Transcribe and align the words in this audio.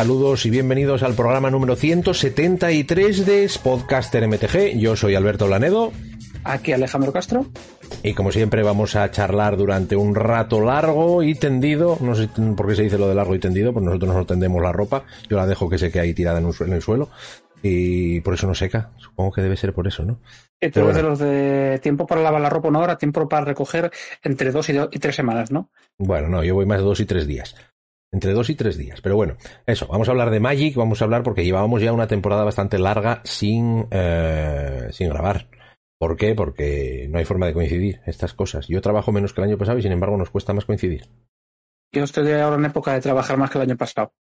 Saludos 0.00 0.46
y 0.46 0.50
bienvenidos 0.50 1.02
al 1.02 1.12
programa 1.12 1.50
número 1.50 1.76
173 1.76 3.26
de 3.26 3.50
Podcaster 3.62 4.26
MTG. 4.26 4.78
Yo 4.78 4.96
soy 4.96 5.14
Alberto 5.14 5.46
Lanedo. 5.46 5.92
Aquí 6.42 6.72
Alejandro 6.72 7.12
Castro. 7.12 7.44
Y 8.02 8.14
como 8.14 8.32
siempre 8.32 8.62
vamos 8.62 8.96
a 8.96 9.10
charlar 9.10 9.58
durante 9.58 9.96
un 9.96 10.14
rato 10.14 10.62
largo 10.62 11.22
y 11.22 11.34
tendido. 11.34 11.98
No 12.00 12.14
sé 12.14 12.30
por 12.56 12.66
qué 12.66 12.76
se 12.76 12.84
dice 12.84 12.96
lo 12.96 13.08
de 13.08 13.14
largo 13.14 13.34
y 13.34 13.40
tendido, 13.40 13.74
pues 13.74 13.84
nosotros 13.84 14.14
nos 14.14 14.26
tendemos 14.26 14.62
la 14.62 14.72
ropa. 14.72 15.04
Yo 15.28 15.36
la 15.36 15.46
dejo 15.46 15.68
que 15.68 15.76
se 15.76 15.92
quede 15.92 16.04
ahí 16.04 16.14
tirada 16.14 16.38
en, 16.38 16.72
el 16.72 16.80
suelo. 16.80 17.10
Y 17.62 18.22
por 18.22 18.32
eso 18.32 18.46
no 18.46 18.54
seca. 18.54 18.92
Supongo 18.96 19.32
que 19.32 19.42
debe 19.42 19.58
ser 19.58 19.74
por 19.74 19.86
eso, 19.86 20.02
¿no? 20.02 20.18
Tú 20.72 20.86
de 20.86 21.02
los 21.02 21.18
de 21.18 21.78
tiempo 21.82 22.06
para 22.06 22.22
lavar 22.22 22.40
la 22.40 22.48
ropa 22.48 22.68
una 22.68 22.78
hora, 22.78 22.96
tiempo 22.96 23.28
para 23.28 23.44
recoger 23.44 23.90
entre 24.22 24.50
dos 24.50 24.66
y, 24.70 24.78
y 24.78 24.98
tres 24.98 25.14
semanas, 25.14 25.50
¿no? 25.50 25.68
Bueno, 25.98 26.28
no, 26.28 26.42
yo 26.42 26.54
voy 26.54 26.64
más 26.64 26.78
de 26.78 26.84
dos 26.84 27.00
y 27.00 27.04
tres 27.04 27.26
días. 27.26 27.54
Entre 28.12 28.32
dos 28.32 28.50
y 28.50 28.56
tres 28.56 28.76
días. 28.76 29.00
Pero 29.00 29.16
bueno, 29.16 29.36
eso, 29.66 29.86
vamos 29.86 30.08
a 30.08 30.10
hablar 30.10 30.30
de 30.30 30.40
Magic, 30.40 30.74
vamos 30.76 31.00
a 31.00 31.04
hablar 31.04 31.22
porque 31.22 31.44
llevábamos 31.44 31.80
ya 31.80 31.92
una 31.92 32.08
temporada 32.08 32.44
bastante 32.44 32.78
larga 32.78 33.20
sin, 33.24 33.86
eh, 33.90 34.88
sin 34.90 35.08
grabar. 35.08 35.48
¿Por 35.98 36.16
qué? 36.16 36.34
Porque 36.34 37.06
no 37.10 37.18
hay 37.18 37.24
forma 37.24 37.46
de 37.46 37.52
coincidir 37.52 38.00
estas 38.06 38.32
cosas. 38.34 38.66
Yo 38.68 38.80
trabajo 38.80 39.12
menos 39.12 39.32
que 39.32 39.42
el 39.42 39.48
año 39.48 39.58
pasado 39.58 39.78
y 39.78 39.82
sin 39.82 39.92
embargo 39.92 40.16
nos 40.16 40.30
cuesta 40.30 40.54
más 40.54 40.64
coincidir. 40.64 41.08
Yo 41.92 42.04
estoy 42.04 42.32
ahora 42.32 42.56
en 42.56 42.64
época 42.64 42.94
de 42.94 43.00
trabajar 43.00 43.36
más 43.36 43.50
que 43.50 43.58
el 43.58 43.62
año 43.62 43.76
pasado. 43.76 44.12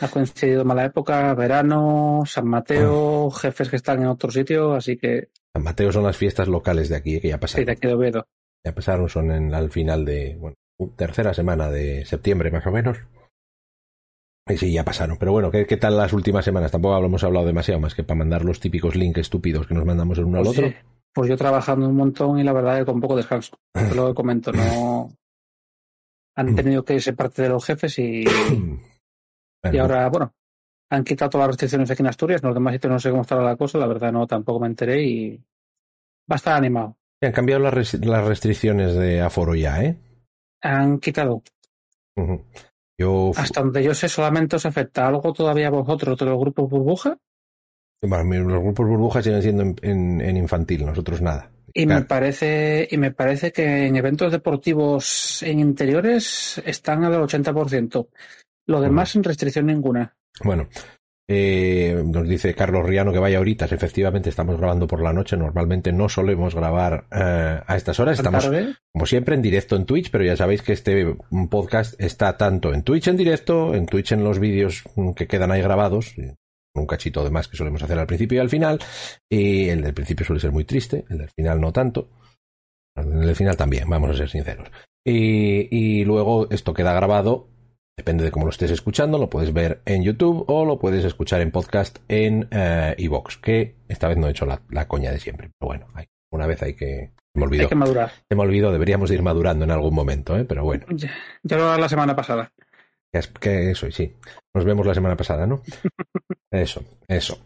Ha 0.00 0.08
coincidido 0.08 0.64
mala 0.64 0.84
época, 0.84 1.34
verano, 1.34 2.22
San 2.26 2.46
Mateo, 2.46 3.28
ah. 3.28 3.38
jefes 3.38 3.68
que 3.68 3.76
están 3.76 4.02
en 4.02 4.08
otro 4.08 4.30
sitio, 4.30 4.74
así 4.74 4.96
que... 4.96 5.28
San 5.54 5.64
Mateo 5.64 5.92
son 5.92 6.04
las 6.04 6.16
fiestas 6.16 6.48
locales 6.48 6.88
de 6.88 6.96
aquí, 6.96 7.20
que 7.20 7.28
ya 7.28 7.38
pasaron. 7.38 7.62
Sí, 7.62 7.66
de 7.66 7.72
aquí 7.72 7.86
de 7.86 7.94
Oviedo. 7.94 8.26
Ya 8.64 8.74
pasaron, 8.74 9.08
son 9.08 9.30
en, 9.32 9.54
al 9.54 9.70
final 9.70 10.04
de, 10.04 10.36
bueno, 10.38 10.56
tercera 10.96 11.34
semana 11.34 11.70
de 11.70 12.04
septiembre 12.04 12.50
más 12.50 12.66
o 12.66 12.70
menos. 12.70 12.98
Y 14.48 14.56
sí, 14.56 14.72
ya 14.72 14.84
pasaron. 14.84 15.16
Pero 15.18 15.32
bueno, 15.32 15.50
¿qué, 15.50 15.76
tal 15.76 15.96
las 15.96 16.12
últimas 16.12 16.44
semanas? 16.44 16.72
Tampoco 16.72 16.98
hemos 17.04 17.22
hablado 17.22 17.46
demasiado 17.46 17.80
más 17.80 17.94
que 17.94 18.02
para 18.02 18.18
mandar 18.18 18.44
los 18.44 18.58
típicos 18.58 18.96
links 18.96 19.20
estúpidos 19.20 19.66
que 19.66 19.74
nos 19.74 19.84
mandamos 19.84 20.18
el 20.18 20.24
uno 20.24 20.38
al 20.38 20.44
pues 20.44 20.58
otro. 20.58 20.72
Pues 21.14 21.28
yo 21.28 21.36
trabajando 21.36 21.88
un 21.88 21.96
montón 21.96 22.38
y 22.38 22.42
la 22.42 22.52
verdad 22.52 22.78
que 22.78 22.84
con 22.84 23.00
poco 23.00 23.16
descanso. 23.16 23.56
Te 23.72 23.94
lo 23.94 24.14
comento, 24.14 24.52
no. 24.52 25.10
Han 26.36 26.52
mm. 26.52 26.56
tenido 26.56 26.84
que 26.84 27.00
ser 27.00 27.14
parte 27.14 27.42
de 27.42 27.50
los 27.50 27.64
jefes 27.64 27.98
y. 27.98 28.24
y 29.72 29.78
ahora, 29.78 30.08
bueno, 30.08 30.32
han 30.90 31.04
quitado 31.04 31.30
todas 31.30 31.46
las 31.46 31.52
restricciones 31.52 31.90
aquí 31.90 32.02
en 32.02 32.08
Asturias. 32.08 32.42
los 32.42 32.54
demás 32.54 32.72
sitios 32.72 32.92
no 32.92 32.98
sé 32.98 33.10
cómo 33.10 33.22
estará 33.22 33.42
la 33.42 33.56
cosa. 33.56 33.78
La 33.78 33.86
verdad, 33.86 34.10
no, 34.10 34.26
tampoco 34.26 34.58
me 34.60 34.66
enteré 34.66 35.02
y. 35.02 35.36
Va 36.30 36.34
a 36.34 36.36
estar 36.36 36.56
animado. 36.56 36.96
Han 37.20 37.32
cambiado 37.32 37.62
las 37.62 38.24
restricciones 38.26 38.94
de 38.94 39.20
aforo 39.20 39.54
ya, 39.54 39.84
¿eh? 39.84 39.96
Han 40.62 40.98
quitado. 40.98 41.42
yo... 42.98 43.32
Hasta 43.36 43.60
donde 43.60 43.82
yo 43.82 43.94
sé, 43.94 44.08
solamente 44.08 44.56
os 44.56 44.66
afecta 44.66 45.06
algo 45.06 45.32
todavía 45.32 45.68
a 45.68 45.70
vosotros 45.70 46.18
de 46.18 46.26
los 46.26 46.38
grupos 46.38 46.70
burbuja. 46.70 47.18
Bueno, 48.00 48.48
los 48.48 48.62
grupos 48.62 48.86
burbuja 48.86 49.22
siguen 49.22 49.42
siendo 49.42 49.62
en, 49.82 50.36
infantil, 50.36 50.84
nosotros 50.84 51.20
nada. 51.20 51.50
Y 51.74 51.86
me 51.86 52.02
parece, 52.02 52.86
y 52.90 52.98
me 52.98 53.12
parece 53.12 53.52
que 53.52 53.86
en 53.86 53.96
eventos 53.96 54.30
deportivos 54.30 55.42
en 55.42 55.60
interiores 55.60 56.60
están 56.66 57.04
al 57.04 57.14
80%. 57.14 58.08
Lo 58.66 58.80
demás 58.80 59.10
sin 59.10 59.22
restricción 59.22 59.66
ninguna. 59.66 60.14
Bueno, 60.44 60.68
eh, 61.34 62.02
nos 62.04 62.28
dice 62.28 62.54
Carlos 62.54 62.84
Riano 62.84 63.12
que 63.12 63.18
vaya 63.18 63.38
ahorita. 63.38 63.64
Efectivamente, 63.64 64.28
estamos 64.28 64.58
grabando 64.58 64.86
por 64.86 65.02
la 65.02 65.12
noche. 65.12 65.36
Normalmente 65.36 65.92
no 65.92 66.08
solemos 66.08 66.54
grabar 66.54 67.06
eh, 67.10 67.60
a 67.66 67.76
estas 67.76 67.98
horas. 68.00 68.18
Estamos, 68.18 68.50
como 68.92 69.06
siempre, 69.06 69.34
en 69.34 69.42
directo 69.42 69.76
en 69.76 69.86
Twitch, 69.86 70.10
pero 70.10 70.24
ya 70.24 70.36
sabéis 70.36 70.62
que 70.62 70.72
este 70.72 71.16
podcast 71.48 71.98
está 72.00 72.36
tanto 72.36 72.74
en 72.74 72.82
Twitch 72.82 73.08
en 73.08 73.16
directo, 73.16 73.74
en 73.74 73.86
Twitch 73.86 74.12
en 74.12 74.24
los 74.24 74.38
vídeos 74.38 74.84
que 75.16 75.26
quedan 75.26 75.50
ahí 75.50 75.62
grabados, 75.62 76.14
un 76.74 76.86
cachito 76.86 77.24
de 77.24 77.30
más 77.30 77.48
que 77.48 77.56
solemos 77.56 77.82
hacer 77.82 77.98
al 77.98 78.06
principio 78.06 78.36
y 78.38 78.40
al 78.40 78.50
final. 78.50 78.78
Y 79.30 79.68
el 79.68 79.82
del 79.82 79.94
principio 79.94 80.26
suele 80.26 80.40
ser 80.40 80.52
muy 80.52 80.64
triste, 80.64 81.04
el 81.08 81.18
del 81.18 81.30
final 81.30 81.60
no 81.60 81.72
tanto. 81.72 82.10
El 82.94 83.20
del 83.20 83.36
final 83.36 83.56
también, 83.56 83.88
vamos 83.88 84.10
a 84.10 84.14
ser 84.14 84.28
sinceros. 84.28 84.70
Y, 85.04 85.68
y 85.74 86.04
luego 86.04 86.48
esto 86.50 86.74
queda 86.74 86.92
grabado 86.92 87.51
Depende 87.96 88.24
de 88.24 88.30
cómo 88.30 88.46
lo 88.46 88.50
estés 88.50 88.70
escuchando, 88.70 89.18
lo 89.18 89.28
puedes 89.28 89.52
ver 89.52 89.82
en 89.84 90.02
YouTube 90.02 90.44
o 90.48 90.64
lo 90.64 90.78
puedes 90.78 91.04
escuchar 91.04 91.42
en 91.42 91.50
podcast 91.50 91.98
en 92.08 92.48
Evox, 92.50 93.36
que 93.36 93.76
esta 93.88 94.08
vez 94.08 94.16
no 94.16 94.28
he 94.28 94.30
hecho 94.30 94.46
la, 94.46 94.88
coña 94.88 95.10
de 95.10 95.18
siempre. 95.18 95.50
Pero 95.58 95.68
bueno, 95.68 95.86
una 96.30 96.46
vez 96.46 96.62
hay 96.62 96.74
que... 96.74 97.12
Me 97.34 97.44
olvidó. 97.44 97.64
Hay 97.64 97.68
que 97.68 97.74
madurar. 97.74 98.10
Se 98.28 98.34
me 98.34 98.42
olvidó, 98.42 98.72
deberíamos 98.72 99.10
ir 99.10 99.22
madurando 99.22 99.64
en 99.64 99.70
algún 99.70 99.94
momento, 99.94 100.36
¿eh? 100.36 100.44
pero 100.44 100.64
bueno. 100.64 100.86
Ya, 100.90 101.10
lo 101.44 101.58
lo 101.58 101.78
la 101.78 101.88
semana 101.88 102.16
pasada. 102.16 102.50
Que, 103.40 103.70
eso, 103.70 103.86
y 103.86 103.92
sí. 103.92 104.16
Nos 104.54 104.64
vemos 104.64 104.86
la 104.86 104.94
semana 104.94 105.16
pasada, 105.16 105.46
¿no? 105.46 105.62
eso, 106.50 106.82
eso. 107.08 107.38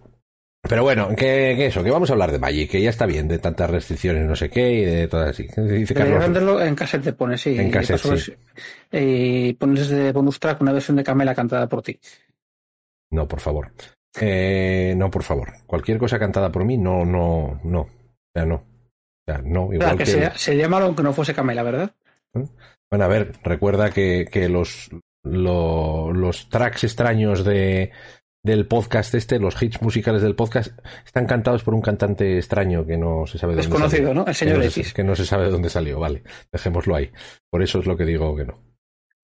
Pero 0.68 0.82
bueno, 0.82 1.14
que, 1.16 1.66
eso, 1.66 1.82
que 1.82 1.90
vamos 1.90 2.10
a 2.10 2.12
hablar 2.14 2.32
de 2.32 2.38
Magic, 2.38 2.70
que 2.70 2.82
ya 2.82 2.90
está 2.90 3.06
bien 3.06 3.28
de 3.28 3.38
tantas 3.38 3.70
restricciones, 3.70 4.24
no 4.24 4.34
sé 4.34 4.50
qué, 4.50 4.72
y 4.72 4.84
de 4.84 5.08
todas 5.08 5.30
así. 5.30 5.46
Dice 5.56 5.94
Carlos, 5.94 6.20
venderlo 6.20 6.62
en 6.62 6.74
cassette 6.74 7.04
te 7.04 7.12
pones, 7.12 7.40
sí. 7.40 7.58
En 7.58 7.70
cassette, 7.70 8.16
sí. 8.16 8.34
Y 8.92 9.52
pones 9.54 9.88
de 9.88 10.12
bonus 10.12 10.40
track 10.40 10.60
una 10.60 10.72
versión 10.72 10.96
de 10.96 11.04
Camela 11.04 11.34
cantada 11.34 11.68
por 11.68 11.82
ti. 11.82 11.98
No, 13.10 13.28
por 13.28 13.40
favor. 13.40 13.72
Eh, 14.20 14.94
no, 14.96 15.10
por 15.10 15.22
favor. 15.22 15.52
Cualquier 15.66 15.98
cosa 15.98 16.18
cantada 16.18 16.50
por 16.50 16.64
mí, 16.64 16.78
no, 16.78 17.04
no, 17.04 17.60
no. 17.64 17.80
O 17.80 17.90
sea, 18.34 18.44
no. 18.44 18.54
O 18.56 19.24
sea, 19.26 19.42
no. 19.42 19.72
Igual 19.72 19.98
que, 19.98 20.04
que... 20.04 20.30
Se, 20.34 20.56
llama 20.56 20.78
aunque 20.78 21.02
no 21.02 21.12
fuese 21.12 21.34
Camela, 21.34 21.62
¿verdad? 21.62 21.92
¿Eh? 22.34 22.46
Bueno, 22.90 23.04
a 23.04 23.08
ver, 23.08 23.32
recuerda 23.42 23.90
que, 23.90 24.26
que 24.30 24.48
los, 24.48 24.90
los 25.24 26.48
tracks 26.48 26.84
extraños 26.84 27.44
de, 27.44 27.90
del 28.46 28.66
podcast 28.66 29.14
este, 29.14 29.38
los 29.38 29.60
hits 29.60 29.82
musicales 29.82 30.22
del 30.22 30.34
podcast, 30.34 30.78
están 31.04 31.26
cantados 31.26 31.62
por 31.62 31.74
un 31.74 31.82
cantante 31.82 32.38
extraño 32.38 32.86
que 32.86 32.96
no 32.96 33.26
se 33.26 33.38
sabe 33.38 33.56
de 33.56 33.62
dónde 33.62 33.90
salió. 33.90 34.14
¿no? 34.14 34.24
El 34.26 34.34
señor 34.34 34.60
que 34.62 34.82
que 34.94 35.04
no 35.04 35.14
se 35.14 35.26
sabe 35.26 35.44
de 35.44 35.50
dónde 35.50 35.68
salió, 35.68 35.98
vale. 35.98 36.22
Dejémoslo 36.52 36.94
ahí. 36.94 37.10
Por 37.50 37.62
eso 37.62 37.80
es 37.80 37.86
lo 37.86 37.96
que 37.96 38.04
digo 38.04 38.34
que 38.36 38.44
no. 38.44 38.58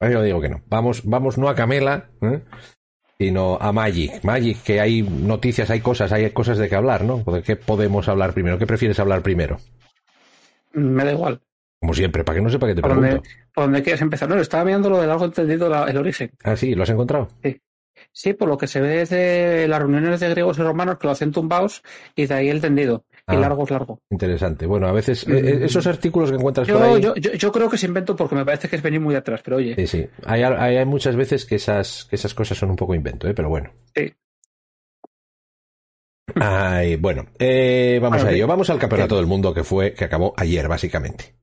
Yo 0.01 0.23
digo 0.23 0.41
que 0.41 0.49
no. 0.49 0.61
Vamos, 0.67 1.03
vamos 1.05 1.39
no 1.39 1.49
a 1.49 1.55
Camela, 1.55 2.11
¿eh? 2.21 2.41
sino 3.17 3.57
a 3.61 3.71
Magic. 3.71 4.25
Magic, 4.25 4.61
que 4.65 4.81
hay 4.81 5.03
noticias, 5.03 5.71
hay 5.71 5.81
cosas, 5.81 6.11
hay 6.11 6.29
cosas 6.31 6.59
de 6.59 6.69
qué 6.69 6.75
hablar, 6.75 7.05
¿no? 7.05 7.19
¿De 7.19 7.43
qué 7.43 7.55
podemos 7.55 8.09
hablar 8.09 8.35
primero? 8.35 8.59
¿Qué 8.59 8.67
prefieres 8.67 8.99
hablar 8.99 9.23
primero? 9.23 9.59
Me 10.73 11.05
da 11.05 11.13
igual. 11.13 11.41
Como 11.81 11.95
siempre, 11.95 12.25
para 12.25 12.37
que 12.37 12.43
no 12.43 12.51
sepa 12.51 12.67
qué 12.67 12.75
te 12.75 12.83
pregunto. 12.83 13.23
¿Por 13.55 13.65
dónde 13.65 13.83
quieres 13.83 14.03
empezar? 14.03 14.29
No, 14.29 14.41
estaba 14.41 14.65
viendo 14.65 14.91
lo 14.91 15.01
del 15.01 15.11
algo 15.11 15.27
entendido, 15.27 15.87
el 15.87 15.97
origen. 15.97 16.33
Ah, 16.43 16.57
sí, 16.57 16.75
¿lo 16.75 16.83
has 16.83 16.91
encontrado? 16.91 17.29
Sí. 17.43 17.61
Sí, 18.13 18.35
por 18.35 18.49
lo 18.49 18.59
que 18.59 18.67
se 18.67 18.81
ve 18.81 18.99
desde 18.99 19.67
las 19.69 19.79
reuniones 19.79 20.21
de 20.21 20.29
griegos 20.29 20.59
y 20.59 20.63
romanos 20.63 20.99
que 20.99 21.07
lo 21.07 21.13
hacen 21.13 21.33
tumbados 21.33 21.83
y 22.15 22.27
de 22.27 22.35
ahí 22.35 22.49
el 22.49 22.61
tendido. 22.61 23.07
y 23.11 23.35
ah, 23.35 23.37
largo 23.37 23.65
es 23.65 23.71
largo. 23.71 24.01
Interesante. 24.11 24.67
Bueno, 24.67 24.87
a 24.87 24.93
veces 24.93 25.27
eh, 25.27 25.39
eh, 25.39 25.59
esos 25.63 25.87
artículos 25.87 26.31
que 26.31 26.37
encuentras 26.37 26.69
yo, 26.69 26.79
por 26.79 26.83
ahí. 26.85 27.01
Yo, 27.01 27.15
yo, 27.15 27.53
creo 27.53 27.71
que 27.71 27.79
se 27.79 27.87
invento 27.87 28.15
porque 28.15 28.35
me 28.35 28.45
parece 28.45 28.69
que 28.69 28.77
es 28.77 28.83
venir 28.83 29.01
muy 29.01 29.15
atrás, 29.15 29.41
pero 29.43 29.57
oye. 29.57 29.75
Sí, 29.77 29.87
sí. 29.87 30.07
Hay, 30.27 30.43
hay, 30.43 30.85
muchas 30.85 31.17
veces 31.17 31.47
que 31.47 31.55
esas, 31.55 32.05
que 32.05 32.17
esas 32.17 32.35
cosas 32.35 32.59
son 32.59 32.71
un 32.71 32.77
poco 32.77 32.95
invento, 32.95 33.27
¿eh? 33.29 33.35
pero 33.35 33.49
bueno. 33.49 33.71
Sí. 33.95 34.13
Ay, 36.35 36.97
bueno, 36.97 37.27
eh, 37.39 37.99
vamos 38.01 38.25
a 38.25 38.31
ello. 38.31 38.47
Vamos 38.47 38.69
al 38.71 38.79
campeonato 38.79 39.17
del 39.17 39.27
mundo 39.27 39.55
que 39.55 39.65
fue, 39.65 39.95
que 39.95 40.05
acabó 40.05 40.35
ayer, 40.37 40.69
básicamente. 40.69 41.35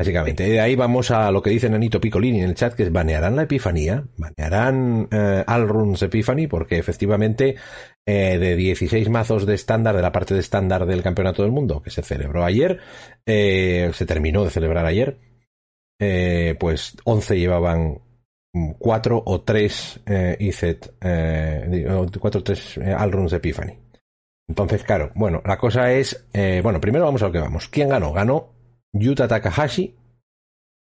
Básicamente, 0.00 0.44
de 0.44 0.58
ahí 0.58 0.76
vamos 0.76 1.10
a 1.10 1.30
lo 1.30 1.42
que 1.42 1.50
dice 1.50 1.68
Nanito 1.68 2.00
Piccolini 2.00 2.40
en 2.40 2.48
el 2.48 2.54
chat, 2.54 2.72
que 2.72 2.84
es 2.84 2.90
banearán 2.90 3.36
la 3.36 3.42
epifanía, 3.42 4.02
banearán 4.16 5.06
eh, 5.10 5.44
Alrun's 5.46 6.00
Epiphany, 6.00 6.46
porque 6.46 6.78
efectivamente 6.78 7.56
eh, 8.06 8.38
de 8.38 8.56
16 8.56 9.10
mazos 9.10 9.44
de 9.44 9.54
estándar, 9.54 9.94
de 9.94 10.00
la 10.00 10.10
parte 10.10 10.32
de 10.32 10.40
estándar 10.40 10.86
del 10.86 11.02
Campeonato 11.02 11.42
del 11.42 11.52
Mundo, 11.52 11.82
que 11.82 11.90
se 11.90 12.02
celebró 12.02 12.46
ayer, 12.46 12.80
eh, 13.26 13.90
se 13.92 14.06
terminó 14.06 14.42
de 14.42 14.48
celebrar 14.48 14.86
ayer, 14.86 15.18
eh, 16.00 16.56
pues 16.58 16.96
11 17.04 17.38
llevaban 17.38 18.00
4 18.78 19.22
o 19.22 19.42
3 19.42 20.00
ICET, 20.38 20.94
4 20.98 22.40
o 22.40 22.42
3 22.42 22.78
Alruns 22.96 23.34
Epiphany. 23.34 23.78
Entonces, 24.48 24.82
claro, 24.82 25.12
bueno, 25.14 25.42
la 25.44 25.58
cosa 25.58 25.92
es, 25.92 26.26
bueno, 26.62 26.80
primero 26.80 27.04
vamos 27.04 27.22
a 27.22 27.26
lo 27.26 27.32
que 27.32 27.38
vamos. 27.38 27.68
¿Quién 27.68 27.90
ganó? 27.90 28.14
Ganó 28.14 28.59
Yuta 28.92 29.28
Takahashi 29.28 29.94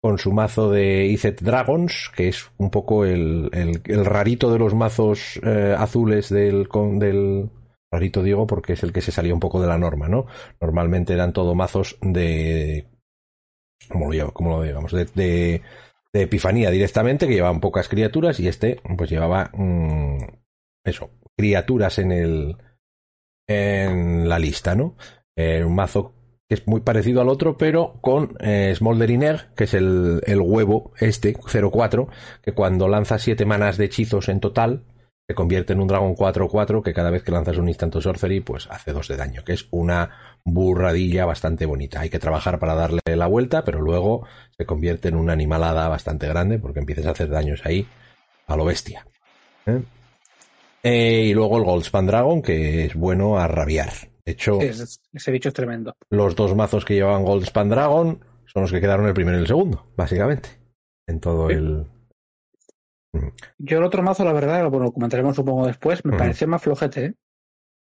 con 0.02 0.19
su 0.19 0.32
mazo 0.32 0.70
de 0.70 1.06
Izet 1.06 1.43
Dragons, 1.43 2.11
que 2.17 2.29
es 2.29 2.50
un 2.56 2.70
poco 2.70 3.05
el, 3.05 3.50
el, 3.52 4.05
rarito 4.05 4.50
de 4.50 4.58
los 4.58 4.75
mazos 4.75 5.38
eh, 5.43 5.75
azules 5.76 6.31
del, 6.31 6.69
del... 6.99 7.50
Rarito 7.93 8.23
digo 8.23 8.47
porque 8.47 8.75
es 8.75 8.82
el 8.85 8.93
que 8.93 9.00
se 9.00 9.11
salía 9.11 9.35
un 9.35 9.41
poco 9.41 9.61
de 9.61 9.67
la 9.67 9.76
norma, 9.76 10.08
¿no? 10.08 10.26
Normalmente 10.61 11.12
eran 11.12 11.32
todo 11.32 11.55
mazos 11.55 11.99
de... 12.00 12.87
¿Cómo 13.88 14.12
lo, 14.12 14.32
cómo 14.32 14.50
lo 14.50 14.62
digamos? 14.62 14.93
De, 14.93 15.06
de, 15.06 15.62
epifanía 16.12 16.70
directamente, 16.70 17.26
que 17.26 17.35
llevaban 17.35 17.61
pocas 17.61 17.88
criaturas, 17.88 18.38
y 18.41 18.49
este 18.49 18.81
pues 18.96 19.11
llevaba... 19.11 19.50
Mm, 19.53 20.19
eso, 20.85 21.11
criaturas 21.37 21.99
en 21.99 22.12
el... 22.12 22.56
en 23.49 24.29
la 24.29 24.38
lista, 24.38 24.75
¿no? 24.76 24.96
Eh, 25.37 25.64
un 25.64 25.75
mazo 25.75 26.14
que 26.50 26.55
es 26.56 26.67
muy 26.67 26.81
parecido 26.81 27.20
al 27.20 27.29
otro, 27.29 27.56
pero 27.56 27.94
con 28.00 28.37
eh, 28.41 28.75
que 29.55 29.64
es 29.64 29.75
el, 29.75 30.20
el 30.26 30.41
huevo 30.41 30.93
este, 30.99 31.32
04, 31.32 32.08
que 32.43 32.50
cuando 32.50 32.88
lanza 32.88 33.20
7 33.20 33.47
manas 33.47 33.76
de 33.76 33.85
hechizos 33.85 34.29
en 34.29 34.41
total, 34.41 34.82
se 35.29 35.35
convierte 35.37 35.75
en 35.75 35.81
un 35.81 35.87
dragón 35.87 36.17
4-4 36.17 36.82
que 36.82 36.93
cada 36.93 37.12
vez 37.12 37.23
que 37.23 37.31
lanzas 37.31 37.56
un 37.56 37.69
instanto 37.69 38.00
sorcery, 38.00 38.41
pues 38.41 38.67
hace 38.69 38.93
2 38.93 39.06
de 39.06 39.17
daño, 39.17 39.44
que 39.44 39.52
es 39.52 39.69
una 39.70 40.11
burradilla 40.44 41.25
bastante 41.25 41.67
bonita. 41.67 42.00
Hay 42.00 42.11
que 42.11 42.19
trabajar 42.19 42.58
para 42.58 42.75
darle 42.75 43.00
la 43.05 43.29
vuelta, 43.29 43.62
pero 43.62 43.81
luego 43.81 44.26
se 44.58 44.67
convierte 44.67 45.06
en 45.06 45.14
una 45.14 45.35
animalada 45.35 45.87
bastante 45.87 46.26
grande 46.26 46.58
porque 46.58 46.81
empiezas 46.81 47.06
a 47.06 47.11
hacer 47.11 47.31
daños 47.31 47.64
ahí 47.64 47.87
a 48.49 48.56
lo 48.56 48.64
bestia. 48.64 49.06
¿eh? 49.67 49.82
Eh, 50.82 51.26
y 51.26 51.32
luego 51.32 51.58
el 51.58 51.64
Goldspan 51.64 52.08
Dragon, 52.08 52.43
que 52.43 52.87
es 52.87 52.96
bueno 52.96 53.38
a 53.38 53.46
rabiar. 53.46 54.10
De 54.31 54.35
hecho, 54.35 54.61
ese 54.61 55.32
bicho 55.32 55.49
es 55.49 55.55
tremendo. 55.55 55.97
Los 56.09 56.37
dos 56.37 56.55
mazos 56.55 56.85
que 56.85 56.94
llevaban 56.94 57.25
Goldspan 57.25 57.69
Dragon 57.69 58.25
son 58.47 58.62
los 58.62 58.71
que 58.71 58.81
quedaron 58.81 59.06
el 59.06 59.15
primero 59.15 59.38
y 59.38 59.41
el 59.41 59.47
segundo, 59.47 59.87
básicamente. 59.97 60.50
En 61.06 61.19
todo 61.19 61.50
el. 61.50 61.87
Mm. 63.12 63.29
Yo 63.59 63.79
el 63.79 63.85
otro 63.85 64.03
mazo, 64.03 64.25
la 64.25 64.32
verdad, 64.32 64.69
bueno, 64.71 64.87
lo 64.87 64.93
comentaremos 64.93 65.35
supongo 65.35 65.67
después, 65.67 66.05
me 66.05 66.17
parece 66.17 66.47
más 66.47 66.62
flojete, 66.62 67.05
¿eh? 67.06 67.15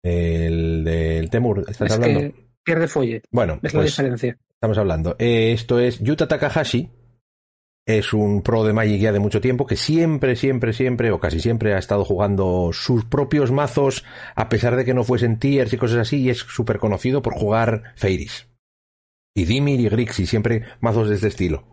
El 0.02 0.82
del 0.82 1.30
Temur, 1.30 1.64
¿estás 1.68 1.92
hablando? 1.92 2.34
pierde 2.64 2.88
folle. 2.88 3.22
Bueno, 3.30 3.60
es 3.62 3.72
la 3.72 3.80
pues 3.80 3.96
diferencia. 3.96 4.36
Estamos 4.50 4.78
hablando. 4.78 5.14
Eh, 5.18 5.52
esto 5.52 5.78
es 5.78 6.00
Yuta 6.00 6.26
Takahashi, 6.26 6.90
es 7.86 8.12
un 8.12 8.42
pro 8.42 8.64
de 8.64 8.72
Magic 8.72 9.00
ya 9.00 9.12
de 9.12 9.18
mucho 9.18 9.40
tiempo 9.40 9.66
que 9.66 9.76
siempre, 9.76 10.36
siempre, 10.36 10.72
siempre 10.72 11.10
o 11.10 11.18
casi 11.18 11.40
siempre 11.40 11.74
ha 11.74 11.78
estado 11.78 12.04
jugando 12.04 12.70
sus 12.72 13.04
propios 13.04 13.50
mazos 13.50 14.04
a 14.36 14.48
pesar 14.48 14.76
de 14.76 14.84
que 14.84 14.94
no 14.94 15.04
fuesen 15.04 15.38
tiers 15.38 15.72
y 15.72 15.78
cosas 15.78 15.98
así 15.98 16.20
y 16.20 16.30
es 16.30 16.38
súper 16.38 16.78
conocido 16.78 17.22
por 17.22 17.34
jugar 17.34 17.94
Feiris. 17.96 18.48
Y 19.34 19.44
Dimir 19.46 19.80
y 19.80 19.88
Grixis, 19.88 20.28
siempre 20.28 20.64
mazos 20.80 21.08
de 21.08 21.16
este 21.16 21.28
estilo. 21.28 21.66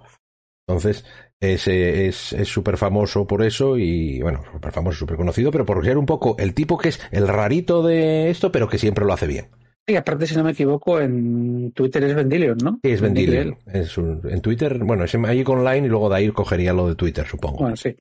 Entonces, 0.67 1.03
es 1.39 2.47
súper 2.47 2.77
famoso 2.77 3.25
por 3.25 3.43
eso 3.43 3.77
y, 3.77 4.21
bueno, 4.21 4.43
súper 4.51 4.71
famoso, 4.71 4.99
súper 4.99 5.17
conocido, 5.17 5.51
pero 5.51 5.65
por 5.65 5.83
ser 5.83 5.97
un 5.97 6.05
poco 6.05 6.35
el 6.37 6.53
tipo 6.53 6.77
que 6.77 6.89
es 6.89 7.01
el 7.11 7.27
rarito 7.27 7.83
de 7.83 8.29
esto, 8.29 8.51
pero 8.51 8.69
que 8.69 8.77
siempre 8.77 9.03
lo 9.03 9.13
hace 9.13 9.27
bien. 9.27 9.49
Y 9.87 9.95
aparte, 9.95 10.27
si 10.27 10.35
no 10.35 10.43
me 10.43 10.51
equivoco, 10.51 10.99
en 10.99 11.71
Twitter 11.71 12.03
es 12.03 12.15
Vendilion, 12.15 12.57
¿no? 12.63 12.79
Sí, 12.83 12.91
es 12.91 13.01
Vendilion. 13.01 13.57
en 13.65 14.41
Twitter, 14.41 14.77
bueno, 14.77 15.03
es 15.03 15.17
Magic 15.17 15.49
Online 15.49 15.87
y 15.87 15.89
luego 15.89 16.09
de 16.09 16.15
ahí 16.15 16.29
cogería 16.29 16.73
lo 16.73 16.87
de 16.87 16.95
Twitter, 16.95 17.25
supongo. 17.25 17.59
Bueno, 17.59 17.75
sí. 17.75 17.95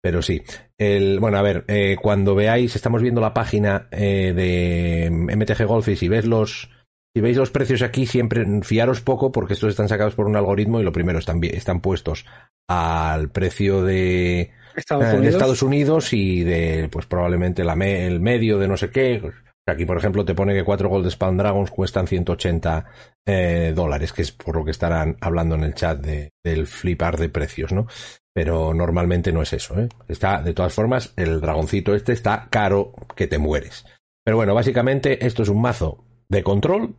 Pero 0.00 0.22
sí. 0.22 0.42
El, 0.76 1.18
bueno, 1.20 1.38
a 1.38 1.42
ver, 1.42 1.64
eh, 1.68 1.96
cuando 2.00 2.34
veáis, 2.34 2.76
estamos 2.76 3.02
viendo 3.02 3.20
la 3.20 3.34
página 3.34 3.88
eh, 3.90 4.32
de 4.34 5.10
MTG 5.10 5.66
Golf 5.66 5.88
y 5.88 5.96
si 5.96 6.08
ves 6.08 6.24
los, 6.24 6.70
si 7.14 7.20
veis 7.20 7.36
los 7.36 7.50
precios 7.50 7.82
aquí, 7.82 8.06
siempre 8.06 8.44
fiaros 8.62 9.00
poco 9.00 9.32
porque 9.32 9.54
estos 9.54 9.70
están 9.70 9.88
sacados 9.88 10.14
por 10.14 10.26
un 10.26 10.36
algoritmo 10.36 10.80
y 10.80 10.84
lo 10.84 10.92
primero 10.92 11.18
están, 11.18 11.42
están 11.42 11.80
puestos 11.80 12.26
al 12.68 13.30
precio 13.30 13.82
de 13.82 14.52
Estados, 14.76 15.04
eh, 15.04 15.08
Unidos. 15.08 15.22
de 15.22 15.30
Estados 15.30 15.62
Unidos 15.62 16.12
y 16.12 16.44
de, 16.44 16.88
pues 16.90 17.06
probablemente 17.06 17.64
la 17.64 17.74
el 17.74 18.20
medio 18.20 18.58
de 18.58 18.68
no 18.68 18.76
sé 18.76 18.90
qué, 18.90 19.20
Aquí, 19.70 19.86
por 19.86 19.96
ejemplo, 19.96 20.24
te 20.24 20.34
pone 20.34 20.54
que 20.54 20.64
cuatro 20.64 20.88
Gold 20.88 21.10
Spawn 21.10 21.36
Dragons 21.36 21.70
cuestan 21.70 22.06
180 22.06 22.84
eh, 23.26 23.72
dólares, 23.74 24.12
que 24.12 24.22
es 24.22 24.32
por 24.32 24.56
lo 24.56 24.64
que 24.64 24.70
estarán 24.70 25.16
hablando 25.20 25.54
en 25.54 25.64
el 25.64 25.74
chat 25.74 25.98
de, 26.00 26.32
del 26.44 26.66
flipar 26.66 27.18
de 27.18 27.28
precios, 27.28 27.72
¿no? 27.72 27.86
Pero 28.32 28.72
normalmente 28.72 29.32
no 29.32 29.42
es 29.42 29.52
eso, 29.52 29.78
¿eh? 29.78 29.88
Está, 30.08 30.42
de 30.42 30.54
todas 30.54 30.72
formas, 30.72 31.12
el 31.16 31.40
dragoncito 31.40 31.94
este 31.94 32.12
está 32.12 32.48
caro 32.50 32.92
que 33.16 33.26
te 33.26 33.38
mueres. 33.38 33.84
Pero 34.24 34.36
bueno, 34.36 34.54
básicamente 34.54 35.26
esto 35.26 35.42
es 35.42 35.48
un 35.48 35.60
mazo 35.60 36.04
de 36.28 36.42
control, 36.42 36.94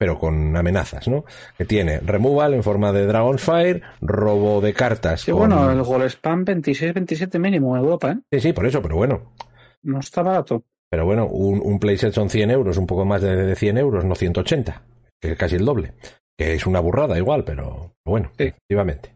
pero 0.00 0.18
con 0.18 0.56
amenazas, 0.56 1.08
¿no? 1.08 1.26
Que 1.58 1.66
tiene 1.66 2.00
removal 2.00 2.54
en 2.54 2.62
forma 2.62 2.90
de 2.90 3.06
Dragon's 3.06 3.42
Fire, 3.42 3.82
robo 4.00 4.62
de 4.62 4.72
cartas. 4.72 5.20
Sí, 5.20 5.30
bueno, 5.30 5.70
el 5.70 5.82
Gold 5.82 6.06
Spam 6.06 6.46
26-27 6.46 7.38
mínimo 7.38 7.76
en 7.76 7.82
Europa, 7.82 8.12
¿eh? 8.12 8.18
Sí, 8.32 8.40
sí, 8.40 8.52
por 8.54 8.64
eso, 8.64 8.80
pero 8.80 8.96
bueno. 8.96 9.34
No 9.82 10.00
está 10.00 10.22
barato. 10.22 10.64
Pero 10.90 11.04
bueno, 11.04 11.26
un, 11.28 11.60
un 11.62 11.78
playset 11.78 12.12
son 12.12 12.28
100 12.28 12.50
euros, 12.50 12.76
un 12.76 12.86
poco 12.86 13.04
más 13.04 13.22
de, 13.22 13.54
100 13.54 13.78
euros, 13.78 14.04
no 14.04 14.14
180, 14.14 14.82
que 15.20 15.32
es 15.32 15.38
casi 15.38 15.56
el 15.56 15.64
doble. 15.64 15.92
Que 16.36 16.54
es 16.54 16.66
una 16.66 16.80
burrada 16.80 17.16
igual, 17.16 17.44
pero 17.44 17.94
bueno, 18.04 18.32
efectivamente. 18.36 19.14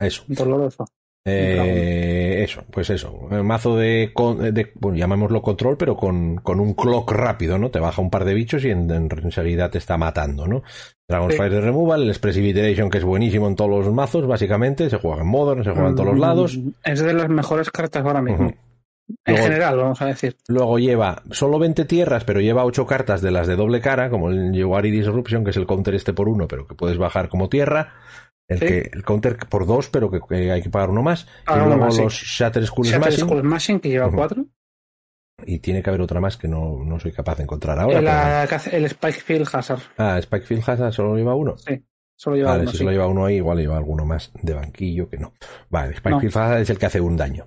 Eso. 0.00 0.24
Doloroso. 0.26 0.86
Eh, 1.30 2.42
eso, 2.42 2.64
pues 2.70 2.88
eso. 2.90 3.12
Un 3.12 3.46
mazo 3.46 3.76
de, 3.76 4.12
de, 4.52 4.72
bueno, 4.76 4.96
llamémoslo 4.96 5.42
control, 5.42 5.76
pero 5.76 5.96
con, 5.96 6.36
con, 6.36 6.58
un 6.58 6.74
clock 6.74 7.12
rápido, 7.12 7.58
¿no? 7.58 7.70
Te 7.70 7.80
baja 7.80 8.00
un 8.00 8.10
par 8.10 8.24
de 8.24 8.34
bichos 8.34 8.64
y 8.64 8.70
en, 8.70 8.90
enseguida 8.90 9.70
te 9.70 9.78
está 9.78 9.98
matando, 9.98 10.46
¿no? 10.46 10.62
Dragon's 11.06 11.36
Fire 11.36 11.52
de 11.52 11.60
Removal, 11.60 12.02
el 12.02 12.08
Expressive 12.08 12.48
Iteration, 12.48 12.90
que 12.90 12.98
es 12.98 13.04
buenísimo 13.04 13.46
en 13.46 13.56
todos 13.56 13.70
los 13.70 13.92
mazos, 13.92 14.26
básicamente. 14.26 14.88
Se 14.88 14.98
juega 14.98 15.20
en 15.20 15.28
Modern, 15.28 15.64
se 15.64 15.70
juega 15.70 15.88
en 15.88 15.94
todos 15.94 16.10
los 16.10 16.18
lados. 16.18 16.58
Es 16.84 17.00
de 17.00 17.12
las 17.12 17.28
mejores 17.28 17.70
cartas 17.70 18.04
ahora 18.04 18.22
mismo. 18.22 18.54
En 19.24 19.36
general, 19.36 19.76
vamos 19.76 20.00
a 20.02 20.06
decir. 20.06 20.36
Luego 20.48 20.78
lleva 20.78 21.22
solo 21.30 21.58
20 21.58 21.84
tierras, 21.84 22.24
pero 22.24 22.40
lleva 22.40 22.64
8 22.64 22.86
cartas 22.86 23.22
de 23.22 23.30
las 23.30 23.46
de 23.46 23.56
doble 23.56 23.80
cara, 23.80 24.10
como 24.10 24.30
el 24.30 24.52
Yewari 24.52 24.90
Disruption, 24.90 25.44
que 25.44 25.50
es 25.50 25.56
el 25.56 25.66
counter 25.66 25.94
este 25.94 26.12
por 26.12 26.28
uno, 26.28 26.46
pero 26.48 26.66
que 26.66 26.74
puedes 26.74 26.98
bajar 26.98 27.28
como 27.28 27.48
tierra. 27.48 27.94
El, 28.46 28.60
que, 28.60 28.90
el 28.92 29.04
counter 29.04 29.36
por 29.36 29.66
dos, 29.66 29.90
pero 29.90 30.10
que, 30.10 30.50
hay 30.50 30.62
que 30.62 30.70
pagar 30.70 30.90
uno 30.90 31.02
más. 31.02 31.26
y 31.46 31.54
luego 31.54 31.76
los 31.76 32.12
Shatter 32.12 32.66
Skull 32.66 32.86
Shatter 32.86 33.12
Skull 33.12 33.40
Smashing, 33.40 33.80
que 33.80 33.90
lleva 33.90 34.10
4. 34.10 34.44
Y 35.46 35.58
tiene 35.60 35.82
que 35.82 35.90
haber 35.90 36.00
otra 36.00 36.20
más 36.20 36.36
que 36.36 36.48
no, 36.48 36.82
no 36.84 36.98
soy 36.98 37.12
capaz 37.12 37.36
de 37.36 37.44
encontrar 37.44 37.78
ahora. 37.78 38.44
El, 38.44 38.72
el 38.72 38.88
Spikefield 38.88 39.48
Hazard. 39.52 39.82
Ah, 39.96 40.18
Spikefield 40.20 40.68
Hazard 40.68 40.92
solo 40.92 41.14
lleva 41.16 41.34
uno. 41.34 41.56
Sí. 41.58 41.84
Solo 42.16 42.36
lleva 42.36 42.50
vale, 42.50 42.62
uno, 42.62 42.72
si 42.72 42.78
solo 42.78 42.90
lleva 42.90 43.06
uno 43.06 43.26
ahí, 43.26 43.36
igual 43.36 43.58
lleva 43.58 43.76
alguno 43.76 44.04
más 44.04 44.32
de 44.42 44.54
banquillo 44.54 45.08
que 45.08 45.18
no. 45.18 45.34
Vale, 45.70 45.94
Spikefield 45.94 46.36
Hazard 46.36 46.60
es 46.62 46.70
el 46.70 46.78
que 46.78 46.86
hace 46.86 47.00
un 47.00 47.16
daño. 47.16 47.46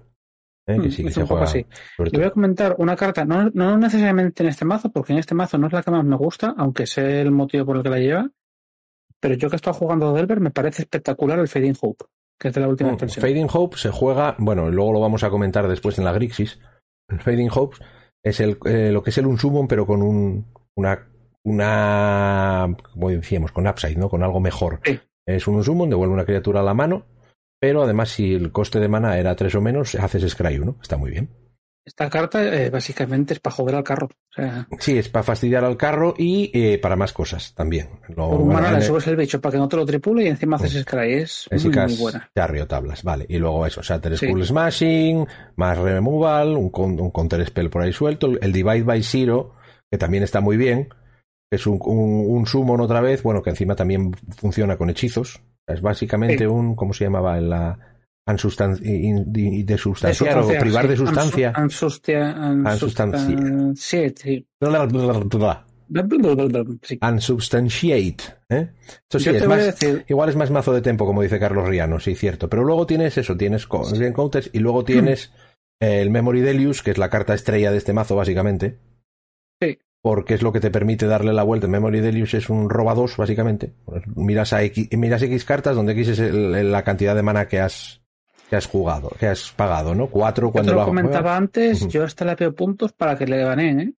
¿Eh? 0.71 0.79
que 0.81 0.87
mm, 0.87 0.91
sí, 0.91 1.03
que 1.03 1.11
se 1.11 1.25
juega 1.25 1.43
así. 1.43 1.65
Le 1.97 2.17
voy 2.17 2.23
a 2.23 2.31
comentar 2.31 2.75
una 2.77 2.95
carta, 2.95 3.25
no, 3.25 3.49
no, 3.53 3.77
necesariamente 3.77 4.43
en 4.43 4.49
este 4.49 4.65
mazo, 4.65 4.91
porque 4.91 5.13
en 5.13 5.19
este 5.19 5.35
mazo 5.35 5.57
no 5.57 5.67
es 5.67 5.73
la 5.73 5.83
que 5.83 5.91
más 5.91 6.03
me 6.03 6.15
gusta, 6.15 6.53
aunque 6.57 6.87
sé 6.87 7.21
el 7.21 7.31
motivo 7.31 7.65
por 7.65 7.77
el 7.77 7.83
que 7.83 7.89
la 7.89 7.99
lleva. 7.99 8.29
Pero 9.19 9.35
yo 9.35 9.49
que 9.49 9.55
he 9.55 9.57
estado 9.57 9.75
jugando 9.75 10.13
Delver, 10.13 10.39
me 10.39 10.51
parece 10.51 10.81
espectacular 10.81 11.37
el 11.39 11.47
Fading 11.47 11.77
Hope, 11.79 12.05
que 12.39 12.47
es 12.47 12.53
de 12.53 12.61
la 12.61 12.67
última 12.67 12.89
mm, 12.89 12.93
expansión. 12.93 13.21
Fading 13.21 13.47
Hope 13.51 13.77
se 13.77 13.91
juega, 13.91 14.35
bueno, 14.39 14.69
luego 14.69 14.93
lo 14.93 14.99
vamos 14.99 15.23
a 15.23 15.29
comentar 15.29 15.67
después 15.67 15.97
en 15.99 16.05
la 16.05 16.11
Grixis. 16.11 16.59
El 17.07 17.19
Fading 17.19 17.49
Hope 17.53 17.77
es 18.23 18.39
el, 18.39 18.57
eh, 18.65 18.91
lo 18.91 19.03
que 19.03 19.11
es 19.11 19.17
el 19.17 19.27
Unsumon, 19.27 19.67
pero 19.67 19.85
con 19.85 20.01
un, 20.01 20.47
una, 20.75 21.07
una, 21.43 22.75
como 22.93 23.09
decíamos, 23.09 23.51
con 23.51 23.67
upside, 23.67 23.97
¿no? 23.97 24.09
Con 24.09 24.23
algo 24.23 24.39
mejor. 24.39 24.79
Es 25.25 25.47
un 25.47 25.55
Unsumon, 25.55 25.89
devuelve 25.89 26.13
una 26.13 26.25
criatura 26.25 26.61
a 26.61 26.63
la 26.63 26.73
mano 26.73 27.05
pero 27.61 27.83
además, 27.83 28.09
si 28.09 28.33
el 28.33 28.51
coste 28.51 28.79
de 28.79 28.87
mana 28.87 29.19
era 29.19 29.35
3 29.35 29.53
o 29.53 29.61
menos, 29.61 29.93
haces 29.93 30.27
Scry 30.31 30.57
1. 30.57 30.79
Está 30.81 30.97
muy 30.97 31.11
bien. 31.11 31.29
Esta 31.85 32.09
carta 32.09 32.43
eh, 32.43 32.71
básicamente 32.71 33.35
es 33.35 33.39
para 33.39 33.55
joder 33.55 33.75
al 33.75 33.83
carro. 33.83 34.09
Sí, 34.79 34.97
es 34.97 35.09
para 35.09 35.21
fastidiar 35.21 35.63
al 35.63 35.77
carro 35.77 36.15
y 36.17 36.49
eh, 36.55 36.79
para 36.79 36.95
más 36.95 37.13
cosas 37.13 37.53
también. 37.53 37.87
Lo, 38.09 38.31
Por 38.31 38.41
un 38.41 38.47
mana 38.47 38.71
le 38.71 38.81
subes 38.81 39.05
el 39.05 39.15
bicho 39.15 39.39
para 39.39 39.53
que 39.53 39.57
no 39.59 39.67
te 39.67 39.77
lo 39.77 39.85
tripule 39.85 40.23
y 40.23 40.27
encima 40.27 40.55
haces 40.55 40.75
mm. 40.75 40.79
Scry. 40.81 41.13
Es 41.13 41.47
muy, 41.51 41.97
buena. 41.97 42.31
río 42.47 42.67
tablas, 42.67 43.03
vale. 43.03 43.27
Y 43.29 43.37
luego 43.37 43.63
eso, 43.67 43.83
Shatter 43.83 44.17
Skull 44.17 44.43
Smashing, 44.43 45.27
más 45.57 45.77
Removal, 45.77 46.57
un, 46.57 46.71
un 46.73 47.11
counter 47.11 47.45
spell 47.45 47.69
por 47.69 47.83
ahí 47.83 47.93
suelto. 47.93 48.31
El 48.41 48.51
Divide 48.51 48.83
by 48.83 49.03
Zero, 49.03 49.53
que 49.91 49.99
también 49.99 50.23
está 50.23 50.41
muy 50.41 50.57
bien. 50.57 50.89
Es 51.51 51.67
un, 51.67 51.79
un, 51.85 52.25
un 52.27 52.47
summon 52.47 52.81
otra 52.81 53.01
vez, 53.01 53.21
bueno, 53.21 53.43
que 53.43 53.51
encima 53.51 53.75
también 53.75 54.13
funciona 54.35 54.77
con 54.77 54.89
hechizos. 54.89 55.41
Es 55.73 55.81
básicamente 55.81 56.47
un, 56.47 56.75
¿cómo 56.75 56.93
se 56.93 57.05
llamaba? 57.05 57.39
La 57.39 57.77
de 58.25 59.77
sustanciar 59.77 60.37
o 60.39 60.47
privar 60.47 60.87
de 60.87 60.95
sustancia. 60.95 61.53
Unsubstantiate. 67.01 68.23
¿eh? 68.49 68.69
Eso 69.09 69.19
sí, 69.19 69.29
es 69.29 69.45
más, 69.45 69.77
igual 70.07 70.29
es 70.29 70.37
más 70.37 70.49
mazo 70.49 70.71
de 70.71 70.81
tempo, 70.81 71.05
como 71.05 71.21
dice 71.21 71.37
Carlos 71.39 71.67
Riano, 71.67 71.99
sí, 71.99 72.15
cierto. 72.15 72.49
Pero 72.49 72.63
luego 72.63 72.85
tienes 72.85 73.17
eso, 73.17 73.35
tienes 73.35 73.67
counters 73.67 74.49
y 74.53 74.59
luego 74.59 74.85
tienes 74.85 75.33
el 75.81 76.09
Memory 76.09 76.39
Delius, 76.41 76.81
que 76.81 76.91
es 76.91 76.97
la 76.97 77.09
carta 77.09 77.33
estrella 77.33 77.71
de 77.71 77.77
este 77.77 77.91
mazo, 77.91 78.15
básicamente. 78.15 78.77
Sí. 79.61 79.79
Porque 80.01 80.33
es 80.33 80.41
lo 80.41 80.51
que 80.51 80.59
te 80.59 80.71
permite 80.71 81.05
darle 81.05 81.31
la 81.31 81.43
vuelta. 81.43 81.67
Memory 81.67 81.99
Delius 81.99 82.33
es 82.33 82.49
un 82.49 82.69
roba 82.69 82.95
2, 82.95 83.17
básicamente. 83.17 83.73
Miras, 84.15 84.51
a 84.53 84.63
X, 84.63 84.89
miras 84.97 85.21
X 85.21 85.45
cartas, 85.45 85.75
donde 85.75 85.91
X 85.93 86.09
es 86.09 86.33
la 86.33 86.83
cantidad 86.83 87.15
de 87.15 87.21
mana 87.21 87.47
que 87.47 87.59
has, 87.59 88.01
que 88.49 88.55
has 88.55 88.65
jugado, 88.65 89.11
que 89.19 89.27
has 89.27 89.51
pagado, 89.51 89.93
¿no? 89.93 90.07
Cuatro 90.07 90.51
cuando 90.51 90.73
lo, 90.73 90.85
comentaba 90.85 91.37
antes, 91.37 91.87
yo 91.87 92.03
hasta 92.03 92.25
le 92.25 92.35
pego 92.35 92.53
puntos 92.53 92.93
para 92.93 93.15
que 93.15 93.27
le 93.27 93.43
ganen, 93.43 93.79
¿eh? 93.79 93.93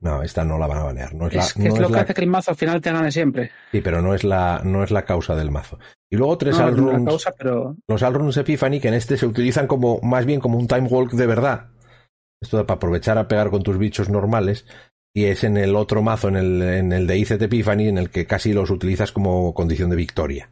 No, 0.00 0.22
esta 0.22 0.44
no 0.44 0.58
la 0.58 0.66
van 0.66 0.78
a 0.78 0.84
banear. 0.84 1.14
No 1.14 1.26
es, 1.26 1.34
es 1.34 1.54
que 1.54 1.68
es 1.68 1.78
lo 1.78 1.88
que 1.90 1.98
hace 1.98 2.14
que 2.14 2.20
el 2.20 2.28
mazo 2.28 2.52
al 2.52 2.56
final 2.56 2.80
te 2.80 2.92
gane 2.92 3.10
siempre. 3.10 3.50
Sí, 3.72 3.80
pero 3.80 4.00
no 4.00 4.14
es 4.14 4.22
la, 4.22 4.60
no 4.64 4.84
es 4.84 4.90
la 4.90 5.04
causa 5.04 5.34
del 5.34 5.50
mazo. 5.50 5.78
Y 6.08 6.16
luego 6.16 6.38
tres 6.38 6.58
no, 6.58 7.04
Causa, 7.04 7.32
pero... 7.36 7.76
Los 7.88 8.02
Alruns 8.02 8.36
Epiphany, 8.36 8.80
que 8.80 8.88
en 8.88 8.94
este 8.94 9.16
se 9.16 9.26
utilizan 9.26 9.66
como, 9.66 10.00
más 10.00 10.24
bien 10.24 10.40
como 10.40 10.58
un 10.58 10.68
time 10.68 10.88
walk 10.88 11.12
de 11.12 11.26
verdad. 11.26 11.70
Esto 12.40 12.64
para 12.64 12.76
aprovechar 12.76 13.18
a 13.18 13.26
pegar 13.26 13.50
con 13.50 13.62
tus 13.62 13.78
bichos 13.78 14.08
normales. 14.08 14.64
Y 15.14 15.24
es 15.24 15.44
en 15.44 15.56
el 15.56 15.74
otro 15.74 16.02
mazo, 16.02 16.28
en 16.28 16.36
el, 16.36 16.62
en 16.62 16.92
el 16.92 17.06
de 17.06 17.18
ICT 17.18 17.42
Epiphany, 17.42 17.88
en 17.88 17.98
el 17.98 18.10
que 18.10 18.26
casi 18.26 18.52
los 18.52 18.70
utilizas 18.70 19.10
como 19.10 19.52
condición 19.54 19.90
de 19.90 19.96
victoria. 19.96 20.50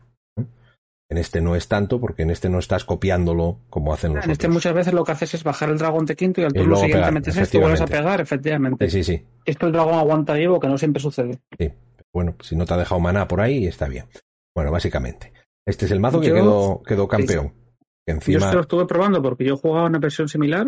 En 1.09 1.19
este 1.19 1.41
no 1.41 1.55
es 1.55 1.69
tanto, 1.69 2.01
porque 2.01 2.23
en 2.23 2.31
este 2.31 2.49
no 2.49 2.59
estás 2.59 2.85
copiándolo 2.85 3.61
como 3.71 3.93
hacen 3.93 4.15
los 4.15 4.25
En 4.25 4.33
este 4.33 4.49
muchas 4.49 4.75
veces 4.75 4.93
lo 4.93 5.05
que 5.05 5.13
haces 5.13 5.35
es 5.35 5.45
bajar 5.45 5.71
el 5.71 5.79
dragón 5.79 6.05
de 6.05 6.17
quinto 6.17 6.41
y 6.41 6.45
al 6.45 6.53
turno 6.53 6.77
siguiente 6.77 7.13
metes 7.13 7.37
esto 7.37 7.59
y 7.59 7.61
vuelves 7.61 7.81
a 7.81 7.87
pegar, 7.87 8.21
efectivamente. 8.21 8.91
Sí, 8.91 9.05
sí, 9.05 9.17
sí. 9.17 9.25
Esto 9.45 9.67
el 9.67 9.73
dragón 9.73 9.95
aguanta 9.95 10.33
vivo, 10.35 10.59
que 10.59 10.67
no 10.67 10.77
siempre 10.77 11.01
sucede. 11.01 11.39
Sí. 11.59 11.71
Bueno, 12.13 12.35
si 12.41 12.57
no 12.57 12.65
te 12.65 12.75
ha 12.75 12.77
dejado 12.77 13.01
maná 13.01 13.29
por 13.29 13.41
ahí, 13.41 13.67
está 13.67 13.87
bien. 13.87 14.07
Bueno, 14.55 14.73
básicamente. 14.73 15.33
Este 15.65 15.85
es 15.85 15.93
el 15.93 16.01
mazo 16.01 16.21
que 16.21 16.33
quedó, 16.33 16.83
quedó 16.83 17.07
campeón. 17.07 17.53
encima... 18.07 18.39
Yo 18.39 18.45
esto 18.45 18.57
lo 18.57 18.63
estuve 18.63 18.87
probando 18.87 19.23
porque 19.23 19.45
yo 19.45 19.57
jugaba 19.57 19.87
una 19.87 19.99
versión 19.99 20.29
similar 20.29 20.67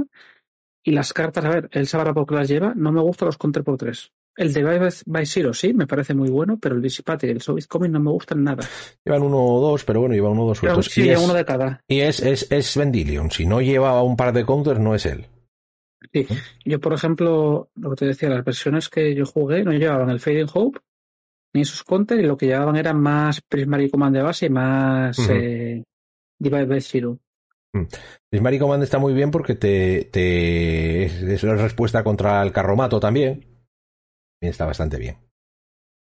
y 0.88 0.92
las 0.92 1.12
cartas, 1.12 1.44
a 1.44 1.50
ver, 1.50 1.68
él 1.72 1.86
sabrá 1.86 2.14
por 2.14 2.26
qué 2.26 2.34
las 2.34 2.48
lleva, 2.48 2.72
no 2.74 2.90
me 2.92 3.02
gustan 3.02 3.26
los 3.26 3.36
counter 3.36 3.62
por 3.62 3.76
tres. 3.76 4.10
El 4.34 4.54
de 4.54 4.90
by, 5.04 5.26
Zero 5.26 5.52
sí, 5.52 5.74
me 5.74 5.86
parece 5.86 6.14
muy 6.14 6.30
bueno, 6.30 6.58
pero 6.58 6.76
el 6.76 6.80
Dissipate 6.80 7.26
y 7.26 7.30
el 7.30 7.42
Soviet 7.42 7.66
Comic 7.66 7.90
no 7.90 8.00
me 8.00 8.10
gustan 8.10 8.42
nada. 8.42 8.66
Llevan 9.04 9.22
uno 9.22 9.38
o 9.38 9.60
dos, 9.60 9.84
pero 9.84 10.00
bueno, 10.00 10.14
lleva 10.14 10.30
uno 10.30 10.44
o 10.44 10.46
dos 10.46 10.58
sueltos. 10.58 10.86
Sí, 10.86 11.04
y 11.04 11.10
es, 11.10 11.22
uno 11.22 11.34
de 11.34 11.44
cada. 11.44 11.82
Y 11.88 12.00
es, 12.00 12.20
es, 12.20 12.50
es 12.50 12.74
Vendilion. 12.74 13.30
Si 13.30 13.44
no 13.44 13.60
lleva 13.60 14.02
un 14.02 14.16
par 14.16 14.32
de 14.32 14.46
counters, 14.46 14.80
no 14.80 14.94
es 14.94 15.04
él. 15.04 15.26
Sí. 16.10 16.26
Yo, 16.64 16.80
por 16.80 16.94
ejemplo, 16.94 17.68
lo 17.74 17.90
que 17.90 17.96
te 17.96 18.06
decía, 18.06 18.30
las 18.30 18.44
versiones 18.44 18.88
que 18.88 19.14
yo 19.14 19.26
jugué 19.26 19.64
no 19.64 19.72
llevaban 19.72 20.08
el 20.08 20.20
Fading 20.20 20.48
Hope 20.54 20.80
ni 21.52 21.62
esos 21.62 21.82
counters, 21.82 22.22
y 22.22 22.26
lo 22.26 22.38
que 22.38 22.46
llevaban 22.46 22.76
eran 22.76 22.98
más 22.98 23.42
Prismary 23.42 23.90
Command 23.90 24.16
de 24.16 24.22
base 24.22 24.46
y 24.46 24.50
más 24.50 25.18
uh 25.18 25.84
by 26.40 26.80
Zero. 26.80 27.18
Mm. 27.74 27.84
Prismary 28.30 28.58
Command 28.58 28.82
está 28.82 28.98
muy 28.98 29.12
bien 29.12 29.30
porque 29.30 29.54
te, 29.54 30.08
te 30.10 31.04
es 31.04 31.42
una 31.42 31.56
respuesta 31.56 32.02
contra 32.02 32.42
el 32.42 32.52
carromato 32.52 32.98
también 32.98 33.48
está 34.40 34.66
bastante 34.66 34.98
bien. 34.98 35.16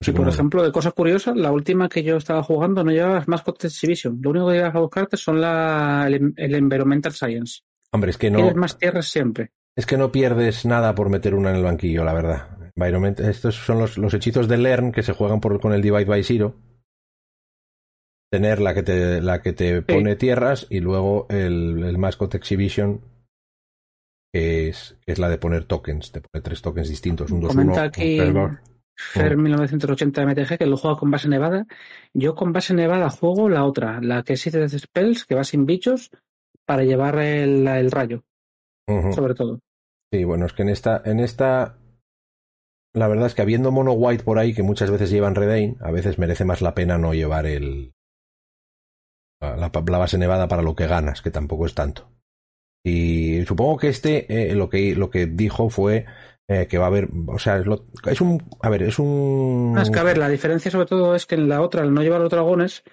y 0.06 0.12
por 0.12 0.27
ejemplo, 0.27 0.63
de 0.63 0.72
cosas 0.72 0.94
curiosas, 0.94 1.36
la 1.36 1.51
última 1.51 1.89
que 1.89 2.03
yo 2.03 2.18
estaba 2.18 2.44
jugando 2.44 2.84
no 2.84 2.91
llevaba 2.91 3.24
más 3.27 3.44
Exhibition. 3.63 4.20
Lo 4.22 4.32
único 4.32 4.48
que 4.48 4.56
llevas 4.56 4.75
a 4.75 4.80
buscarte 4.80 5.18
son 5.18 5.41
la, 5.41 6.08
el, 6.08 6.56
Environmental 6.56 7.13
Science. 7.13 7.62
Hombre, 7.91 8.12
es 8.12 8.18
que 8.18 8.32
no. 8.32 8.38
Tienes 8.38 8.56
más 8.56 8.77
tierras 8.77 9.08
siempre. 9.08 9.51
Es 9.75 9.86
que 9.86 9.98
no 9.98 10.12
pierdes 10.12 10.65
nada 10.65 10.96
por 10.96 11.10
meter 11.10 11.36
una 11.36 11.50
en 11.50 11.58
el 11.58 11.63
banquillo, 11.63 12.03
la 12.03 12.13
verdad. 12.13 12.58
Environment, 12.75 13.20
estos 13.20 13.56
son 13.56 13.80
los, 13.80 13.98
los 13.98 14.13
hechizos 14.13 14.48
de 14.48 14.58
Learn 14.58 14.91
que 14.91 15.03
se 15.03 15.13
juegan 15.13 15.39
por, 15.39 15.60
con 15.60 15.74
el 15.74 15.82
Divide 15.82 16.06
by 16.06 16.24
Zero. 16.24 16.56
Tener 18.32 18.62
la 18.62 18.74
que 18.74 18.84
te, 18.84 19.22
la 19.22 19.42
que 19.42 19.52
te 19.54 19.82
pone 19.82 20.16
tierras 20.16 20.66
y 20.70 20.80
luego 20.80 21.28
el, 21.30 21.84
el 21.84 21.98
Mascot 21.98 22.34
Exhibition 22.34 23.02
que 24.34 24.70
es, 24.70 24.98
es 25.06 25.20
la 25.20 25.28
de 25.28 25.38
poner 25.38 25.66
tokens, 25.66 26.12
te 26.12 26.22
pone 26.22 26.42
tres 26.42 26.62
tokens 26.62 26.88
distintos, 26.88 27.32
un 27.32 27.42
2 27.42 27.50
Comenta 27.50 27.84
aquí 27.84 28.18
Fer 28.96 29.36
1980 29.36 30.26
MTG 30.26 30.58
que 30.58 30.66
lo 30.66 30.78
juega 30.78 30.98
con 30.98 31.10
base 31.10 31.28
nevada. 31.28 31.66
Yo 32.14 32.36
con 32.36 32.54
base 32.54 32.74
nevada 32.74 33.10
juego 33.10 33.50
la 33.50 33.66
otra, 33.66 34.00
la 34.00 34.22
que 34.22 34.34
es 34.34 34.52
de 34.52 34.70
spells, 34.70 35.26
que 35.26 35.34
va 35.34 35.44
sin 35.44 35.66
bichos, 35.66 36.12
para 36.66 36.84
llevar 36.84 37.18
el, 37.18 37.68
el 37.68 37.90
rayo. 37.90 38.24
Sobre 38.88 39.34
todo. 39.34 39.60
Sí, 40.12 40.24
bueno, 40.24 40.46
es 40.46 40.54
que 40.54 40.64
en 40.64 40.70
esta, 40.70 41.02
en 41.06 41.20
esta 41.20 41.78
la 42.94 43.08
verdad 43.08 43.28
es 43.28 43.34
que 43.34 43.42
habiendo 43.42 43.72
mono 43.72 43.94
white 43.94 44.24
por 44.24 44.38
ahí 44.38 44.54
que 44.54 44.64
muchas 44.64 44.92
veces 44.92 45.10
llevan 45.10 45.36
Redain, 45.36 45.78
a 45.80 45.92
veces 45.92 46.20
merece 46.20 46.44
más 46.44 46.62
la 46.62 46.76
pena 46.76 46.98
no 46.98 47.14
llevar 47.14 47.46
el 47.46 47.94
la, 49.42 49.72
la, 49.74 49.98
base 49.98 50.18
nevada 50.18 50.48
para 50.48 50.62
lo 50.62 50.76
que 50.76 50.88
ganas, 50.88 51.22
que 51.22 51.32
tampoco 51.32 51.66
es 51.66 51.74
tanto. 51.74 52.10
Y 52.84 53.44
supongo 53.46 53.78
que 53.78 53.90
este 53.90 54.52
eh, 54.52 54.56
lo 54.56 54.70
que 54.70 54.96
lo 54.96 55.10
que 55.10 55.28
dijo 55.28 55.70
fue 55.70 56.06
eh, 56.48 56.68
que 56.68 56.78
va 56.78 56.86
a 56.86 56.88
haber, 56.88 57.10
o 57.28 57.40
sea, 57.40 57.58
es, 57.58 57.66
es, 58.06 58.22
un, 58.22 58.44
a 58.62 58.70
ver, 58.70 58.84
es 58.84 59.00
un. 59.00 59.78
es 59.82 59.90
que 59.90 60.00
a 60.00 60.04
ver, 60.04 60.18
la 60.18 60.30
diferencia 60.30 60.72
sobre 60.72 60.88
todo 60.88 61.16
es 61.16 61.26
que 61.26 61.36
en 61.36 61.48
la 61.48 61.62
otra, 61.62 61.82
al 61.82 61.94
no 61.94 62.02
llevar 62.02 62.22
los 62.22 62.30
dragones, 62.30 62.84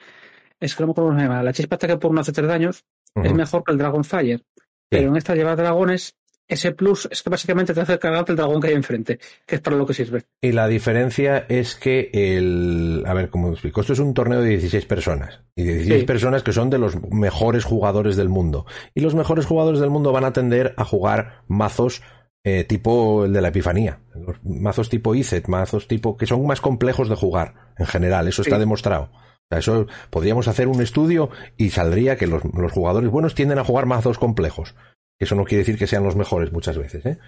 es 0.60 0.74
que 0.74 0.84
no 0.84 0.94
me 0.94 1.42
la 1.42 1.52
chispa 1.52 1.78
que 1.78 1.96
por 1.96 2.12
no 2.12 2.20
hace 2.20 2.32
tres 2.32 2.48
daños 2.48 2.84
es 3.14 3.32
mejor 3.32 3.64
que 3.64 3.72
el 3.72 3.78
Dragon 3.78 4.04
Fire. 4.04 4.44
Pero 4.88 5.10
en 5.10 5.16
esta 5.16 5.34
lleva 5.34 5.56
dragones 5.56 6.17
ese 6.48 6.72
plus 6.72 7.06
es 7.10 7.22
que 7.22 7.30
básicamente 7.30 7.74
te 7.74 7.80
hace 7.80 7.98
cargarte 7.98 8.32
el 8.32 8.36
dragón 8.36 8.60
que 8.60 8.68
hay 8.68 8.74
enfrente, 8.74 9.18
que 9.46 9.56
es 9.56 9.60
para 9.60 9.76
lo 9.76 9.86
que 9.86 9.92
sirve. 9.92 10.24
Y 10.40 10.52
la 10.52 10.66
diferencia 10.66 11.44
es 11.48 11.74
que 11.74 12.10
el. 12.12 13.04
A 13.06 13.12
ver, 13.12 13.28
¿cómo 13.28 13.50
explico? 13.50 13.82
Esto 13.82 13.92
es 13.92 13.98
un 13.98 14.14
torneo 14.14 14.40
de 14.40 14.50
16 14.50 14.86
personas. 14.86 15.40
Y 15.54 15.64
de 15.64 15.74
16 15.74 16.04
personas 16.04 16.42
que 16.42 16.52
son 16.52 16.70
de 16.70 16.78
los 16.78 17.00
mejores 17.10 17.64
jugadores 17.64 18.16
del 18.16 18.30
mundo. 18.30 18.64
Y 18.94 19.00
los 19.00 19.14
mejores 19.14 19.44
jugadores 19.44 19.80
del 19.80 19.90
mundo 19.90 20.10
van 20.10 20.24
a 20.24 20.32
tender 20.32 20.74
a 20.78 20.84
jugar 20.84 21.42
mazos 21.48 22.02
eh, 22.44 22.64
tipo 22.64 23.26
el 23.26 23.32
de 23.32 23.42
la 23.42 23.48
Epifanía. 23.48 24.00
Mazos 24.42 24.88
tipo 24.88 25.14
ICET, 25.14 25.48
mazos 25.48 25.86
tipo. 25.86 26.16
que 26.16 26.26
son 26.26 26.46
más 26.46 26.62
complejos 26.62 27.10
de 27.10 27.16
jugar 27.16 27.72
en 27.76 27.86
general. 27.86 28.26
Eso 28.26 28.40
está 28.40 28.58
demostrado. 28.58 29.10
O 29.12 29.48
sea, 29.50 29.58
eso 29.58 29.86
podríamos 30.10 30.48
hacer 30.48 30.68
un 30.68 30.80
estudio 30.80 31.30
y 31.56 31.70
saldría 31.70 32.16
que 32.16 32.26
los, 32.26 32.42
los 32.54 32.72
jugadores 32.72 33.10
buenos 33.10 33.34
tienden 33.34 33.58
a 33.58 33.64
jugar 33.64 33.86
mazos 33.86 34.18
complejos. 34.18 34.74
Eso 35.18 35.34
no 35.34 35.44
quiere 35.44 35.60
decir 35.60 35.78
que 35.78 35.86
sean 35.86 36.04
los 36.04 36.16
mejores 36.16 36.52
muchas 36.52 36.78
veces, 36.78 37.04
¿eh? 37.06 37.18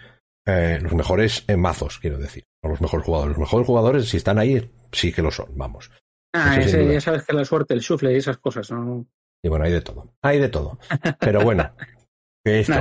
eh 0.47 0.79
los 0.81 0.95
mejores 0.95 1.45
en 1.49 1.61
mazos, 1.61 1.99
quiero 1.99 2.19
decir. 2.19 2.45
No 2.63 2.71
los 2.71 2.81
mejores 2.81 3.05
jugadores. 3.05 3.37
Los 3.37 3.41
mejores 3.41 3.67
jugadores, 3.67 4.09
si 4.09 4.17
están 4.17 4.39
ahí, 4.39 4.71
sí 4.93 5.13
que 5.13 5.23
lo 5.23 5.31
son, 5.31 5.49
vamos. 5.57 5.91
Ah, 6.33 6.61
ese, 6.61 6.87
ya 6.93 7.01
sabes 7.01 7.25
que 7.25 7.33
la 7.33 7.45
suerte, 7.45 7.75
el 7.75 7.83
sufle 7.83 8.13
y 8.13 8.17
esas 8.17 8.39
cosas, 8.39 8.71
¿no? 8.71 9.07
Y 9.43 9.49
bueno, 9.49 9.65
hay 9.65 9.73
de 9.73 9.81
todo. 9.81 10.15
Hay 10.23 10.39
de 10.39 10.49
todo. 10.49 10.79
Pero 11.21 11.43
bueno. 11.43 11.73
Que, 12.45 12.61
esto, 12.61 12.81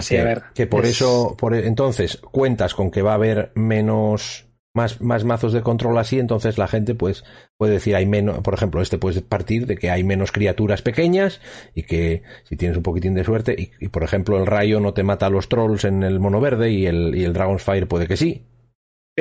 que, 0.53 0.67
por 0.67 0.85
eso, 0.85 1.35
por, 1.37 1.53
entonces, 1.53 2.17
cuentas 2.17 2.73
con 2.73 2.91
que 2.91 3.01
va 3.01 3.11
a 3.11 3.15
haber 3.15 3.51
menos 3.55 4.48
más, 4.79 5.01
más 5.01 5.25
mazos 5.25 5.51
de 5.51 5.61
control 5.61 5.97
así, 5.97 6.19
entonces 6.19 6.57
la 6.57 6.69
gente 6.69 6.95
pues 6.95 7.25
puede 7.57 7.73
decir 7.73 7.95
hay 7.97 8.05
menos, 8.05 8.39
por 8.39 8.53
ejemplo, 8.53 8.81
este 8.81 8.97
puede 8.97 9.21
partir 9.21 9.65
de 9.65 9.75
que 9.75 9.89
hay 9.89 10.05
menos 10.05 10.31
criaturas 10.31 10.81
pequeñas 10.81 11.41
y 11.75 11.83
que 11.83 12.23
si 12.43 12.55
tienes 12.55 12.77
un 12.77 12.83
poquitín 12.83 13.13
de 13.13 13.25
suerte 13.25 13.73
y, 13.79 13.89
por 13.89 14.03
ejemplo 14.03 14.37
el 14.37 14.45
rayo 14.45 14.79
no 14.79 14.93
te 14.93 15.03
mata 15.03 15.25
a 15.25 15.29
los 15.29 15.49
trolls 15.49 15.83
en 15.83 16.03
el 16.03 16.21
mono 16.21 16.39
verde 16.39 16.71
y 16.71 16.85
el, 16.85 17.13
y 17.13 17.25
el 17.25 17.33
Dragon's 17.33 17.61
Fire 17.61 17.87
puede 17.87 18.07
que 18.07 18.15
sí. 18.15 18.45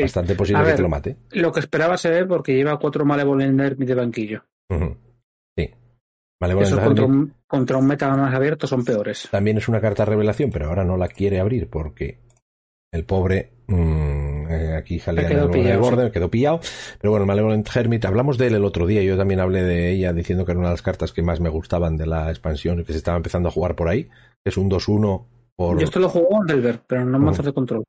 Bastante 0.00 0.36
posible 0.36 0.64
que 0.64 0.74
te 0.74 0.82
lo 0.82 0.88
mate. 0.88 1.16
Lo 1.32 1.50
que 1.50 1.58
esperaba 1.58 1.96
se 1.96 2.10
ve 2.10 2.24
porque 2.24 2.54
lleva 2.54 2.78
cuatro 2.78 3.04
Malevolent 3.04 3.78
de 3.78 3.94
banquillo. 3.94 4.44
Sí. 5.56 5.70
Malevolent 6.40 6.84
contra 6.84 7.04
un, 7.04 7.34
contra 7.48 7.78
un 7.78 7.86
meta 7.88 8.16
más 8.16 8.32
abierto 8.32 8.68
son 8.68 8.84
peores. 8.84 9.26
También 9.28 9.56
es 9.56 9.66
una 9.68 9.80
carta 9.80 10.04
revelación, 10.04 10.50
pero 10.52 10.68
ahora 10.68 10.84
no 10.84 10.96
la 10.96 11.08
quiere 11.08 11.40
abrir 11.40 11.68
porque 11.68 12.20
el 12.92 13.04
pobre 13.04 13.50
mm, 13.66 14.37
eh, 14.48 14.74
aquí 14.76 14.98
sale 14.98 15.26
quedó 15.26 15.50
pillado, 15.50 16.10
quedó 16.10 16.30
pillado. 16.30 16.60
Pero 17.00 17.10
bueno, 17.10 17.26
Malevolent 17.26 17.68
Hermit, 17.74 18.04
hablamos 18.04 18.38
de 18.38 18.48
él 18.48 18.54
el 18.54 18.64
otro 18.64 18.86
día. 18.86 19.02
Yo 19.02 19.16
también 19.16 19.40
hablé 19.40 19.62
de 19.62 19.90
ella 19.90 20.12
diciendo 20.12 20.44
que 20.44 20.52
era 20.52 20.58
una 20.58 20.68
de 20.68 20.74
las 20.74 20.82
cartas 20.82 21.12
que 21.12 21.22
más 21.22 21.40
me 21.40 21.48
gustaban 21.48 21.96
de 21.96 22.06
la 22.06 22.30
expansión 22.30 22.80
y 22.80 22.84
que 22.84 22.92
se 22.92 22.98
estaba 22.98 23.16
empezando 23.16 23.48
a 23.48 23.52
jugar 23.52 23.74
por 23.74 23.88
ahí. 23.88 24.08
Es 24.44 24.56
un 24.56 24.70
2-1 24.70 25.26
por. 25.56 25.78
Yo 25.78 25.84
esto 25.84 25.98
lo 26.00 26.08
juego 26.08 26.40
en 26.40 26.46
Delver, 26.46 26.80
pero 26.86 27.04
no 27.04 27.18
me 27.18 27.30
uh 27.30 27.42
de 27.42 27.52
control. 27.52 27.84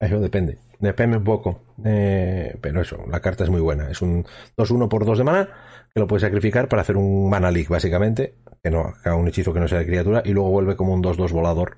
Eso 0.00 0.18
depende. 0.18 0.58
Depende 0.80 1.16
un 1.16 1.24
poco. 1.24 1.60
Eh, 1.84 2.56
pero 2.60 2.80
eso, 2.80 2.98
la 3.08 3.20
carta 3.20 3.44
es 3.44 3.50
muy 3.50 3.60
buena. 3.60 3.88
Es 3.88 4.02
un 4.02 4.24
2-1 4.56 4.88
por 4.88 5.04
2 5.04 5.18
de 5.18 5.24
mana 5.24 5.48
que 5.94 6.00
lo 6.00 6.06
puedes 6.06 6.22
sacrificar 6.22 6.68
para 6.68 6.82
hacer 6.82 6.96
un 6.96 7.30
mana 7.30 7.50
leak, 7.50 7.68
básicamente. 7.68 8.34
Que 8.62 8.70
no 8.70 8.92
haga 9.04 9.14
un 9.14 9.28
hechizo 9.28 9.52
que 9.52 9.60
no 9.60 9.68
sea 9.68 9.78
de 9.78 9.86
criatura 9.86 10.22
y 10.24 10.32
luego 10.32 10.50
vuelve 10.50 10.74
como 10.74 10.92
un 10.94 11.02
2-2 11.02 11.30
volador 11.32 11.76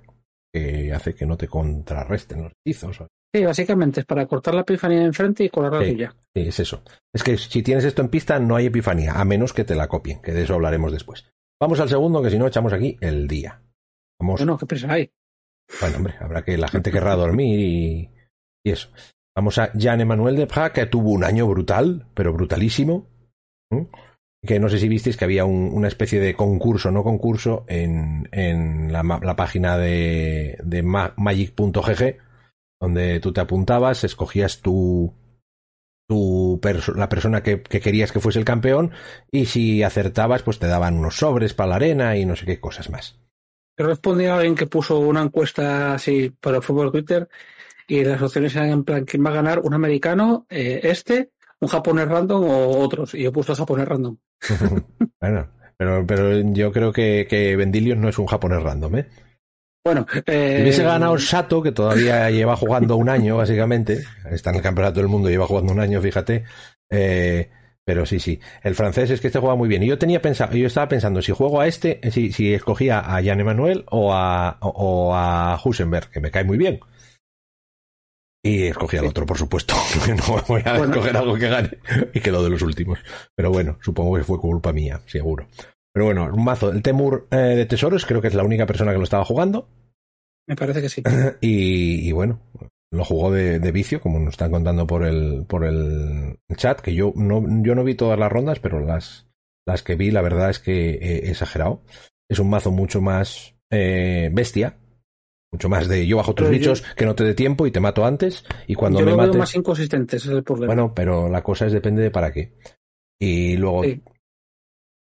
que 0.54 0.92
hace 0.92 1.16
que 1.16 1.26
no 1.26 1.36
te 1.36 1.48
contrarresten 1.48 2.44
los 2.44 2.52
hechizos. 2.64 3.02
Sí, 3.34 3.44
básicamente 3.44 4.00
es 4.00 4.06
para 4.06 4.24
cortar 4.26 4.54
la 4.54 4.60
epifanía 4.60 5.00
de 5.00 5.06
enfrente 5.06 5.42
y 5.42 5.48
colar 5.48 5.72
la 5.72 5.80
sí, 5.80 5.90
tuya. 5.90 6.14
Sí, 6.32 6.42
es 6.42 6.60
eso. 6.60 6.82
Es 7.12 7.24
que 7.24 7.36
si 7.36 7.64
tienes 7.64 7.84
esto 7.84 8.02
en 8.02 8.08
pista 8.08 8.38
no 8.38 8.54
hay 8.54 8.66
epifanía, 8.66 9.14
a 9.14 9.24
menos 9.24 9.52
que 9.52 9.64
te 9.64 9.74
la 9.74 9.88
copien, 9.88 10.22
que 10.22 10.32
de 10.32 10.44
eso 10.44 10.54
hablaremos 10.54 10.92
después. 10.92 11.24
Vamos 11.60 11.80
al 11.80 11.88
segundo, 11.88 12.22
que 12.22 12.30
si 12.30 12.38
no 12.38 12.46
echamos 12.46 12.72
aquí 12.72 12.96
el 13.00 13.26
día. 13.26 13.60
Vamos. 14.20 14.38
Bueno, 14.38 14.56
qué 14.56 14.66
presa 14.66 14.92
hay. 14.92 15.10
Bueno, 15.80 15.96
hombre, 15.96 16.14
habrá 16.20 16.44
que 16.44 16.56
la 16.56 16.68
gente 16.68 16.92
querrá 16.92 17.16
dormir 17.16 17.58
y, 17.58 18.10
y 18.64 18.70
eso. 18.70 18.90
Vamos 19.34 19.58
a 19.58 19.72
Jean 19.72 20.00
Emmanuel 20.00 20.36
de 20.36 20.46
Prat, 20.46 20.72
que 20.72 20.86
tuvo 20.86 21.10
un 21.10 21.24
año 21.24 21.48
brutal, 21.48 22.06
pero 22.14 22.32
brutalísimo. 22.32 23.08
Que 24.46 24.60
no 24.60 24.68
sé 24.68 24.78
si 24.78 24.88
visteis 24.88 25.16
que 25.16 25.24
había 25.24 25.44
una 25.44 25.88
especie 25.88 26.20
de 26.20 26.34
concurso, 26.34 26.90
no 26.90 27.02
concurso, 27.02 27.64
en, 27.66 28.28
en 28.32 28.92
la, 28.92 29.36
página 29.36 29.78
de, 29.78 30.58
de 30.62 30.82
magic.gg, 30.82 32.18
donde 32.80 33.20
tú 33.20 33.32
te 33.32 33.40
apuntabas, 33.40 34.04
escogías 34.04 34.60
tu, 34.60 35.14
la 36.08 37.08
persona 37.08 37.42
que, 37.42 37.62
querías 37.62 38.12
que 38.12 38.20
fuese 38.20 38.38
el 38.38 38.44
campeón 38.44 38.92
y 39.30 39.46
si 39.46 39.82
acertabas 39.82 40.42
pues 40.42 40.58
te 40.58 40.66
daban 40.66 40.98
unos 40.98 41.16
sobres 41.16 41.54
para 41.54 41.70
la 41.70 41.76
arena 41.76 42.16
y 42.16 42.26
no 42.26 42.36
sé 42.36 42.44
qué 42.46 42.60
cosas 42.60 42.90
más. 42.90 43.18
Respondía 43.76 44.34
a 44.34 44.36
alguien 44.36 44.54
que 44.54 44.66
puso 44.66 44.98
una 44.98 45.22
encuesta 45.22 45.94
así 45.94 46.30
para 46.30 46.58
el 46.58 46.62
fútbol 46.62 46.92
Twitter 46.92 47.28
y 47.88 48.04
las 48.04 48.22
opciones 48.22 48.54
eran 48.54 48.70
en 48.70 48.84
plan 48.84 49.04
quién 49.04 49.24
va 49.24 49.30
a 49.30 49.34
ganar, 49.34 49.60
un 49.60 49.74
americano, 49.74 50.46
eh, 50.48 50.80
este, 50.84 51.30
un 51.64 51.68
japonés 51.68 52.08
random 52.08 52.44
o 52.44 52.78
otros. 52.78 53.14
Y 53.14 53.22
yo 53.22 53.32
puse 53.32 53.54
japonés 53.54 53.88
random. 53.88 54.16
bueno, 55.20 55.48
pero, 55.76 56.06
pero 56.06 56.40
yo 56.52 56.72
creo 56.72 56.92
que, 56.92 57.26
que 57.28 57.56
Vendilion 57.56 58.00
no 58.00 58.08
es 58.08 58.18
un 58.18 58.26
japonés 58.26 58.62
random, 58.62 58.96
¿eh? 58.96 59.06
Bueno, 59.84 60.06
eh... 60.26 60.60
hubiese 60.62 60.82
ganado 60.82 61.18
Sato, 61.18 61.62
que 61.62 61.72
todavía 61.72 62.30
lleva 62.30 62.56
jugando 62.56 62.96
un 62.96 63.08
año, 63.10 63.36
básicamente. 63.36 64.02
Está 64.30 64.50
en 64.50 64.56
el 64.56 64.62
campeonato 64.62 65.00
del 65.00 65.08
mundo, 65.08 65.28
lleva 65.28 65.46
jugando 65.46 65.72
un 65.72 65.80
año, 65.80 66.00
fíjate. 66.00 66.44
Eh, 66.90 67.50
pero 67.84 68.06
sí, 68.06 68.18
sí. 68.18 68.40
El 68.62 68.74
francés 68.74 69.10
es 69.10 69.20
que 69.20 69.26
este 69.26 69.40
juega 69.40 69.56
muy 69.56 69.68
bien. 69.68 69.82
Y 69.82 69.88
yo 69.88 69.98
tenía 69.98 70.22
pensado, 70.22 70.56
yo 70.56 70.66
estaba 70.66 70.88
pensando 70.88 71.20
si 71.20 71.32
juego 71.32 71.60
a 71.60 71.66
este, 71.66 72.00
si, 72.10 72.32
si 72.32 72.54
escogía 72.54 73.00
a 73.00 73.22
Jan 73.22 73.40
Emanuel 73.40 73.84
o 73.90 74.14
a, 74.14 74.56
o, 74.60 75.14
a 75.14 75.60
Husenberg, 75.62 76.08
que 76.08 76.20
me 76.20 76.30
cae 76.30 76.44
muy 76.44 76.56
bien. 76.56 76.80
Y 78.46 78.64
escogí 78.64 78.98
al 78.98 79.06
otro, 79.06 79.24
por 79.24 79.38
supuesto. 79.38 79.74
no 80.08 80.44
voy 80.46 80.60
a 80.66 80.76
escoger 80.76 81.16
algo 81.16 81.34
que 81.34 81.48
gane 81.48 81.78
y 82.12 82.20
que 82.20 82.30
lo 82.30 82.44
de 82.44 82.50
los 82.50 82.60
últimos. 82.60 82.98
Pero 83.34 83.50
bueno, 83.50 83.78
supongo 83.80 84.16
que 84.16 84.22
fue 84.22 84.38
culpa 84.38 84.70
mía, 84.70 85.00
seguro. 85.06 85.48
Pero 85.94 86.04
bueno, 86.04 86.30
un 86.30 86.44
mazo. 86.44 86.70
El 86.70 86.82
Temur 86.82 87.26
eh, 87.30 87.36
de 87.36 87.64
Tesoros, 87.64 88.04
creo 88.04 88.20
que 88.20 88.28
es 88.28 88.34
la 88.34 88.44
única 88.44 88.66
persona 88.66 88.92
que 88.92 88.98
lo 88.98 89.04
estaba 89.04 89.24
jugando. 89.24 89.66
Me 90.46 90.56
parece 90.56 90.82
que 90.82 90.90
sí. 90.90 91.02
y, 91.40 92.12
bueno, 92.12 92.38
lo 92.92 93.02
jugó 93.06 93.32
de, 93.32 93.58
vicio, 93.72 94.02
como 94.02 94.18
nos 94.18 94.34
están 94.34 94.50
contando 94.50 94.86
por 94.86 95.06
el, 95.06 95.46
por 95.48 95.64
el 95.64 96.38
chat, 96.54 96.82
que 96.82 96.94
yo 96.94 97.14
no, 97.16 97.42
yo 97.62 97.74
no 97.74 97.82
vi 97.82 97.94
todas 97.94 98.18
las 98.18 98.30
rondas, 98.30 98.60
pero 98.60 98.78
las, 98.78 99.26
las 99.66 99.82
que 99.82 99.94
vi, 99.94 100.10
la 100.10 100.20
verdad 100.20 100.50
es 100.50 100.58
que 100.58 100.90
he 100.90 101.30
exagerado. 101.30 101.82
Es 102.28 102.38
un 102.38 102.50
mazo 102.50 102.70
mucho 102.70 103.00
más 103.00 103.54
eh, 103.70 104.28
bestia, 104.34 104.76
mucho 105.54 105.68
más 105.68 105.88
de 105.88 106.06
yo 106.06 106.16
bajo 106.16 106.34
tus 106.34 106.50
bichos 106.50 106.82
que 106.96 107.06
no 107.06 107.14
te 107.14 107.24
dé 107.24 107.34
tiempo 107.34 107.66
y 107.66 107.70
te 107.70 107.80
mato 107.80 108.04
antes 108.04 108.44
y 108.66 108.74
cuando 108.74 108.98
yo 108.98 109.06
me 109.06 109.12
lo 109.12 109.16
mates... 109.16 109.32
veo 109.32 109.38
más 109.40 109.54
inconsistente, 109.54 110.16
ese 110.16 110.28
es 110.28 110.34
el 110.34 110.42
problema. 110.42 110.74
Bueno, 110.74 110.92
pero 110.94 111.28
la 111.28 111.42
cosa 111.42 111.66
es 111.66 111.72
depende 111.72 112.02
de 112.02 112.10
para 112.10 112.32
qué. 112.32 112.52
Y 113.20 113.56
luego 113.56 113.84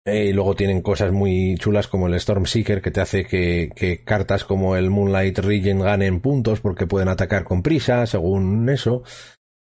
eh, 0.10 0.26
y 0.26 0.34
luego 0.34 0.56
tienen 0.56 0.82
cosas 0.82 1.12
muy 1.12 1.56
chulas 1.58 1.88
como 1.88 2.08
el 2.08 2.14
Storm 2.16 2.46
Seeker 2.46 2.82
que 2.82 2.92
te 2.92 3.02
hace 3.02 3.26
que, 3.26 4.02
cartas 4.06 4.44
como 4.44 4.76
el 4.76 4.90
Moonlight 4.90 5.38
Regent 5.40 5.82
ganen 5.82 6.22
puntos 6.22 6.62
porque 6.62 6.88
pueden 6.88 7.10
atacar 7.10 7.44
con 7.44 7.62
prisa, 7.62 8.06
según 8.06 8.70
eso. 8.70 9.04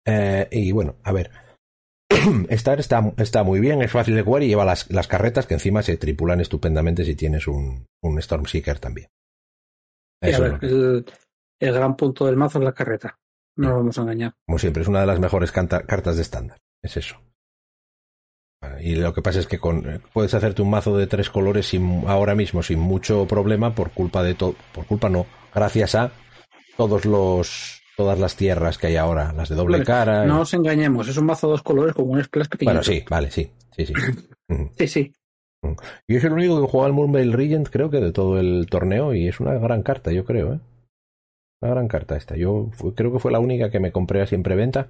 Eh, 0.06 0.48
y 0.52 0.72
bueno, 0.72 0.96
a 1.04 1.12
ver. 1.12 1.32
Star 2.50 2.80
está, 2.80 3.14
está 3.18 3.44
muy 3.44 3.60
bien, 3.60 3.82
es 3.82 3.92
fácil 3.92 4.16
de 4.16 4.22
jugar 4.22 4.44
y 4.44 4.48
lleva 4.48 4.66
las, 4.66 4.90
las, 4.92 5.08
carretas 5.08 5.46
que 5.46 5.54
encima 5.54 5.82
se 5.82 5.98
tripulan 5.98 6.42
estupendamente 6.42 7.06
si 7.06 7.16
tienes 7.16 7.48
un, 7.48 7.86
un 8.02 8.20
Storm 8.20 8.46
Seeker 8.46 8.80
también. 8.80 9.08
El, 10.22 11.06
gran 11.60 11.96
punto 11.96 12.26
del 12.26 12.38
mazo 12.38 12.60
es 12.60 12.66
la 12.66 12.74
carreta. 12.74 13.20
No 13.56 13.70
nos 13.70 13.78
vamos 13.78 13.98
a 13.98 14.02
engañar. 14.02 14.34
Como 14.46 14.60
siempre, 14.60 14.84
es 14.84 14.88
una 14.88 15.02
de 15.02 15.08
las 15.08 15.20
mejores 15.20 15.52
cartas 15.52 16.16
de 16.16 16.22
estándar. 16.22 16.58
Es 16.82 16.98
eso. 16.98 17.20
Y 18.80 18.96
lo 18.96 19.14
que 19.14 19.22
pasa 19.22 19.40
es 19.40 19.48
que 19.48 19.60
con, 19.60 19.90
eh, 19.90 20.00
puedes 20.14 20.34
hacerte 20.34 20.62
un 20.62 20.70
mazo 20.70 20.96
de 20.96 21.08
tres 21.08 21.30
colores 21.30 21.68
sin, 21.68 22.04
ahora 22.08 22.36
mismo 22.36 22.62
sin 22.62 22.80
mucho 22.80 23.26
problema 23.26 23.74
por 23.74 23.92
culpa 23.92 24.22
de 24.22 24.36
todo, 24.36 24.56
por 24.72 24.86
culpa 24.86 25.10
no, 25.10 25.26
gracias 25.54 25.96
a 25.96 26.12
todos 26.78 27.06
los, 27.06 27.82
todas 27.98 28.20
las 28.20 28.36
tierras 28.36 28.78
que 28.78 28.88
hay 28.88 28.98
ahora, 28.98 29.34
las 29.34 29.50
de 29.50 29.56
doble 29.56 29.84
cara. 29.84 30.26
No 30.26 30.38
nos 30.38 30.54
engañemos, 30.54 31.08
es 31.08 31.18
un 31.18 31.26
mazo 31.26 31.48
de 31.48 31.52
dos 31.52 31.64
colores 31.64 31.96
con 31.96 32.08
un 32.08 32.24
splash 32.24 32.50
pequeño. 32.50 32.70
Bueno, 32.70 32.84
sí, 32.84 33.04
vale, 33.10 33.32
sí, 33.32 33.52
sí, 33.76 33.88
sí. 33.88 33.94
sí, 34.78 34.88
sí. 34.88 35.14
Yo 36.08 36.20
soy 36.20 36.28
el 36.28 36.34
único 36.34 36.62
que 36.62 36.68
juega 36.68 36.88
al 36.88 36.94
Moonveil 36.94 37.34
Regent, 37.34 37.70
creo 37.70 37.90
que 37.90 38.00
de 38.00 38.12
todo 38.12 38.40
el 38.40 38.68
torneo, 38.70 39.14
y 39.14 39.28
es 39.28 39.40
una 39.40 39.54
gran 39.54 39.84
carta, 39.84 40.12
yo 40.12 40.26
creo, 40.26 40.54
¿eh? 40.54 40.60
Una 41.62 41.72
gran 41.72 41.88
carta 41.88 42.18
esta. 42.18 42.36
Yo 42.36 42.72
creo 42.96 43.12
que 43.12 43.20
fue 43.20 43.32
la 43.32 43.40
única 43.40 43.70
que 43.70 43.80
me 43.80 43.92
compré 43.92 44.22
así 44.22 44.34
en 44.36 44.44
preventa 44.44 44.90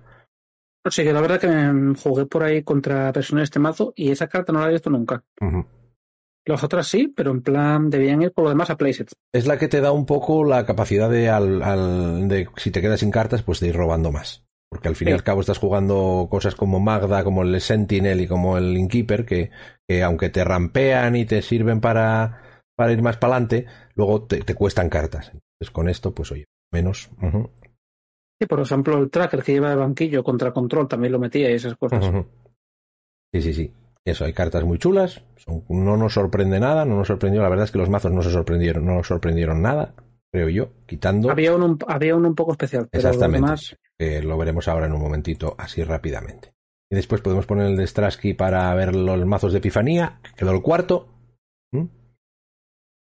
Sí, 0.90 1.04
que 1.04 1.14
la 1.14 1.22
verdad 1.22 1.40
que 1.40 1.48
me 1.48 1.96
jugué 1.96 2.26
por 2.26 2.44
ahí 2.44 2.64
contra 2.64 3.14
personas 3.14 3.42
de 3.42 3.46
este 3.46 3.60
mazo 3.60 3.94
y 3.96 4.10
esa 4.10 4.28
carta 4.28 4.52
no 4.52 4.62
la 4.62 4.70
he 4.70 4.72
visto 4.72 4.90
nunca. 4.90 5.24
Las 6.46 6.64
otras 6.64 6.88
sí, 6.88 7.08
pero 7.08 7.30
en 7.30 7.44
plan 7.44 7.92
debían 7.92 8.24
ir 8.24 8.32
por 8.32 8.46
lo 8.46 8.50
demás 8.50 8.72
a 8.72 8.78
playsets. 8.78 9.14
Es 9.32 9.46
la 9.46 9.60
que 9.60 9.68
te 9.68 9.80
da 9.80 9.92
un 9.92 10.08
poco 10.08 10.44
la 10.44 10.66
capacidad 10.66 11.08
de, 11.08 11.30
al, 11.30 12.28
de 12.28 12.50
si 12.58 12.72
te 12.72 12.82
quedas 12.82 13.02
sin 13.02 13.12
cartas, 13.12 13.44
pues 13.44 13.60
de 13.60 13.68
ir 13.68 13.76
robando 13.76 14.12
más. 14.12 14.44
Porque 14.72 14.88
al 14.88 14.96
fin 14.96 15.10
y 15.10 15.12
al 15.12 15.24
cabo 15.24 15.42
estás 15.42 15.58
jugando 15.58 16.28
cosas 16.32 16.56
como 16.56 16.80
Magda, 16.80 17.26
como 17.26 17.44
el 17.44 17.60
Sentinel 17.60 18.22
y 18.22 18.28
como 18.28 18.58
el 18.58 18.78
Innkeeper, 18.78 19.26
que, 19.26 19.52
que 19.86 20.02
aunque 20.02 20.30
te 20.30 20.46
rampean 20.46 21.18
y 21.18 21.26
te 21.26 21.42
sirven 21.42 21.82
para, 21.82 22.64
para 22.78 22.94
ir 22.94 23.02
más 23.02 23.18
para 23.18 23.34
adelante, 23.36 23.66
luego 23.96 24.24
te, 24.24 24.56
cuestan 24.56 24.88
cartas. 24.88 25.28
Entonces 25.28 25.72
con 25.74 25.90
esto, 25.90 26.14
pues 26.14 26.32
oye, 26.32 26.46
menos 26.72 27.10
por 28.48 28.60
ejemplo, 28.60 28.98
el 28.98 29.10
tracker 29.10 29.44
que 29.44 29.54
lleva 29.54 29.72
el 29.72 29.80
banquillo 29.80 30.24
contra 30.24 30.52
control 30.52 30.88
también 30.88 31.12
lo 31.12 31.20
metía 31.20 31.52
y 31.52 31.54
esas 31.54 31.76
cosas. 31.76 32.04
Sí, 33.34 33.42
sí, 33.42 33.54
sí. 33.54 33.74
Eso, 34.04 34.26
hay 34.26 34.34
cartas 34.34 34.64
muy 34.64 34.80
chulas. 34.80 35.24
no 35.70 35.98
nos 35.98 36.14
sorprende 36.14 36.60
nada, 36.60 36.86
no 36.86 36.98
nos 36.98 37.08
sorprendió. 37.08 37.42
La 37.42 37.50
verdad 37.50 37.66
es 37.66 37.72
que 37.72 37.78
los 37.78 37.90
mazos 37.90 38.12
no 38.12 38.24
se 38.24 38.32
sorprendieron, 38.32 38.86
no 38.86 38.96
nos 38.96 39.08
sorprendieron 39.08 39.62
nada, 39.62 39.94
creo 40.32 40.50
yo, 40.50 40.70
quitando. 40.88 41.30
Había 41.30 41.56
uno, 41.56 41.78
había 41.88 42.16
uno 42.16 42.30
un 42.30 42.36
poco 42.36 42.54
especial. 42.54 42.90
Exactamente. 42.92 43.78
Lo 44.24 44.38
veremos 44.38 44.68
ahora 44.68 44.88
en 44.88 44.94
un 44.94 45.02
momentito, 45.02 45.56
así 45.58 45.84
rápidamente. 45.84 46.54
Y 46.92 46.96
después 46.96 47.22
podemos 47.22 47.46
poner 47.46 47.68
el 47.68 47.78
de 47.78 47.88
Strasky 47.88 48.34
para 48.34 48.74
ver 48.76 48.96
los 48.96 49.26
mazos 49.26 49.54
de 49.54 49.60
Epifanía. 49.60 50.20
Quedó 50.36 50.52
el 50.52 50.62
cuarto. 50.62 51.08
¿Mm? 51.72 51.86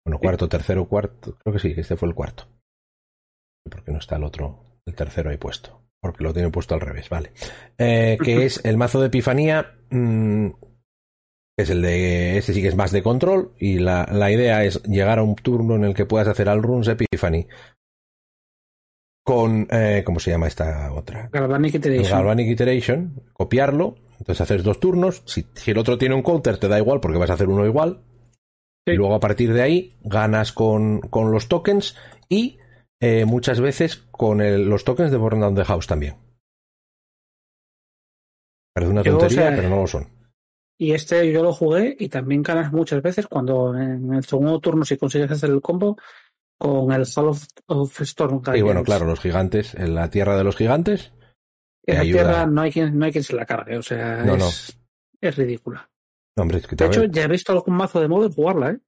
Bueno, 0.04 0.20
cuarto, 0.20 0.48
tercero, 0.48 0.86
cuarto. 0.86 1.36
Creo 1.38 1.52
que 1.52 1.58
sí, 1.58 1.74
este 1.76 1.96
fue 1.96 2.08
el 2.08 2.14
cuarto. 2.14 2.46
Porque 3.68 3.90
no 3.90 3.98
está 3.98 4.16
el 4.16 4.24
otro 4.24 4.72
el 4.86 4.94
tercero 4.94 5.30
ahí 5.30 5.36
puesto. 5.36 5.82
Porque 6.00 6.24
lo 6.24 6.32
tiene 6.32 6.50
puesto 6.50 6.74
al 6.74 6.80
revés, 6.80 7.08
vale. 7.08 7.32
Eh, 7.78 8.18
que 8.22 8.44
es 8.44 8.64
el 8.64 8.76
mazo 8.76 9.00
de 9.00 9.06
Epifanía. 9.08 9.74
Mm, 9.90 10.48
es 11.56 11.70
el 11.70 11.82
de. 11.82 12.38
Este 12.38 12.54
sí 12.54 12.62
que 12.62 12.68
es 12.68 12.76
más 12.76 12.92
de 12.92 13.02
control. 13.02 13.52
Y 13.58 13.78
la, 13.78 14.08
la 14.10 14.30
idea 14.30 14.64
es 14.64 14.82
llegar 14.84 15.18
a 15.18 15.22
un 15.22 15.36
turno 15.36 15.76
en 15.76 15.84
el 15.84 15.94
que 15.94 16.06
puedas 16.06 16.28
hacer 16.28 16.48
al 16.48 16.62
runes 16.62 16.88
Epiphany. 16.88 17.46
Con. 19.24 19.68
Eh, 19.70 20.02
¿Cómo 20.04 20.20
se 20.20 20.30
llama 20.30 20.48
esta 20.48 20.92
otra? 20.92 21.28
Galvanic 21.32 21.74
Iteration. 21.74 22.18
Galvanic 22.18 22.48
Iteration. 22.48 23.22
Copiarlo. 23.32 23.96
Entonces 24.18 24.40
haces 24.40 24.62
dos 24.62 24.80
turnos. 24.80 25.22
Si, 25.26 25.46
si, 25.54 25.70
el 25.70 25.78
otro 25.78 25.98
tiene 25.98 26.14
un 26.14 26.22
counter, 26.22 26.58
te 26.58 26.68
da 26.68 26.78
igual 26.78 27.00
porque 27.00 27.18
vas 27.18 27.30
a 27.30 27.34
hacer 27.34 27.48
uno 27.48 27.66
igual. 27.66 28.02
Y 28.86 28.92
luego 28.94 29.14
a 29.14 29.20
partir 29.20 29.52
de 29.52 29.62
ahí 29.62 29.96
ganas 30.02 30.52
con, 30.52 31.00
con 31.00 31.30
los 31.30 31.48
tokens 31.48 31.96
y 32.28 32.58
eh, 33.00 33.24
muchas 33.24 33.60
veces 33.60 33.96
con 33.96 34.38
los 34.68 34.84
tokens 34.84 35.10
de 35.10 35.16
Burn 35.16 35.40
Down 35.40 35.54
the 35.54 35.64
House 35.64 35.86
también. 35.86 36.16
Parece 38.74 38.92
una 38.92 39.02
tontería, 39.02 39.52
pero 39.54 39.68
no 39.68 39.76
lo 39.76 39.86
son. 39.86 40.08
Y 40.78 40.92
este 40.92 41.30
yo 41.30 41.42
lo 41.42 41.52
jugué 41.52 41.96
y 41.98 42.08
también 42.08 42.42
ganas 42.42 42.72
muchas 42.72 43.02
veces 43.02 43.26
cuando 43.26 43.76
en 43.76 44.14
el 44.14 44.24
segundo 44.24 44.58
turno, 44.58 44.84
si 44.84 44.96
consigues 44.96 45.30
hacer 45.30 45.50
el 45.50 45.60
combo, 45.60 45.96
con 46.62 46.92
el 46.92 47.04
Hall 47.16 47.36
of, 47.66 48.00
Storm. 48.02 48.40
Y 48.54 48.62
bueno, 48.62 48.84
claro, 48.84 49.04
los 49.04 49.18
gigantes, 49.18 49.74
en 49.74 49.96
la 49.96 50.10
tierra 50.10 50.36
de 50.36 50.44
los 50.44 50.54
gigantes. 50.54 51.12
Esa 51.84 52.02
tierra 52.02 52.46
no 52.46 52.60
hay, 52.60 52.70
quien, 52.70 52.96
no 52.96 53.04
hay 53.04 53.10
quien 53.10 53.24
se 53.24 53.34
la 53.34 53.44
cargue, 53.44 53.76
o 53.76 53.82
sea, 53.82 54.22
es, 54.22 54.78
es 55.20 55.36
ridícula. 55.36 55.90
de 56.36 56.86
hecho, 56.86 57.04
ya 57.06 57.24
he 57.24 57.28
visto 57.28 57.50
algún 57.50 57.74
mazo 57.74 58.00
de 58.00 58.06
modo 58.06 58.28
de 58.28 58.34
jugarla, 58.34 58.70
¿eh? 58.70 58.78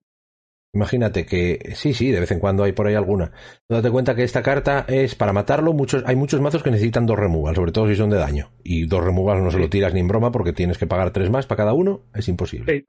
Imagínate 0.72 1.26
que 1.26 1.72
sí, 1.74 1.94
sí, 1.94 2.12
de 2.12 2.20
vez 2.20 2.30
en 2.30 2.38
cuando 2.38 2.62
hay 2.62 2.72
por 2.72 2.87
ahí 2.87 2.94
alguna. 2.94 3.32
Date 3.68 3.90
cuenta 3.90 4.14
que 4.14 4.22
esta 4.22 4.42
carta 4.42 4.84
es 4.87 5.16
para 5.16 5.32
matarlo. 5.32 5.72
Muchos, 5.72 6.04
hay 6.06 6.14
muchos 6.14 6.40
mazos 6.40 6.62
que 6.62 6.70
necesitan 6.70 7.06
dos 7.06 7.18
removals, 7.18 7.56
sobre 7.56 7.72
todo 7.72 7.88
si 7.88 7.96
son 7.96 8.10
de 8.10 8.18
daño. 8.18 8.50
Y 8.62 8.87
dos 8.87 9.04
removals 9.04 9.42
no 9.42 9.50
se 9.52 9.58
lo 9.58 9.68
tiras 9.68 9.94
ni 9.94 10.00
en 10.00 10.08
broma 10.08 10.32
porque 10.32 10.52
tienes 10.52 10.78
que 10.78 10.88
pagar 10.88 11.12
tres 11.12 11.30
más 11.30 11.46
para 11.46 11.58
cada 11.58 11.74
uno. 11.74 12.02
Es 12.12 12.28
imposible. 12.28 12.87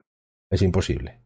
Es 0.50 0.62
imposible. 0.62 1.25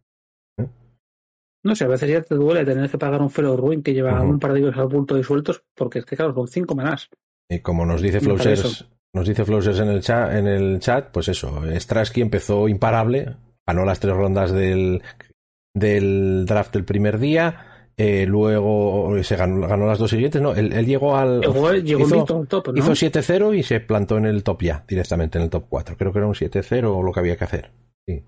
No 1.63 1.75
sé, 1.75 1.85
a 1.85 1.89
veces 1.89 2.09
ya 2.09 2.23
te 2.23 2.35
duele 2.35 2.65
tener 2.65 2.91
que 2.91 2.99
pagar 2.99 3.21
un 3.21 3.31
Fellow 3.31 3.57
Ruin 3.57 3.83
que 3.83 3.93
lleva 3.93 4.23
un 4.23 4.39
par 4.39 4.53
de 4.53 4.61
ellos 4.61 4.77
al 4.77 4.89
punto 4.89 5.15
de 5.15 5.23
sueltos, 5.23 5.63
porque 5.75 5.99
es 5.99 6.07
que 6.07 6.17
claro, 6.17 6.35
son 6.35 6.49
cinco 6.49 6.75
menas. 6.75 7.11
Y 7.51 7.61
como 7.61 7.85
nos 7.85 8.01
dice 8.01 8.21
Flowsers, 8.21 8.89
nos 9.13 9.29
dice 9.29 9.45
Flowsers 9.45 9.81
en 9.81 9.89
el 9.89 10.01
chat, 10.01 10.33
en 10.33 10.47
el 10.47 10.79
chat, 10.81 11.11
pues 11.11 11.29
eso, 11.29 11.63
Strasky 11.75 12.23
empezó 12.23 12.69
imparable, 12.69 13.37
ganó 13.67 13.85
las 13.85 14.01
tres 14.01 14.15
rondas 14.15 14.53
del 14.53 15.03
del 15.75 16.47
draft 16.47 16.73
del 16.73 16.85
primer 16.85 17.19
día. 17.19 17.67
Eh, 17.97 18.25
luego 18.25 19.23
se 19.23 19.37
ganó, 19.37 19.69
ganó, 19.69 19.87
las 19.87 19.99
dos 19.99 20.11
siguientes. 20.11 20.41
No, 20.41 20.55
él, 20.55 20.87
llegó 20.87 21.17
al. 21.17 21.43
Llegó, 21.43 21.75
hizo, 21.75 22.47
top, 22.47 22.69
¿no? 22.69 22.79
hizo 22.79 22.93
7-0 22.93 23.59
y 23.59 23.63
se 23.63 23.81
plantó 23.81 24.17
en 24.17 24.25
el 24.25 24.43
top 24.43 24.63
ya, 24.63 24.85
directamente 24.89 25.37
en 25.37 25.45
el 25.45 25.51
top 25.51 25.67
4. 25.69 25.97
Creo 25.99 26.11
que 26.11 26.19
era 26.19 26.27
un 26.27 26.35
7-0 26.35 27.05
lo 27.05 27.13
que 27.13 27.21
había 27.21 27.37
que 27.37 27.45
hacer. 27.45 27.71
Sí, 28.09 28.25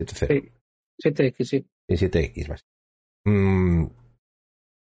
7-0. 0.00 0.28
Sí, 0.28 1.10
7X, 1.10 1.44
sí. 1.44 1.66
Sí, 1.88 2.06
7X, 2.06 2.48
más. 2.48 2.64
Mm, 3.26 3.86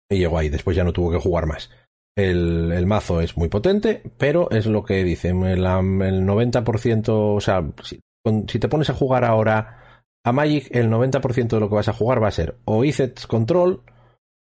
y 0.09 0.17
llegó 0.17 0.37
ahí, 0.37 0.49
después 0.49 0.75
ya 0.75 0.83
no 0.83 0.93
tuvo 0.93 1.11
que 1.11 1.19
jugar 1.19 1.45
más. 1.45 1.69
El, 2.17 2.71
el, 2.71 2.85
mazo 2.85 3.21
es 3.21 3.37
muy 3.37 3.49
potente, 3.49 4.01
pero 4.17 4.49
es 4.49 4.65
lo 4.65 4.83
que 4.83 5.03
dicen, 5.03 5.43
el, 5.43 5.59
el 5.59 6.25
90%, 6.25 7.09
o 7.09 7.39
sea, 7.39 7.65
si, 7.83 7.99
si, 8.47 8.59
te 8.59 8.67
pones 8.67 8.89
a 8.89 8.93
jugar 8.93 9.23
ahora 9.23 10.03
a 10.25 10.31
Magic, 10.31 10.67
el 10.71 10.89
90% 10.89 11.47
de 11.47 11.59
lo 11.59 11.69
que 11.69 11.75
vas 11.75 11.87
a 11.87 11.93
jugar 11.93 12.21
va 12.21 12.27
a 12.27 12.31
ser 12.31 12.57
o 12.65 12.83
Izets 12.83 13.27
Control, 13.27 13.83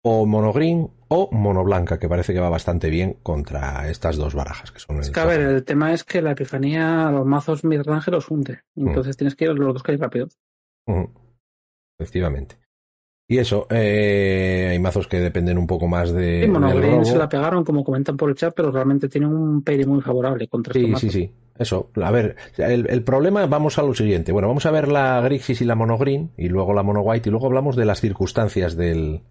o 0.03 0.25
Mono 0.25 0.53
Green, 0.53 0.91
o 1.07 1.29
Mono 1.31 1.63
Blanca, 1.63 1.97
que 1.97 2.09
parece 2.09 2.33
que 2.33 2.39
va 2.39 2.49
bastante 2.49 2.89
bien 2.89 3.17
contra 3.23 3.89
estas 3.89 4.17
dos 4.17 4.35
barajas. 4.35 4.71
Que 4.71 4.79
son 4.79 4.99
es 4.99 5.09
que, 5.09 5.19
a 5.19 5.25
ver, 5.25 5.41
el 5.41 5.63
tema 5.63 5.93
es 5.93 6.03
que 6.03 6.21
la 6.21 6.31
epifanía, 6.31 7.09
los 7.09 7.25
mazos 7.25 7.63
midrange 7.63 8.11
los 8.11 8.29
hunde, 8.29 8.61
mm. 8.75 8.87
entonces 8.89 9.17
tienes 9.17 9.35
que 9.35 9.45
ir 9.45 9.51
los 9.51 9.73
dos 9.73 9.81
que 9.81 9.93
hay 9.93 9.97
rápido. 9.97 10.27
Efectivamente. 11.97 12.57
Y 13.27 13.39
eso, 13.39 13.65
eh, 13.71 14.67
hay 14.69 14.79
mazos 14.79 15.07
que 15.07 15.19
dependen 15.19 15.57
un 15.57 15.65
poco 15.65 15.87
más 15.87 16.11
de. 16.11 16.43
Sí, 16.43 16.47
Monogreen 16.47 17.05
se 17.05 17.17
la 17.17 17.27
pegaron, 17.27 17.63
como 17.63 17.83
comentan 17.83 18.17
por 18.17 18.29
el 18.29 18.35
chat, 18.35 18.53
pero 18.55 18.71
realmente 18.71 19.09
tienen 19.09 19.33
un 19.33 19.63
peri 19.63 19.83
muy 19.85 20.01
favorable 20.01 20.47
contra 20.47 20.73
Sí, 20.73 20.93
sí, 20.97 21.09
sí. 21.09 21.31
Eso. 21.57 21.89
A 22.03 22.11
ver, 22.11 22.35
el, 22.57 22.87
el, 22.89 23.03
problema, 23.03 23.45
vamos 23.47 23.79
a 23.79 23.83
lo 23.83 23.95
siguiente. 23.95 24.31
Bueno, 24.31 24.47
vamos 24.47 24.65
a 24.65 24.71
ver 24.71 24.89
la 24.89 25.21
Grixis 25.21 25.61
y 25.61 25.65
la 25.65 25.75
Monogreen, 25.75 26.31
y 26.37 26.49
luego 26.49 26.73
la 26.73 26.83
Mono 26.83 27.01
White, 27.01 27.29
y 27.29 27.31
luego 27.31 27.47
hablamos 27.47 27.75
de 27.75 27.85
las 27.85 28.01
circunstancias 28.01 28.75
del, 28.75 29.21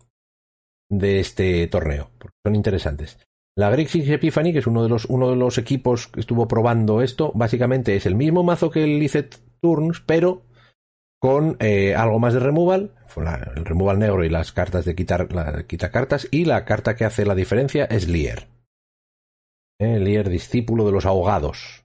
de 0.89 1.21
este 1.21 1.67
torneo, 1.69 2.11
porque 2.19 2.37
son 2.45 2.55
interesantes. 2.55 3.19
La 3.57 3.71
Grixis 3.71 4.09
Epiphany, 4.09 4.53
que 4.53 4.59
es 4.59 4.67
uno 4.67 4.83
de 4.83 4.89
los, 4.89 5.05
uno 5.05 5.31
de 5.31 5.37
los 5.37 5.59
equipos 5.59 6.09
que 6.09 6.21
estuvo 6.21 6.49
probando 6.49 7.03
esto, 7.03 7.31
básicamente 7.35 7.95
es 7.95 8.07
el 8.07 8.17
mismo 8.17 8.43
mazo 8.43 8.71
que 8.71 8.83
el 8.83 8.99
Licet 8.99 9.39
Turns, 9.61 10.01
pero 10.01 10.43
con 11.21 11.57
eh, 11.61 11.95
algo 11.95 12.19
más 12.19 12.35
de 12.35 12.41
removal, 12.41 12.91
el 13.17 13.65
removal 13.65 13.99
negro 13.99 14.25
y 14.25 14.29
las 14.29 14.53
cartas 14.53 14.85
de 14.85 14.95
quitar 14.95 15.33
la, 15.33 15.65
quita 15.67 15.91
cartas, 15.91 16.29
y 16.31 16.45
la 16.45 16.65
carta 16.65 16.97
que 16.97 17.05
hace 17.05 17.25
la 17.25 17.35
diferencia 17.35 17.85
es 17.85 18.09
Lier. 18.09 18.49
Eh, 19.81 19.99
Lier, 19.99 20.29
discípulo 20.29 20.87
de 20.87 20.93
los 20.93 21.07
ahogados. 21.07 21.85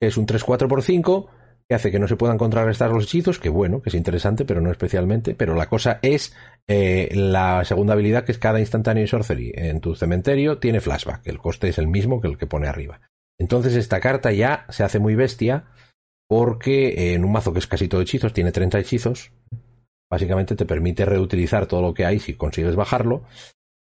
Es 0.00 0.16
un 0.16 0.26
3-4 0.26 0.68
por 0.68 0.82
5 0.82 1.30
que 1.68 1.74
hace 1.74 1.90
que 1.90 1.98
no 1.98 2.06
se 2.06 2.16
puedan 2.16 2.38
contrarrestar 2.38 2.92
los 2.92 3.04
hechizos, 3.04 3.40
que 3.40 3.48
bueno, 3.48 3.82
que 3.82 3.88
es 3.88 3.94
interesante, 3.94 4.44
pero 4.44 4.60
no 4.60 4.70
especialmente. 4.70 5.34
Pero 5.34 5.54
la 5.54 5.68
cosa 5.68 5.98
es 6.02 6.34
eh, 6.68 7.10
la 7.12 7.64
segunda 7.64 7.94
habilidad, 7.94 8.24
que 8.24 8.32
es 8.32 8.38
cada 8.38 8.60
instantáneo 8.60 9.02
y 9.02 9.08
sorcery 9.08 9.52
en 9.54 9.80
tu 9.80 9.96
cementerio 9.96 10.58
tiene 10.58 10.80
flashback. 10.80 11.26
El 11.26 11.38
coste 11.38 11.68
es 11.68 11.78
el 11.78 11.88
mismo 11.88 12.20
que 12.20 12.28
el 12.28 12.38
que 12.38 12.46
pone 12.46 12.68
arriba. 12.68 13.00
Entonces 13.38 13.74
esta 13.74 14.00
carta 14.00 14.32
ya 14.32 14.64
se 14.68 14.84
hace 14.84 14.98
muy 14.98 15.16
bestia 15.16 15.64
porque 16.28 17.14
en 17.14 17.24
un 17.24 17.32
mazo 17.32 17.52
que 17.52 17.58
es 17.58 17.66
casi 17.66 17.88
todo 17.88 18.00
hechizos, 18.00 18.32
tiene 18.32 18.52
30 18.52 18.78
hechizos, 18.78 19.32
básicamente 20.10 20.56
te 20.56 20.66
permite 20.66 21.04
reutilizar 21.04 21.66
todo 21.66 21.82
lo 21.82 21.94
que 21.94 22.04
hay 22.04 22.18
si 22.18 22.34
consigues 22.34 22.76
bajarlo. 22.76 23.24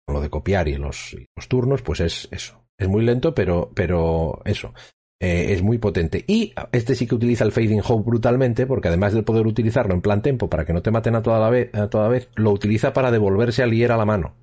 Con 0.07 0.15
lo 0.15 0.21
de 0.21 0.31
copiar 0.31 0.69
y 0.69 0.77
los, 0.77 1.17
los 1.37 1.49
turnos, 1.49 1.83
pues 1.83 2.01
es 2.01 2.29
eso. 2.31 2.65
Es 2.79 2.89
muy 2.89 3.05
lento, 3.05 3.35
pero, 3.35 3.71
pero 3.75 4.41
eso. 4.45 4.73
Eh, 5.21 5.53
es 5.53 5.63
muy 5.63 5.79
potente. 5.79 6.25
Y 6.27 6.55
este 6.73 6.95
sí 6.95 7.07
que 7.07 7.17
utiliza 7.17 7.45
el 7.45 7.53
Fading 7.53 7.83
Hope 7.87 8.09
brutalmente, 8.09 8.67
porque 8.67 8.89
además 8.89 9.13
de 9.13 9.23
poder 9.23 9.47
utilizarlo 9.47 9.95
en 9.95 10.01
plan 10.01 10.23
tempo 10.23 10.49
para 10.49 10.65
que 10.65 10.73
no 10.73 10.81
te 10.81 10.91
maten 10.91 11.17
a 11.17 11.23
toda, 11.23 11.41
la 11.41 11.51
vez, 11.51 11.75
a 11.75 11.91
toda 11.91 12.09
vez, 12.09 12.31
lo 12.37 12.53
utiliza 12.53 12.93
para 12.93 13.11
devolverse 13.11 13.63
al 13.63 13.71
Lier 13.71 13.93
a 13.93 13.97
la 13.97 14.05
mano. 14.05 14.35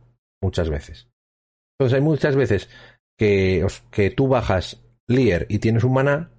Muchas 0.41 0.69
veces. 0.69 1.07
Entonces 1.79 1.95
hay 1.95 2.01
muchas 2.01 2.35
veces 2.35 2.69
que, 3.17 3.65
que 3.89 4.11
tú 4.11 4.27
bajas 4.27 4.83
Lier 5.07 5.45
y 5.49 5.59
tienes 5.59 5.83
un 5.83 5.93
maná 5.93 6.31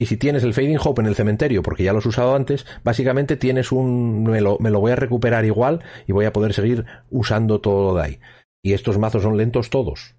y 0.00 0.06
si 0.06 0.16
tienes 0.16 0.44
el 0.44 0.54
Fading 0.54 0.78
Hope 0.82 1.02
en 1.02 1.08
el 1.08 1.16
cementerio, 1.16 1.62
porque 1.62 1.82
ya 1.82 1.92
lo 1.92 1.98
has 1.98 2.06
usado 2.06 2.36
antes, 2.36 2.66
básicamente 2.84 3.36
tienes 3.36 3.72
un. 3.72 4.22
Me 4.22 4.40
lo, 4.40 4.56
me 4.60 4.70
lo 4.70 4.80
voy 4.80 4.92
a 4.92 4.96
recuperar 4.96 5.44
igual 5.44 5.82
y 6.06 6.12
voy 6.12 6.24
a 6.24 6.32
poder 6.32 6.54
seguir 6.54 6.86
usando 7.10 7.60
todo 7.60 7.96
de 7.96 8.02
ahí. 8.02 8.20
Y 8.62 8.74
estos 8.74 8.96
mazos 8.96 9.22
son 9.22 9.36
lentos 9.36 9.70
todos. 9.70 10.14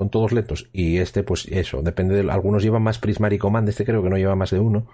Son 0.00 0.10
todos 0.10 0.32
lentos. 0.32 0.68
Y 0.72 0.98
este, 0.98 1.22
pues 1.22 1.46
eso, 1.46 1.82
depende 1.82 2.20
de. 2.20 2.30
Algunos 2.32 2.64
llevan 2.64 2.82
más 2.82 2.98
Prismary 2.98 3.38
Command, 3.38 3.68
este 3.68 3.84
creo 3.84 4.02
que 4.02 4.10
no 4.10 4.16
lleva 4.16 4.34
más 4.34 4.50
de 4.50 4.58
uno. 4.58 4.88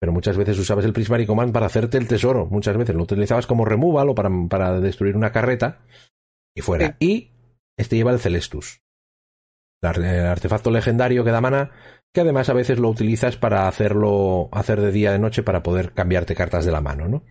Pero 0.00 0.12
muchas 0.12 0.38
veces 0.38 0.58
usabas 0.58 0.86
el 0.86 0.94
Prismary 0.94 1.26
Command 1.26 1.52
para 1.52 1.66
hacerte 1.66 1.98
el 1.98 2.08
tesoro. 2.08 2.46
Muchas 2.46 2.76
veces 2.76 2.94
lo 2.94 3.02
utilizabas 3.02 3.46
como 3.46 3.66
removal 3.66 4.08
o 4.08 4.14
para, 4.14 4.30
para 4.48 4.80
destruir 4.80 5.14
una 5.14 5.30
carreta. 5.30 5.82
Y 6.56 6.62
fuera. 6.62 6.96
Y 7.00 7.32
este 7.76 7.96
lleva 7.96 8.12
el 8.12 8.18
Celestus. 8.18 8.80
El 9.82 10.04
artefacto 10.26 10.70
legendario 10.70 11.24
que 11.24 11.30
da 11.30 11.42
mana 11.42 11.70
que 12.14 12.20
además 12.20 12.48
a 12.48 12.54
veces 12.54 12.78
lo 12.78 12.88
utilizas 12.88 13.36
para 13.36 13.66
hacerlo, 13.66 14.48
hacer 14.52 14.80
de 14.80 14.92
día 14.92 15.10
de 15.10 15.18
noche 15.18 15.42
para 15.42 15.64
poder 15.64 15.92
cambiarte 15.92 16.36
cartas 16.36 16.64
de 16.64 16.70
la 16.70 16.80
mano, 16.80 17.08
¿no? 17.08 17.24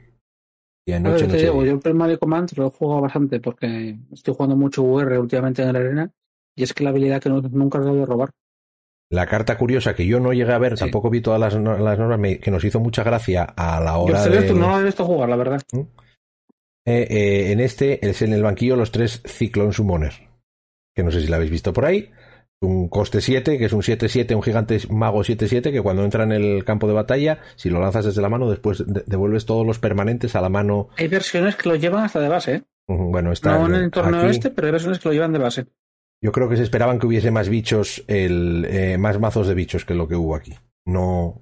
De 0.86 1.00
noche, 1.00 1.26
te 1.28 1.38
digo, 1.38 1.64
yo 1.64 1.72
el 1.72 1.80
Primary 1.80 2.18
Command 2.18 2.52
lo 2.58 2.68
he 2.68 2.70
jugado 2.70 3.00
bastante 3.00 3.40
porque 3.40 3.98
estoy 4.12 4.34
jugando 4.34 4.58
mucho 4.58 4.84
UR 4.84 5.18
últimamente 5.18 5.62
en 5.62 5.72
la 5.72 5.80
arena 5.80 6.12
y 6.54 6.64
es 6.64 6.74
que 6.74 6.84
la 6.84 6.90
habilidad 6.90 7.22
que 7.22 7.30
nunca 7.30 7.80
he 7.80 7.82
de 7.82 8.06
robar. 8.06 8.32
La 9.10 9.26
carta 9.26 9.58
curiosa 9.58 9.96
que 9.96 10.06
yo 10.06 10.20
no 10.20 10.34
llegué 10.34 10.52
a 10.52 10.58
ver, 10.58 10.78
tampoco 10.78 11.10
vi 11.10 11.22
todas 11.22 11.40
las, 11.40 11.56
normas, 11.56 12.38
que 12.40 12.52
nos 12.52 12.64
hizo 12.66 12.82
mucha 12.82 13.04
gracia 13.04 13.44
a 13.44 13.80
la 13.80 13.98
hora 13.98 14.26
yo 14.26 14.42
de... 14.42 14.54
no 14.54 14.70
lo 14.70 14.80
he 14.80 14.84
visto 14.84 15.06
jugar, 15.06 15.30
la 15.30 15.36
verdad. 15.38 15.62
¿Mm? 15.72 15.80
Eh, 16.86 17.08
eh, 17.10 17.52
en 17.54 17.62
este 17.62 18.06
es 18.06 18.22
en 18.22 18.34
el 18.34 18.44
banquillo 18.44 18.76
los 18.76 18.92
tres 18.92 19.24
Cyclone 19.26 19.72
Summoner, 19.72 20.14
que 20.94 21.04
no 21.04 21.12
sé 21.12 21.22
si 21.22 21.28
la 21.28 21.38
habéis 21.38 21.52
visto 21.52 21.72
por 21.72 21.86
ahí 21.86 22.12
un 22.64 22.88
coste 22.90 23.22
7, 23.22 23.58
que 23.58 23.66
es 23.66 23.74
un 23.74 23.82
7-7, 23.82 24.36
un 24.36 24.44
gigante 24.44 24.80
mago 24.90 25.22
7-7, 25.22 25.72
que 25.72 25.82
cuando 25.82 26.04
entra 26.04 26.24
en 26.24 26.32
el 26.32 26.64
campo 26.64 26.88
de 26.88 26.94
batalla, 26.94 27.40
si 27.56 27.70
lo 27.70 27.80
lanzas 27.80 28.06
desde 28.06 28.22
la 28.22 28.30
mano, 28.30 28.50
después 28.50 28.84
devuelves 29.06 29.46
todos 29.46 29.66
los 29.66 29.80
permanentes 29.80 30.36
a 30.36 30.42
la 30.42 30.50
mano. 30.50 30.90
Hay 30.98 31.08
versiones 31.08 31.56
que 31.56 31.70
lo 31.70 31.76
llevan 31.76 32.06
hasta 32.06 32.20
de 32.20 32.30
base. 32.30 32.56
¿eh? 32.56 32.64
Bueno, 32.88 33.32
está. 33.32 33.58
No 33.58 33.68
en 33.68 33.76
el 33.76 33.84
entorno 33.84 34.22
este, 34.24 34.50
pero 34.50 34.68
hay 34.68 34.72
versiones 34.72 35.00
que 35.00 35.10
lo 35.10 35.14
llevan 35.14 35.34
de 35.34 35.40
base. 35.40 35.66
Yo 36.22 36.32
creo 36.32 36.48
que 36.48 36.56
se 36.56 36.64
esperaban 36.64 37.00
que 37.00 37.08
hubiese 37.08 37.32
más 37.32 37.50
bichos, 37.50 38.04
el, 38.08 38.66
eh, 38.70 38.98
más 38.98 39.20
mazos 39.20 39.48
de 39.48 39.56
bichos 39.56 39.84
que 39.84 39.94
lo 39.94 40.08
que 40.08 40.16
hubo 40.16 40.36
aquí. 40.36 40.54
No, 40.86 41.42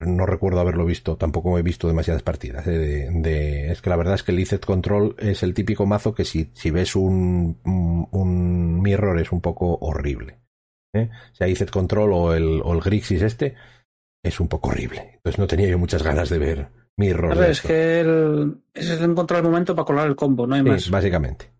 no 0.00 0.26
recuerdo 0.26 0.60
haberlo 0.60 0.86
visto, 0.86 1.16
tampoco 1.16 1.58
he 1.58 1.62
visto 1.62 1.88
demasiadas 1.88 2.22
partidas. 2.22 2.66
Eh, 2.66 3.10
de, 3.12 3.70
es 3.70 3.82
que 3.82 3.90
la 3.90 3.96
verdad 3.96 4.14
es 4.14 4.22
que 4.22 4.32
el 4.32 4.38
Licet 4.38 4.64
Control 4.64 5.14
es 5.18 5.42
el 5.42 5.52
típico 5.52 5.84
mazo 5.84 6.14
que 6.14 6.24
si, 6.24 6.50
si 6.54 6.70
ves 6.70 6.96
un, 6.96 7.58
un, 7.64 8.08
un 8.10 8.80
mirror 8.80 9.20
es 9.20 9.30
un 9.30 9.42
poco 9.42 9.76
horrible. 9.80 10.38
¿Eh? 10.94 11.10
sea 11.32 11.48
Control 11.66 12.12
o 12.12 12.34
el, 12.34 12.62
o 12.62 12.72
el 12.72 12.80
Grixis 12.80 13.22
este, 13.22 13.54
es 14.22 14.40
un 14.40 14.48
poco 14.48 14.70
horrible. 14.70 15.12
Entonces 15.16 15.38
no 15.38 15.46
tenía 15.46 15.68
yo 15.68 15.78
muchas 15.78 16.02
ganas 16.02 16.28
de 16.30 16.38
ver 16.38 16.68
Mirror. 16.96 17.44
es 17.44 17.60
que 17.60 18.00
el, 18.00 18.56
es 18.72 19.00
encontrar 19.00 19.40
el 19.40 19.50
momento 19.50 19.74
para 19.74 19.86
colar 19.86 20.06
el 20.06 20.16
combo, 20.16 20.46
no 20.46 20.54
hay 20.54 20.62
más. 20.62 20.88
Básicamente. 20.90 21.50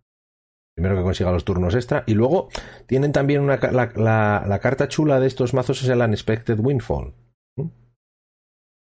Primero 0.75 0.97
que 0.97 1.03
consiga 1.03 1.31
los 1.31 1.45
turnos 1.45 1.75
extra. 1.75 2.03
Y 2.05 2.13
luego 2.13 2.49
tienen 2.85 3.11
también 3.11 3.41
una, 3.41 3.57
la, 3.57 4.43
la, 4.45 4.59
carta 4.59 4.87
chula 4.87 5.19
de 5.19 5.27
estos 5.27 5.53
mazos 5.53 5.81
es 5.81 5.89
el 5.89 6.01
Unexpected 6.01 6.59
Windfall. 6.59 7.13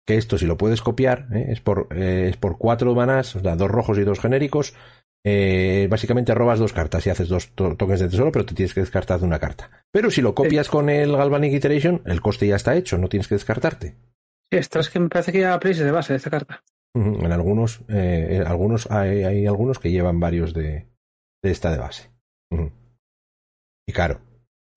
Que 0.06 0.16
esto, 0.16 0.38
si 0.38 0.46
lo 0.46 0.58
puedes 0.58 0.82
copiar, 0.82 1.28
¿eh? 1.34 1.48
es, 1.50 1.60
por, 1.60 1.90
eh, 1.92 2.28
es 2.30 2.38
por 2.38 2.58
cuatro 2.58 2.96
manás, 2.96 3.36
o 3.36 3.42
sea, 3.42 3.58
dos 3.58 3.70
rojos 3.70 3.98
y 3.98 4.04
dos 4.04 4.20
genéricos. 4.20 4.74
Eh, 5.30 5.88
básicamente 5.90 6.34
robas 6.34 6.58
dos 6.58 6.72
cartas 6.72 7.06
y 7.06 7.10
haces 7.10 7.28
dos 7.28 7.50
tokens 7.54 8.00
de 8.00 8.08
tesoro, 8.08 8.32
pero 8.32 8.46
te 8.46 8.56
tienes 8.56 8.74
que 8.74 8.80
descartar 8.80 9.20
de 9.20 9.26
una 9.26 9.40
carta. 9.40 9.84
Pero 9.92 10.10
si 10.10 10.22
lo 10.22 10.34
copias 10.34 10.70
con 10.70 10.90
el 10.90 11.18
Galvanic 11.18 11.52
Iteration, 11.52 12.02
el 12.06 12.22
coste 12.22 12.48
ya 12.48 12.56
está 12.56 12.78
hecho, 12.78 12.98
no 12.98 13.10
tienes 13.10 13.28
que 13.28 13.36
descartarte. 13.36 13.98
Sí, 14.50 14.58
esto 14.58 14.80
es 14.80 14.90
que 14.90 15.02
me 15.02 15.10
parece 15.10 15.34
que 15.34 15.42
ya 15.42 15.60
place 15.60 15.84
de 15.84 15.92
base 15.92 16.14
de 16.14 16.18
esta 16.18 16.30
carta. 16.30 16.64
En 16.94 17.30
algunos, 17.34 17.82
eh, 17.90 18.42
algunos 18.48 18.90
hay, 18.90 19.46
algunos 19.46 19.80
que 19.80 19.92
llevan 19.92 20.22
varios 20.22 20.54
de, 20.54 20.88
de 21.44 21.52
esta 21.52 21.72
de 21.72 21.78
base. 21.78 22.10
Y 23.86 23.92
claro, 23.92 24.22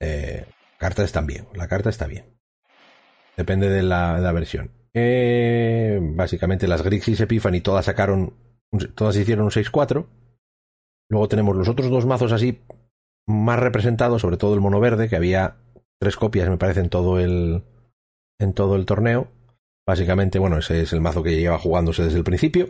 eh, 0.01 0.47
carta 0.79 1.05
está 1.05 1.21
bien, 1.21 1.47
la 1.55 1.69
carta 1.69 1.91
está 1.91 2.09
bien. 2.09 2.25
Depende 3.37 3.69
de 3.69 3.85
la, 3.85 4.17
de 4.17 4.23
la 4.23 4.33
versión. 4.33 4.73
Eh, 4.95 6.01
básicamente 6.03 6.67
las 6.67 6.83
Grixis 6.83 7.21
Epiphany 7.21 7.61
todas 7.61 7.85
sacaron, 7.85 8.35
todas 8.97 9.15
hicieron 9.15 9.45
un 9.45 9.53
6-4 9.53 10.07
Luego 11.11 11.29
tenemos 11.29 11.57
los 11.57 11.69
otros 11.69 11.91
dos 11.91 12.07
mazos 12.07 12.33
así 12.33 12.61
más 13.27 13.59
representados, 13.59 14.23
sobre 14.23 14.37
todo 14.37 14.55
el 14.55 14.61
mono 14.61 14.81
verde, 14.81 15.09
que 15.09 15.17
había 15.17 15.57
tres 16.01 16.17
copias, 16.17 16.49
me 16.49 16.57
parece, 16.57 16.81
en 16.81 16.89
todo 16.89 17.19
el, 17.21 17.63
en 18.39 18.53
todo 18.55 18.77
el 18.77 18.87
torneo. 18.87 19.29
Básicamente, 19.87 20.39
bueno, 20.39 20.59
ese 20.59 20.83
es 20.83 20.93
el 20.93 21.01
mazo 21.01 21.23
que 21.23 21.37
lleva 21.37 21.59
jugándose 21.59 22.05
desde 22.05 22.19
el 22.19 22.25
principio. 22.25 22.69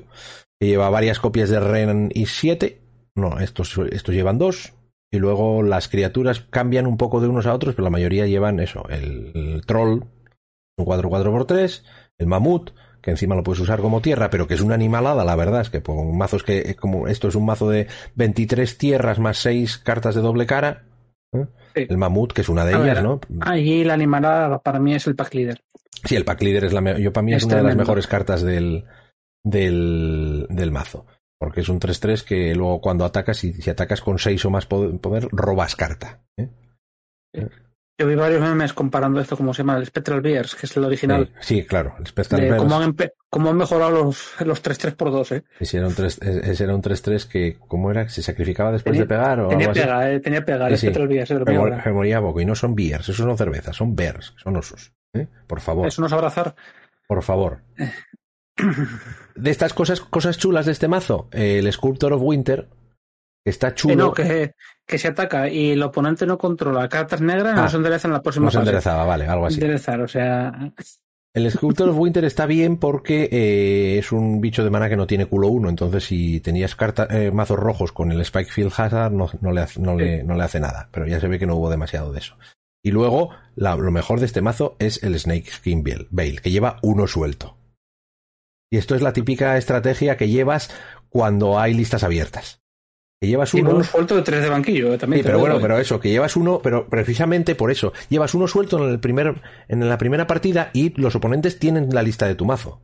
Que 0.59 0.69
lleva 0.69 0.91
varias 0.91 1.21
copias 1.21 1.51
de 1.51 1.61
Ren 1.61 2.11
y 2.15 2.27
7. 2.27 2.81
No, 3.15 3.39
estos, 3.41 3.77
estos 3.91 4.15
llevan 4.15 4.39
dos. 4.39 4.73
Y 5.13 5.19
luego 5.19 5.63
las 5.63 5.89
criaturas 5.89 6.41
cambian 6.41 6.87
un 6.87 6.97
poco 6.97 7.21
de 7.21 7.29
unos 7.29 7.47
a 7.47 7.55
otros, 7.55 7.75
pero 7.75 7.85
la 7.85 7.91
mayoría 7.91 8.27
llevan 8.27 8.61
eso. 8.61 8.89
El, 8.89 9.63
troll, 9.67 10.05
un 10.79 10.87
4-4x3. 10.87 11.83
El 12.19 12.27
mamut, 12.27 12.71
que 13.01 13.11
encima 13.11 13.35
lo 13.35 13.43
puedes 13.43 13.61
usar 13.61 13.81
como 13.81 14.01
tierra, 14.01 14.31
pero 14.31 14.47
que 14.47 14.55
es 14.55 14.61
una 14.61 14.75
animalada, 14.75 15.25
la 15.25 15.37
verdad, 15.37 15.63
es 15.63 15.71
que 15.71 15.83
con 15.83 16.17
mazos 16.17 16.43
que, 16.43 16.75
como 16.75 17.09
esto 17.09 17.29
es 17.29 17.35
un 17.35 17.47
mazo 17.47 17.69
de 17.69 17.87
23 18.15 18.79
tierras 18.79 19.19
más 19.19 19.39
6 19.39 19.79
cartas 19.79 20.15
de 20.15 20.21
doble 20.21 20.47
cara, 20.47 20.85
¿eh? 21.33 21.47
el 21.75 21.99
mamut, 21.99 22.33
que 22.33 22.43
es 22.43 22.49
una 22.49 22.65
de 22.65 22.75
ellas, 22.75 23.03
¿no? 23.03 23.21
Ahí 23.41 23.85
la 23.85 23.95
animalada 23.95 24.59
para 24.59 24.79
mí 24.79 24.95
es 24.95 25.07
el 25.07 25.17
pack 25.17 25.35
leader. 25.35 25.63
Sí, 26.05 26.17
el 26.17 26.25
pack 26.25 26.43
leader 26.43 26.65
es 26.65 26.73
la 26.73 26.99
yo 26.99 27.13
para 27.13 27.25
mí 27.25 27.35
es, 27.35 27.45
una 27.45 27.57
de 27.57 27.63
las 27.63 27.77
mejores 27.77 28.07
cartas 28.07 28.43
del, 28.43 28.85
del, 29.45 30.47
del 30.49 30.71
mazo. 30.71 31.07
Porque 31.39 31.63
es 31.63 31.71
un 31.71 31.81
3-3 31.81 32.23
que 32.23 32.55
luego 32.55 32.83
cuando 32.83 33.07
atacas, 33.07 33.43
y 33.45 33.55
si 33.55 33.71
atacas 33.71 34.03
con 34.03 34.19
6 34.19 34.45
o 34.45 34.51
más 34.51 34.67
poder, 34.67 35.27
robas 35.33 35.75
carta. 35.75 36.23
¿eh? 36.37 36.51
Yo 38.01 38.07
vi 38.07 38.15
varios 38.15 38.41
memes 38.41 38.73
comparando 38.73 39.21
esto, 39.21 39.37
como 39.37 39.53
se 39.53 39.59
llama, 39.59 39.77
el 39.77 39.85
Spectral 39.85 40.23
Bears, 40.23 40.55
que 40.55 40.65
es 40.65 40.75
el 40.75 40.85
original. 40.85 41.31
Sí, 41.41 41.67
claro, 41.67 41.97
el 41.99 42.07
Spectral 42.07 42.41
Bears. 42.41 42.57
Cómo 43.29 43.51
han, 43.51 43.57
mejorado 43.59 43.91
los, 43.91 44.37
los 44.41 44.63
3-3 44.63 44.97
por 44.97 45.11
2, 45.13 45.33
¿eh? 45.33 45.45
Ese 45.61 45.77
era 45.77 45.87
un 45.87 45.93
3-3 45.93 47.29
que, 47.29 47.59
¿cómo 47.69 47.91
era? 47.91 48.09
¿Se 48.09 48.23
sacrificaba 48.23 48.73
después 48.73 48.97
de 48.97 49.05
pegar? 49.05 49.41
O 49.41 49.49
tenía, 49.49 49.67
algo 49.69 49.79
pega, 49.79 50.13
Eh, 50.13 50.21
tenía 50.21 50.43
pega, 50.43 50.69
el 50.69 50.79
Spectral 50.79 51.09
Bears. 51.09 51.31
Me, 51.31 51.93
moría 51.93 52.23
poco. 52.23 52.41
Y 52.41 52.47
no 52.47 52.55
son 52.55 52.75
Bears, 52.75 53.11
eso 53.11 53.27
no 53.27 53.37
cervezas, 53.37 53.77
son 53.77 53.95
Bears, 53.95 54.33
son 54.39 54.57
osos. 54.57 54.95
¿eh? 55.13 55.27
Por 55.47 55.61
favor. 55.61 55.87
Eso 55.87 56.01
no 56.01 56.07
es 56.07 56.13
abrazar. 56.15 56.55
Por 57.07 57.23
favor. 57.23 57.65
de 59.37 59.51
estas 59.51 59.75
cosas, 59.75 60.01
cosas 60.01 60.39
chulas 60.39 60.65
de 60.65 60.73
este 60.73 60.89
mazo, 60.89 61.29
el 61.33 61.71
Sculptor 61.71 62.15
of 62.15 62.23
Winter, 62.23 62.67
está 63.45 63.75
chulo. 63.75 64.13
que, 64.13 64.55
que 64.87 64.99
se 64.99 65.09
ataca 65.09 65.49
y 65.49 65.71
el 65.71 65.83
oponente 65.83 66.27
no 66.27 66.37
controla 66.37 66.89
cartas 66.89 67.21
negras, 67.21 67.55
no 67.55 67.63
ah, 67.63 67.69
se 67.69 67.77
endereza 67.77 68.09
en 68.09 68.15
la 68.15 68.23
próxima 68.23 68.47
No 68.47 68.51
se 68.51 68.59
enderezaba, 68.59 69.05
vale, 69.05 69.27
algo 69.27 69.47
así. 69.47 69.55
Enderezar, 69.55 70.01
o 70.01 70.09
sea. 70.09 70.73
El 71.33 71.49
Sculptor 71.49 71.91
of 71.91 71.97
Winter 71.97 72.25
está 72.25 72.45
bien 72.47 72.77
porque 72.77 73.29
eh, 73.31 73.99
es 73.99 74.11
un 74.11 74.41
bicho 74.41 74.65
de 74.65 74.71
mana 74.71 74.89
que 74.89 74.97
no 74.97 75.07
tiene 75.07 75.27
culo 75.27 75.47
uno, 75.47 75.69
entonces 75.69 76.05
si 76.05 76.41
tenías 76.41 76.75
carta, 76.75 77.07
eh, 77.09 77.31
mazos 77.31 77.59
rojos 77.59 77.93
con 77.93 78.11
el 78.11 78.25
Spikefield 78.25 78.73
Hazard 78.77 79.13
no, 79.13 79.31
no, 79.41 79.53
le 79.53 79.61
hace, 79.61 79.81
no, 79.81 79.95
le, 79.95 80.25
no 80.25 80.35
le 80.35 80.43
hace 80.43 80.59
nada, 80.59 80.89
pero 80.91 81.07
ya 81.07 81.21
se 81.21 81.29
ve 81.29 81.39
que 81.39 81.47
no 81.47 81.55
hubo 81.55 81.71
demasiado 81.71 82.13
de 82.13 82.19
eso. 82.19 82.37
Y 82.83 82.91
luego, 82.91 83.31
lo 83.55 83.91
mejor 83.93 84.19
de 84.19 84.27
este 84.27 84.41
mazo 84.41 84.75
es 84.81 85.05
el 85.05 85.19
Snake 85.21 85.51
Skin 85.53 85.85
Veil, 86.11 86.41
que 86.41 86.51
lleva 86.51 86.79
uno 86.83 87.07
suelto. 87.07 87.59
Y 88.73 88.79
esto 88.79 88.97
es 88.97 89.03
la 89.03 89.13
típica 89.13 89.57
estrategia 89.57 90.17
que 90.17 90.29
llevas 90.29 90.71
cuando 91.11 91.61
hay 91.61 91.75
listas 91.75 92.03
abiertas 92.03 92.60
que 93.21 93.29
llevas 93.29 93.53
uno. 93.53 93.77
un 93.77 93.85
suelto 93.85 94.17
de 94.17 94.23
tres 94.23 94.43
de 94.43 94.49
banquillo, 94.49 94.95
eh, 94.95 94.99
también. 94.99 95.23
Sí, 95.23 95.27
pero 95.27 95.39
bueno, 95.39 95.59
pero 95.61 95.79
eso, 95.79 96.01
que 96.01 96.09
llevas 96.09 96.37
uno, 96.37 96.61
pero 96.63 96.89
precisamente 96.89 97.55
por 97.55 97.71
eso, 97.71 97.93
llevas 98.09 98.35
uno 98.35 98.49
suelto 98.49 98.83
en 98.83 98.91
el 98.91 98.99
primer, 98.99 99.43
en 99.69 99.87
la 99.87 99.99
primera 99.99 100.27
partida 100.27 100.71
y 100.73 100.99
los 101.01 101.15
oponentes 101.15 101.59
tienen 101.59 101.91
la 101.93 102.03
lista 102.03 102.27
de 102.27 102.35
tu 102.35 102.47
mazo. 102.47 102.81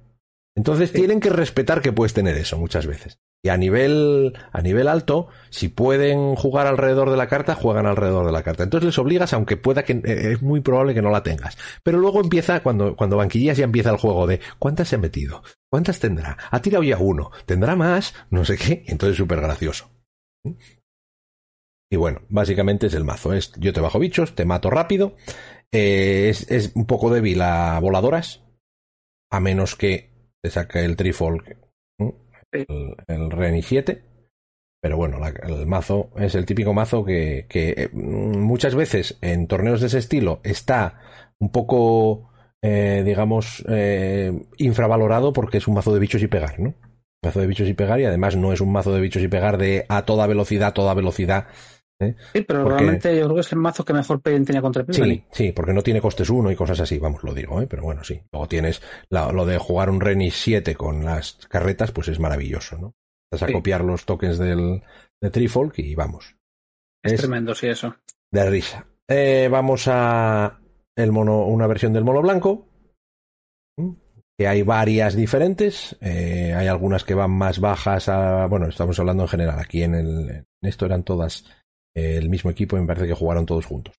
Entonces 0.55 0.93
tienen 0.93 1.21
que 1.21 1.31
respetar 1.31 1.81
que 1.83 1.93
puedes 1.93 2.15
tener 2.15 2.37
eso 2.37 2.59
muchas 2.59 2.87
veces. 2.87 3.19
Y 3.43 3.51
a 3.51 3.57
nivel, 3.57 4.35
a 4.53 4.63
nivel 4.63 4.89
alto, 4.89 5.29
si 5.51 5.69
pueden 5.69 6.35
jugar 6.35 6.67
alrededor 6.67 7.11
de 7.11 7.19
la 7.19 7.29
carta, 7.29 7.55
juegan 7.55 7.87
alrededor 7.87 8.27
de 8.27 8.33
la 8.33 8.43
carta. 8.43 8.63
Entonces 8.63 8.87
les 8.87 8.99
obligas, 8.99 9.35
aunque 9.35 9.57
pueda 9.57 9.85
que, 9.85 9.93
eh, 9.93 10.33
es 10.33 10.43
muy 10.43 10.61
probable 10.61 10.95
que 10.95 11.03
no 11.03 11.11
la 11.11 11.23
tengas. 11.23 11.57
Pero 11.83 11.99
luego 11.99 12.23
empieza, 12.23 12.61
cuando, 12.61 12.97
cuando 12.97 13.19
banquillas 13.19 13.59
ya 13.59 13.65
empieza 13.65 13.91
el 13.91 13.99
juego 13.99 14.27
de, 14.27 14.41
¿cuántas 14.59 14.89
se 14.89 14.97
ha 14.97 14.99
metido? 14.99 15.43
¿Cuántas 15.71 16.01
tendrá? 16.01 16.39
Ha 16.51 16.61
tirado 16.61 16.83
ya 16.83 16.99
uno. 16.99 17.31
¿Tendrá 17.45 17.77
más? 17.77 18.15
No 18.31 18.45
sé 18.45 18.57
qué. 18.57 18.83
Entonces 18.87 19.19
súper 19.19 19.41
gracioso. 19.41 19.96
Y 21.91 21.97
bueno, 21.97 22.23
básicamente 22.29 22.87
es 22.87 22.95
el 22.95 23.05
mazo. 23.05 23.33
Es 23.33 23.53
yo 23.59 23.73
te 23.73 23.81
bajo 23.81 23.99
bichos, 23.99 24.35
te 24.35 24.45
mato 24.45 24.71
rápido. 24.71 25.15
Eh, 25.73 26.29
es, 26.29 26.73
un 26.75 26.87
poco 26.87 27.11
débil 27.11 27.41
a 27.43 27.79
voladoras. 27.81 28.43
A 29.31 29.41
menos 29.41 29.77
que 29.77 30.11
te 30.43 30.51
saque 30.51 30.85
el 30.85 30.97
Trifolk, 30.97 31.57
el, 32.53 32.97
el 33.07 33.31
Reni 33.31 33.63
7. 33.63 34.03
Pero 34.81 34.97
bueno, 34.97 35.19
el 35.27 35.67
mazo 35.67 36.11
es 36.17 36.35
el 36.35 36.47
típico 36.47 36.73
mazo 36.73 37.05
que, 37.05 37.47
eh, 37.53 37.89
muchas 37.93 38.75
veces 38.75 39.19
en 39.21 39.49
torneos 39.49 39.81
de 39.81 39.89
ese 39.89 39.99
estilo 39.99 40.41
está 40.45 41.01
un 41.39 41.51
poco, 41.51 42.31
eh, 42.63 43.03
digamos, 43.05 43.65
infravalorado 44.59 45.33
porque 45.33 45.59
es 45.59 45.67
un 45.67 45.75
mazo 45.75 45.93
de 45.93 46.01
bichos 46.01 46.23
y 46.23 46.29
pegar, 46.29 46.61
¿no? 46.61 46.75
Mazo 47.23 47.41
de 47.41 47.47
bichos 47.47 47.69
y 47.69 47.75
pegar 47.75 48.01
y 48.01 48.05
además 48.05 48.37
no 48.37 48.53
es 48.53 48.61
un 48.61 48.73
mazo 48.73 48.95
de 48.95 49.01
bichos 49.01 49.23
y 49.23 49.29
pegar 49.29 49.59
de 49.59 49.87
a 49.89 50.03
toda 50.03 50.27
velocidad, 50.27 50.73
toda 50.73 50.95
velocidad. 50.95 51.49
¿eh? 52.01 52.15
Sí, 52.33 52.43
pero 52.43 52.69
realmente 52.69 53.17
yo 53.17 53.25
creo 53.25 53.35
que 53.35 53.41
es 53.41 53.53
el 53.53 53.59
mazo 53.59 53.85
que 53.85 53.93
mejor 53.93 54.21
tenía 54.21 54.61
contra 54.61 54.85
el 54.87 54.95
Sí, 54.95 55.25
sí, 55.31 55.53
porque 55.53 55.73
no 55.73 55.83
tiene 55.83 56.01
costes 56.01 56.31
1 56.31 56.51
y 56.51 56.57
cosas 56.57 56.81
así, 56.81 56.99
vamos, 56.99 57.23
lo 57.25 57.35
digo, 57.35 57.61
¿eh? 57.61 57.67
pero 57.67 57.83
bueno, 57.83 58.05
sí. 58.05 58.21
Luego 58.33 58.49
tienes 58.49 58.83
lo 59.11 59.47
de 59.47 59.59
jugar 59.59 59.91
un 59.91 60.01
Renis 60.01 60.35
7 60.37 60.75
con 60.75 61.05
las 61.05 61.39
carretas, 61.49 61.93
pues 61.93 62.09
es 62.09 62.21
maravilloso, 62.21 62.79
¿no? 62.79 62.95
Vas 63.31 63.43
a 63.43 63.53
copiar 63.53 63.83
los 63.83 64.05
tokens 64.05 64.39
del, 64.39 64.83
de 65.21 65.31
Trifolk 65.31 65.79
y 65.79 65.95
vamos. 65.95 66.37
Es, 67.03 67.17
tremendo, 67.17 67.55
sí, 67.55 67.67
eso. 67.67 67.97
De 68.31 68.49
risa. 68.49 68.87
Eh, 69.09 69.49
vamos 69.51 69.87
a 69.89 70.61
el 70.97 71.13
mono, 71.13 71.45
una 71.45 71.67
versión 71.67 71.93
del 71.93 72.05
mono 72.05 72.23
blanco 72.23 72.67
que 74.37 74.47
hay 74.47 74.63
varias 74.63 75.17
diferentes, 75.17 75.97
eh, 76.01 76.53
hay 76.55 76.67
algunas 76.67 77.05
que 77.05 77.15
van 77.15 77.31
más 77.31 77.59
bajas 77.59 78.09
a, 78.09 78.47
bueno, 78.47 78.69
estamos 78.69 78.99
hablando 78.99 79.23
en 79.25 79.29
general, 79.29 79.59
aquí 79.59 79.83
en, 79.83 79.95
el, 79.95 80.31
en 80.31 80.47
esto 80.63 80.85
eran 80.85 81.05
todas 81.05 81.45
eh, 81.95 82.17
el 82.19 82.29
mismo 82.29 82.51
equipo 82.51 82.77
y 82.77 82.81
me 82.81 82.87
parece 82.87 83.07
que 83.07 83.15
jugaron 83.15 83.47
todos 83.47 83.65
juntos. 83.65 83.95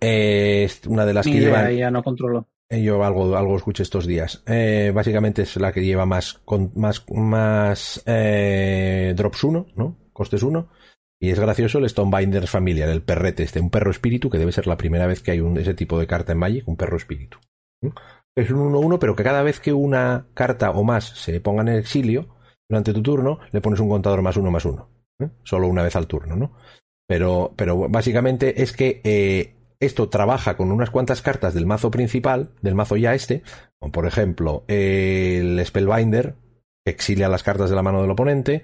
Eh, 0.00 0.68
una 0.88 1.06
de 1.06 1.14
las 1.14 1.26
que 1.26 1.38
lleva 1.38 1.70
ya 1.70 1.90
no 1.90 2.02
controlo. 2.02 2.48
Yo 2.68 3.04
algo, 3.04 3.36
algo 3.36 3.56
escuché 3.56 3.82
estos 3.82 4.06
días. 4.06 4.42
básicamente 4.94 5.42
es 5.42 5.56
la 5.56 5.72
que 5.72 5.84
lleva 5.84 6.06
más, 6.06 6.34
con, 6.44 6.72
más, 6.74 7.04
más 7.10 8.02
drops 8.06 9.44
1, 9.44 9.66
¿no? 9.76 9.98
Costes 10.14 10.42
1. 10.42 10.68
Y 11.20 11.30
es 11.30 11.38
gracioso 11.38 11.78
el 11.78 11.88
Stonebinders 11.88 12.50
Familiar, 12.50 12.88
el 12.88 13.02
perrete 13.02 13.42
este, 13.42 13.60
un 13.60 13.68
perro 13.68 13.90
espíritu, 13.90 14.30
que 14.30 14.38
debe 14.38 14.52
ser 14.52 14.66
la 14.66 14.78
primera 14.78 15.06
vez 15.06 15.20
que 15.20 15.32
hay 15.32 15.40
un, 15.40 15.58
ese 15.58 15.74
tipo 15.74 15.98
de 16.00 16.06
carta 16.06 16.32
en 16.32 16.38
Magic, 16.38 16.66
un 16.66 16.76
perro 16.76 16.96
espíritu 16.96 17.38
es 18.34 18.50
un 18.50 18.72
1-1, 18.72 18.98
pero 18.98 19.14
que 19.14 19.24
cada 19.24 19.42
vez 19.42 19.60
que 19.60 19.72
una 19.72 20.26
carta 20.34 20.70
o 20.70 20.84
más 20.84 21.08
se 21.08 21.40
ponga 21.40 21.62
en 21.62 21.68
exilio 21.68 22.28
durante 22.68 22.92
tu 22.92 23.02
turno, 23.02 23.38
le 23.50 23.60
pones 23.60 23.80
un 23.80 23.88
contador 23.88 24.22
más 24.22 24.36
uno 24.36 24.50
más 24.50 24.64
uno. 24.64 24.88
¿eh? 25.20 25.28
Solo 25.42 25.68
una 25.68 25.82
vez 25.82 25.96
al 25.96 26.06
turno, 26.06 26.36
¿no? 26.36 26.52
Pero, 27.06 27.52
pero 27.56 27.88
básicamente 27.88 28.62
es 28.62 28.72
que 28.72 29.00
eh, 29.04 29.56
esto 29.80 30.08
trabaja 30.08 30.56
con 30.56 30.70
unas 30.70 30.90
cuantas 30.90 31.20
cartas 31.20 31.54
del 31.54 31.66
mazo 31.66 31.90
principal, 31.90 32.54
del 32.62 32.74
mazo 32.74 32.96
ya 32.96 33.14
este, 33.14 33.42
como 33.78 33.92
por 33.92 34.06
ejemplo 34.06 34.64
el 34.68 35.60
Spellbinder, 35.64 36.36
que 36.84 36.92
exilia 36.92 37.28
las 37.28 37.42
cartas 37.42 37.68
de 37.68 37.76
la 37.76 37.82
mano 37.82 38.00
del 38.00 38.10
oponente, 38.10 38.62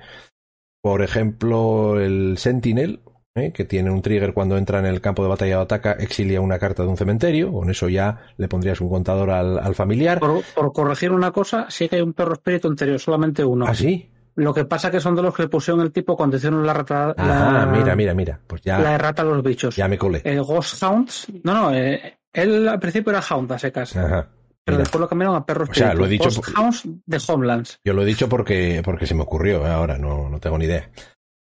por 0.81 1.03
ejemplo 1.03 2.01
el 2.01 2.39
Sentinel, 2.39 3.03
¿eh? 3.39 3.53
que 3.53 3.65
tiene 3.65 3.91
un 3.91 4.03
trigger 4.03 4.33
cuando 4.33 4.57
entra 4.57 4.79
en 4.79 4.87
el 4.87 5.01
campo 5.01 5.23
de 5.23 5.29
batalla 5.29 5.59
o 5.59 5.63
ataca, 5.63 5.93
exilia 5.93 6.41
una 6.41 6.59
carta 6.59 6.83
de 6.83 6.89
un 6.89 6.97
cementerio. 6.97 7.53
Con 7.53 7.71
eso 7.71 7.89
ya 7.89 8.19
le 8.37 8.49
pondrías 8.49 8.81
un 8.81 8.89
contador 8.89 9.31
al, 9.31 9.75
familiar. 9.75 10.21
Por, 10.21 10.73
corregir 10.73 11.13
una 11.13 11.31
cosa, 11.31 11.67
sí 11.69 11.89
que 11.89 11.97
hay 11.97 12.03
un 12.03 12.13
perro 12.13 12.35
espíritu 12.35 12.69
anterior, 12.69 12.99
solamente 12.99 13.45
uno. 13.45 13.67
¿Ah, 13.67 13.75
sí? 13.75 14.11
Lo 14.35 14.55
que 14.55 14.65
pasa 14.65 14.91
que 14.91 15.01
son 15.01 15.17
de 15.17 15.23
los 15.23 15.35
que 15.35 15.43
le 15.43 15.49
pusieron 15.49 15.81
el 15.81 15.91
tipo 15.91 16.17
cuando 16.17 16.37
hicieron 16.37 16.65
la 16.65 16.73
rata. 16.73 17.15
Ah, 17.17 17.69
mira, 17.73 17.97
mira, 17.97 18.15
mira. 18.15 18.41
Pues 18.47 18.63
ya. 18.63 18.79
La 18.79 18.97
rata 18.97 19.23
a 19.23 19.25
los 19.25 19.43
bichos. 19.43 19.75
Ya 19.75 19.89
me 19.89 19.99
colé. 19.99 20.23
El 20.25 20.43
Ghost 20.43 20.81
Hounds. 20.83 21.27
No, 21.43 21.55
no, 21.55 21.75
eh, 21.75 22.19
él 22.33 22.69
al 22.69 22.79
principio 22.79 23.11
era 23.11 23.21
Hound 23.21 23.51
a 23.51 23.59
secas. 23.59 23.97
Ajá. 23.97 24.29
Pero 24.65 24.79
después 24.79 25.01
lo 25.01 25.09
cambiaron 25.09 25.35
a 25.35 25.45
perros. 25.47 25.71
O 25.71 25.75
sea, 25.75 25.95
lo 25.95 26.07
he 26.07 26.09
dicho. 26.09 26.25
Ghost 26.25 26.57
Hounds 26.57 26.83
de 27.05 27.21
Homelands. 27.27 27.81
Yo 27.85 27.95
lo 27.95 28.03
he 28.03 28.05
dicho 28.05 28.29
porque, 28.29 28.83
porque 28.85 29.07
se 29.07 29.15
me 29.15 29.23
ocurrió, 29.23 29.67
eh, 29.67 29.71
ahora 29.71 29.99
no, 29.99 30.29
no 30.29 30.39
tengo 30.39 30.59
ni 30.59 30.67
idea. 30.67 30.89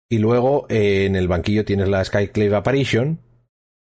Y 0.10 0.20
luego 0.20 0.68
eh, 0.70 1.06
en 1.06 1.16
el 1.16 1.28
banquillo 1.28 1.66
tienes 1.66 1.88
la 1.88 2.04
Skyclave 2.04 2.56
Apparition, 2.56 3.22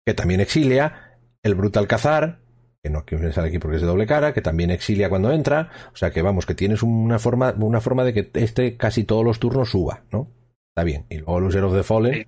que 0.05 0.13
también 0.13 0.41
exilia, 0.41 1.17
el 1.43 1.55
Brutal 1.55 1.87
Cazar, 1.87 2.41
que 2.83 2.89
no 2.89 3.05
quiero 3.05 3.31
sale 3.31 3.49
aquí 3.49 3.59
porque 3.59 3.75
es 3.75 3.81
de 3.81 3.87
doble 3.87 4.07
cara, 4.07 4.33
que 4.33 4.41
también 4.41 4.71
exilia 4.71 5.09
cuando 5.09 5.31
entra. 5.31 5.69
O 5.93 5.95
sea 5.95 6.11
que 6.11 6.21
vamos, 6.21 6.45
que 6.45 6.55
tienes 6.55 6.83
una 6.83 7.19
forma, 7.19 7.53
una 7.57 7.81
forma 7.81 8.03
de 8.03 8.13
que 8.13 8.31
este 8.33 8.75
casi 8.77 9.03
todos 9.03 9.23
los 9.23 9.39
turnos 9.39 9.69
suba, 9.69 10.03
¿no? 10.11 10.31
Está 10.69 10.83
bien. 10.83 11.05
Y 11.09 11.17
luego 11.17 11.39
Loser 11.39 11.63
of 11.63 11.73
the 11.73 11.83
Fallen, 11.83 12.27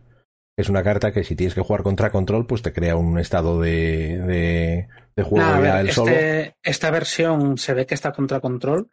es 0.55 0.69
una 0.69 0.83
carta 0.83 1.11
que 1.11 1.23
si 1.23 1.35
tienes 1.35 1.55
que 1.55 1.61
jugar 1.61 1.81
contra 1.81 2.11
control, 2.11 2.45
pues 2.45 2.61
te 2.61 2.73
crea 2.73 2.95
un 2.95 3.17
estado 3.17 3.59
de, 3.59 4.87
de, 5.15 5.23
juego 5.23 5.63
ya 5.63 5.81
el 5.81 5.91
solo. 5.91 6.11
Este, 6.11 6.55
esta 6.61 6.91
versión 6.91 7.57
se 7.57 7.73
ve 7.73 7.85
que 7.85 7.95
está 7.95 8.11
contra 8.11 8.39
control. 8.39 8.89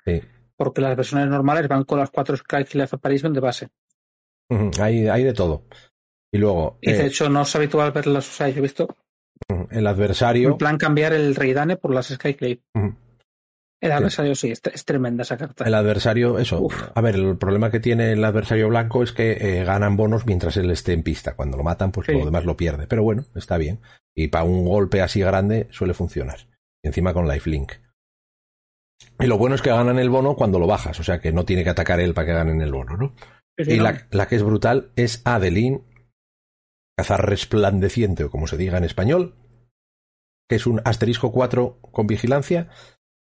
Porque 0.57 0.81
las 0.81 0.97
versiones 0.97 1.29
normales 1.29 1.69
van 1.69 1.85
con 1.85 1.99
las 1.99 2.11
cuatro 2.11 2.37
Skyclave 2.37 2.91
Apparition 2.93 3.33
de 3.33 3.41
base. 3.41 3.69
Hay, 4.81 5.09
hay 5.09 5.25
de 5.25 5.33
todo. 5.33 5.65
Y 6.33 6.39
luego. 6.39 6.79
Y 6.81 6.93
de 6.93 7.03
eh, 7.03 7.07
hecho, 7.07 7.29
no 7.29 7.43
es 7.43 7.57
habitual 7.57 7.93
verlas. 7.93 8.29
O 8.29 8.33
sea, 8.33 8.49
yo 8.49 8.59
he 8.59 8.63
visto. 8.63 8.89
El 9.71 9.87
adversario. 9.87 10.51
En 10.51 10.59
plan, 10.59 10.79
cambiar 10.79 11.13
el 11.13 11.35
Reidane 11.35 11.77
por 11.77 11.95
las 11.95 12.09
Skyclave. 12.09 12.61
El 13.83 13.93
adversario 13.93 14.35
sí, 14.35 14.51
es, 14.53 14.85
tremenda 14.85 15.23
esa 15.23 15.39
carta. 15.39 15.65
El 15.65 15.75
adversario, 15.75 16.39
eso. 16.39 16.69
A 16.95 17.01
ver, 17.01 17.15
el 17.15 17.39
problema 17.39 17.71
que 17.71 17.81
tiene 17.81 18.13
el 18.13 18.23
adversario 18.23 18.69
blanco 18.69 19.03
es 19.03 19.13
que 19.13 19.33
eh, 19.33 19.65
ganan 19.65 19.97
bonos 19.97 20.27
mientras 20.27 20.59
él 20.59 20.71
esté 20.71 20.93
en 20.93 21.03
pista. 21.03 21.35
Cuando 21.35 21.57
lo 21.57 21.63
matan, 21.63 21.91
pues 21.91 22.09
lo 22.09 22.25
demás 22.25 22.45
lo 22.45 22.57
pierde. 22.57 22.87
Pero 22.87 23.03
bueno, 23.03 23.25
está 23.35 23.57
bien. 23.57 23.81
Y 24.15 24.29
para 24.29 24.45
un 24.45 24.67
golpe 24.67 25.01
así 25.01 25.21
grande 25.21 25.69
suele 25.71 25.95
funcionar. 25.95 26.47
Y 26.83 26.89
encima 26.89 27.15
con 27.15 27.27
lifelink. 27.27 27.73
Y 29.19 29.27
lo 29.27 29.39
bueno 29.39 29.55
es 29.55 29.63
que 29.63 29.71
ganan 29.71 29.99
el 29.99 30.11
bono 30.11 30.35
cuando 30.35 30.59
lo 30.59 30.67
bajas, 30.67 30.99
o 31.01 31.03
sea 31.03 31.21
que 31.21 31.33
no 31.33 31.45
tiene 31.45 31.65
que 31.65 31.71
atacar 31.71 32.01
él 32.01 32.15
para 32.15 32.27
que 32.27 32.33
ganen 32.33 32.61
el 32.61 32.73
bono, 32.73 32.97
¿no? 32.97 33.15
Y 33.67 33.77
La, 33.77 34.07
la, 34.11 34.29
que 34.29 34.37
es 34.37 34.43
brutal 34.43 34.93
es 34.97 35.23
Adeline, 35.25 35.83
cazar 36.97 37.29
resplandeciente, 37.29 38.25
o 38.25 38.31
como 38.31 38.47
se 38.47 38.57
diga 38.57 38.79
en 38.79 38.85
español, 38.85 39.35
que 40.49 40.57
es 40.57 40.67
un 40.67 40.81
asterisco 40.85 41.33
4 41.33 41.79
con 41.81 42.07
vigilancia, 42.07 42.69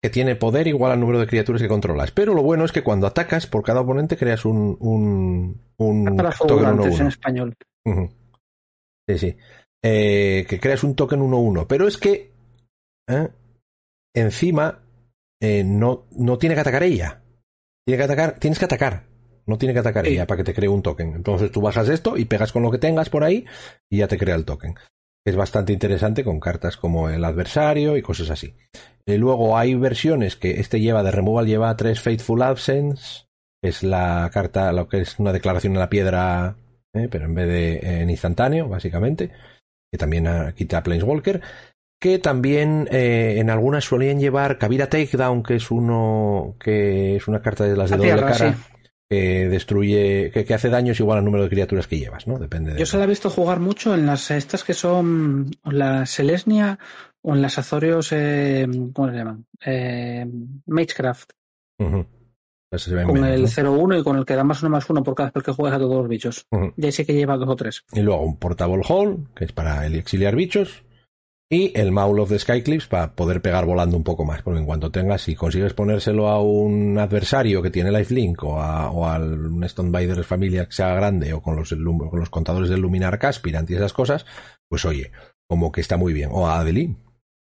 que 0.02 0.10
tiene 0.10 0.36
poder 0.36 0.68
igual 0.68 0.92
al 0.92 1.00
número 1.00 1.20
de 1.20 1.28
criaturas 1.28 1.62
que 1.62 1.68
controlas. 1.68 2.12
Pero 2.12 2.34
lo 2.34 2.42
bueno 2.42 2.66
es 2.66 2.72
que 2.72 2.84
cuando 2.84 3.06
atacas, 3.06 3.46
por 3.46 3.64
cada 3.64 3.82
oponente 3.82 4.18
creas 4.18 4.46
un, 4.46 4.78
un, 4.80 5.62
un 5.78 6.18
token 6.48 6.82
en 6.82 7.08
español. 7.08 7.54
Sí, 9.08 9.18
sí. 9.18 9.38
Eh, 9.84 10.46
que 10.48 10.60
creas 10.60 10.84
un 10.84 10.96
token 10.96 11.20
1-1. 11.22 11.68
Pero 11.68 11.88
es 11.88 11.98
que 11.98 12.34
¿eh? 13.08 13.30
encima 14.16 14.84
eh, 15.42 15.64
no, 15.64 16.08
no 16.12 16.38
tiene 16.38 16.56
que 16.56 16.62
atacar 16.62 16.84
ella. 16.84 17.22
Tiene 17.86 17.98
que 17.98 18.04
atacar, 18.04 18.40
tienes 18.40 18.58
que 18.58 18.66
atacar. 18.66 19.11
No 19.46 19.58
tiene 19.58 19.74
que 19.74 19.80
atacar 19.80 20.08
ella 20.08 20.28
para 20.28 20.38
que 20.38 20.44
te 20.44 20.54
cree 20.54 20.70
un 20.70 20.82
token. 20.82 21.14
Entonces 21.16 21.52
tú 21.52 21.62
bajas 21.62 21.90
esto 21.90 22.18
y 22.18 22.26
pegas 22.26 22.52
con 22.52 22.64
lo 22.64 22.72
que 22.72 22.78
tengas 22.78 23.10
por 23.10 23.24
ahí 23.24 23.46
y 23.90 23.98
ya 23.98 24.08
te 24.08 24.18
crea 24.18 24.36
el 24.36 24.46
token. 24.46 24.76
Es 25.26 25.36
bastante 25.36 25.74
interesante 25.74 26.24
con 26.24 26.40
cartas 26.40 26.78
como 26.78 27.10
el 27.10 27.24
adversario 27.24 27.98
y 27.98 28.02
cosas 28.02 28.30
así. 28.30 28.56
Y 29.06 29.18
luego 29.18 29.58
hay 29.58 29.76
versiones 29.76 30.36
que 30.36 30.60
este 30.60 30.80
lleva 30.80 31.04
de 31.04 31.12
removal, 31.12 31.46
lleva 31.46 31.76
tres 31.76 32.02
Faithful 32.02 32.42
Absence, 32.42 33.26
es 33.64 33.84
la 33.84 34.30
carta, 34.34 34.72
lo 34.72 34.88
que 34.88 35.02
es 35.02 35.20
una 35.20 35.34
declaración 35.34 35.74
en 35.74 35.80
la 35.80 35.90
piedra, 35.90 36.56
pero 36.92 37.26
en 37.26 37.36
vez 37.36 37.48
de 37.48 38.02
en 38.02 38.10
instantáneo, 38.10 38.68
básicamente, 38.68 39.32
que 39.92 39.98
también 39.98 40.28
quita 40.56 40.82
Planeswalker 40.82 41.42
que 42.02 42.18
también 42.18 42.90
eh, 42.92 43.36
en 43.38 43.52
algunas 43.52 43.86
solían 43.86 44.20
llevar 44.20 44.58
Kavira 44.58 44.90
Takedown, 44.90 45.44
que 45.44 45.56
es 45.58 45.70
uno 45.70 46.56
que 46.60 47.16
es 47.16 47.28
una 47.28 47.44
carta 47.44 47.64
de 47.66 47.78
las 47.78 47.92
de 47.92 47.98
doble 47.98 48.16
cara. 48.16 48.58
Que 49.12 49.50
destruye, 49.50 50.32
que, 50.32 50.54
hace 50.54 50.69
daños 50.69 50.97
igual 51.02 51.17
al 51.17 51.26
número 51.26 51.43
de 51.43 51.50
criaturas 51.50 51.86
que 51.86 52.00
llevas, 52.00 52.28
¿no? 52.28 52.39
Depende 52.39 52.71
de. 52.71 52.80
Yo 52.80 52.86
se 52.86 52.97
la 52.97 53.04
he 53.04 53.08
visto 53.08 53.30
jugar 53.30 53.60
mucho 53.60 53.93
en 53.93 54.06
las 54.06 54.32
estas 54.32 54.63
que 54.63 54.74
son 54.74 55.52
la 55.65 56.06
Selesnia 56.06 56.80
o 57.21 57.36
en 57.36 57.41
las 57.41 57.58
Azorios, 57.58 58.13
eh, 58.13 58.65
¿cómo 58.93 59.10
se 59.10 59.17
llaman? 59.17 59.45
Eh, 59.65 60.26
Magecraft. 60.65 61.32
con 61.78 63.26
el 63.26 63.47
0-1 63.47 64.00
y 64.00 64.04
con 64.04 64.17
el 64.17 64.26
que 64.26 64.36
da 64.36 64.45
más 64.45 64.62
uno 64.63 64.69
más 64.69 64.89
uno 64.89 65.04
por 65.04 65.13
cada 65.13 65.32
vez 65.36 65.43
que 65.43 65.52
juegas 65.52 65.76
a 65.76 65.80
todos 65.80 65.97
los 65.97 66.08
bichos. 66.08 66.47
Ya 66.78 66.89
sé 66.93 67.06
que 67.06 67.13
lleva 67.13 67.36
dos 67.36 67.50
o 67.50 67.56
tres. 67.58 67.84
Y 67.91 68.00
luego 68.00 68.21
un 68.21 68.38
Portable 68.38 68.82
Hall, 68.88 69.28
que 69.36 69.43
es 69.43 69.52
para 69.52 69.86
el 69.86 69.95
exiliar 69.95 70.38
bichos. 70.38 70.86
Y 71.54 71.78
el 71.78 71.92
Maul 71.92 72.22
of 72.22 72.30
the 72.30 72.40
Skyclips 72.40 72.88
para 72.88 73.14
poder 73.14 73.42
pegar 73.42 73.66
volando 73.66 73.98
un 73.98 74.06
poco 74.06 74.24
más, 74.24 74.42
porque 74.42 74.62
en 74.62 74.66
cuanto 74.66 74.90
tengas, 74.90 75.24
si 75.24 75.36
consigues 75.36 75.74
ponérselo 75.74 76.30
a 76.30 76.42
un 76.42 76.98
adversario 76.98 77.62
que 77.62 77.70
tiene 77.70 77.92
lifelink 77.92 78.42
o, 78.46 78.62
a, 78.62 78.90
o 78.90 79.06
al 79.06 79.48
un 79.48 79.68
Stonebinder 79.68 80.24
familia 80.24 80.66
que 80.66 80.72
sea 80.72 80.94
grande 80.94 81.34
o 81.34 81.42
con 81.42 81.58
los, 81.58 81.72
con 81.72 82.20
los 82.20 82.30
contadores 82.30 82.70
del 82.70 82.80
Luminar 82.80 83.20
Caspirant 83.20 83.70
y 83.70 83.76
esas 83.76 83.92
cosas, 83.92 84.26
pues 84.70 84.86
oye, 84.86 85.12
como 85.46 85.74
que 85.74 85.82
está 85.82 85.98
muy 85.98 86.14
bien. 86.14 86.30
O 86.32 86.48
a 86.48 86.62
Adeline, 86.62 86.96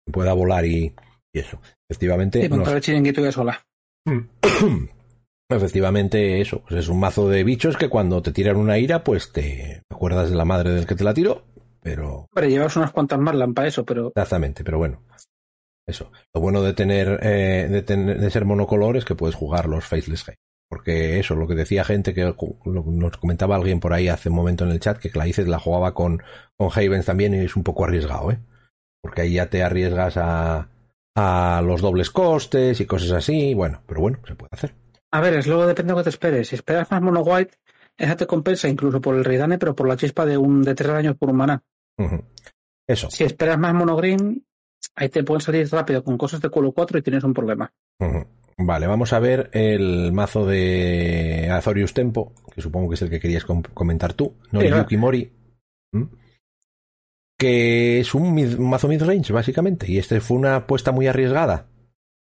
que 0.06 0.12
pueda 0.12 0.34
volar 0.34 0.64
y, 0.64 0.94
eso. 1.32 1.60
Efectivamente. 1.90 2.44
Y 2.44 2.48
contra 2.48 2.76
el 2.76 2.82
chiringuito 2.82 3.22
de 3.22 3.32
sola. 3.32 3.60
Efectivamente, 5.50 6.40
eso, 6.40 6.62
pues 6.62 6.78
es 6.78 6.88
un 6.88 7.00
mazo 7.00 7.28
de 7.28 7.42
bichos 7.42 7.76
que 7.76 7.88
cuando 7.88 8.22
te 8.22 8.30
tiran 8.30 8.56
una 8.56 8.78
ira, 8.78 9.02
pues 9.02 9.32
te 9.32 9.82
acuerdas 9.90 10.30
de 10.30 10.36
la 10.36 10.44
madre 10.44 10.70
del 10.70 10.86
que 10.86 10.94
te 10.94 11.02
la 11.02 11.12
tiró 11.12 11.55
pero... 11.86 12.28
Pero 12.34 12.48
llevas 12.48 12.74
unas 12.74 12.90
cuantas 12.90 13.20
más 13.20 13.36
para 13.54 13.68
eso, 13.68 13.84
pero... 13.84 14.08
Exactamente, 14.08 14.64
pero 14.64 14.78
bueno. 14.78 15.04
Eso. 15.86 16.10
Lo 16.34 16.40
bueno 16.40 16.60
de 16.62 16.72
tener, 16.72 17.20
eh, 17.22 17.68
de, 17.70 17.82
tener 17.82 18.20
de 18.20 18.30
ser 18.30 18.44
monocolor 18.44 18.96
es 18.96 19.04
que 19.04 19.14
puedes 19.14 19.36
jugar 19.36 19.68
los 19.68 19.84
Faceless 19.84 20.28
Hate. 20.28 20.40
Porque 20.68 21.20
eso, 21.20 21.36
lo 21.36 21.46
que 21.46 21.54
decía 21.54 21.84
gente, 21.84 22.12
que 22.12 22.34
nos 22.64 23.16
comentaba 23.18 23.54
alguien 23.54 23.78
por 23.78 23.92
ahí 23.92 24.08
hace 24.08 24.30
un 24.30 24.34
momento 24.34 24.64
en 24.64 24.72
el 24.72 24.80
chat, 24.80 24.98
que 24.98 25.10
Claices 25.10 25.46
la 25.46 25.60
jugaba 25.60 25.94
con, 25.94 26.24
con 26.56 26.70
Havens 26.74 27.06
también 27.06 27.34
y 27.34 27.44
es 27.44 27.54
un 27.54 27.62
poco 27.62 27.84
arriesgado, 27.84 28.32
¿eh? 28.32 28.40
Porque 29.00 29.22
ahí 29.22 29.34
ya 29.34 29.48
te 29.48 29.62
arriesgas 29.62 30.16
a, 30.16 30.68
a 31.14 31.62
los 31.64 31.82
dobles 31.82 32.10
costes 32.10 32.80
y 32.80 32.86
cosas 32.86 33.12
así. 33.12 33.54
Bueno, 33.54 33.80
pero 33.86 34.00
bueno, 34.00 34.18
se 34.26 34.34
puede 34.34 34.50
hacer. 34.50 34.74
A 35.12 35.20
ver, 35.20 35.34
es 35.34 35.46
luego 35.46 35.68
depende 35.68 35.92
de 35.92 35.92
lo 35.92 35.98
que 35.98 36.10
te 36.10 36.10
esperes. 36.10 36.48
Si 36.48 36.56
esperas 36.56 36.90
más 36.90 37.00
mono 37.00 37.20
white, 37.20 37.56
esa 37.96 38.16
te 38.16 38.26
compensa 38.26 38.68
incluso 38.68 39.00
por 39.00 39.14
el 39.14 39.24
Ridane, 39.24 39.58
pero 39.58 39.76
por 39.76 39.86
la 39.86 39.96
chispa 39.96 40.26
de 40.26 40.36
un 40.36 40.64
de 40.64 40.74
tres 40.74 40.90
años 40.90 41.16
por 41.16 41.30
Eso. 42.86 43.10
Si 43.10 43.24
esperas 43.24 43.58
más 43.58 43.74
monogreen, 43.74 44.44
ahí 44.94 45.08
te 45.08 45.24
pueden 45.24 45.40
salir 45.40 45.68
rápido 45.70 46.04
con 46.04 46.16
cosas 46.16 46.40
de 46.40 46.50
culo 46.50 46.72
4 46.72 46.98
y 46.98 47.02
tienes 47.02 47.24
un 47.24 47.34
problema. 47.34 47.72
Vale, 48.58 48.86
vamos 48.86 49.12
a 49.12 49.18
ver 49.18 49.50
el 49.52 50.12
mazo 50.12 50.46
de 50.46 51.50
Azorius 51.50 51.92
Tempo, 51.92 52.32
que 52.54 52.62
supongo 52.62 52.88
que 52.88 52.94
es 52.94 53.02
el 53.02 53.10
que 53.10 53.20
querías 53.20 53.44
comentar 53.44 54.14
tú, 54.14 54.34
no 54.50 54.60
Mori. 54.98 55.32
Que 57.38 58.00
es 58.00 58.14
un, 58.14 58.24
un 58.24 58.70
mazo 58.70 58.88
mid-range, 58.88 59.32
básicamente. 59.32 59.90
Y 59.90 59.98
este 59.98 60.20
fue 60.20 60.38
una 60.38 60.56
apuesta 60.56 60.90
muy 60.90 61.06
arriesgada. 61.06 61.66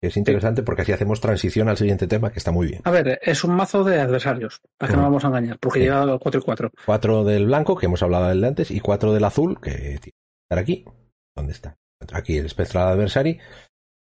Es 0.01 0.17
interesante 0.17 0.63
porque 0.63 0.83
así 0.83 0.93
hacemos 0.93 1.21
transición 1.21 1.69
al 1.69 1.77
siguiente 1.77 2.07
tema, 2.07 2.31
que 2.31 2.39
está 2.39 2.53
muy 2.53 2.69
bien. 2.69 2.83
A 2.85 2.91
ver, 2.91 3.19
es 3.21 3.43
un 3.43 3.57
mazo 3.57 3.83
de 3.83 4.01
adversarios, 4.01 4.61
para 4.77 4.91
que 4.91 4.97
no 4.97 5.03
vamos 5.03 5.25
a 5.25 5.29
engañar, 5.29 5.59
porque 5.59 5.81
lleva 5.81 6.19
4 6.19 6.41
y 6.41 6.45
4. 6.45 6.71
4 6.87 7.25
del 7.25 7.47
blanco, 7.47 7.77
que 7.77 7.87
hemos 7.87 8.03
hablado 8.03 8.29
del 8.29 8.41
de 8.41 8.47
antes, 8.47 8.71
y 8.71 8.79
4 8.79 9.13
del 9.13 9.25
azul, 9.25 9.61
que 9.61 9.71
tiene 9.73 9.99
que 10.01 10.13
estar 10.45 10.59
aquí. 10.59 10.85
¿Dónde 11.37 11.53
está? 11.53 11.77
Aquí 12.13 12.39
el 12.39 12.49
Spectral 12.49 12.89
Adversary, 12.89 13.41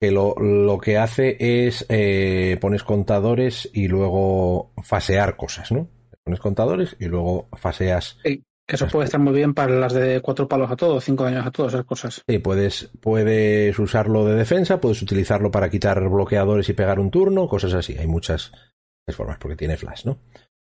que 0.02 0.12
lo, 0.12 0.34
lo 0.36 0.80
que 0.80 0.98
hace 0.98 1.38
es 1.40 1.86
eh, 1.90 2.58
pones 2.60 2.84
contadores 2.84 3.70
y 3.72 3.88
luego 3.88 4.74
fasear 4.84 5.38
cosas, 5.38 5.72
¿no? 5.72 5.90
Pones 6.24 6.40
contadores 6.40 6.96
y 7.00 7.06
luego 7.06 7.50
faseas 7.54 8.18
que 8.68 8.76
eso 8.76 8.88
puede 8.88 9.06
estar 9.06 9.20
muy 9.20 9.34
bien 9.34 9.54
para 9.54 9.76
las 9.76 9.94
de 9.94 10.22
cuatro 10.22 10.48
palos 10.48 10.72
a 10.72 10.76
todos, 10.76 11.04
cinco 11.04 11.26
años 11.26 11.46
a 11.46 11.52
todos, 11.52 11.74
esas 11.74 11.86
cosas. 11.86 12.22
Sí, 12.28 12.40
puedes, 12.40 12.90
puedes 13.02 13.78
usarlo 13.78 14.26
de 14.26 14.36
defensa, 14.36 14.80
puedes 14.80 15.02
utilizarlo 15.02 15.52
para 15.52 15.70
quitar 15.70 16.08
bloqueadores 16.10 16.70
y 16.70 16.74
pegar 16.74 17.00
un 17.00 17.12
turno, 17.12 17.48
cosas 17.48 17.74
así. 17.74 17.98
Hay 17.98 18.08
muchas 18.08 18.52
formas 19.12 19.38
porque 19.38 19.58
tiene 19.58 19.78
flash, 19.78 20.06
¿no? 20.06 20.20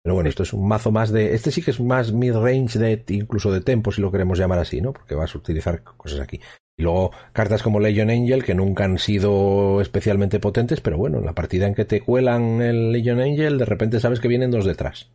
Pero 0.03 0.15
bueno, 0.15 0.29
esto 0.29 0.45
es 0.45 0.53
un 0.53 0.69
mazo 0.69 0.93
más 0.93 1.11
de. 1.11 1.35
Este 1.35 1.51
sí 1.51 1.63
que 1.63 1.73
es 1.73 1.81
más 1.81 2.13
mid-range, 2.13 2.79
de, 2.79 3.05
incluso 3.09 3.51
de 3.51 3.61
tempo, 3.61 3.91
si 3.91 4.01
lo 4.01 4.13
queremos 4.13 4.39
llamar 4.39 4.61
así, 4.61 4.81
¿no? 4.81 4.93
Porque 4.93 5.17
vas 5.17 5.35
a 5.35 5.39
utilizar 5.39 5.83
cosas 5.83 6.21
aquí. 6.21 6.41
Y 6.79 6.83
luego 6.83 7.11
cartas 7.33 7.63
como 7.63 7.81
Legion 7.81 8.11
Angel, 8.11 8.45
que 8.45 8.55
nunca 8.55 8.85
han 8.85 8.99
sido 8.99 9.81
especialmente 9.81 10.39
potentes, 10.39 10.81
pero 10.81 10.99
bueno, 10.99 11.19
en 11.19 11.27
la 11.27 11.35
partida 11.35 11.67
en 11.67 11.75
que 11.75 11.87
te 11.87 12.03
cuelan 12.03 12.61
el 12.61 12.93
Legion 12.93 13.21
Angel, 13.21 13.59
de 13.59 13.65
repente 13.65 13.99
sabes 13.99 14.21
que 14.21 14.29
vienen 14.29 14.51
dos 14.51 14.65
detrás. 14.65 15.11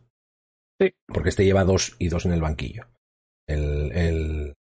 Porque 1.06 1.28
este 1.28 1.44
lleva 1.44 1.64
dos 1.64 1.96
y 1.98 2.08
dos 2.08 2.26
en 2.26 2.32
el 2.32 2.40
banquillo. 2.40 2.86
El, 3.46 3.92
el, 3.92 4.54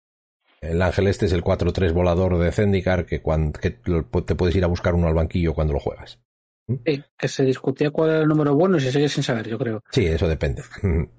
el 0.61 0.81
ángel 0.81 1.07
este 1.07 1.25
es 1.25 1.33
el 1.33 1.43
4-3 1.43 1.93
volador 1.93 2.37
de 2.37 2.51
Zendikar 2.51 3.05
que, 3.05 3.21
cuando, 3.21 3.59
que 3.59 3.71
te 3.71 4.35
puedes 4.35 4.55
ir 4.55 4.63
a 4.63 4.67
buscar 4.67 4.93
uno 4.93 5.07
al 5.07 5.13
banquillo 5.13 5.53
cuando 5.53 5.73
lo 5.73 5.79
juegas. 5.79 6.19
¿Mm? 6.67 6.75
Sí, 6.85 7.03
que 7.17 7.27
se 7.27 7.43
discutía 7.43 7.91
cuál 7.91 8.11
era 8.11 8.19
el 8.21 8.27
número 8.27 8.55
bueno 8.55 8.77
y 8.77 8.81
se 8.81 8.91
sigue 8.91 9.09
sin 9.09 9.23
saber, 9.23 9.47
yo 9.47 9.57
creo. 9.57 9.83
Sí, 9.91 10.05
eso 10.05 10.27
depende. 10.27 10.63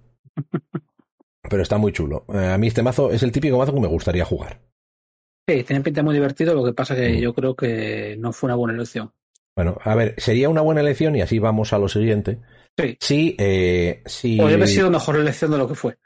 Pero 1.50 1.62
está 1.62 1.76
muy 1.76 1.92
chulo. 1.92 2.24
Eh, 2.32 2.46
a 2.46 2.58
mí 2.58 2.68
este 2.68 2.82
mazo 2.82 3.10
es 3.10 3.22
el 3.22 3.32
típico 3.32 3.58
mazo 3.58 3.74
que 3.74 3.80
me 3.80 3.88
gustaría 3.88 4.24
jugar. 4.24 4.60
Sí, 5.48 5.64
tiene 5.64 5.82
pinta 5.82 6.02
muy 6.02 6.14
divertido, 6.14 6.54
lo 6.54 6.64
que 6.64 6.72
pasa 6.72 6.94
que 6.94 7.14
mm. 7.14 7.16
yo 7.16 7.34
creo 7.34 7.56
que 7.56 8.16
no 8.18 8.32
fue 8.32 8.46
una 8.46 8.54
buena 8.54 8.74
elección. 8.74 9.12
Bueno, 9.56 9.76
a 9.82 9.94
ver, 9.94 10.14
sería 10.18 10.48
una 10.48 10.62
buena 10.62 10.80
elección 10.80 11.16
y 11.16 11.20
así 11.20 11.38
vamos 11.38 11.72
a 11.72 11.78
lo 11.78 11.88
siguiente. 11.88 12.38
Sí. 12.78 12.96
Sí, 13.00 13.36
eh, 13.38 14.02
sí. 14.06 14.36
Podría 14.36 14.56
haber 14.56 14.68
sido 14.68 14.90
mejor 14.90 15.16
elección 15.16 15.50
de 15.50 15.58
lo 15.58 15.68
que 15.68 15.74
fue. 15.74 15.98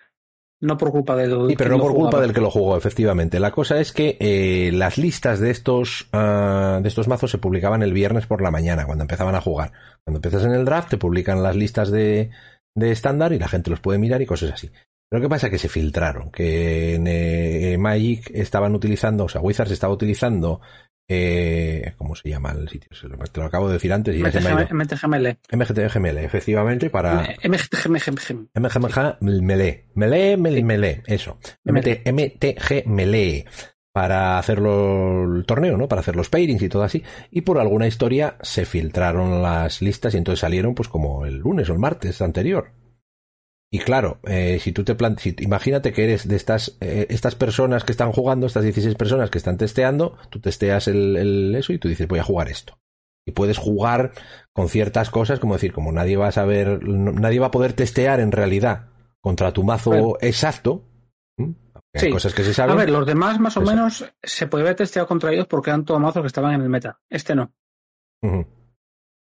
No 0.61 0.79
por 0.79 0.90
culpa 0.90 1.14
del. 1.14 1.48
Sí, 1.48 1.55
pero 1.57 1.70
no 1.70 1.79
por 1.79 1.94
culpa 1.94 2.20
del 2.20 2.33
que 2.33 2.40
lo 2.40 2.50
jugó, 2.50 2.76
efectivamente. 2.76 3.38
La 3.38 3.50
cosa 3.50 3.79
es 3.79 3.92
que 3.92 4.16
eh, 4.18 4.70
las 4.72 4.96
listas 4.96 5.38
de 5.38 5.50
estos, 5.50 6.09
uh, 6.14 6.81
de 6.81 6.88
estos 6.88 7.09
mazos 7.09 7.31
se 7.31 7.38
publicaban 7.38 7.83
el 7.83 7.92
viernes 7.92 8.26
por 8.26 8.40
la 8.40 8.50
mañana, 8.50 8.87
cuando 8.87 9.05
empezaban 9.05 9.35
a 9.35 9.42
jugar. 9.42 9.72
Cuando 10.02 10.16
empiezas 10.18 10.44
en 10.44 10.52
el 10.52 10.64
draft, 10.64 10.90
te 10.90 10.96
publican 10.96 11.42
las 11.42 11.57
listas 11.57 11.90
de, 11.90 12.31
de 12.74 12.90
estándar 12.90 13.35
y 13.35 13.38
la 13.38 13.48
gente 13.48 13.70
los 13.70 13.81
puede 13.81 13.98
mirar 13.98 14.22
y 14.22 14.26
cosas 14.26 14.52
así. 14.52 14.70
Pero 15.09 15.22
¿qué 15.22 15.29
pasa? 15.29 15.50
Que 15.50 15.59
se 15.59 15.68
filtraron, 15.68 16.31
que 16.33 16.94
en 16.94 17.07
eh, 17.07 17.76
Magic 17.79 18.31
estaban 18.35 18.74
utilizando, 18.74 19.24
o 19.24 19.28
sea, 19.28 19.40
Wizards 19.40 19.70
estaba 19.70 19.95
utilizando 19.95 20.61
eh, 21.09 21.92
¿Cómo 21.96 22.16
se 22.16 22.28
llama 22.28 22.50
el 22.52 22.68
sitio? 22.68 22.90
Te 23.30 23.40
lo 23.40 23.46
acabo 23.46 23.68
de 23.68 23.74
decir 23.74 23.92
antes. 23.92 24.16
Y 24.16 24.22
MTGML. 24.22 25.38
MTGML, 25.52 26.18
efectivamente, 26.18 26.90
para. 26.90 27.36
MTGML. 27.44 28.48
MTGML. 28.54 29.84
Mele, 29.94 30.36
mele, 30.36 31.02
eso. 31.07 31.38
MTGML. 31.64 33.44
Para 33.92 34.38
hacer 34.38 34.59
el 34.59 35.44
torneo, 35.46 35.78
¿no? 35.78 35.88
Para 35.88 36.00
hacer 36.00 36.16
los 36.16 36.28
pairings 36.28 36.61
y 36.61 36.68
todo 36.68 36.82
así. 36.82 37.02
Y 37.30 37.42
por 37.42 37.59
alguna 37.59 37.86
historia 37.86 38.36
se 38.42 38.66
filtraron 38.66 39.42
las 39.42 39.80
listas 39.80 40.12
y 40.12 40.18
entonces 40.18 40.40
salieron, 40.40 40.74
pues 40.74 40.88
como 40.88 41.24
el 41.24 41.38
lunes 41.38 41.70
o 41.70 41.72
el 41.72 41.78
martes 41.78 42.20
anterior. 42.20 42.72
Y 43.70 43.80
claro, 43.80 44.20
eh, 44.24 44.58
si 44.60 44.72
tú 44.72 44.84
te 44.84 44.94
planteas, 44.94 45.36
imagínate 45.40 45.92
que 45.92 46.04
eres 46.04 46.28
de 46.28 46.36
estas, 46.36 46.76
eh, 46.80 47.06
estas 47.10 47.34
personas 47.34 47.84
que 47.84 47.92
están 47.92 48.12
jugando, 48.12 48.46
estas 48.46 48.62
16 48.62 48.94
personas 48.94 49.28
que 49.28 49.38
están 49.38 49.58
testeando, 49.58 50.16
tú 50.30 50.40
testeas 50.40 50.86
el, 50.88 51.16
el, 51.16 51.54
eso 51.54 51.72
y 51.72 51.78
tú 51.78 51.88
dices 51.88 52.06
voy 52.06 52.20
a 52.20 52.24
jugar 52.24 52.48
esto. 52.48 52.78
y 53.26 53.32
puedes 53.32 53.58
jugar 53.58 54.12
con 54.52 54.68
ciertas 54.68 55.10
cosas, 55.10 55.40
como 55.40 55.54
decir, 55.54 55.72
como 55.72 55.90
nadie 55.90 56.16
va 56.16 56.28
a 56.28 56.32
saber, 56.32 56.86
nadie 56.86 57.40
va 57.40 57.48
a 57.48 57.50
poder 57.50 57.72
testear 57.72 58.20
en 58.20 58.30
realidad 58.30 58.90
contra 59.20 59.52
tu 59.52 59.64
mazo 59.64 60.16
exacto. 60.20 60.84
Hay 61.92 62.10
cosas 62.10 62.34
que 62.34 62.44
se 62.44 62.54
saben. 62.54 62.72
A 62.72 62.78
ver, 62.78 62.90
los 62.90 63.06
demás 63.06 63.40
más 63.40 63.56
o 63.56 63.62
menos 63.62 64.04
se 64.22 64.46
puede 64.46 64.62
haber 64.62 64.76
testeado 64.76 65.08
contra 65.08 65.32
ellos 65.32 65.46
porque 65.48 65.70
eran 65.70 65.84
todos 65.84 66.00
mazos 66.00 66.22
que 66.22 66.28
estaban 66.28 66.54
en 66.54 66.60
el 66.60 66.68
meta. 66.68 67.00
Este 67.08 67.34
no. 67.34 67.52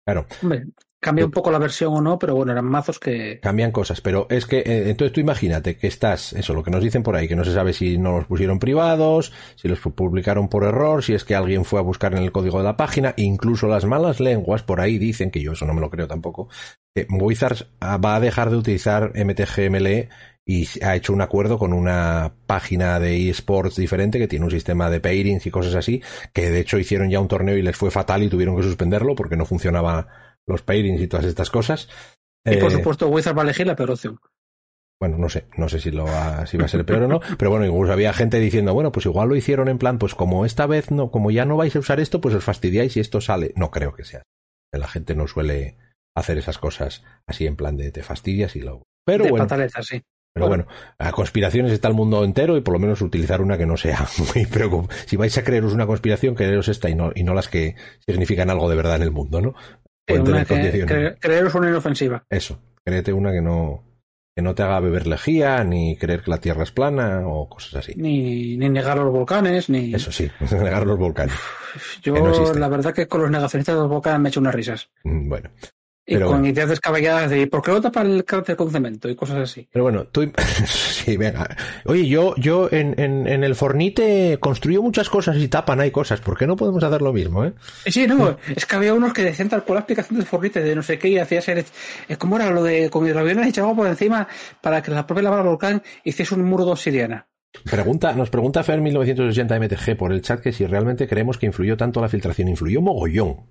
Claro. 0.04 0.26
Hombre, 0.42 0.66
cambia 1.04 1.26
un 1.26 1.30
poco 1.30 1.50
la 1.50 1.58
versión 1.58 1.92
o 1.92 2.00
no, 2.00 2.18
pero 2.18 2.34
bueno, 2.34 2.52
eran 2.52 2.64
mazos 2.64 2.98
que. 2.98 3.38
Cambian 3.40 3.72
cosas, 3.72 4.00
pero 4.00 4.26
es 4.30 4.46
que, 4.46 4.60
eh, 4.60 4.88
entonces 4.88 5.12
tú 5.12 5.20
imagínate 5.20 5.76
que 5.76 5.86
estás, 5.86 6.32
eso, 6.32 6.54
lo 6.54 6.62
que 6.62 6.70
nos 6.70 6.82
dicen 6.82 7.02
por 7.02 7.14
ahí, 7.14 7.28
que 7.28 7.36
no 7.36 7.44
se 7.44 7.52
sabe 7.52 7.74
si 7.74 7.98
no 7.98 8.16
los 8.16 8.26
pusieron 8.26 8.58
privados, 8.58 9.30
si 9.54 9.68
los 9.68 9.80
publicaron 9.80 10.48
por 10.48 10.64
error, 10.64 11.04
si 11.04 11.12
es 11.12 11.24
que 11.24 11.34
alguien 11.34 11.66
fue 11.66 11.78
a 11.78 11.82
buscar 11.82 12.14
en 12.14 12.22
el 12.22 12.32
código 12.32 12.56
de 12.56 12.64
la 12.64 12.78
página, 12.78 13.12
incluso 13.18 13.68
las 13.68 13.84
malas 13.84 14.18
lenguas 14.18 14.62
por 14.62 14.80
ahí 14.80 14.96
dicen, 14.96 15.30
que 15.30 15.42
yo 15.42 15.52
eso 15.52 15.66
no 15.66 15.74
me 15.74 15.82
lo 15.82 15.90
creo 15.90 16.08
tampoco, 16.08 16.48
que 16.94 17.06
Wizards 17.10 17.66
va 17.82 18.16
a 18.16 18.20
dejar 18.20 18.48
de 18.48 18.56
utilizar 18.56 19.12
MTGMLE 19.14 20.08
y 20.46 20.66
ha 20.82 20.96
hecho 20.96 21.12
un 21.12 21.20
acuerdo 21.20 21.58
con 21.58 21.74
una 21.74 22.32
página 22.46 22.98
de 22.98 23.28
eSports 23.28 23.76
diferente 23.76 24.18
que 24.18 24.28
tiene 24.28 24.44
un 24.46 24.50
sistema 24.50 24.88
de 24.88 25.00
pairings 25.00 25.44
y 25.46 25.50
cosas 25.50 25.74
así, 25.74 26.02
que 26.32 26.50
de 26.50 26.60
hecho 26.60 26.78
hicieron 26.78 27.10
ya 27.10 27.20
un 27.20 27.28
torneo 27.28 27.58
y 27.58 27.62
les 27.62 27.76
fue 27.76 27.90
fatal 27.90 28.22
y 28.22 28.28
tuvieron 28.28 28.56
que 28.56 28.62
suspenderlo 28.62 29.14
porque 29.14 29.36
no 29.36 29.44
funcionaba 29.44 30.23
los 30.46 30.62
pairings 30.62 31.00
y 31.00 31.08
todas 31.08 31.26
estas 31.26 31.50
cosas. 31.50 31.88
Y 32.44 32.56
por 32.56 32.70
eh, 32.70 32.74
supuesto 32.74 33.08
Wizard 33.08 33.36
va 33.36 33.42
a 33.42 33.44
elegir 33.44 33.66
la 33.66 33.76
peor 33.76 33.92
opción. 33.92 34.18
Bueno, 35.00 35.18
no 35.18 35.28
sé, 35.28 35.46
no 35.56 35.68
sé 35.68 35.80
si, 35.80 35.90
lo 35.90 36.04
va, 36.04 36.46
si 36.46 36.56
va 36.56 36.66
a 36.66 36.68
ser 36.68 36.86
peor 36.86 37.02
o 37.02 37.08
no, 37.08 37.20
pero 37.36 37.50
bueno, 37.50 37.66
incluso 37.66 37.92
había 37.92 38.12
gente 38.12 38.38
diciendo, 38.38 38.72
bueno, 38.74 38.92
pues 38.92 39.06
igual 39.06 39.28
lo 39.28 39.36
hicieron 39.36 39.68
en 39.68 39.78
plan, 39.78 39.98
pues 39.98 40.14
como 40.14 40.46
esta 40.46 40.66
vez 40.66 40.90
no, 40.90 41.10
como 41.10 41.30
ya 41.30 41.44
no 41.44 41.56
vais 41.56 41.74
a 41.74 41.80
usar 41.80 42.00
esto, 42.00 42.20
pues 42.20 42.34
os 42.34 42.44
fastidiáis 42.44 42.96
y 42.96 43.00
esto 43.00 43.20
sale. 43.20 43.52
No 43.56 43.70
creo 43.70 43.94
que 43.94 44.04
sea. 44.04 44.22
La 44.72 44.88
gente 44.88 45.14
no 45.14 45.26
suele 45.26 45.76
hacer 46.16 46.38
esas 46.38 46.58
cosas 46.58 47.02
así 47.26 47.46
en 47.46 47.56
plan 47.56 47.76
de 47.76 47.90
te 47.90 48.02
fastidias 48.02 48.56
y 48.56 48.60
luego. 48.60 48.84
Pero 49.04 49.26
bueno. 49.28 49.46
sí. 49.82 50.02
Pero 50.32 50.48
bueno, 50.48 50.66
a 50.98 51.12
conspiraciones 51.12 51.70
está 51.70 51.86
el 51.86 51.94
mundo 51.94 52.24
entero 52.24 52.56
y 52.56 52.60
por 52.60 52.74
lo 52.74 52.80
menos 52.80 53.02
utilizar 53.02 53.40
una 53.40 53.56
que 53.56 53.66
no 53.66 53.76
sea 53.76 54.04
muy 54.34 54.46
preocupante. 54.46 54.94
Si 55.06 55.16
vais 55.16 55.36
a 55.38 55.44
creeros 55.44 55.72
una 55.72 55.86
conspiración, 55.86 56.34
creeros 56.34 56.66
esta 56.68 56.90
y 56.90 56.96
no, 56.96 57.12
y 57.14 57.22
no 57.22 57.34
las 57.34 57.48
que 57.48 57.76
significan 58.04 58.50
algo 58.50 58.68
de 58.68 58.74
verdad 58.74 58.96
en 58.96 59.02
el 59.02 59.12
mundo, 59.12 59.40
¿no? 59.40 59.54
Creeros 60.04 61.54
una 61.54 61.68
inofensiva. 61.68 62.24
Eso, 62.28 62.60
créete 62.84 63.12
una 63.12 63.32
que 63.32 63.40
no, 63.40 63.82
que 64.34 64.42
no 64.42 64.54
te 64.54 64.62
haga 64.62 64.80
beber 64.80 65.06
lejía, 65.06 65.62
ni 65.62 65.96
creer 65.96 66.22
que 66.22 66.30
la 66.30 66.38
Tierra 66.38 66.64
es 66.64 66.72
plana 66.72 67.22
o 67.26 67.48
cosas 67.48 67.74
así. 67.74 67.94
Ni, 67.96 68.56
ni 68.56 68.68
negar 68.68 68.98
los 68.98 69.12
volcanes, 69.12 69.70
ni... 69.70 69.94
Eso 69.94 70.10
sí, 70.10 70.30
negar 70.50 70.86
los 70.86 70.98
volcanes. 70.98 71.36
Yo, 72.02 72.14
la 72.54 72.68
verdad 72.68 72.92
que 72.92 73.06
con 73.06 73.22
los 73.22 73.30
negacionistas 73.30 73.76
de 73.76 73.80
los 73.82 73.90
volcanes 73.90 74.20
me 74.20 74.28
he 74.28 74.30
hecho 74.30 74.40
unas 74.40 74.54
risas. 74.54 74.90
Mm, 75.04 75.28
bueno. 75.28 75.50
Y 76.06 76.18
con 76.18 76.44
ideas 76.44 76.68
descabelladas 76.68 77.30
de 77.30 77.46
¿por 77.46 77.62
qué 77.62 77.70
no 77.70 77.80
tapa 77.80 78.02
el 78.02 78.24
cráter 78.26 78.56
con 78.56 78.70
cemento? 78.70 79.08
y 79.08 79.16
cosas 79.16 79.38
así. 79.38 79.66
Pero 79.72 79.84
bueno, 79.84 80.04
tú. 80.04 80.30
sí, 80.66 81.16
venga. 81.16 81.56
Oye, 81.86 82.06
yo, 82.06 82.34
yo 82.36 82.68
en, 82.70 82.98
en, 82.98 83.44
el 83.44 83.54
Fornite 83.54 84.38
construyo 84.38 84.82
muchas 84.82 85.08
cosas 85.08 85.36
y 85.38 85.48
tapan, 85.48 85.80
hay 85.80 85.90
cosas. 85.90 86.20
¿Por 86.20 86.36
qué 86.36 86.46
no 86.46 86.56
podemos 86.56 86.82
hacer 86.84 87.00
lo 87.00 87.12
mismo, 87.12 87.44
eh? 87.44 87.54
Sí, 87.86 88.06
no, 88.06 88.36
es 88.54 88.66
que 88.66 88.76
había 88.76 88.92
unos 88.92 89.14
que 89.14 89.22
decían 89.22 89.48
tal 89.48 89.64
cual 89.64 89.76
la 89.76 89.80
explicación 89.80 90.18
del 90.18 90.28
Fornite 90.28 90.62
de 90.62 90.74
no 90.74 90.82
sé 90.82 90.98
qué 90.98 91.08
y 91.08 91.18
hacía 91.18 91.40
ser. 91.40 91.64
¿Cómo 92.18 92.36
era 92.36 92.50
lo 92.50 92.62
de 92.62 92.90
con 92.90 93.06
hidroaviones 93.06 93.48
echaba 93.48 93.68
agua 93.68 93.84
por 93.84 93.90
encima 93.90 94.28
para 94.60 94.82
que 94.82 94.90
la 94.90 95.06
propia 95.06 95.22
lava 95.22 95.38
del 95.38 95.46
volcán 95.46 95.82
hiciese 96.04 96.34
un 96.34 96.44
muro 96.44 96.66
de 96.66 96.72
obsidiana? 96.72 97.26
Pregunta, 97.70 98.12
nos 98.12 98.30
pregunta 98.30 98.64
Fer 98.64 98.80
1980 98.80 99.60
MTG 99.60 99.96
por 99.96 100.12
el 100.12 100.20
chat 100.22 100.40
que 100.40 100.52
si 100.52 100.66
realmente 100.66 101.06
creemos 101.06 101.38
que 101.38 101.46
influyó 101.46 101.76
tanto 101.76 102.00
la 102.00 102.08
filtración. 102.08 102.48
Influyó 102.48 102.82
mogollón. 102.82 103.46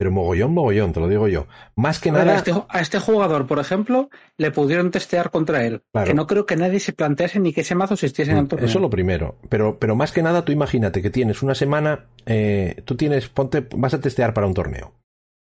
Pero 0.00 0.12
mogollón, 0.12 0.54
mogollón, 0.54 0.94
te 0.94 1.00
lo 1.00 1.08
digo 1.08 1.28
yo. 1.28 1.46
Más 1.76 2.00
que 2.00 2.10
nada. 2.10 2.34
Este 2.34 2.54
a 2.70 2.80
este, 2.80 2.98
jugador, 2.98 3.46
por 3.46 3.58
ejemplo, 3.58 4.08
le 4.38 4.50
pudieron 4.50 4.90
testear 4.90 5.30
contra 5.30 5.66
él. 5.66 5.82
Que 6.06 6.14
no 6.14 6.26
creo 6.26 6.46
que 6.46 6.56
nadie 6.56 6.80
se 6.80 6.94
plantease 6.94 7.38
ni 7.38 7.52
que 7.52 7.60
ese 7.60 7.74
mazo 7.74 7.92
existiese 7.92 8.30
en 8.30 8.38
el 8.38 8.48
torneo. 8.48 8.66
Eso 8.66 8.78
es 8.78 8.82
lo 8.82 8.88
primero. 8.88 9.36
Pero, 9.50 9.78
pero 9.78 9.96
más 9.96 10.10
que 10.12 10.22
nada, 10.22 10.42
tú 10.42 10.52
imagínate 10.52 11.02
que 11.02 11.10
tienes 11.10 11.42
una 11.42 11.54
semana, 11.54 12.06
eh, 12.24 12.80
tú 12.86 12.96
tienes, 12.96 13.28
ponte, 13.28 13.66
vas 13.76 13.92
a 13.92 14.00
testear 14.00 14.32
para 14.32 14.46
un 14.46 14.54
torneo. 14.54 14.94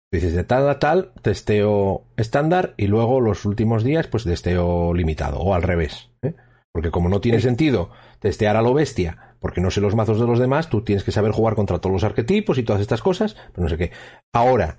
Dices 0.10 0.34
de 0.34 0.46
tal 0.46 0.70
a 0.70 0.80
tal, 0.80 1.12
testeo 1.22 2.06
estándar 2.16 2.76
y 2.78 2.88
luego 2.88 3.20
los 3.20 3.44
últimos 3.44 3.84
días, 3.84 4.08
pues 4.08 4.24
testeo 4.24 4.94
limitado 4.94 5.40
o 5.40 5.54
al 5.54 5.64
revés. 5.64 6.12
¿eh? 6.22 6.34
Porque 6.72 6.92
como 6.92 7.10
no 7.10 7.20
tiene 7.20 7.42
sentido 7.42 7.90
testear 8.22 8.56
a 8.56 8.62
lo 8.62 8.74
bestia 8.74 9.25
porque 9.46 9.62
no 9.62 9.70
sé 9.70 9.80
los 9.80 9.94
mazos 9.94 10.20
de 10.20 10.26
los 10.26 10.40
demás, 10.40 10.72
tú 10.72 10.82
tienes 10.82 11.04
que 11.04 11.12
saber 11.12 11.32
jugar 11.32 11.54
contra 11.54 11.78
todos 11.78 11.94
los 11.94 12.04
arquetipos 12.04 12.58
y 12.58 12.64
todas 12.64 12.82
estas 12.82 13.04
cosas, 13.04 13.36
pero 13.54 13.62
no 13.62 13.70
sé 13.70 13.78
qué. 13.78 13.92
Ahora, 14.34 14.76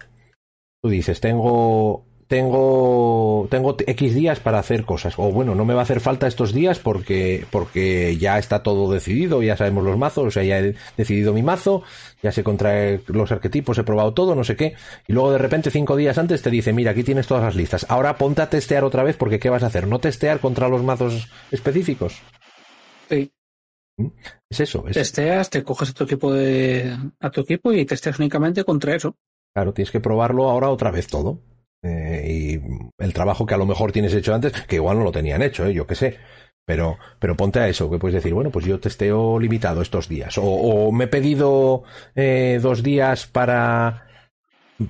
tú 0.82 0.88
dices, 0.88 1.20
tengo 1.20 2.04
tengo 2.26 3.46
tengo 3.48 3.76
X 3.78 4.14
días 4.16 4.40
para 4.40 4.58
hacer 4.58 4.84
cosas 4.84 5.14
o 5.18 5.30
bueno, 5.30 5.54
no 5.54 5.64
me 5.64 5.74
va 5.74 5.82
a 5.82 5.82
hacer 5.84 6.00
falta 6.00 6.26
estos 6.26 6.52
días 6.52 6.80
porque 6.80 7.46
porque 7.52 8.16
ya 8.16 8.40
está 8.40 8.64
todo 8.64 8.90
decidido, 8.90 9.40
ya 9.40 9.56
sabemos 9.56 9.84
los 9.84 9.96
mazos, 9.96 10.26
o 10.26 10.30
sea, 10.32 10.42
ya 10.42 10.58
he 10.58 10.74
decidido 10.96 11.32
mi 11.32 11.44
mazo, 11.44 11.84
ya 12.20 12.32
sé 12.32 12.42
contra 12.42 12.98
los 13.06 13.30
arquetipos, 13.30 13.78
he 13.78 13.84
probado 13.84 14.14
todo, 14.14 14.34
no 14.34 14.42
sé 14.42 14.56
qué, 14.56 14.74
y 15.06 15.12
luego 15.12 15.30
de 15.30 15.38
repente 15.38 15.70
cinco 15.70 15.94
días 15.94 16.18
antes 16.18 16.42
te 16.42 16.50
dice, 16.50 16.72
mira, 16.72 16.90
aquí 16.90 17.04
tienes 17.04 17.28
todas 17.28 17.44
las 17.44 17.54
listas, 17.54 17.86
ahora 17.88 18.18
ponte 18.18 18.42
a 18.42 18.50
testear 18.50 18.82
otra 18.82 19.04
vez 19.04 19.16
porque 19.16 19.38
¿qué 19.38 19.48
vas 19.48 19.62
a 19.62 19.66
hacer? 19.66 19.86
¿No 19.86 20.00
testear 20.00 20.40
contra 20.40 20.68
los 20.68 20.82
mazos 20.82 21.28
específicos? 21.52 22.20
Sí. 23.08 23.30
¿Mm? 23.96 24.08
Es 24.50 24.60
eso. 24.60 24.84
Testeas, 24.92 25.50
te 25.50 25.62
coges 25.62 25.90
a 25.90 25.92
tu 25.92 26.04
equipo 26.04 26.32
de, 26.32 26.96
a 27.20 27.30
tu 27.30 27.40
equipo 27.40 27.72
y 27.72 27.84
testeas 27.84 28.18
únicamente 28.18 28.64
contra 28.64 28.94
eso. 28.94 29.16
Claro, 29.54 29.72
tienes 29.72 29.90
que 29.90 30.00
probarlo 30.00 30.50
ahora 30.50 30.68
otra 30.68 30.90
vez 30.90 31.06
todo. 31.06 31.40
Eh, 31.82 32.26
y 32.28 33.02
el 33.02 33.12
trabajo 33.12 33.46
que 33.46 33.54
a 33.54 33.58
lo 33.58 33.66
mejor 33.66 33.92
tienes 33.92 34.12
hecho 34.14 34.34
antes, 34.34 34.52
que 34.52 34.76
igual 34.76 34.98
no 34.98 35.04
lo 35.04 35.12
tenían 35.12 35.42
hecho, 35.42 35.66
¿eh? 35.66 35.72
yo 35.72 35.86
qué 35.86 35.94
sé. 35.94 36.18
Pero, 36.66 36.98
pero 37.20 37.36
ponte 37.36 37.60
a 37.60 37.68
eso, 37.68 37.88
que 37.88 37.98
puedes 37.98 38.16
decir, 38.16 38.34
bueno, 38.34 38.50
pues 38.50 38.66
yo 38.66 38.80
testeo 38.80 39.38
limitado 39.38 39.82
estos 39.82 40.08
días. 40.08 40.34
O, 40.36 40.90
me 40.90 41.04
he 41.04 41.08
pedido 41.08 41.84
eh, 42.16 42.58
dos 42.60 42.82
días 42.82 43.28
para. 43.28 44.08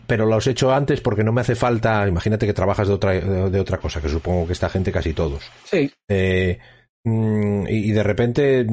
Pero 0.06 0.24
los 0.24 0.46
he 0.46 0.52
hecho 0.52 0.72
antes 0.72 1.02
porque 1.02 1.22
no 1.22 1.32
me 1.32 1.42
hace 1.42 1.54
falta. 1.54 2.08
Imagínate 2.08 2.46
que 2.46 2.54
trabajas 2.54 2.88
de 2.88 2.94
otra, 2.94 3.12
de, 3.12 3.60
otra 3.60 3.76
cosa, 3.76 4.00
que 4.00 4.08
supongo 4.08 4.46
que 4.46 4.54
esta 4.54 4.70
gente 4.70 4.90
casi 4.90 5.12
todos. 5.12 5.44
Sí. 5.64 5.92
Eh, 6.08 6.58
y 7.08 7.92
de 7.92 8.02
repente 8.02 8.66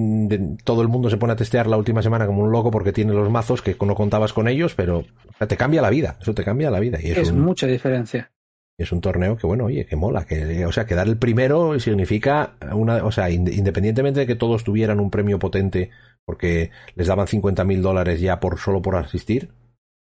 todo 0.64 0.82
el 0.82 0.88
mundo 0.88 1.10
se 1.10 1.18
pone 1.18 1.34
a 1.34 1.36
testear 1.36 1.68
la 1.68 1.78
última 1.78 2.02
semana 2.02 2.26
como 2.26 2.42
un 2.42 2.52
loco 2.52 2.72
porque 2.72 2.92
tiene 2.92 3.14
los 3.14 3.30
mazos 3.30 3.62
que 3.62 3.76
no 3.80 3.94
contabas 3.94 4.34
con 4.34 4.48
ellos, 4.48 4.74
pero 4.74 5.06
te 5.48 5.56
cambia 5.56 5.84
la 5.84 5.92
vida, 5.92 6.18
eso 6.20 6.34
te 6.34 6.44
cambia 6.44 6.72
la 6.72 6.80
vida. 6.80 6.98
Y 7.02 7.12
es, 7.12 7.32
mucha 7.32 7.68
diferencia. 7.68 8.32
Es 8.76 8.92
un 8.92 9.02
torneo 9.02 9.38
que, 9.38 9.46
bueno, 9.46 9.66
oye, 9.66 9.86
que 9.86 9.96
mola, 9.96 10.26
que, 10.26 10.66
o 10.66 10.72
sea, 10.72 10.88
quedar 10.88 11.08
el 11.08 11.18
primero 11.18 11.80
significa 11.80 12.56
una, 12.72 13.06
o 13.06 13.12
sea, 13.12 13.30
independientemente 13.30 14.22
de 14.22 14.28
que 14.28 14.36
todos 14.36 14.64
tuvieran 14.64 15.00
un 15.00 15.12
premio 15.12 15.38
potente 15.38 15.92
porque 16.26 16.72
les 16.96 17.06
daban 17.06 17.28
50 17.28 17.64
mil 17.66 17.84
dólares 17.84 18.20
ya 18.20 18.40
por 18.40 18.58
solo 18.58 18.82
por 18.82 18.96
asistir. 18.96 19.52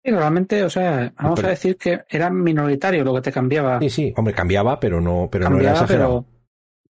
Sí, 0.02 0.10
normalmente, 0.10 0.62
o 0.64 0.70
sea, 0.70 1.12
vamos 1.20 1.44
a 1.44 1.48
decir 1.48 1.76
que 1.76 2.04
era 2.08 2.30
minoritario 2.30 3.04
lo 3.04 3.14
que 3.14 3.20
te 3.20 3.32
cambiaba. 3.32 3.80
Sí, 3.80 3.90
sí, 3.90 4.14
hombre, 4.16 4.32
cambiaba, 4.32 4.80
pero 4.80 5.00
no, 5.00 5.28
pero 5.30 5.50
no 5.50 5.60
era 5.60 5.72
exagerado 5.72 6.24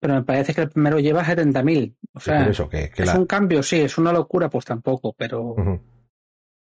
pero 0.00 0.14
me 0.14 0.22
parece 0.22 0.54
que 0.54 0.62
el 0.62 0.70
primero 0.70 0.98
lleva 0.98 1.24
70.000. 1.24 1.94
O 2.14 2.20
sea, 2.20 2.48
es 2.48 3.14
un 3.14 3.26
cambio, 3.26 3.62
sí, 3.62 3.80
es 3.80 3.98
una 3.98 4.12
locura, 4.12 4.48
pues 4.48 4.64
tampoco, 4.64 5.14
pero 5.16 5.54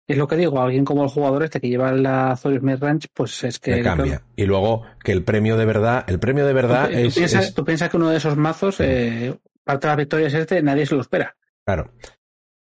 es 0.07 0.17
lo 0.17 0.27
que 0.27 0.35
digo, 0.35 0.61
alguien 0.61 0.85
como 0.85 1.03
el 1.03 1.09
jugador 1.09 1.43
este 1.43 1.59
que 1.59 1.67
lleva 1.67 1.91
la 1.91 2.31
Azorius 2.31 2.79
Ranch, 2.79 3.07
pues 3.13 3.43
es 3.43 3.59
que... 3.59 3.81
cambia. 3.81 4.21
Y 4.35 4.45
luego 4.45 4.83
que 5.03 5.11
el 5.11 5.23
premio 5.23 5.57
de 5.57 5.65
verdad, 5.65 6.05
el 6.07 6.19
premio 6.19 6.45
de 6.45 6.53
verdad 6.53 6.89
¿Tú, 6.89 6.97
es, 6.97 7.15
piensas, 7.15 7.53
Tú 7.53 7.65
piensas 7.65 7.89
que 7.89 7.97
uno 7.97 8.09
de 8.09 8.17
esos 8.17 8.37
mazos, 8.37 8.79
eh, 8.79 9.35
parte 9.63 9.87
de 9.87 9.91
las 9.91 9.97
victorias 9.97 10.33
este, 10.35 10.61
nadie 10.61 10.85
se 10.85 10.93
lo 10.93 11.01
espera. 11.01 11.35
Claro. 11.65 11.91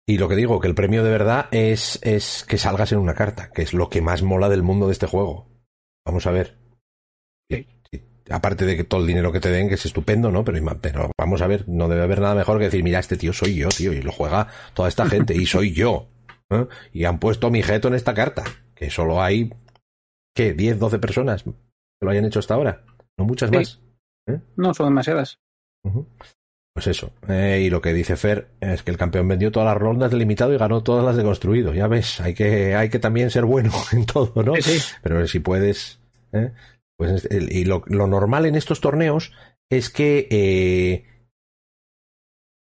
Y 0.06 0.18
lo 0.18 0.28
que 0.28 0.34
digo, 0.34 0.58
que 0.58 0.66
el 0.66 0.74
premio 0.74 1.04
de 1.04 1.10
verdad 1.10 1.46
es, 1.52 2.00
es 2.02 2.44
que 2.48 2.58
salgas 2.58 2.90
en 2.90 2.98
una 2.98 3.14
carta, 3.14 3.52
que 3.54 3.62
es 3.62 3.72
lo 3.74 3.88
que 3.88 4.02
más 4.02 4.22
mola 4.22 4.48
del 4.48 4.64
mundo 4.64 4.86
de 4.86 4.92
este 4.92 5.06
juego. 5.06 5.48
Vamos 6.04 6.26
a 6.26 6.32
ver. 6.32 6.59
Sí 8.30 8.34
aparte 8.34 8.64
de 8.64 8.76
que 8.76 8.84
todo 8.84 9.00
el 9.00 9.06
dinero 9.06 9.32
que 9.32 9.40
te 9.40 9.50
den, 9.50 9.68
que 9.68 9.74
es 9.74 9.84
estupendo, 9.84 10.30
¿no? 10.30 10.44
Pero, 10.44 10.64
pero 10.80 11.10
vamos 11.18 11.42
a 11.42 11.46
ver, 11.46 11.68
no 11.68 11.88
debe 11.88 12.02
haber 12.02 12.20
nada 12.20 12.34
mejor 12.34 12.58
que 12.58 12.64
decir, 12.64 12.82
mira, 12.82 12.98
este 12.98 13.16
tío 13.16 13.32
soy 13.32 13.56
yo, 13.56 13.68
tío, 13.68 13.92
y 13.92 14.02
lo 14.02 14.12
juega 14.12 14.48
toda 14.74 14.88
esta 14.88 15.06
gente, 15.10 15.34
y 15.34 15.46
soy 15.46 15.72
yo. 15.72 16.08
¿eh? 16.50 16.66
Y 16.92 17.04
han 17.04 17.18
puesto 17.18 17.50
mi 17.50 17.62
jeto 17.62 17.88
en 17.88 17.94
esta 17.94 18.14
carta, 18.14 18.44
que 18.74 18.90
solo 18.90 19.22
hay, 19.22 19.52
¿qué? 20.34 20.52
10, 20.52 20.78
12 20.78 20.98
personas 20.98 21.42
que 21.42 21.52
lo 22.02 22.10
hayan 22.10 22.24
hecho 22.24 22.38
hasta 22.38 22.54
ahora, 22.54 22.84
no 23.18 23.24
muchas 23.24 23.50
más. 23.50 23.80
¿eh? 24.28 24.40
No, 24.56 24.74
son 24.74 24.86
demasiadas. 24.86 25.40
Pues 26.72 26.86
eso. 26.86 27.12
Eh, 27.28 27.62
y 27.66 27.70
lo 27.70 27.80
que 27.80 27.92
dice 27.92 28.16
Fer 28.16 28.48
es 28.60 28.82
que 28.82 28.92
el 28.92 28.96
campeón 28.96 29.26
vendió 29.26 29.50
todas 29.50 29.66
las 29.66 29.76
rondas 29.76 30.10
de 30.10 30.18
limitado 30.18 30.54
y 30.54 30.58
ganó 30.58 30.82
todas 30.82 31.04
las 31.04 31.16
de 31.16 31.24
construido. 31.24 31.74
Ya 31.74 31.88
ves, 31.88 32.20
hay 32.20 32.34
que, 32.34 32.76
hay 32.76 32.88
que 32.90 33.00
también 33.00 33.30
ser 33.30 33.44
bueno 33.44 33.72
en 33.92 34.06
todo, 34.06 34.40
¿no? 34.42 34.54
Sí, 34.56 34.78
Pero 35.02 35.26
si 35.26 35.40
puedes, 35.40 35.98
¿eh? 36.32 36.52
Pues 37.00 37.26
y 37.30 37.64
lo, 37.64 37.82
normal 37.88 38.44
en 38.44 38.56
estos 38.56 38.82
torneos 38.82 39.32
es 39.70 39.88
que 39.88 40.28
eh, 40.30 41.06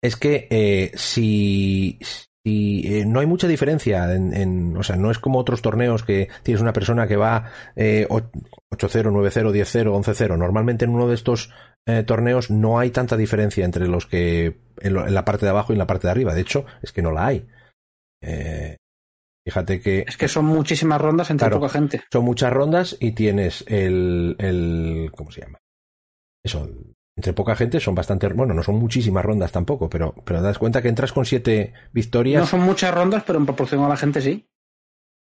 es 0.02 0.16
que 0.16 0.48
eh, 0.50 0.92
si, 0.96 2.00
y 2.46 3.04
no 3.06 3.20
hay 3.20 3.26
mucha 3.26 3.50
diferencia 3.50 4.16
en, 4.16 4.78
o 4.78 4.84
sea, 4.84 4.96
no 4.96 5.12
es 5.12 5.20
como 5.20 5.40
otros 5.40 5.62
torneos 5.62 6.06
que 6.06 6.30
tienes 6.42 6.62
una 6.62 6.72
persona 6.72 7.06
que 7.06 7.18
va 7.18 7.52
eh, 7.76 8.08
8-0, 8.08 8.30
9-0, 8.72 9.52
10-0, 9.52 10.06
11-0. 10.06 10.38
Normalmente 10.38 10.86
en 10.86 10.92
uno 10.92 11.10
de 11.10 11.16
estos 11.16 11.52
torneos 12.06 12.50
no 12.50 12.80
hay 12.80 12.92
tanta 12.92 13.18
diferencia 13.18 13.66
entre 13.66 13.90
los 13.90 14.06
que 14.06 14.62
en, 14.80 15.14
la 15.14 15.26
parte 15.26 15.48
de 15.48 15.50
abajo 15.50 15.74
y 15.74 15.76
en 15.76 15.80
la 15.80 15.88
parte 15.88 16.08
de 16.08 16.12
arriba. 16.12 16.34
De 16.34 16.42
hecho, 16.42 16.66
es 16.82 16.94
que 16.94 17.02
no 17.02 17.12
la 17.12 17.26
hay. 17.26 17.46
Eh, 18.22 18.78
fíjate 19.50 19.82
que. 19.82 20.06
Es 20.08 20.16
que 20.16 20.28
son 20.28 20.46
muchísimas 20.46 21.02
rondas 21.02 21.32
entre 21.32 21.50
poca 21.50 21.70
gente. 21.70 22.04
Son 22.12 22.24
muchas 22.24 22.54
rondas 22.54 22.96
y 23.00 23.14
tienes 23.14 23.66
el, 23.68 24.36
el. 24.38 25.12
¿Cómo 25.16 25.32
se 25.32 25.42
llama? 25.42 25.58
Eso. 26.44 26.70
Entre 27.18 27.34
poca 27.34 27.56
gente 27.56 27.80
son 27.80 27.96
bastante. 27.96 28.28
Bueno, 28.30 28.54
no 28.54 28.62
son 28.62 28.76
muchísimas 28.76 29.26
rondas 29.26 29.52
tampoco, 29.52 29.90
pero, 29.90 30.14
pero 30.24 30.42
das 30.42 30.60
cuenta 30.60 30.82
que 30.82 30.88
entras 30.88 31.12
con 31.12 31.26
siete 31.26 31.74
victorias. 31.92 32.42
No 32.42 32.48
son 32.48 32.62
muchas 32.62 32.94
rondas, 32.94 33.24
pero 33.26 33.40
en 33.40 33.46
proporción 33.46 33.84
a 33.84 33.90
la 33.90 33.98
gente 33.98 34.22
sí. 34.22 34.48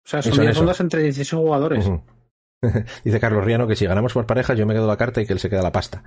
O 0.06 0.10
sea, 0.10 0.22
son 0.22 0.40
10 0.40 0.58
rondas 0.58 0.80
entre 0.80 1.04
16 1.04 1.40
jugadores. 1.40 1.90
Dice 3.04 3.20
Carlos 3.20 3.44
Riano 3.44 3.68
que 3.68 3.76
si 3.76 3.86
ganamos 3.86 4.14
por 4.14 4.26
parejas, 4.26 4.58
yo 4.58 4.66
me 4.66 4.74
quedo 4.74 4.88
la 4.88 4.98
carta 4.98 5.22
y 5.22 5.26
que 5.26 5.34
él 5.34 5.40
se 5.40 5.50
queda 5.50 5.62
la 5.62 5.72
pasta. 5.72 6.04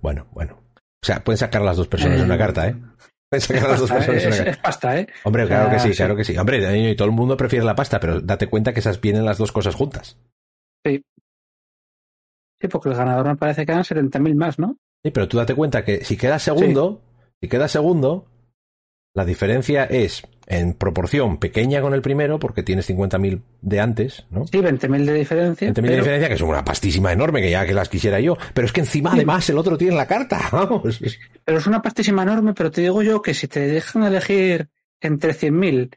Bueno, 0.00 0.28
bueno. 0.32 0.62
O 1.02 1.06
sea, 1.06 1.22
pueden 1.22 1.38
sacar 1.38 1.62
las 1.62 1.76
dos 1.76 1.88
personas 1.88 2.18
de 2.18 2.24
una 2.24 2.38
carta, 2.38 2.68
¿eh? 2.68 2.76
Es, 3.30 3.50
Es 3.50 4.56
pasta, 4.58 5.00
¿eh? 5.00 5.06
Hombre, 5.24 5.46
claro 5.46 5.70
que 5.70 5.78
sí, 5.80 5.90
claro 5.90 6.16
que 6.16 6.24
sí. 6.24 6.36
Hombre, 6.36 6.90
y 6.90 6.96
todo 6.96 7.08
el 7.08 7.14
mundo 7.14 7.36
prefiere 7.36 7.64
la 7.64 7.74
pasta, 7.74 7.98
pero 7.98 8.20
date 8.20 8.46
cuenta 8.46 8.72
que 8.72 8.80
esas 8.80 9.00
vienen 9.00 9.24
las 9.24 9.38
dos 9.38 9.52
cosas 9.52 9.74
juntas. 9.74 10.18
Sí. 10.84 11.02
Sí, 12.60 12.68
porque 12.68 12.90
el 12.90 12.94
ganador 12.94 13.26
me 13.26 13.36
parece 13.36 13.66
que 13.66 13.72
dan 13.72 13.84
70.000 13.84 14.34
más, 14.34 14.58
¿no? 14.58 14.76
Sí, 15.04 15.10
pero 15.10 15.28
tú 15.28 15.36
date 15.36 15.54
cuenta 15.54 15.84
que 15.84 16.04
si 16.04 16.16
quedas 16.16 16.42
segundo, 16.42 17.02
si 17.40 17.48
quedas 17.48 17.72
segundo, 17.72 18.26
la 19.14 19.24
diferencia 19.24 19.84
es 19.84 20.22
en 20.46 20.74
proporción 20.74 21.38
pequeña 21.38 21.80
con 21.80 21.92
el 21.92 22.02
primero, 22.02 22.38
porque 22.38 22.62
tienes 22.62 22.88
50.000 22.88 23.42
de 23.62 23.80
antes, 23.80 24.26
¿no? 24.30 24.46
Sí, 24.46 24.58
20.000 24.58 25.04
de 25.04 25.12
diferencia. 25.14 25.68
20.000 25.70 25.82
de 25.82 25.96
diferencia, 25.96 26.28
que 26.28 26.34
es 26.34 26.40
una 26.40 26.64
pastísima 26.64 27.12
enorme, 27.12 27.42
que 27.42 27.50
ya 27.50 27.66
que 27.66 27.74
las 27.74 27.88
quisiera 27.88 28.20
yo. 28.20 28.36
Pero 28.54 28.66
es 28.66 28.72
que 28.72 28.80
encima, 28.80 29.12
además, 29.12 29.48
el 29.50 29.58
otro 29.58 29.76
tiene 29.76 29.96
la 29.96 30.06
carta, 30.06 30.48
vamos. 30.52 31.00
Pero 31.44 31.58
es 31.58 31.66
una 31.66 31.82
pastísima 31.82 32.22
enorme, 32.22 32.54
pero 32.54 32.70
te 32.70 32.80
digo 32.80 33.02
yo 33.02 33.22
que 33.22 33.34
si 33.34 33.48
te 33.48 33.60
dejan 33.60 34.04
elegir 34.04 34.68
entre 35.00 35.32
100.000 35.32 35.96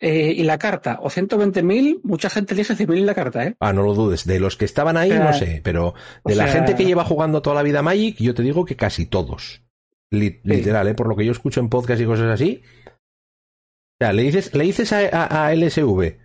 eh, 0.00 0.32
y 0.36 0.42
la 0.44 0.58
carta 0.58 0.98
o 1.02 1.08
120.000, 1.08 2.00
mucha 2.02 2.30
gente 2.30 2.54
elige 2.54 2.74
100.000 2.74 2.98
y 2.98 3.02
la 3.02 3.14
carta, 3.14 3.44
¿eh? 3.44 3.56
Ah, 3.60 3.72
no 3.72 3.82
lo 3.82 3.94
dudes. 3.94 4.26
De 4.26 4.40
los 4.40 4.56
que 4.56 4.64
estaban 4.64 4.96
ahí, 4.96 5.10
no 5.10 5.32
sé, 5.32 5.60
pero 5.62 5.94
de 6.24 6.34
la 6.34 6.48
gente 6.48 6.74
que 6.74 6.84
lleva 6.84 7.04
jugando 7.04 7.42
toda 7.42 7.54
la 7.54 7.62
vida 7.62 7.82
Magic, 7.82 8.16
yo 8.18 8.34
te 8.34 8.42
digo 8.42 8.64
que 8.64 8.76
casi 8.76 9.06
todos. 9.06 9.62
Literal, 10.10 10.88
¿eh? 10.88 10.94
Por 10.94 11.08
lo 11.08 11.16
que 11.16 11.24
yo 11.24 11.32
escucho 11.32 11.60
en 11.60 11.68
podcast 11.68 12.00
y 12.00 12.06
cosas 12.06 12.30
así, 12.30 12.62
sea, 14.00 14.12
le 14.12 14.22
dices, 14.22 14.54
le 14.54 14.64
dices 14.64 14.92
a, 14.92 15.54
LSV 15.54 16.16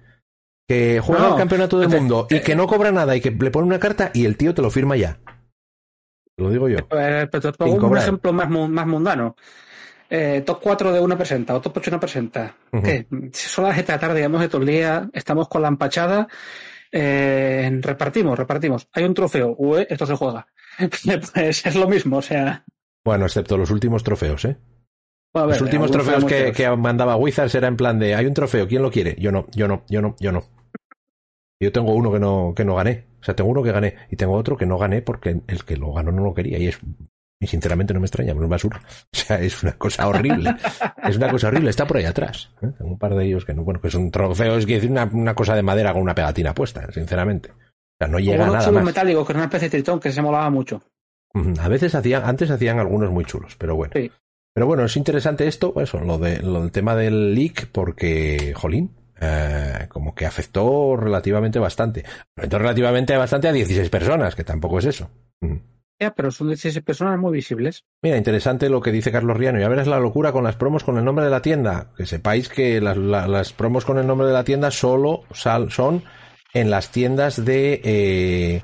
que 0.68 1.02
juega 1.02 1.30
el 1.30 1.36
campeonato 1.36 1.80
del 1.80 1.90
mundo 1.90 2.28
y 2.30 2.40
que 2.40 2.56
no 2.56 2.68
cobra 2.68 2.92
nada 2.92 3.16
y 3.16 3.22
que 3.22 3.32
le 3.32 3.52
pone 3.52 3.68
una 3.68 3.80
carta 3.80 4.12
y 4.14 4.26
el 4.26 4.38
tío 4.38 4.54
te 4.54 4.62
lo 4.62 4.70
firma 4.70 4.96
ya. 4.96 5.20
Lo 6.38 6.50
digo 6.50 6.68
yo. 6.68 6.78
Eh, 6.92 7.28
pero 7.32 7.52
te 7.52 7.58
pongo 7.58 7.88
un 7.88 7.98
ejemplo 7.98 8.34
más, 8.34 8.50
más 8.50 8.88
mundano. 8.88 9.36
Eh, 10.10 10.44
top 10.46 10.60
4 10.62 10.94
de 10.94 11.00
una 11.00 11.18
presenta 11.18 11.56
o 11.56 11.62
top 11.62 11.78
8 11.78 11.90
de 11.90 11.96
una 11.96 12.00
presenta. 12.00 12.56
¿Qué? 12.84 13.08
Son 13.34 13.66
las 13.66 13.76
de 13.76 13.84
tarde, 13.84 14.16
digamos, 14.16 14.42
de 14.42 14.48
todo 14.48 14.62
el 14.62 14.68
día, 14.68 15.10
estamos 15.14 15.48
con 15.48 15.62
la 15.62 15.68
empachada, 15.70 16.28
eh, 16.92 17.80
repartimos, 17.82 18.38
repartimos. 18.38 18.88
Hay 18.94 19.04
un 19.04 19.14
trofeo, 19.14 19.58
esto 19.78 20.06
se 20.06 20.16
juega. 20.16 20.48
pues 20.78 21.66
es 21.66 21.76
lo 21.76 21.88
mismo, 21.88 22.18
o 22.18 22.22
sea. 22.22 22.64
Bueno, 23.04 23.26
excepto 23.26 23.58
los 23.58 23.72
últimos 23.72 24.04
trofeos, 24.04 24.46
¿eh? 24.46 24.58
Los 25.34 25.62
últimos 25.62 25.90
trofeos 25.90 26.26
que, 26.26 26.52
que, 26.52 26.70
mandaba 26.76 27.16
Wizards 27.16 27.56
era 27.56 27.68
en 27.68 27.76
plan 27.76 27.98
de 27.98 28.14
hay 28.14 28.26
un 28.26 28.34
trofeo, 28.34 28.68
¿quién 28.68 28.84
lo 28.84 28.92
quiere? 28.92 29.16
Yo 29.20 29.32
no, 29.32 29.48
yo 29.56 29.68
no, 29.68 29.84
yo 29.90 30.02
no, 30.02 30.16
yo 30.20 30.32
no. 30.32 30.44
Yo 31.60 31.72
tengo 31.72 31.94
uno 31.94 32.12
que 32.12 32.20
no, 32.20 32.54
que 32.56 32.66
no 32.66 32.76
gané. 32.76 33.06
O 33.20 33.24
sea, 33.24 33.36
tengo 33.36 33.50
uno 33.50 33.64
que 33.64 33.72
gané 33.72 33.96
y 34.12 34.16
tengo 34.16 34.34
otro 34.34 34.58
que 34.58 34.66
no 34.66 34.78
gané 34.78 35.02
porque 35.02 35.42
el 35.48 35.64
que 35.64 35.78
lo 35.78 35.94
ganó 35.94 36.12
no 36.12 36.24
lo 36.24 36.34
quería. 36.34 36.60
Y 36.60 36.68
es 36.68 36.80
y 37.44 37.48
sinceramente 37.48 37.94
no 37.94 38.00
me 38.00 38.06
extraña, 38.06 38.32
es 38.32 38.50
basura. 38.50 38.82
O 39.14 39.18
sea, 39.18 39.40
es 39.40 39.62
una 39.64 39.74
cosa 39.74 40.08
horrible. 40.08 40.56
es 41.04 41.18
una 41.18 41.30
cosa 41.30 41.50
horrible, 41.50 41.70
está 41.70 41.86
por 41.86 41.98
ahí 41.98 42.06
atrás. 42.06 42.50
¿eh? 42.62 42.72
Tengo 42.78 42.92
un 42.92 42.98
par 42.98 43.14
de 43.16 43.26
ellos 43.26 43.46
que 43.46 43.54
no, 43.54 43.64
bueno, 43.64 43.82
que 43.82 43.92
son 43.92 44.12
trofeos, 44.12 44.60
es 44.60 44.66
decir, 44.66 44.90
una, 44.90 45.10
una, 45.12 45.36
cosa 45.36 45.56
de 45.56 45.62
madera 45.62 45.94
con 45.94 46.02
una 46.02 46.16
pegatina 46.16 46.54
puesta, 46.54 46.90
sinceramente. 46.92 47.52
O 47.52 47.56
sea, 48.00 48.08
no 48.08 48.20
llega 48.20 48.46
a 48.46 48.50
nada 48.50 48.72
más. 48.72 48.84
metálico, 48.84 49.26
que 49.26 49.34
es 49.34 49.36
una 49.36 49.46
especie 49.46 49.68
de 49.68 49.72
tritón 49.72 50.00
que 50.00 50.12
se 50.12 50.22
molaba 50.22 50.50
mucho. 50.50 50.84
A 51.60 51.68
veces 51.68 51.94
hacían, 51.96 52.24
antes 52.26 52.50
hacían 52.50 52.80
algunos 52.80 53.12
muy 53.12 53.26
chulos, 53.26 53.56
pero 53.58 53.76
bueno. 53.76 53.92
Sí. 53.96 54.12
Pero 54.54 54.68
bueno, 54.68 54.86
es 54.86 54.96
interesante 54.98 55.48
esto, 55.48 55.74
eso, 55.82 56.00
lo, 56.00 56.18
de, 56.20 56.40
lo 56.42 56.62
del 56.62 56.72
tema 56.72 56.96
del 56.96 57.34
leak, 57.34 57.68
porque, 57.72 58.54
jolín, 58.56 58.92
eh, 59.20 59.88
como 59.90 60.14
que 60.14 60.26
afectó 60.26 60.96
relativamente 60.96 61.58
bastante. 61.58 62.04
Afectó 62.36 62.60
relativamente 62.60 63.18
bastante 63.18 63.48
a 63.48 63.52
16 63.52 63.90
personas, 63.90 64.36
que 64.36 64.44
tampoco 64.44 64.80
es 64.80 64.86
eso. 64.86 65.10
Ya, 66.00 66.14
pero 66.14 66.32
son 66.32 66.48
16 66.48 66.84
personas 66.84 67.18
muy 67.20 67.32
visibles. 67.32 67.86
Mira, 68.02 68.18
interesante 68.18 68.70
lo 68.70 68.82
que 68.82 68.92
dice 68.92 69.12
Carlos 69.12 69.38
Riano. 69.38 69.60
Ya 69.60 69.70
verás 69.70 69.88
la 69.88 70.00
locura 70.00 70.32
con 70.32 70.44
las 70.44 70.56
promos 70.56 70.84
con 70.84 70.98
el 70.98 71.06
nombre 71.06 71.26
de 71.26 71.32
la 71.32 71.42
tienda. 71.42 71.92
Que 71.96 72.06
sepáis 72.06 72.50
que 72.50 72.82
las, 72.82 72.98
las 72.98 73.54
promos 73.54 73.86
con 73.86 73.98
el 73.98 74.06
nombre 74.06 74.28
de 74.28 74.34
la 74.34 74.44
tienda 74.44 74.70
solo 74.70 75.24
son 75.32 76.04
en 76.54 76.70
las 76.70 76.92
tiendas 76.92 77.44
de, 77.44 77.82
eh, 77.84 78.64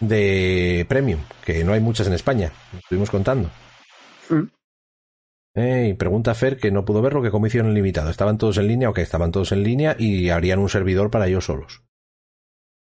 de 0.00 0.86
Premium, 0.88 1.20
que 1.44 1.62
no 1.64 1.72
hay 1.72 1.80
muchas 1.80 2.06
en 2.06 2.14
España. 2.14 2.52
Lo 2.72 2.78
estuvimos 2.78 3.10
contando. 3.10 3.50
Mm. 4.30 4.55
Eh, 5.56 5.88
y 5.90 5.94
pregunta 5.94 6.34
Fer 6.34 6.58
que 6.58 6.70
no 6.70 6.84
pudo 6.84 7.00
verlo, 7.00 7.22
que 7.22 7.30
como 7.30 7.46
hicieron 7.46 7.72
limitado. 7.72 8.10
¿Estaban 8.10 8.36
todos 8.36 8.58
en 8.58 8.68
línea 8.68 8.90
o 8.90 8.92
que 8.92 9.00
estaban 9.00 9.32
todos 9.32 9.52
en 9.52 9.62
línea 9.62 9.96
y 9.98 10.28
harían 10.28 10.58
un 10.58 10.68
servidor 10.68 11.10
para 11.10 11.26
ellos 11.26 11.46
solos? 11.46 11.82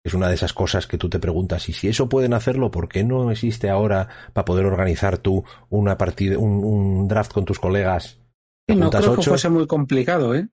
Es 0.03 0.15
una 0.15 0.27
de 0.27 0.35
esas 0.35 0.53
cosas 0.53 0.87
que 0.87 0.97
tú 0.97 1.09
te 1.09 1.19
preguntas, 1.19 1.67
y 1.67 1.73
si 1.73 1.87
eso 1.87 2.09
pueden 2.09 2.33
hacerlo, 2.33 2.69
¿por 2.69 2.87
qué 2.87 3.03
no 3.03 3.31
existe 3.31 3.71
ahora 3.71 4.07
para 4.33 4.45
poder 4.45 4.67
organizar 4.67 5.17
tú 5.17 5.43
una 5.69 5.97
partida, 5.97 6.37
un, 6.37 7.07
draft 7.07 7.33
con 7.33 7.45
tus 7.45 7.59
colegas? 7.59 8.19
no 8.67 8.91
creo 8.91 9.15
que 9.15 9.23
fuese 9.23 9.49
muy 9.49 9.65
complicado, 9.65 10.35
¿eh? 10.35 10.47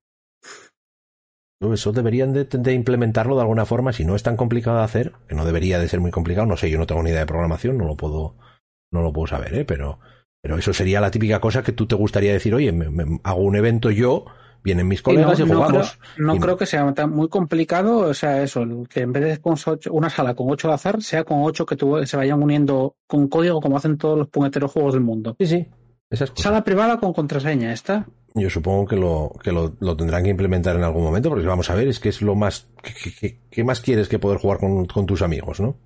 Eso 1.60 1.92
deberían 1.92 2.32
de, 2.32 2.44
de, 2.44 2.72
implementarlo 2.72 3.36
de 3.36 3.42
alguna 3.42 3.66
forma, 3.66 3.92
si 3.92 4.04
no 4.06 4.16
es 4.16 4.22
tan 4.22 4.36
complicado 4.36 4.78
de 4.78 4.84
hacer, 4.84 5.12
que 5.28 5.34
no 5.34 5.44
debería 5.44 5.78
de 5.78 5.88
ser 5.88 6.00
muy 6.00 6.10
complicado, 6.10 6.46
no 6.46 6.56
sé, 6.56 6.70
yo 6.70 6.78
no 6.78 6.86
tengo 6.86 7.02
ni 7.02 7.10
idea 7.10 7.20
de 7.20 7.26
programación, 7.26 7.76
no 7.76 7.84
lo 7.84 7.96
puedo, 7.96 8.36
no 8.90 9.02
lo 9.02 9.12
puedo 9.12 9.26
saber, 9.28 9.54
¿eh? 9.54 9.64
pero 9.66 10.00
pero 10.42 10.58
eso 10.58 10.72
sería 10.74 11.00
la 11.00 11.10
típica 11.10 11.40
cosa 11.40 11.62
que 11.62 11.72
tú 11.72 11.86
te 11.86 11.94
gustaría 11.94 12.32
decir, 12.32 12.52
oye, 12.52 12.72
me, 12.72 13.20
hago 13.22 13.40
un 13.42 13.54
evento 13.54 13.92
yo, 13.92 14.24
vienen 14.64 14.88
mis 14.88 15.00
colegas 15.00 15.38
y, 15.38 15.44
jugamos. 15.44 15.98
No, 16.18 16.36
creo, 16.38 16.56
que 16.56 16.66
sea 16.66 16.84
muy 17.06 17.28
complicado, 17.28 17.98
o 17.98 18.14
sea, 18.14 18.42
eso, 18.42 18.66
que 18.90 19.02
en 19.02 19.12
vez 19.12 19.24
de 19.24 19.40
con 19.40 19.56
una 19.90 20.10
sala 20.10 20.34
con 20.34 20.50
ocho 20.50 20.66
de 20.66 20.74
azar, 20.74 21.00
sea 21.00 21.22
con 21.22 21.42
ocho 21.42 21.64
que 21.64 21.76
se 22.06 22.16
vayan 22.16 22.42
uniendo 22.42 22.96
con 23.06 23.28
código 23.28 23.60
como 23.60 23.76
hacen 23.76 23.96
todos 23.96 24.18
los 24.18 24.26
puñeteros 24.26 24.72
juegos 24.72 24.94
del 24.94 25.04
mundo. 25.04 25.36
Sí, 25.38 25.46
sí. 25.46 25.68
Sala 26.34 26.64
privada 26.64 26.98
con 26.98 27.12
contraseña, 27.12 27.72
¿está? 27.72 28.06
Yo 28.34 28.50
supongo 28.50 28.86
que 28.86 28.96
lo, 28.96 29.32
que 29.44 29.52
lo, 29.52 29.96
tendrán 29.96 30.24
que 30.24 30.30
implementar 30.30 30.74
en 30.74 30.82
algún 30.82 31.04
momento, 31.04 31.28
porque 31.28 31.46
vamos 31.46 31.70
a 31.70 31.74
ver, 31.76 31.86
es 31.86 32.00
que 32.00 32.08
es 32.08 32.20
lo 32.20 32.34
más. 32.34 32.68
¿Qué, 33.50 33.64
más 33.64 33.80
quieres 33.80 34.08
que 34.08 34.18
poder 34.18 34.38
jugar 34.38 34.58
con 34.58 35.06
tus 35.06 35.22
amigos, 35.22 35.60
no? 35.60 35.76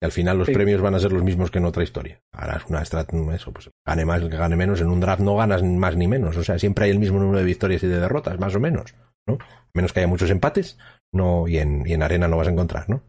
Y 0.00 0.04
al 0.04 0.12
final 0.12 0.38
los 0.38 0.50
premios 0.50 0.82
van 0.82 0.94
a 0.94 1.00
ser 1.00 1.12
los 1.12 1.22
mismos 1.22 1.50
que 1.50 1.58
en 1.58 1.64
otra 1.64 1.82
historia. 1.82 2.20
Harás 2.32 2.66
una 2.68 2.82
eso, 2.82 3.52
pues 3.52 3.70
gane 3.84 4.04
más, 4.04 4.20
que 4.20 4.36
gane 4.36 4.54
menos. 4.54 4.80
En 4.80 4.88
un 4.88 5.00
draft 5.00 5.22
no 5.22 5.36
ganas 5.36 5.62
más 5.62 5.96
ni 5.96 6.06
menos. 6.06 6.36
O 6.36 6.44
sea, 6.44 6.58
siempre 6.58 6.84
hay 6.84 6.90
el 6.90 6.98
mismo 6.98 7.18
número 7.18 7.38
de 7.38 7.44
victorias 7.44 7.82
y 7.82 7.86
de 7.86 7.98
derrotas, 7.98 8.38
más 8.38 8.54
o 8.54 8.60
menos, 8.60 8.94
¿no? 9.26 9.38
Menos 9.72 9.92
que 9.92 10.00
haya 10.00 10.06
muchos 10.06 10.30
empates, 10.30 10.78
no, 11.12 11.48
y 11.48 11.58
en, 11.58 11.86
y 11.86 11.94
en 11.94 12.02
arena 12.02 12.28
no 12.28 12.36
vas 12.36 12.48
a 12.48 12.50
encontrar, 12.50 12.88
¿no? 12.90 13.02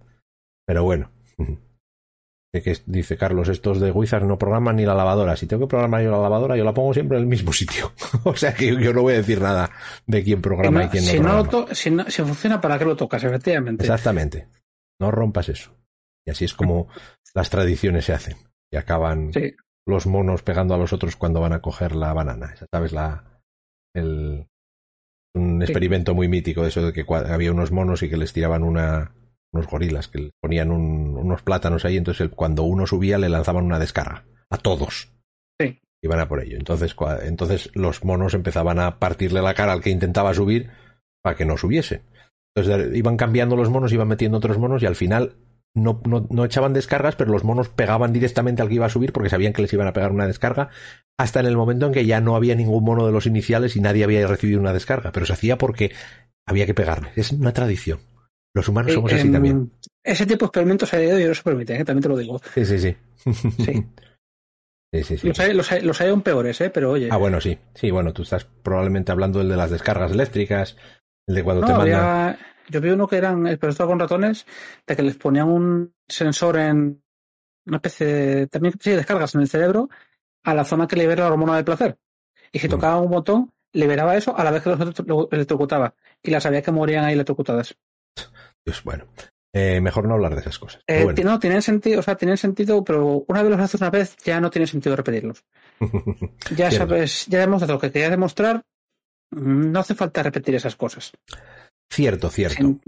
Pero 0.66 0.84
bueno. 0.84 1.12
Que 2.54 2.76
dice 2.88 3.18
Carlos, 3.18 3.50
estos 3.50 3.80
de 3.80 3.92
Wizard 3.92 4.24
no 4.24 4.40
programan 4.40 4.78
ni 4.78 4.86
la 4.86 4.96
lavadora. 4.96 5.36
Si 5.36 5.46
tengo 5.46 5.68
que 5.68 5.70
programar 5.70 6.02
yo 6.02 6.10
la 6.10 6.18
lavadora, 6.18 6.58
yo 6.58 6.64
la 6.64 6.74
pongo 6.74 6.92
siempre 6.92 7.18
en 7.18 7.24
el 7.24 7.30
mismo 7.30 7.54
sitio. 7.54 7.92
o 8.24 8.36
sea 8.36 8.52
que 8.52 8.76
yo 8.76 8.94
no 8.94 9.04
voy 9.04 9.14
a 9.14 9.18
decir 9.18 9.40
nada 9.40 9.70
de 10.08 10.24
quién 10.24 10.42
programa 10.42 10.86
y 10.86 10.88
quién 10.88 11.06
no, 11.22 11.44
programa. 11.44 11.76
si, 11.76 11.92
no, 11.92 12.10
si 12.10 12.24
funciona, 12.24 12.60
¿para 12.60 12.80
qué 12.80 12.86
lo 12.86 12.96
tocas? 12.96 13.24
Efectivamente. 13.24 13.84
Exactamente. 13.84 14.48
No 15.00 15.12
rompas 15.12 15.50
eso. 15.50 15.77
Y 16.28 16.32
así 16.32 16.46
es 16.46 16.54
como 16.54 16.88
las 17.34 17.50
tradiciones 17.50 18.06
se 18.06 18.14
hacen. 18.14 18.36
Y 18.70 18.76
acaban 18.76 19.32
los 19.86 20.06
monos 20.06 20.44
pegando 20.44 20.76
a 20.76 20.78
los 20.78 20.92
otros 20.92 21.16
cuando 21.16 21.40
van 21.40 21.54
a 21.54 21.62
coger 21.62 21.96
la 21.96 22.14
banana. 22.14 22.54
¿Sabes? 22.70 22.92
La, 22.92 23.42
el, 23.96 24.46
un 25.34 25.62
experimento 25.62 26.14
muy 26.14 26.28
mítico 26.28 26.64
de 26.64 26.68
eso 26.68 26.86
de 26.86 26.92
que 26.92 27.06
había 27.10 27.54
unos 27.54 27.72
monos 27.72 28.04
y 28.04 28.10
que 28.10 28.18
les 28.18 28.34
tiraban 28.34 28.64
una, 28.64 29.14
unos 29.54 29.68
gorilas, 29.68 30.10
que 30.10 30.32
ponían 30.42 30.72
unos 30.72 31.42
plátanos 31.44 31.86
ahí, 31.86 31.96
entonces 31.96 32.30
cuando 32.36 32.64
uno 32.64 32.86
subía 32.86 33.18
le 33.18 33.30
lanzaban 33.30 33.64
una 33.64 33.80
descarga. 33.80 34.26
A 34.50 34.58
todos. 34.58 35.14
Sí. 35.60 35.80
Iban 36.02 36.20
a 36.20 36.28
por 36.28 36.42
ello. 36.42 36.58
Entonces, 36.58 36.94
entonces 37.24 37.72
los 37.74 38.04
monos 38.04 38.34
empezaban 38.34 38.80
a 38.80 39.00
partirle 39.00 39.42
la 39.42 39.54
cara 39.54 39.72
al 39.72 39.82
que 39.82 39.90
intentaba 39.92 40.34
subir 40.34 40.72
para 41.22 41.38
que 41.38 41.46
no 41.46 41.58
subiese. 41.58 42.04
Entonces 42.54 42.96
iban 42.98 43.16
cambiando 43.16 43.56
los 43.56 43.70
monos, 43.70 43.94
iban 43.94 44.08
metiendo 44.08 44.38
otros 44.38 44.58
monos 44.58 44.84
y 44.84 44.86
al 44.86 44.96
final 44.96 45.36
no, 45.78 46.02
no, 46.06 46.28
no, 46.30 46.46
echaban 46.46 46.74
descargas, 46.74 47.16
pero 47.16 47.32
los 47.32 47.44
monos 47.44 47.70
pegaban 47.70 48.14
directamente 48.14 48.62
al 48.62 48.68
que 48.68 48.76
iba 48.76 48.86
a 48.86 48.90
subir 48.90 49.14
porque 49.14 49.30
sabían 49.30 49.54
que 49.54 49.62
les 49.62 49.72
iban 49.74 49.88
a 49.88 49.94
pegar 49.94 50.12
una 50.12 50.28
descarga, 50.28 50.70
hasta 51.18 51.40
en 51.40 51.46
el 51.46 51.56
momento 51.56 51.86
en 51.86 51.94
que 51.94 52.06
ya 52.06 52.20
no 52.20 52.36
había 52.36 52.56
ningún 52.56 52.84
mono 52.84 53.06
de 53.06 53.12
los 53.12 53.26
iniciales 53.26 53.76
y 53.76 53.82
nadie 53.82 54.04
había 54.04 54.26
recibido 54.28 54.60
una 54.60 54.74
descarga, 54.74 55.12
pero 55.12 55.26
se 55.26 55.34
hacía 55.34 55.58
porque 55.58 55.92
había 56.46 56.66
que 56.66 56.74
pegarle. 56.74 57.10
Es 57.16 57.32
una 57.32 57.54
tradición. 57.54 58.00
Los 58.54 58.68
humanos 58.68 58.94
somos 58.94 59.14
así 59.14 59.32
también. 59.32 59.72
Ese 60.04 60.26
tipo 60.26 60.46
de 60.46 60.48
experimentos 60.48 60.94
a 60.94 60.98
día 60.98 61.14
de 61.14 61.24
hoy 61.24 61.28
no 61.30 61.36
se 61.36 61.44
permite, 61.44 61.76
¿eh? 61.76 61.86
también 61.86 62.04
te 62.04 62.10
lo 62.10 62.18
digo. 62.18 62.42
Sí, 62.56 62.66
sí, 62.66 62.80
sí. 62.80 62.96
Sí. 63.64 63.86
Sí, 64.94 65.04
sí, 65.04 65.18
sí. 65.18 65.28
Los, 65.28 65.40
hay, 65.42 65.54
los, 65.54 65.70
hay, 65.70 65.82
los 65.82 66.00
hay 66.00 66.10
aún 66.10 66.22
peores, 66.22 66.62
¿eh? 66.62 66.70
Pero 66.70 66.92
oye. 66.92 67.10
Ah, 67.12 67.18
bueno, 67.18 67.42
sí. 67.42 67.60
Sí, 67.74 67.92
bueno, 67.92 68.14
tú 68.14 68.22
estás 68.22 68.46
probablemente 68.46 69.12
hablando 69.12 69.40
del 69.40 69.50
de 69.50 69.58
las 69.58 69.70
descargas 69.70 70.14
eléctricas, 70.14 70.78
el 71.28 71.36
de 71.36 71.44
cuando 71.44 71.68
te 71.68 71.74
mandan. 71.74 72.38
Yo 72.70 72.82
vi 72.82 72.90
uno 72.90 73.08
que 73.08 73.18
eran, 73.18 73.44
pero 73.44 73.70
esto 73.70 73.88
con 73.88 74.00
ratones, 74.00 74.46
de 74.86 74.96
que 74.96 75.04
les 75.04 75.16
ponían 75.16 75.48
un 75.48 75.94
sensor 76.08 76.58
en 76.58 77.02
una 77.66 77.78
especie 77.78 78.08
de, 78.08 78.48
también 78.48 78.74
sí, 78.80 78.92
descargas 78.92 79.36
en 79.36 79.42
el 79.42 79.50
cerebro 79.50 79.90
a 80.44 80.54
la 80.54 80.64
zona 80.64 80.88
que 80.88 80.96
libera 80.96 81.26
la 81.26 81.32
hormona 81.32 81.56
del 81.56 81.66
placer. 81.66 81.98
Y 82.52 82.60
si 82.60 82.68
mm. 82.68 82.72
tocaba 82.72 83.02
un 83.02 83.12
botón, 83.12 83.52
liberaba 83.74 84.16
eso 84.16 84.38
a 84.38 84.44
la 84.44 84.52
vez 84.52 84.64
que 84.64 84.70
los 84.70 85.32
electrocutaba. 85.32 85.94
Y 86.24 86.32
las 86.32 86.46
había 86.46 86.62
que 86.62 86.72
morían 86.72 87.06
ahí 87.06 87.14
electrocutadas. 87.14 87.78
Pues 88.64 88.84
bueno. 88.84 89.06
Eh, 89.54 89.82
mejor 89.82 90.08
no 90.08 90.14
hablar 90.14 90.36
de 90.36 90.42
esas 90.42 90.60
cosas. 90.60 90.84
Eh, 90.88 91.06
No, 91.24 91.40
tienen 91.40 91.62
sentido, 91.62 92.00
o 92.00 92.04
sea, 92.04 92.16
tienen 92.16 92.38
sentido, 92.38 92.84
pero 92.84 93.26
una 93.28 93.42
vez 93.42 93.52
los 93.52 93.60
haces 93.60 93.82
una 93.82 93.90
vez, 93.90 94.16
ya 94.24 94.40
no 94.40 94.50
tiene 94.50 94.68
sentido 94.68 94.96
repetirlos. 94.96 95.46
ya 96.56 96.70
sabes, 96.70 97.26
ya 97.28 97.44
hemos 97.44 97.68
lo 97.68 97.80
que 97.80 97.92
quería 97.92 98.10
demostrar. 98.10 98.64
No 99.32 99.80
hace 99.80 99.96
falta 99.96 100.24
repetir 100.24 100.56
esas 100.56 100.76
cosas. 100.76 101.12
Cierto, 101.90 102.30
cierto. 102.30 102.80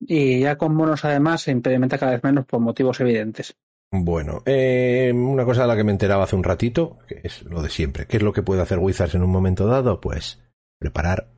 Y 0.00 0.40
ya 0.40 0.56
con 0.56 0.74
monos 0.74 1.04
además 1.04 1.42
se 1.42 1.50
implementa 1.50 1.98
cada 1.98 2.12
vez 2.12 2.22
menos 2.22 2.46
por 2.46 2.60
motivos 2.60 3.00
evidentes. 3.00 3.56
Bueno, 3.90 4.42
eh, 4.44 5.12
una 5.14 5.44
cosa 5.44 5.62
de 5.62 5.68
la 5.68 5.76
que 5.76 5.84
me 5.84 5.92
enteraba 5.92 6.24
hace 6.24 6.36
un 6.36 6.44
ratito, 6.44 6.98
que 7.08 7.22
es 7.24 7.42
lo 7.44 7.62
de 7.62 7.70
siempre. 7.70 8.06
¿Qué 8.06 8.18
es 8.18 8.22
lo 8.22 8.32
que 8.32 8.42
puede 8.42 8.60
hacer 8.60 8.78
Wizards 8.78 9.14
en 9.14 9.22
un 9.22 9.30
momento 9.30 9.66
dado? 9.66 10.00
Pues 10.00 10.40
preparar 10.78 11.32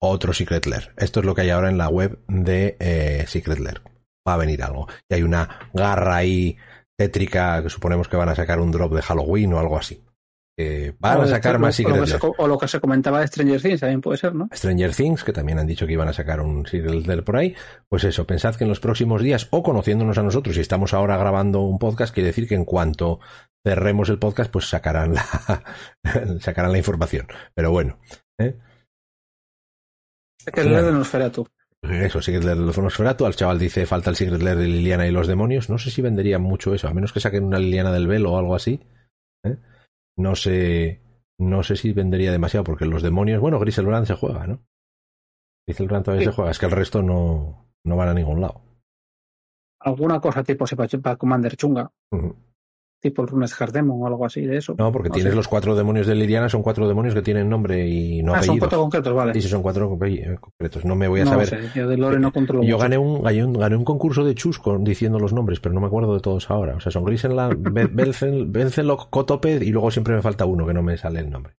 otro 0.00 0.32
Secret 0.32 0.66
Lair. 0.66 0.92
Esto 0.96 1.20
es 1.20 1.26
lo 1.26 1.34
que 1.34 1.42
hay 1.42 1.50
ahora 1.50 1.68
en 1.68 1.78
la 1.78 1.88
web 1.88 2.20
de 2.28 2.76
eh, 2.78 3.24
Secret 3.26 3.58
Lair. 3.58 3.82
Va 4.26 4.34
a 4.34 4.38
venir 4.38 4.62
algo. 4.62 4.86
Y 5.08 5.14
hay 5.14 5.22
una 5.22 5.70
garra 5.72 6.16
ahí 6.16 6.56
tétrica 6.96 7.62
que 7.62 7.70
suponemos 7.70 8.08
que 8.08 8.16
van 8.16 8.28
a 8.28 8.34
sacar 8.34 8.60
un 8.60 8.70
drop 8.70 8.94
de 8.94 9.02
Halloween 9.02 9.52
o 9.54 9.58
algo 9.58 9.76
así 9.76 10.00
van 10.98 11.20
a 11.20 11.26
sacar 11.26 11.58
más 11.58 11.76
Secret 11.76 11.96
Lair. 11.96 12.20
O 12.38 12.48
lo 12.48 12.58
que 12.58 12.66
se 12.66 12.80
comentaba 12.80 13.20
de 13.20 13.28
Stranger 13.28 13.60
Things 13.60 13.80
también 13.80 14.00
puede 14.00 14.18
ser, 14.18 14.34
¿no? 14.34 14.48
Stranger 14.52 14.94
Things, 14.94 15.22
que 15.22 15.32
también 15.32 15.58
han 15.58 15.66
dicho 15.66 15.86
que 15.86 15.92
iban 15.92 16.08
a 16.08 16.12
sacar 16.12 16.40
un 16.40 16.66
Secret 16.66 17.06
Lair 17.06 17.22
por 17.22 17.36
ahí. 17.36 17.54
Pues 17.88 18.04
eso, 18.04 18.26
pensad 18.26 18.56
que 18.56 18.64
en 18.64 18.70
los 18.70 18.80
próximos 18.80 19.22
días, 19.22 19.46
o 19.50 19.62
conociéndonos 19.62 20.18
a 20.18 20.22
nosotros, 20.22 20.56
si 20.56 20.60
estamos 20.60 20.94
ahora 20.94 21.16
grabando 21.16 21.60
un 21.60 21.78
podcast, 21.78 22.12
quiere 22.12 22.28
decir 22.28 22.48
que 22.48 22.56
en 22.56 22.64
cuanto 22.64 23.20
cerremos 23.64 24.08
el 24.08 24.18
podcast, 24.18 24.50
pues 24.50 24.68
sacarán 24.68 25.14
la, 25.14 25.24
sacarán 26.40 26.72
la 26.72 26.78
información. 26.78 27.26
Pero 27.54 27.70
bueno. 27.70 27.98
¿eh? 28.38 28.58
Secret 30.40 30.66
Lair 30.66 30.84
de 30.86 30.92
Nosferatu. 30.92 31.46
Eso, 31.82 32.20
Secret 32.20 32.42
Lair 32.42 32.58
de 32.58 32.82
Nosferatu. 32.82 33.26
Al 33.26 33.36
chaval 33.36 33.58
dice, 33.58 33.86
falta 33.86 34.10
el 34.10 34.16
Secret 34.16 34.42
Lair 34.42 34.56
de 34.56 34.66
Liliana 34.66 35.06
y 35.06 35.12
los 35.12 35.28
demonios. 35.28 35.70
No 35.70 35.78
sé 35.78 35.90
si 35.90 36.02
vendería 36.02 36.38
mucho 36.38 36.74
eso, 36.74 36.88
a 36.88 36.94
menos 36.94 37.12
que 37.12 37.20
saquen 37.20 37.44
una 37.44 37.58
Liliana 37.58 37.92
del 37.92 38.08
velo 38.08 38.32
o 38.32 38.38
algo 38.38 38.54
así. 38.54 38.80
¿eh? 39.44 39.56
No 40.18 40.34
sé, 40.34 41.00
no 41.38 41.62
sé 41.62 41.76
si 41.76 41.92
vendería 41.92 42.32
demasiado, 42.32 42.64
porque 42.64 42.84
los 42.84 43.02
demonios, 43.02 43.40
bueno, 43.40 43.58
Griselbrand 43.58 44.06
se 44.06 44.14
juega, 44.14 44.46
¿no? 44.46 44.60
Griselbrand 45.66 46.04
todavía 46.04 46.26
se 46.26 46.32
juega, 46.32 46.50
es 46.50 46.58
que 46.58 46.66
el 46.66 46.72
resto 46.72 47.02
no, 47.02 47.70
no 47.84 47.96
van 47.96 48.08
a 48.08 48.14
ningún 48.14 48.40
lado. 48.40 48.62
Alguna 49.80 50.20
cosa 50.20 50.42
tipo 50.42 50.64
para 51.02 51.16
Commander 51.16 51.56
Chunga 51.56 51.90
tipo 53.00 53.22
el 53.22 53.28
Runes 53.28 53.54
Demon 53.72 54.02
o 54.02 54.06
algo 54.06 54.24
así 54.24 54.44
de 54.44 54.56
eso. 54.56 54.74
No, 54.78 54.90
porque 54.92 55.10
tienes 55.10 55.34
los 55.34 55.48
cuatro 55.48 55.74
demonios 55.76 56.06
de 56.06 56.14
Liriana, 56.14 56.48
son 56.48 56.62
cuatro 56.62 56.88
demonios 56.88 57.14
que 57.14 57.22
tienen 57.22 57.48
nombre 57.48 57.86
y 57.86 58.22
no 58.22 58.34
ah, 58.34 58.42
son 58.42 58.58
cuatro 58.58 58.80
concretos, 58.80 59.14
vale. 59.14 59.34
Sí, 59.34 59.42
son 59.42 59.62
cuatro 59.62 59.98
eh, 60.04 60.36
concretos. 60.40 60.84
No 60.84 60.94
me 60.94 61.08
voy 61.08 61.20
a 61.20 61.26
saber. 61.26 61.72
yo 61.74 61.88
de 61.88 61.96
Lore 61.96 62.18
no 62.18 62.32
controlo 62.32 62.62
Yo 62.62 62.78
gané 62.78 62.98
un, 62.98 63.22
gané 63.22 63.76
un, 63.76 63.84
concurso 63.84 64.24
de 64.24 64.34
chus 64.34 64.60
diciendo 64.80 65.18
los 65.18 65.32
nombres, 65.32 65.60
pero 65.60 65.74
no 65.74 65.80
me 65.80 65.86
acuerdo 65.86 66.14
de 66.14 66.20
todos 66.20 66.50
ahora. 66.50 66.76
O 66.76 66.80
sea, 66.80 66.92
son 66.92 67.04
Grisenland, 67.04 67.62
Benzenlock, 68.52 69.10
Kotoped 69.10 69.62
y 69.62 69.70
luego 69.70 69.90
siempre 69.90 70.14
me 70.14 70.22
falta 70.22 70.44
uno 70.44 70.66
que 70.66 70.74
no 70.74 70.82
me 70.82 70.96
sale 70.96 71.20
el 71.20 71.30
nombre. 71.30 71.54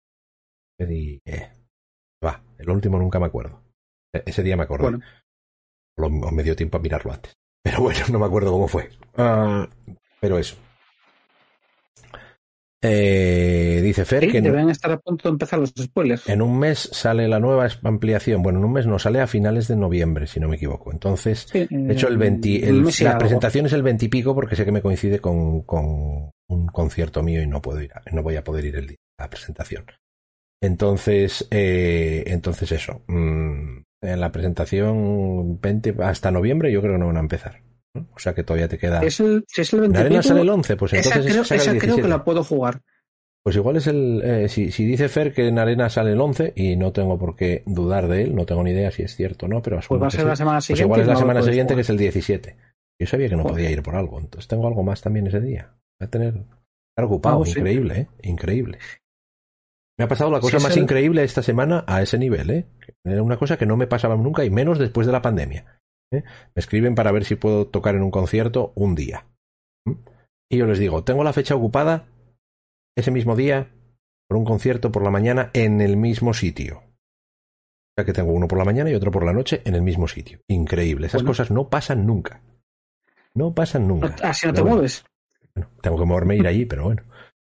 Y, 0.79 1.21
eh, 1.25 1.51
va, 2.25 2.43
el 2.59 2.71
último 2.71 2.99
nunca 2.99 3.19
me 3.19 3.27
acuerdo. 3.27 3.63
E, 4.13 4.23
ese 4.27 4.43
día 4.43 4.57
me 4.57 4.65
acordé. 4.65 4.99
O 5.97 6.09
me 6.31 6.43
dio 6.45 6.55
tiempo 6.55 6.79
a 6.79 6.81
mirarlo 6.81 7.13
antes. 7.13 7.33
Pero 7.63 7.81
bueno, 7.81 8.01
no 8.11 8.19
me 8.19 8.27
acuerdo 8.27 8.53
cómo 8.53 8.69
fue. 8.69 8.91
Ah, 9.17 9.69
pero 10.21 10.39
eso. 10.39 10.57
Eh, 12.81 13.81
dice 13.83 14.05
Fer 14.05 14.31
que 14.31 14.41
deben 14.41 14.71
estar 14.71 14.93
a 14.93 15.01
punto 15.01 15.29
de 15.29 15.33
empezar 15.33 15.59
los 15.59 15.73
spoilers. 15.77 16.29
En 16.29 16.43
un 16.43 16.59
mes 16.59 16.89
sale 16.93 17.27
la 17.27 17.41
nueva 17.41 17.69
ampliación. 17.83 18.43
Bueno, 18.43 18.61
en 18.61 18.65
un 18.67 18.73
mes 18.73 18.87
no 18.87 18.99
sale 18.99 19.21
a 19.21 19.27
finales 19.27 19.67
de 19.67 19.77
noviembre, 19.77 20.29
si 20.29 20.39
no 20.39 20.49
me 20.49 20.57
equivoco. 20.57 20.93
Entonces, 20.93 21.49
de 21.53 21.93
hecho, 21.93 22.09
el 22.09 22.19
20, 22.19 22.73
la 23.03 23.19
presentación 23.19 23.67
es 23.67 23.73
el 23.73 23.83
20 23.83 24.05
y 24.05 24.09
pico 24.09 24.35
porque 24.35 24.55
sé 24.55 24.65
que 24.65 24.73
me 24.73 24.83
coincide 24.83 25.19
con, 25.19 25.63
con, 25.63 26.31
un 26.49 26.67
concierto 26.69 27.23
mío 27.23 27.43
y 27.43 27.47
no 27.47 27.61
puedo 27.61 27.83
ir, 27.83 27.91
no 28.13 28.23
voy 28.23 28.37
a 28.37 28.45
poder 28.45 28.65
ir 28.65 28.77
el 28.77 28.87
día 28.87 28.97
de 28.97 29.25
la 29.25 29.31
presentación. 29.31 29.85
Entonces, 30.61 31.47
eh, 31.51 32.25
entonces 32.27 32.73
eso. 32.73 33.03
Mm, 33.09 33.83
en 34.01 34.21
la 34.21 34.31
presentación 34.31 35.61
20 35.61 35.97
hasta 36.03 36.31
noviembre 36.31 36.73
yo 36.73 36.81
creo 36.81 36.95
que 36.95 36.99
no 36.99 37.07
van 37.07 37.17
a 37.17 37.21
empezar. 37.21 37.61
O 37.95 38.19
sea 38.19 38.35
que 38.35 38.45
todavía 38.45 38.69
te 38.69 38.79
queda. 38.79 39.01
Es 39.01 39.21
el, 39.21 39.45
si 39.49 39.63
es 39.63 39.73
el 39.73 39.81
20 39.81 39.99
arena 39.99 40.23
sale 40.23 40.43
el 40.43 40.49
11, 40.49 40.77
pues 40.77 40.93
entonces. 40.93 41.27
Esa, 41.27 41.31
creo, 41.31 41.43
esa 41.43 41.79
creo, 41.79 41.97
que 41.97 42.09
la 42.09 42.25
puedo 42.25 42.45
jugar. 42.45 42.83
Pues 43.43 43.57
igual 43.57 43.77
es 43.77 43.87
el. 43.87 44.21
Eh, 44.23 44.49
si, 44.49 44.71
si, 44.73 44.85
dice 44.85 45.09
Fer 45.09 45.33
que 45.33 45.49
en 45.49 45.59
Arena 45.59 45.89
sale 45.89 46.13
el 46.13 46.21
11, 46.21 46.53
y 46.55 46.77
no 46.77 46.93
tengo 46.93 47.19
por 47.19 47.35
qué 47.35 47.63
dudar 47.67 48.09
de 48.09 48.25
él, 48.25 48.35
no 48.35 48.45
tengo 48.45 48.63
ni 48.63 48.73
idea 48.73 48.91
si 48.91 49.03
es 49.03 49.17
cierto 49.17 49.47
o 49.47 49.49
no, 49.49 49.63
pero 49.63 49.81
Pues 49.89 50.03
va 50.03 50.09
a 50.09 50.11
ser 50.11 50.27
la 50.27 50.37
semana 50.37 50.61
siguiente. 50.61 50.87
Pues 50.87 50.87
igual 50.87 51.01
es 51.01 51.07
la 51.07 51.17
semana 51.17 51.43
siguiente 51.43 51.75
que 51.75 51.81
es 51.81 51.91
el 51.91 51.97
17. 51.97 52.57
Yo 53.01 53.07
sabía 53.07 53.29
que 53.29 53.37
no 53.37 53.45
podía 53.45 53.71
ir 53.71 53.83
por 53.83 53.95
algo, 53.95 54.19
entonces 54.19 54.49
tengo 54.49 54.67
algo 54.67 54.83
más 54.83 55.01
también 55.01 55.27
ese 55.29 55.41
día. 55.41 55.73
Voy 55.99 56.07
a 56.07 56.11
tener. 56.11 56.35
Estar 56.35 57.05
ocupado, 57.05 57.47
increíble, 57.47 58.01
¿eh? 58.01 58.09
Increíble. 58.23 58.79
Me 59.97 60.05
ha 60.05 60.09
pasado 60.09 60.31
la 60.31 60.41
cosa 60.41 60.59
más 60.59 60.77
increíble 60.77 61.23
esta 61.25 61.43
semana 61.43 61.85
a 61.87 62.03
ese 62.03 62.19
nivel, 62.19 62.51
¿eh? 62.51 62.67
Era 63.05 63.23
una 63.23 63.37
cosa 63.37 63.57
que 63.57 63.67
no 63.67 63.77
me 63.77 63.87
pasaba 63.87 64.17
nunca 64.17 64.45
y 64.45 64.51
menos 64.51 64.79
después 64.79 65.07
de 65.07 65.13
la 65.13 65.23
pandemia. 65.23 65.81
¿Eh? 66.11 66.23
Me 66.55 66.61
escriben 66.61 66.95
para 66.95 67.13
ver 67.13 67.25
si 67.25 67.37
puedo 67.37 67.67
tocar 67.67 67.95
en 67.95 68.03
un 68.03 68.11
concierto 68.11 68.73
un 68.75 68.95
día. 68.95 69.27
Y 70.51 70.57
yo 70.57 70.67
les 70.67 70.79
digo, 70.79 71.05
tengo 71.05 71.25
la 71.25 71.33
fecha 71.33 71.55
ocupada 71.55 72.07
ese 72.97 73.11
mismo 73.11 73.37
día 73.37 73.71
por 74.29 74.39
un 74.39 74.45
concierto 74.45 74.91
por 74.93 75.03
la 75.03 75.11
mañana 75.11 75.51
en 75.53 75.81
el 75.81 75.97
mismo 75.97 76.35
sitio. 76.35 76.79
O 76.79 77.93
sea 77.97 78.05
que 78.05 78.13
tengo 78.13 78.33
uno 78.33 78.49
por 78.49 78.59
la 78.59 78.65
mañana 78.65 78.91
y 78.91 78.95
otro 78.95 79.11
por 79.11 79.25
la 79.25 79.33
noche 79.33 79.63
en 79.65 79.75
el 79.75 79.83
mismo 79.83 80.09
sitio. 80.09 80.41
Increíble. 80.49 81.07
Esas 81.09 81.23
cosas 81.23 81.51
no 81.51 81.69
pasan 81.69 82.07
nunca. 82.07 82.43
No 83.35 83.55
pasan 83.55 83.89
nunca. 83.89 84.15
Así 84.23 84.47
no 84.47 84.53
te 84.53 84.63
mueves. 84.63 85.05
tengo 85.83 85.99
que 85.99 86.05
moverme 86.05 86.35
e 86.35 86.39
ir 86.39 86.47
allí, 86.47 86.65
pero 86.65 86.85
bueno. 86.85 87.03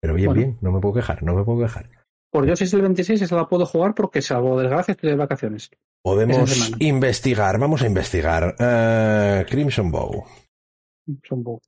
Pero 0.02 0.16
bien, 0.16 0.34
bien, 0.34 0.58
no 0.60 0.72
me 0.72 0.82
puedo 0.82 0.96
quejar, 0.96 1.24
no 1.24 1.34
me 1.34 1.46
puedo 1.46 1.62
quejar. 1.62 1.90
Por 2.34 2.48
Dios, 2.48 2.60
es 2.64 2.74
el 2.74 2.82
26, 2.82 3.22
esa 3.22 3.36
la 3.36 3.48
puedo 3.48 3.64
jugar 3.68 3.94
porque 3.94 4.20
salvo 4.20 4.60
desgracia 4.60 4.94
estoy 4.94 5.12
de 5.12 5.16
vacaciones. 5.16 5.70
Podemos 6.02 6.72
investigar, 6.80 7.60
vamos 7.60 7.84
a 7.84 7.86
investigar. 7.86 8.56
Uh, 8.60 9.48
Crimson 9.48 9.92
Bow. 9.92 10.26
Crimson 11.06 11.44
Bow. 11.44 11.62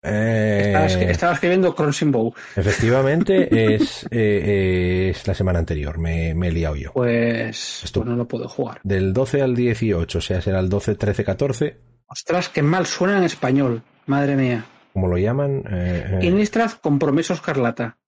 Eh, 0.00 1.08
estaba, 1.08 1.32
escribiendo 1.32 1.74
Crimson 1.74 2.12
Bow. 2.12 2.32
Efectivamente, 2.54 3.48
es, 3.74 4.06
eh, 4.12 5.10
es 5.10 5.26
la 5.26 5.34
semana 5.34 5.58
anterior, 5.58 5.98
me, 5.98 6.34
me, 6.34 6.48
he 6.48 6.52
liado 6.52 6.76
yo. 6.76 6.92
Pues, 6.92 7.90
pues 7.92 8.06
no 8.06 8.14
lo 8.14 8.28
puedo 8.28 8.48
jugar. 8.48 8.78
Del 8.84 9.12
12 9.12 9.42
al 9.42 9.56
18, 9.56 10.18
o 10.18 10.20
sea, 10.20 10.40
será 10.40 10.60
el 10.60 10.68
12, 10.68 10.94
13, 10.94 11.24
14. 11.24 11.80
Ostras, 12.06 12.48
qué 12.48 12.62
mal 12.62 12.86
suena 12.86 13.18
en 13.18 13.24
español, 13.24 13.82
madre 14.06 14.36
mía. 14.36 14.66
¿Cómo 14.94 15.08
lo 15.08 15.18
llaman? 15.18 15.64
Eh, 15.70 16.20
eh. 16.22 16.70
Compromiso 16.80 17.34
Escarlata. 17.34 17.98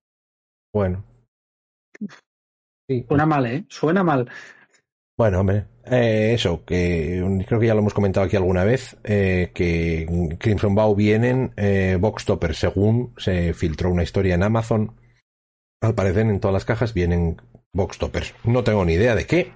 Bueno, 0.73 1.05
Suena 3.09 3.27
mal, 3.27 3.47
¿eh? 3.47 3.65
Suena 3.69 4.05
mal. 4.05 4.29
Bueno, 5.19 5.41
hombre, 5.41 5.65
eh, 5.87 6.33
eso, 6.35 6.65
que 6.65 7.25
creo 7.47 7.59
que 7.59 7.67
ya 7.67 7.75
lo 7.75 7.81
hemos 7.81 7.95
comentado 7.95 8.27
aquí 8.27 8.37
alguna 8.37 8.65
vez, 8.65 8.97
eh, 9.03 9.51
que 9.55 10.37
Crimson 10.39 10.75
Bow 10.75 10.95
vienen 10.95 11.53
eh, 11.57 11.97
Box 11.99 12.27
Topper, 12.27 12.55
según 12.55 13.15
se 13.17 13.55
filtró 13.55 13.91
una 13.91 14.03
historia 14.03 14.35
en 14.35 14.43
Amazon. 14.43 14.95
Al 15.81 15.95
parecer 15.95 16.27
en 16.27 16.39
todas 16.39 16.53
las 16.53 16.65
cajas 16.65 16.95
vienen 16.95 17.41
Box 17.73 17.99
Toppers. 17.99 18.35
No 18.45 18.63
tengo 18.63 18.85
ni 18.85 18.93
idea 18.93 19.15
de 19.15 19.27
qué, 19.27 19.53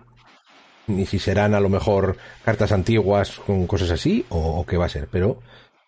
ni 0.87 1.07
si 1.07 1.19
serán 1.19 1.55
a 1.55 1.61
lo 1.61 1.69
mejor 1.69 2.17
cartas 2.45 2.73
antiguas 2.73 3.39
con 3.39 3.67
cosas 3.67 3.91
así, 3.91 4.25
o, 4.31 4.65
qué 4.67 4.77
va 4.77 4.87
a 4.87 4.91
ser, 4.91 5.09
pero 5.09 5.41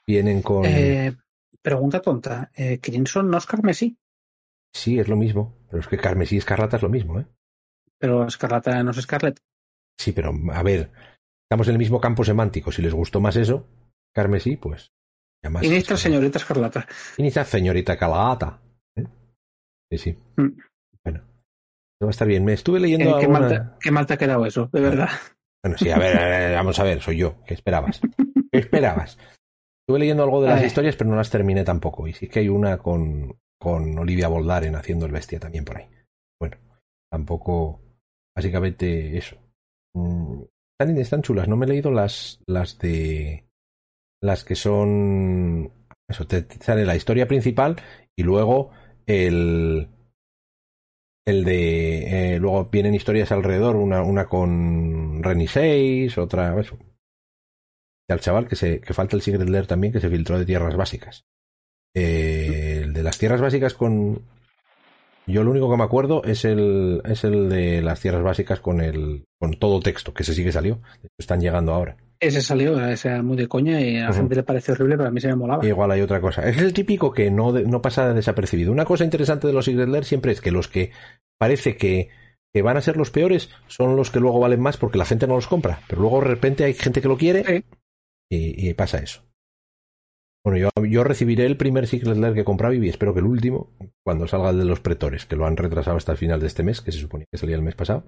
vienen 0.06 0.42
con... 0.42 0.64
Eh, 0.66 1.14
pregunta 1.62 2.00
tonta, 2.00 2.50
¿Crimson 2.80 3.30
no 3.30 3.38
es 3.38 3.46
carmesí? 3.46 3.96
Sí, 4.74 4.98
es 4.98 5.08
lo 5.08 5.16
mismo. 5.16 5.54
Pero 5.72 5.80
es 5.80 5.88
que 5.88 5.96
carmesí 5.96 6.34
y 6.34 6.38
escarlata 6.38 6.76
es 6.76 6.82
lo 6.82 6.90
mismo, 6.90 7.18
¿eh? 7.18 7.26
Pero 7.98 8.26
escarlata 8.26 8.82
no 8.82 8.90
es 8.90 9.00
Scarlet. 9.00 9.40
Sí, 9.98 10.12
pero 10.12 10.34
a 10.52 10.62
ver, 10.62 10.90
estamos 11.44 11.68
en 11.68 11.72
el 11.72 11.78
mismo 11.78 12.00
campo 12.00 12.24
semántico. 12.24 12.70
Si 12.72 12.82
les 12.82 12.92
gustó 12.92 13.20
más 13.20 13.36
eso, 13.36 13.66
carmesí, 14.14 14.56
pues. 14.56 14.92
Inicia 15.62 15.96
señorita 15.96 16.38
escarlata. 16.38 16.86
Inicia 17.16 17.44
señorita 17.44 17.96
calata. 17.96 18.60
¿eh? 18.96 19.04
Sí, 19.90 19.98
sí. 19.98 20.18
Mm. 20.36 20.58
Bueno, 21.04 21.24
va 22.02 22.08
a 22.08 22.10
estar 22.10 22.28
bien. 22.28 22.44
Me 22.44 22.52
estuve 22.52 22.80
leyendo. 22.80 23.18
¿Qué, 23.18 23.28
mal 23.28 23.76
qué 23.80 23.90
mal 23.90 24.06
te 24.06 24.14
ha 24.14 24.18
quedado 24.18 24.44
eso, 24.44 24.68
de 24.72 24.80
verdad. 24.80 25.08
Bueno, 25.64 25.78
sí, 25.78 25.90
a 25.90 25.98
ver, 25.98 26.54
vamos 26.54 26.78
a 26.80 26.84
ver, 26.84 27.00
soy 27.00 27.18
yo. 27.18 27.42
¿Qué 27.46 27.54
esperabas? 27.54 28.00
¿Qué 28.52 28.58
esperabas? 28.58 29.16
Estuve 29.92 30.06
leyendo 30.06 30.22
algo 30.22 30.40
de 30.40 30.48
las 30.48 30.64
historias, 30.64 30.96
pero 30.96 31.10
no 31.10 31.16
las 31.16 31.28
terminé 31.28 31.64
tampoco. 31.64 32.08
Y 32.08 32.14
sí 32.14 32.26
que 32.26 32.38
hay 32.38 32.48
una 32.48 32.78
con, 32.78 33.38
con 33.60 33.98
Olivia 33.98 34.28
Boldaren 34.28 34.74
haciendo 34.74 35.04
el 35.04 35.12
bestia 35.12 35.38
también 35.38 35.66
por 35.66 35.76
ahí. 35.76 35.86
Bueno, 36.40 36.56
tampoco. 37.10 37.78
Básicamente 38.34 39.18
eso. 39.18 39.36
Mm, 39.94 40.44
están, 40.80 40.96
están 40.96 41.20
chulas. 41.20 41.46
No 41.46 41.58
me 41.58 41.66
he 41.66 41.68
leído 41.68 41.90
las, 41.90 42.40
las 42.46 42.78
de. 42.78 43.44
Las 44.22 44.44
que 44.44 44.54
son. 44.54 45.70
Eso, 46.08 46.26
te 46.26 46.46
sale 46.60 46.86
la 46.86 46.96
historia 46.96 47.28
principal 47.28 47.76
y 48.16 48.22
luego 48.22 48.70
el 49.04 49.90
el 51.26 51.44
de. 51.44 52.36
Eh, 52.36 52.38
luego 52.38 52.64
vienen 52.72 52.94
historias 52.94 53.30
alrededor, 53.30 53.76
una, 53.76 54.02
una 54.02 54.26
con 54.26 55.22
Renny 55.22 55.48
6, 55.48 56.16
otra. 56.16 56.58
Eso. 56.58 56.78
Y 58.08 58.12
al 58.12 58.20
chaval 58.20 58.48
que, 58.48 58.56
se, 58.56 58.80
que 58.80 58.94
falta 58.94 59.16
el 59.16 59.22
Secret 59.22 59.48
Lair 59.48 59.66
también, 59.66 59.92
que 59.92 60.00
se 60.00 60.10
filtró 60.10 60.38
de 60.38 60.44
tierras 60.44 60.76
básicas. 60.76 61.24
Eh, 61.94 62.80
el 62.84 62.92
de 62.92 63.02
las 63.02 63.18
tierras 63.18 63.40
básicas 63.40 63.74
con. 63.74 64.22
Yo 65.26 65.44
lo 65.44 65.52
único 65.52 65.70
que 65.70 65.76
me 65.76 65.84
acuerdo 65.84 66.24
es 66.24 66.44
el, 66.44 67.00
es 67.04 67.22
el 67.22 67.48
de 67.48 67.80
las 67.80 68.00
tierras 68.00 68.24
básicas 68.24 68.60
con 68.60 68.80
el 68.80 69.24
con 69.38 69.54
todo 69.54 69.80
texto, 69.80 70.12
que 70.12 70.24
ese 70.24 70.34
sí 70.34 70.42
que 70.42 70.52
salió. 70.52 70.80
Están 71.16 71.40
llegando 71.40 71.72
ahora. 71.72 71.96
Ese 72.18 72.40
salió, 72.40 72.80
ese 72.86 73.08
era 73.08 73.22
muy 73.22 73.36
de 73.36 73.48
coña 73.48 73.80
y 73.80 73.98
a 73.98 74.06
la 74.06 74.12
gente 74.12 74.36
le 74.36 74.42
parece 74.44 74.72
horrible, 74.72 74.96
pero 74.96 75.08
a 75.08 75.12
mí 75.12 75.20
se 75.20 75.28
me 75.28 75.34
molaba. 75.34 75.66
Igual 75.66 75.90
hay 75.90 76.00
otra 76.00 76.20
cosa. 76.20 76.48
Es 76.48 76.58
el 76.58 76.72
típico 76.72 77.12
que 77.12 77.30
no, 77.30 77.52
no 77.52 77.82
pasa 77.82 78.14
desapercibido. 78.14 78.70
Una 78.70 78.84
cosa 78.84 79.04
interesante 79.04 79.48
de 79.48 79.52
los 79.52 79.64
Secret 79.64 79.88
Lair 79.88 80.04
siempre 80.04 80.30
es 80.30 80.40
que 80.40 80.52
los 80.52 80.68
que 80.68 80.92
parece 81.36 81.76
que, 81.76 82.10
que, 82.52 82.62
van 82.62 82.76
a 82.76 82.80
ser 82.80 82.96
los 82.96 83.10
peores 83.10 83.50
son 83.66 83.96
los 83.96 84.10
que 84.10 84.20
luego 84.20 84.38
valen 84.38 84.60
más 84.60 84.76
porque 84.76 84.98
la 84.98 85.04
gente 85.04 85.26
no 85.26 85.34
los 85.34 85.48
compra. 85.48 85.80
Pero 85.88 86.02
luego 86.02 86.20
de 86.20 86.28
repente 86.28 86.62
hay 86.62 86.74
gente 86.74 87.00
que 87.00 87.08
lo 87.08 87.18
quiere 87.18 87.64
y, 88.34 88.68
y, 88.68 88.74
pasa 88.74 88.98
eso. 88.98 89.22
Bueno, 90.44 90.58
yo, 90.58 90.84
yo, 90.86 91.04
recibiré 91.04 91.44
el 91.44 91.58
primer 91.58 91.86
Secret 91.86 92.16
Lair 92.16 92.34
que 92.34 92.44
compraba 92.44 92.74
y 92.74 92.88
espero 92.88 93.12
que 93.12 93.20
el 93.20 93.26
último 93.26 93.70
cuando 94.02 94.26
salga 94.26 94.50
el 94.50 94.58
de 94.58 94.64
los 94.64 94.80
pretores, 94.80 95.26
que 95.26 95.36
lo 95.36 95.46
han 95.46 95.56
retrasado 95.56 95.98
hasta 95.98 96.12
el 96.12 96.18
final 96.18 96.40
de 96.40 96.46
este 96.46 96.62
mes, 96.62 96.80
que 96.80 96.92
se 96.92 96.98
suponía 96.98 97.26
que 97.30 97.38
salía 97.38 97.56
el 97.56 97.62
mes 97.62 97.74
pasado. 97.74 98.04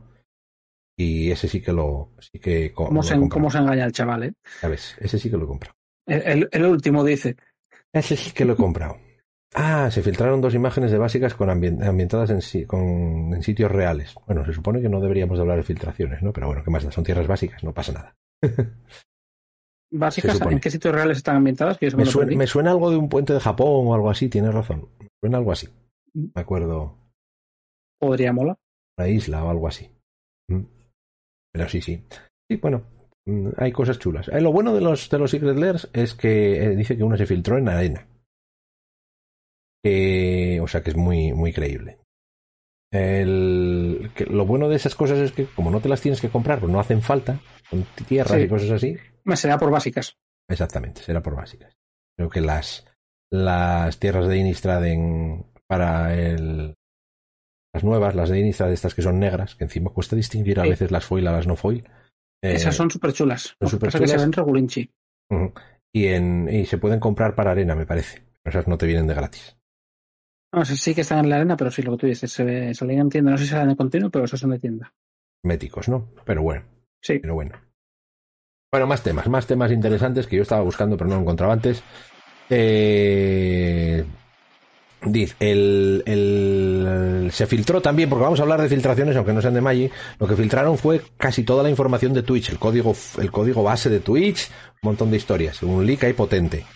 Y 0.97 1.31
ese 1.31 1.49
sí 1.49 1.61
que 1.61 1.72
lo. 1.72 2.12
Sí 2.20 2.39
que 2.39 2.72
¿Cómo, 2.72 3.03
se, 3.03 3.16
¿Cómo 3.29 3.51
se 3.51 3.59
engaña 3.59 3.85
el 3.85 3.93
chaval, 3.93 4.25
eh? 4.25 4.33
Ya 4.62 4.68
ves, 4.68 4.97
ese 4.99 5.18
sí 5.18 5.31
que 5.31 5.37
lo 5.37 5.45
he 5.45 5.49
comprado. 5.49 5.75
El, 6.07 6.49
el, 6.51 6.64
último 6.64 7.05
dice. 7.05 7.37
Ese 7.93 8.16
sí 8.16 8.33
que 8.33 8.45
lo 8.45 8.55
he 8.55 8.57
comprado. 8.57 8.97
Ah, 9.55 9.91
se 9.91 10.03
filtraron 10.03 10.41
dos 10.41 10.55
imágenes 10.55 10.91
de 10.91 10.99
básicas 10.99 11.35
con 11.35 11.51
ambientadas 11.51 12.31
en, 12.31 12.64
con, 12.64 13.35
en 13.35 13.43
sitios 13.43 13.70
reales. 13.70 14.14
Bueno, 14.27 14.45
se 14.45 14.53
supone 14.53 14.81
que 14.81 14.89
no 14.89 15.01
deberíamos 15.01 15.39
hablar 15.39 15.59
de 15.59 15.62
filtraciones, 15.62 16.22
¿no? 16.22 16.33
Pero 16.33 16.47
bueno, 16.49 16.64
¿qué 16.64 16.70
más 16.70 16.83
da? 16.83 16.91
Son 16.91 17.05
tierras 17.05 17.27
básicas, 17.27 17.62
no 17.62 17.72
pasa 17.72 17.93
nada. 17.93 18.16
¿Básicas? 19.97 20.40
¿En 20.40 20.59
qué 20.59 20.70
sitios 20.70 20.92
reales 20.92 21.18
están 21.18 21.36
ambientadas? 21.36 21.78
me, 21.80 22.05
suena, 22.05 22.36
me, 22.36 22.47
suena, 22.49 22.72
algo 22.72 22.90
de 22.90 22.97
un 22.97 23.09
puente 23.09 23.32
de 23.32 23.38
Japón 23.38 23.86
o 23.86 23.95
algo 23.95 24.11
así, 24.11 24.28
tienes 24.28 24.53
razón. 24.53 24.88
Me 24.99 25.09
suena 25.20 25.38
algo 25.38 25.53
así. 25.53 25.68
Mm. 26.14 26.26
Me 26.34 26.40
acuerdo. 26.40 26.99
Podría 28.01 28.32
mola. 28.32 28.57
Una 28.99 29.09
isla 29.09 29.45
o 29.45 29.51
algo 29.51 29.68
así. 29.68 29.88
Mm. 30.49 30.64
Pero 31.53 31.68
sí, 31.68 31.80
sí. 31.80 32.05
Sí, 32.51 32.57
bueno, 32.57 32.82
mm, 33.24 33.51
hay 33.57 33.70
cosas 33.70 34.01
chulas. 34.01 34.26
Eh, 34.28 34.40
lo 34.40 34.51
bueno 34.51 34.74
de 34.74 34.80
los, 34.80 35.09
de 35.09 35.18
los 35.18 35.30
Secret 35.30 35.57
Lairs 35.57 35.88
es 35.92 36.14
que 36.14 36.64
eh, 36.64 36.74
dice 36.74 36.97
que 36.97 37.05
una 37.05 37.16
se 37.16 37.26
filtró 37.26 37.57
en 37.57 37.68
arena. 37.68 38.09
o 40.61 40.66
sea 40.66 40.82
que 40.82 40.90
es 40.90 40.97
muy, 40.97 41.32
muy 41.32 41.53
creíble. 41.53 41.99
El, 42.92 44.11
lo 44.28 44.45
bueno 44.45 44.68
de 44.68 44.74
esas 44.76 44.97
cosas 44.97 45.18
es 45.18 45.30
que 45.30 45.45
como 45.47 45.70
no 45.70 45.80
te 45.80 45.88
las 45.88 46.01
tienes 46.01 46.20
que 46.20 46.30
comprar, 46.30 46.59
pues 46.59 46.72
no 46.72 46.80
hacen 46.80 47.01
falta, 47.01 47.38
con 47.70 47.84
tierras 48.09 48.42
y 48.42 48.49
cosas 48.49 48.70
así. 48.72 48.97
Será 49.35 49.59
por 49.59 49.70
básicas. 49.70 50.18
Exactamente, 50.49 51.03
será 51.03 51.22
por 51.22 51.35
básicas. 51.35 51.77
Creo 52.16 52.29
que 52.29 52.41
las, 52.41 52.87
las 53.31 53.99
tierras 53.99 54.29
de 54.29 54.39
Innistrad 54.39 54.83
para 55.66 56.14
el, 56.14 56.75
las 57.75 57.85
nuevas, 57.85 58.14
las 58.14 58.29
de 58.29 58.39
Innistrad, 58.39 58.72
estas 58.72 58.95
que 58.95 59.03
son 59.03 59.18
negras, 59.18 59.57
que 59.57 59.64
encima 59.64 59.91
cuesta 59.91 60.14
distinguir 60.14 60.61
a 60.61 60.64
veces 60.64 60.91
las 60.91 61.05
foil 61.05 61.27
a 61.27 61.33
las 61.33 61.47
no 61.47 61.57
foil. 61.57 61.89
Esas 62.43 62.77
son 62.77 62.91
súper 62.91 63.12
chulas. 63.12 63.57
Son 63.59 63.68
súper 63.68 63.91
chulas. 63.91 64.11
Que 64.12 64.18
se 64.18 64.22
ven 64.22 64.33
regulinchi. 64.33 64.91
y, 65.93 66.07
en, 66.07 66.49
y 66.49 66.66
se 66.66 66.79
pueden 66.79 67.01
comprar 67.01 67.35
para 67.35 67.53
arena, 67.53 67.75
me 67.75 67.87
parece. 67.87 68.22
Esas 68.45 68.68
no 68.68 68.77
te 68.77 68.87
vienen 68.87 69.07
de 69.07 69.14
gratis. 69.14 69.57
No, 70.53 70.64
sí 70.64 70.95
que 70.95 71.01
están 71.01 71.25
en 71.25 71.31
la 71.31 71.37
arena, 71.37 71.57
pero 71.57 71.70
sí, 71.70 71.83
lo 71.83 71.93
que 71.93 71.99
tú 71.99 72.07
dices, 72.07 72.31
se 72.31 72.75
salen 72.75 73.01
en 73.01 73.09
tienda. 73.09 73.33
No 73.33 73.39
sé 73.39 73.45
si 73.45 73.51
salen 73.51 73.70
en 73.70 73.77
continuo, 73.77 74.11
pero 74.11 74.27
esas 74.27 74.39
son 74.39 74.51
de 74.51 74.61
tienda. 74.61 74.95
Méticos, 75.43 75.89
¿no? 75.89 76.12
Pero 76.25 76.43
bueno. 76.43 76.64
Sí. 77.03 77.18
Pero 77.18 77.35
bueno. 77.35 77.61
Bueno, 78.75 78.89
más 78.89 79.05
temas, 79.05 79.29
más 79.29 79.47
temas 79.47 79.70
interesantes 79.70 80.27
que 80.27 80.35
yo 80.35 80.43
estaba 80.43 80.62
buscando, 80.62 80.97
pero 80.97 81.09
no 81.09 81.14
lo 81.14 81.22
encontraba 81.22 81.53
antes. 81.53 81.81
Eh, 82.51 84.05
Dice, 85.05 85.37
el, 85.39 86.03
el, 86.07 87.31
se 87.31 87.47
filtró 87.47 87.81
también, 87.81 88.09
porque 88.09 88.25
vamos 88.25 88.41
a 88.41 88.43
hablar 88.43 88.61
de 88.61 88.68
filtraciones, 88.68 89.14
aunque 89.14 89.33
no 89.33 89.41
sean 89.41 89.55
de 89.55 89.61
Magic, 89.61 89.93
lo 90.18 90.27
que 90.27 90.35
filtraron 90.35 90.77
fue 90.77 91.03
casi 91.16 91.45
toda 91.45 91.62
la 91.62 91.70
información 91.70 92.14
de 92.14 92.25
Twitch, 92.25 92.51
el 92.51 92.59
código, 92.59 92.97
el 93.20 93.31
código 93.31 93.62
base 93.62 93.91
de 93.91 94.01
Twitch, 94.01 94.51
un 94.83 94.89
montón 94.89 95.12
de 95.12 95.18
historias, 95.18 95.62
un 95.62 95.87
leak 95.87 96.03
ahí 96.03 96.12
potente. 96.12 96.66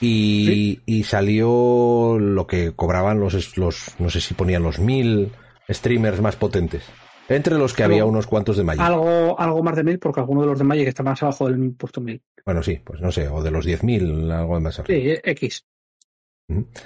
Y, 0.00 0.82
y 0.86 1.02
salió 1.02 2.16
lo 2.20 2.46
que 2.46 2.76
cobraban 2.76 3.18
los, 3.18 3.56
los, 3.58 3.96
no 3.98 4.08
sé 4.08 4.20
si 4.20 4.34
ponían 4.34 4.62
los 4.62 4.78
mil 4.78 5.32
streamers 5.68 6.20
más 6.20 6.36
potentes. 6.36 6.84
Entre 7.28 7.56
los 7.56 7.74
que 7.74 7.82
había 7.84 8.04
unos 8.04 8.26
cuantos 8.26 8.56
de 8.56 8.64
Magic. 8.64 8.82
Algo, 8.82 9.38
algo 9.38 9.62
más 9.62 9.76
de 9.76 9.84
mil, 9.84 9.98
porque 9.98 10.20
alguno 10.20 10.40
de 10.40 10.46
los 10.46 10.58
de 10.58 10.64
Magic 10.64 10.88
está 10.88 11.02
más 11.02 11.22
abajo 11.22 11.48
del 11.48 11.72
puesto 11.72 12.00
mil. 12.00 12.22
Bueno, 12.44 12.62
sí, 12.62 12.80
pues 12.82 13.00
no 13.00 13.12
sé, 13.12 13.28
o 13.28 13.42
de 13.42 13.50
los 13.50 13.64
diez 13.64 13.82
mil, 13.82 14.30
algo 14.30 14.58
más 14.60 14.78
arriba. 14.78 15.00
Sí, 15.00 15.20
X. 15.22 15.66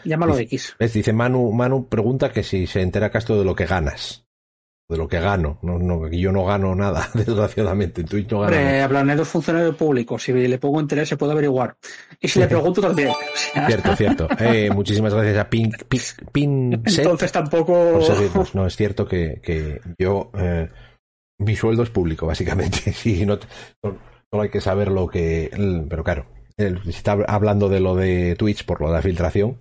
Llámalo 0.05 0.37
X. 0.39 0.77
Dice 0.79 1.13
Manu, 1.13 1.53
Manu 1.53 1.87
pregunta 1.89 2.33
que 2.33 2.43
si 2.43 2.67
se 2.67 2.83
entera 2.83 3.11
Castro 3.11 3.39
de 3.39 3.45
lo 3.45 3.55
que 3.55 3.67
ganas. 3.67 4.27
De 4.89 4.99
lo 4.99 5.09
que 5.09 5.21
gano. 5.21 5.59
No, 5.63 5.79
no, 5.79 6.09
yo 6.09 6.33
no 6.33 6.45
gano 6.45 6.75
nada, 6.75 7.09
desgraciadamente. 7.15 8.03
En 8.03 8.09
Twitch 8.09 8.31
no 8.31 8.41
gano. 8.41 8.57
Hombre, 8.57 9.05
de 9.05 9.17
dos 9.17 9.29
funcionarios 9.29 9.77
públicos. 9.77 10.23
Si 10.23 10.33
le 10.33 10.59
pongo 10.59 10.81
interés, 10.81 11.09
se 11.09 11.17
puede 11.17 11.33
averiguar. 11.33 11.77
Y 12.21 12.29
si 12.29 12.41
le 12.41 12.47
pregunto 12.49 12.81
también. 12.81 13.11
Cierto, 13.67 13.97
cierto. 13.97 14.29
Eh, 14.39 14.71
muchísimas 14.71 15.15
gracias 15.15 15.39
a 15.39 15.49
Pin, 15.49 15.73
Pin, 16.33 16.83
Entonces 16.85 17.33
tampoco. 17.33 18.01
No, 18.55 18.67
es 18.67 18.77
cierto 18.77 19.07
que, 19.07 19.41
que 19.43 19.81
yo. 19.99 20.31
Eh, 20.35 20.69
mi 21.39 21.57
sueldo 21.57 21.83
es 21.83 21.91
público, 21.91 22.27
básicamente. 22.27 22.93
Sí, 22.93 23.25
no, 23.25 23.39
solo 23.81 24.43
hay 24.43 24.51
que 24.51 24.61
saber 24.61 24.91
lo 24.91 25.09
que. 25.09 25.51
Pero 25.89 26.05
claro, 26.05 26.27
está 26.57 27.13
hablando 27.27 27.69
de 27.69 27.81
lo 27.81 27.95
de 27.95 28.37
Twitch 28.37 28.65
por 28.65 28.81
lo 28.81 28.89
de 28.89 28.95
la 28.95 29.03
filtración. 29.03 29.59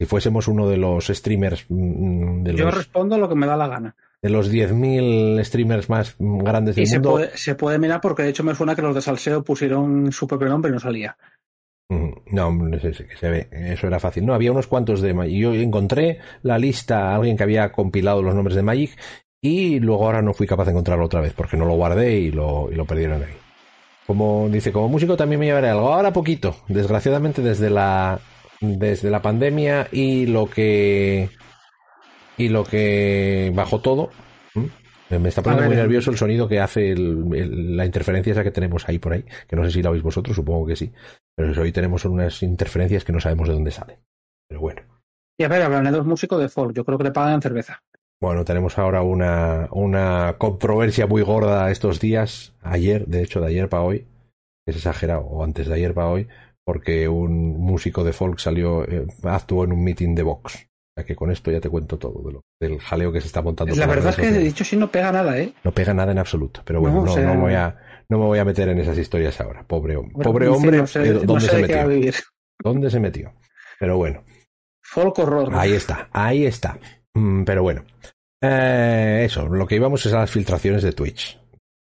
Si 0.00 0.06
fuésemos 0.06 0.46
uno 0.46 0.68
de 0.68 0.76
los 0.76 1.06
streamers 1.08 1.66
mm, 1.68 2.44
de 2.44 2.54
Yo 2.54 2.70
respondo 2.70 3.18
lo 3.18 3.28
que 3.28 3.34
me 3.34 3.46
da 3.46 3.56
la 3.56 3.68
gana. 3.68 3.96
De 4.22 4.30
los 4.30 4.52
10.000 4.52 5.44
streamers 5.44 5.88
más 5.88 6.16
grandes 6.18 6.74
del 6.74 6.88
mundo. 6.88 7.12
Puede, 7.12 7.36
se 7.36 7.54
puede 7.54 7.78
mirar 7.78 8.00
porque 8.00 8.24
de 8.24 8.30
hecho 8.30 8.42
me 8.42 8.54
suena 8.54 8.74
que 8.74 8.82
los 8.82 8.94
de 8.94 9.00
Salseo 9.00 9.44
pusieron 9.44 10.10
su 10.10 10.26
propio 10.26 10.48
nombre 10.48 10.70
y 10.70 10.74
no 10.74 10.80
salía. 10.80 11.16
No, 12.30 12.52
no 12.52 12.78
sé, 12.78 12.92
que 12.92 13.16
se 13.16 13.30
ve. 13.30 13.48
Eso 13.50 13.86
era 13.86 13.98
fácil. 13.98 14.26
No, 14.26 14.34
había 14.34 14.52
unos 14.52 14.66
cuantos 14.66 15.00
de 15.00 15.14
Magic. 15.14 15.38
Yo 15.38 15.54
encontré 15.54 16.18
la 16.42 16.58
lista, 16.58 17.14
alguien 17.14 17.36
que 17.36 17.44
había 17.44 17.72
compilado 17.72 18.22
los 18.22 18.34
nombres 18.34 18.56
de 18.56 18.62
Magic 18.62 18.90
y 19.40 19.80
luego 19.80 20.04
ahora 20.06 20.20
no 20.20 20.34
fui 20.34 20.46
capaz 20.46 20.64
de 20.64 20.72
encontrarlo 20.72 21.06
otra 21.06 21.20
vez 21.20 21.32
porque 21.32 21.56
no 21.56 21.64
lo 21.64 21.74
guardé 21.74 22.18
y 22.18 22.30
lo, 22.30 22.70
y 22.70 22.74
lo 22.74 22.84
perdieron 22.84 23.22
ahí. 23.22 23.34
Como 24.06 24.48
dice, 24.50 24.72
como 24.72 24.88
músico 24.88 25.16
también 25.16 25.40
me 25.40 25.46
llevaré 25.46 25.68
algo. 25.68 25.92
Ahora 25.92 26.12
poquito. 26.12 26.56
Desgraciadamente 26.68 27.40
desde 27.42 27.70
la 27.70 28.20
desde 28.60 29.10
la 29.10 29.22
pandemia 29.22 29.88
y 29.92 30.26
lo 30.26 30.50
que 30.50 31.30
y 32.38 32.48
lo 32.48 32.64
que 32.64 33.52
bajó 33.54 33.80
todo. 33.80 34.10
Me 35.10 35.28
está 35.28 35.42
poniendo 35.42 35.66
muy 35.66 35.76
nervioso 35.76 36.10
el 36.10 36.18
sonido 36.18 36.48
que 36.48 36.60
hace 36.60 36.94
la 36.96 37.86
interferencia 37.86 38.32
esa 38.32 38.44
que 38.44 38.50
tenemos 38.50 38.88
ahí 38.88 38.98
por 38.98 39.14
ahí, 39.14 39.24
que 39.46 39.56
no 39.56 39.64
sé 39.64 39.70
si 39.70 39.82
la 39.82 39.90
oís 39.90 40.02
vosotros, 40.02 40.36
supongo 40.36 40.66
que 40.66 40.76
sí. 40.76 40.92
Pero 41.34 41.62
hoy 41.62 41.72
tenemos 41.72 42.04
unas 42.04 42.42
interferencias 42.42 43.04
que 43.04 43.12
no 43.12 43.20
sabemos 43.20 43.48
de 43.48 43.54
dónde 43.54 43.70
salen. 43.70 43.98
Pero 44.48 44.60
bueno. 44.60 44.82
Y 45.38 45.44
a 45.44 45.48
ver, 45.48 45.62
hablan 45.62 45.84
de 45.84 45.92
dos 45.92 46.06
músicos 46.06 46.40
de 46.40 46.48
folk, 46.48 46.74
yo 46.74 46.84
creo 46.84 46.98
que 46.98 47.04
le 47.04 47.10
pagan 47.12 47.40
cerveza. 47.40 47.82
Bueno, 48.20 48.44
tenemos 48.44 48.76
ahora 48.78 49.02
una, 49.02 49.68
una 49.70 50.36
controversia 50.38 51.06
muy 51.06 51.22
gorda 51.22 51.70
estos 51.70 52.00
días, 52.00 52.54
ayer, 52.60 53.06
de 53.06 53.22
hecho, 53.22 53.40
de 53.40 53.46
ayer 53.46 53.68
para 53.68 53.84
hoy, 53.84 54.08
es 54.66 54.76
exagerado, 54.76 55.22
o 55.22 55.44
antes 55.44 55.68
de 55.68 55.74
ayer 55.74 55.94
para 55.94 56.08
hoy, 56.08 56.28
porque 56.64 57.08
un 57.08 57.58
músico 57.58 58.04
de 58.04 58.12
folk 58.12 58.40
salió, 58.40 58.84
eh, 58.84 59.06
actuó 59.22 59.64
en 59.64 59.72
un 59.72 59.84
meeting 59.84 60.14
de 60.14 60.24
Vox. 60.24 60.68
Sea 60.98 61.06
que 61.06 61.16
con 61.16 61.30
esto 61.30 61.50
ya 61.50 61.60
te 61.60 61.68
cuento 61.68 61.98
todo 61.98 62.22
de 62.24 62.32
lo, 62.32 62.44
del 62.60 62.78
jaleo 62.80 63.12
que 63.12 63.20
se 63.20 63.28
está 63.28 63.40
montando. 63.42 63.74
La 63.74 63.86
verdad 63.86 64.10
es 64.10 64.16
que 64.16 64.32
de 64.32 64.40
dicho 64.40 64.64
sí 64.64 64.76
no 64.76 64.90
pega 64.90 65.12
nada, 65.12 65.38
¿eh? 65.38 65.52
No 65.64 65.72
pega 65.72 65.94
nada 65.94 66.12
en 66.12 66.18
absoluto. 66.18 66.62
Pero 66.64 66.80
bueno, 66.80 67.04
no, 67.04 67.16
no, 67.16 67.40
voy 67.40 67.54
a, 67.54 67.76
no 68.08 68.18
me 68.18 68.24
voy 68.24 68.38
a 68.38 68.44
meter 68.44 68.68
en 68.68 68.78
esas 68.78 68.98
historias 68.98 69.40
ahora. 69.40 69.64
Pobre, 69.64 69.96
pobre 69.96 70.48
hombre, 70.48 70.78
¿dónde 71.24 71.48
se 71.48 71.58
metió? 71.58 72.12
¿Dónde 72.62 72.90
se 72.90 73.00
metió? 73.00 73.32
Pero 73.78 73.96
bueno. 73.96 74.24
Folk 74.82 75.18
horror. 75.18 75.50
Ahí 75.52 75.72
está, 75.72 76.08
ahí 76.12 76.46
está. 76.46 76.78
Mm, 77.14 77.44
pero 77.44 77.62
bueno. 77.62 77.84
Eh, 78.42 79.22
eso, 79.24 79.48
lo 79.48 79.66
que 79.66 79.76
íbamos 79.76 80.04
es 80.06 80.12
a 80.12 80.20
las 80.20 80.30
filtraciones 80.30 80.82
de 80.82 80.92
Twitch. 80.92 81.38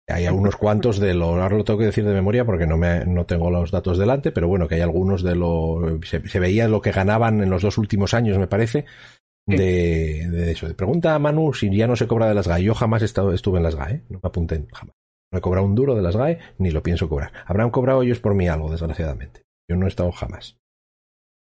Hay 0.09 0.27
algunos 0.27 0.57
cuantos 0.57 0.99
de 0.99 1.15
lo, 1.15 1.27
ahora 1.27 1.57
lo 1.57 1.65
tengo 1.65 1.79
que 1.79 1.87
decir 1.87 2.05
de 2.05 2.13
memoria 2.13 2.45
porque 2.45 2.67
no, 2.67 2.77
me, 2.77 3.05
no 3.07 3.25
tengo 3.25 3.51
los 3.51 3.71
datos 3.71 3.99
delante, 3.99 4.33
pero 4.33 4.49
bueno, 4.49 4.67
que 4.67 4.75
hay 4.75 4.81
algunos 4.81 5.23
de 5.23 5.37
lo, 5.37 6.01
se, 6.03 6.41
veía 6.41 6.67
lo 6.69 6.81
que 6.81 6.91
ganaban 6.91 7.41
en 7.41 7.51
los 7.51 7.63
dos 7.63 7.79
últimos 7.79 8.13
años, 8.13 8.37
me 8.37 8.49
parece, 8.49 8.85
de, 9.47 10.29
de, 10.29 10.51
eso. 10.51 10.67
De 10.67 10.75
pregunta 10.75 11.15
a 11.15 11.19
Manu 11.19 11.53
si 11.55 11.75
ya 11.75 11.87
no 11.87 11.97
se 11.97 12.07
cobra 12.07 12.27
de 12.27 12.35
las 12.35 12.49
GAE. 12.49 12.65
Yo 12.65 12.75
jamás 12.75 13.03
estado, 13.03 13.33
estuve 13.33 13.59
en 13.59 13.65
las 13.65 13.77
GAE, 13.77 13.95
¿eh? 13.95 14.03
no 14.09 14.19
me 14.23 14.29
apunté 14.29 14.67
jamás. 14.73 14.95
No 15.33 15.39
he 15.39 15.41
cobrado 15.41 15.67
un 15.67 15.75
duro 15.75 15.95
de 15.95 16.03
las 16.03 16.17
GAE, 16.17 16.39
ni 16.59 16.71
lo 16.71 16.83
pienso 16.83 17.09
cobrar. 17.09 17.33
Habrán 17.47 17.71
cobrado 17.71 18.03
ellos 18.03 18.21
por 18.21 18.35
mí 18.35 18.49
algo, 18.49 18.71
desgraciadamente. 18.71 19.43
Yo 19.69 19.77
no 19.77 19.87
he 19.87 19.89
estado 19.89 20.13
jamás. 20.13 20.59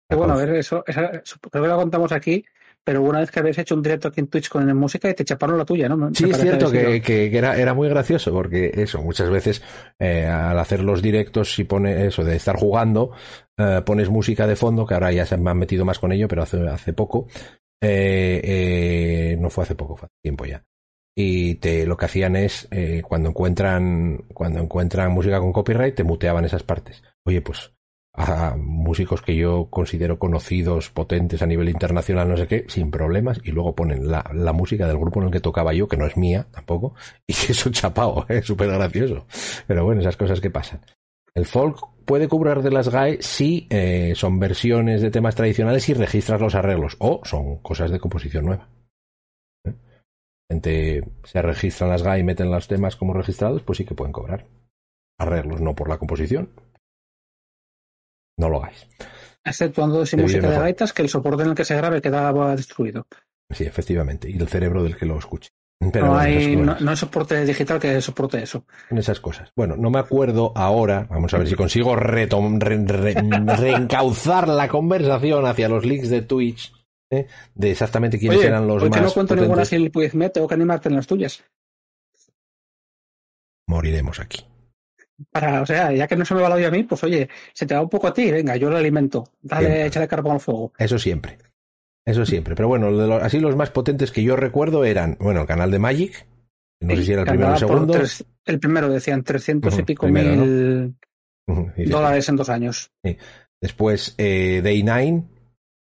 bueno, 0.08 0.34
a 0.34 0.36
ver, 0.36 0.54
eso, 0.54 0.82
creo 0.84 1.62
que 1.62 1.68
lo 1.68 1.76
contamos 1.76 2.12
aquí, 2.12 2.44
pero 2.84 3.02
una 3.02 3.20
vez 3.20 3.30
que 3.30 3.40
habéis 3.40 3.58
hecho 3.58 3.74
un 3.74 3.82
directo 3.82 4.08
aquí 4.08 4.20
en 4.20 4.26
Twitch 4.26 4.48
con 4.48 4.76
música 4.76 5.08
y 5.08 5.14
te 5.14 5.24
chaparon 5.24 5.58
la 5.58 5.64
tuya, 5.64 5.88
¿no? 5.88 6.12
sí, 6.14 6.28
es 6.28 6.38
cierto 6.38 6.70
que, 6.70 7.30
era, 7.32 7.56
era, 7.56 7.74
muy 7.74 7.88
gracioso 7.88 8.32
porque 8.32 8.72
eso, 8.74 9.00
muchas 9.02 9.30
veces 9.30 9.62
eh, 9.98 10.26
al 10.26 10.58
hacer 10.58 10.82
los 10.82 11.00
directos, 11.00 11.54
si 11.54 11.64
pone 11.64 12.06
eso 12.06 12.24
de 12.24 12.36
estar 12.36 12.56
jugando, 12.56 13.12
eh, 13.56 13.82
pones 13.84 14.08
música 14.08 14.46
de 14.46 14.56
fondo, 14.56 14.86
que 14.86 14.94
ahora 14.94 15.12
ya 15.12 15.26
se 15.26 15.36
me 15.36 15.50
han 15.50 15.58
metido 15.58 15.84
más 15.84 15.98
con 15.98 16.12
ello, 16.12 16.26
pero 16.26 16.42
hace, 16.42 16.68
hace 16.68 16.92
poco, 16.92 17.28
eh, 17.80 19.36
no 19.38 19.50
fue 19.50 19.64
hace 19.64 19.74
poco, 19.74 19.96
fue 19.96 20.06
hace 20.06 20.16
tiempo 20.22 20.44
ya. 20.44 20.64
Y 21.14 21.56
te, 21.56 21.86
lo 21.86 21.96
que 21.96 22.06
hacían 22.06 22.36
es, 22.36 22.68
cuando 23.06 23.28
encuentran, 23.28 24.24
cuando 24.32 24.60
encuentran 24.60 25.12
música 25.12 25.40
con 25.40 25.52
copyright, 25.52 25.94
te 25.94 26.04
muteaban 26.04 26.46
esas 26.46 26.62
partes. 26.62 27.02
Oye, 27.24 27.42
pues 27.42 27.70
a 28.14 28.56
músicos 28.56 29.22
que 29.22 29.34
yo 29.34 29.68
considero 29.70 30.18
conocidos, 30.18 30.90
potentes 30.90 31.40
a 31.40 31.46
nivel 31.46 31.68
internacional, 31.68 32.28
no 32.28 32.36
sé 32.36 32.46
qué, 32.46 32.64
sin 32.68 32.90
problemas, 32.90 33.40
y 33.42 33.52
luego 33.52 33.74
ponen 33.74 34.10
la, 34.10 34.22
música 34.52 34.86
del 34.86 34.98
grupo 34.98 35.20
en 35.20 35.26
el 35.26 35.32
que 35.32 35.40
tocaba 35.40 35.72
yo, 35.72 35.88
que 35.88 35.96
no 35.96 36.06
es 36.06 36.16
mía 36.16 36.46
tampoco, 36.50 36.94
y 37.26 37.32
que 37.32 37.52
es 37.52 37.66
un 37.66 37.72
chapao, 37.72 38.26
es 38.28 38.44
súper 38.44 38.68
gracioso. 38.70 39.26
Pero 39.66 39.84
bueno, 39.84 40.00
esas 40.00 40.16
cosas 40.16 40.40
que 40.40 40.50
pasan. 40.50 40.80
El 41.34 41.46
folk 41.46 41.78
puede 42.04 42.28
cubrir 42.28 42.60
de 42.60 42.70
las 42.70 42.90
GAE 42.90 43.22
si 43.22 43.66
eh, 43.70 44.12
son 44.14 44.38
versiones 44.38 45.00
de 45.00 45.10
temas 45.10 45.34
tradicionales 45.34 45.88
y 45.88 45.94
registras 45.94 46.42
los 46.42 46.54
arreglos, 46.54 46.96
o 46.98 47.22
son 47.24 47.58
cosas 47.58 47.90
de 47.90 47.98
composición 47.98 48.44
nueva. 48.44 48.68
¿Eh? 49.64 49.72
Gente 50.50 51.02
se 51.24 51.40
registran 51.40 51.88
las 51.88 52.02
GAE 52.02 52.18
y 52.18 52.24
meten 52.24 52.50
los 52.50 52.68
temas 52.68 52.96
como 52.96 53.14
registrados, 53.14 53.62
pues 53.62 53.78
sí 53.78 53.86
que 53.86 53.94
pueden 53.94 54.12
cobrar. 54.12 54.46
Arreglos 55.18 55.62
no 55.62 55.74
por 55.74 55.88
la 55.88 55.96
composición, 55.96 56.50
no 58.42 58.50
lo 58.50 58.62
hagáis. 58.62 58.86
Exceptuando 59.44 60.04
si 60.04 60.16
música 60.16 60.50
de 60.50 60.58
gaitas, 60.58 60.92
que 60.92 61.02
el 61.02 61.08
soporte 61.08 61.44
en 61.44 61.50
el 61.50 61.54
que 61.54 61.64
se 61.64 61.76
grabe 61.76 62.02
quedaba 62.02 62.54
destruido. 62.54 63.06
Sí, 63.50 63.64
efectivamente. 63.64 64.28
Y 64.30 64.36
el 64.38 64.48
cerebro 64.48 64.82
del 64.82 64.96
que 64.96 65.06
lo 65.06 65.18
escuche. 65.18 65.50
Pero 65.92 66.06
no, 66.06 66.16
hay, 66.16 66.54
no, 66.54 66.96
soporte 66.96 67.44
digital 67.44 67.80
que 67.80 68.00
soporte 68.00 68.40
eso. 68.40 68.64
En 68.88 68.98
esas 68.98 69.18
cosas. 69.18 69.50
Bueno, 69.56 69.76
no 69.76 69.90
me 69.90 69.98
acuerdo 69.98 70.52
ahora. 70.54 71.08
Vamos 71.10 71.34
a 71.34 71.38
ver 71.38 71.48
si 71.48 71.56
consigo 71.56 71.96
reencauzar 73.56 74.46
la 74.46 74.68
conversación 74.68 75.44
hacia 75.44 75.68
los 75.68 75.84
leaks 75.84 76.08
de 76.08 76.22
Twitch. 76.22 76.72
¿eh? 77.10 77.26
De 77.52 77.72
exactamente 77.72 78.16
quiénes 78.16 78.44
eran 78.44 78.68
los 78.68 78.88
más. 78.88 79.02
no 79.02 79.10
cuento 79.10 79.34
ninguna 79.34 79.64
si 79.64 79.74
el 79.74 79.90
me 80.12 80.30
tengo 80.30 80.46
que 80.46 80.54
animarte 80.54 80.88
en 80.88 80.94
las 80.94 81.08
tuyas. 81.08 81.42
Moriremos 83.66 84.20
aquí 84.20 84.46
para, 85.30 85.62
o 85.62 85.66
sea, 85.66 85.92
ya 85.92 86.06
que 86.06 86.16
no 86.16 86.24
se 86.24 86.34
me 86.34 86.42
va 86.42 86.48
la 86.48 86.56
olla 86.56 86.68
a 86.68 86.72
mí, 86.72 86.82
pues 86.82 87.02
oye, 87.04 87.28
se 87.52 87.66
te 87.66 87.74
va 87.74 87.82
un 87.82 87.88
poco 87.88 88.08
a 88.08 88.14
ti, 88.14 88.30
venga, 88.30 88.56
yo 88.56 88.70
lo 88.70 88.76
alimento, 88.76 89.28
dale, 89.40 89.86
échale 89.86 90.08
carbón 90.08 90.34
al 90.34 90.40
fuego. 90.40 90.72
Eso 90.78 90.98
siempre. 90.98 91.38
Eso 92.04 92.26
siempre. 92.26 92.54
Pero 92.54 92.68
bueno, 92.68 93.14
así 93.16 93.38
los 93.38 93.56
más 93.56 93.70
potentes 93.70 94.10
que 94.10 94.22
yo 94.22 94.36
recuerdo 94.36 94.84
eran, 94.84 95.16
bueno, 95.20 95.42
el 95.42 95.46
canal 95.46 95.70
de 95.70 95.78
Magic, 95.78 96.26
no 96.80 96.96
sé 96.96 97.04
si 97.04 97.12
era 97.12 97.22
el 97.22 97.28
primero 97.28 97.50
o 97.50 97.52
el 97.52 97.58
segundo. 97.58 97.94
el 98.44 98.58
primero 98.58 98.88
decían 98.88 99.22
300 99.22 99.78
y 99.78 99.82
pico 99.84 100.08
mil 100.08 100.96
dólares 101.86 102.28
en 102.28 102.36
dos 102.36 102.48
años. 102.48 102.90
Después 103.60 104.14
eh, 104.18 104.60
Day9, 104.64 105.24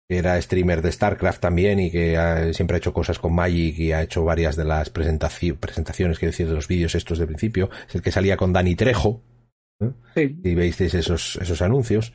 que 0.08 0.18
era 0.18 0.40
streamer 0.40 0.82
de 0.82 0.92
StarCraft 0.92 1.40
también 1.40 1.80
y 1.80 1.90
que 1.90 2.50
siempre 2.52 2.76
ha 2.76 2.78
hecho 2.78 2.92
cosas 2.92 3.18
con 3.18 3.34
Magic 3.34 3.78
y 3.78 3.92
ha 3.92 4.02
hecho 4.02 4.24
varias 4.24 4.56
de 4.56 4.64
las 4.64 4.90
presentaciones, 4.90 6.18
que 6.18 6.26
decir, 6.26 6.46
de 6.46 6.54
los 6.54 6.68
vídeos 6.68 6.94
estos 6.94 7.18
de 7.18 7.26
principio. 7.26 7.70
Es 7.88 7.94
el 7.94 8.02
que 8.02 8.12
salía 8.12 8.36
con 8.36 8.52
Dani 8.52 8.74
Trejo. 8.76 9.22
Y 10.16 10.54
veis 10.54 10.80
esos, 10.80 11.36
esos 11.36 11.60
anuncios. 11.60 12.12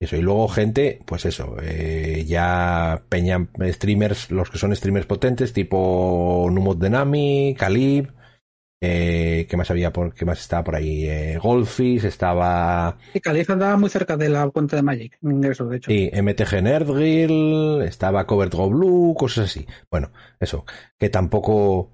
Eso, 0.00 0.16
y 0.16 0.22
luego 0.22 0.48
gente, 0.48 1.00
pues 1.06 1.24
eso, 1.26 1.56
eh, 1.62 2.24
ya 2.26 3.04
peña 3.08 3.46
streamers, 3.70 4.32
los 4.32 4.50
que 4.50 4.58
son 4.58 4.74
streamers 4.74 5.06
potentes, 5.06 5.52
tipo 5.52 6.48
Numod 6.50 6.78
Denami, 6.78 7.54
Calib, 7.56 8.12
eh, 8.84 9.46
¿Qué 9.48 9.56
más 9.56 9.70
había? 9.70 9.92
Por, 9.92 10.12
¿Qué 10.12 10.24
más 10.24 10.40
estaba 10.40 10.64
por 10.64 10.74
ahí? 10.74 11.06
Eh, 11.06 11.38
Golfis, 11.40 12.02
estaba. 12.02 12.98
Sí, 13.12 13.20
Calif 13.20 13.48
andaba 13.48 13.76
muy 13.76 13.88
cerca 13.88 14.16
de 14.16 14.28
la 14.28 14.50
cuenta 14.50 14.74
de 14.74 14.82
Magic, 14.82 15.18
ingreso, 15.22 15.66
de 15.66 15.76
hecho. 15.76 15.88
Sí, 15.88 16.10
MTG 16.12 16.62
Nerdgill, 16.64 17.82
estaba 17.82 18.26
Covert 18.26 18.52
Go 18.52 18.68
Blue, 18.68 19.14
cosas 19.16 19.44
así. 19.44 19.64
Bueno, 19.88 20.10
eso, 20.40 20.64
que 20.98 21.08
tampoco. 21.10 21.92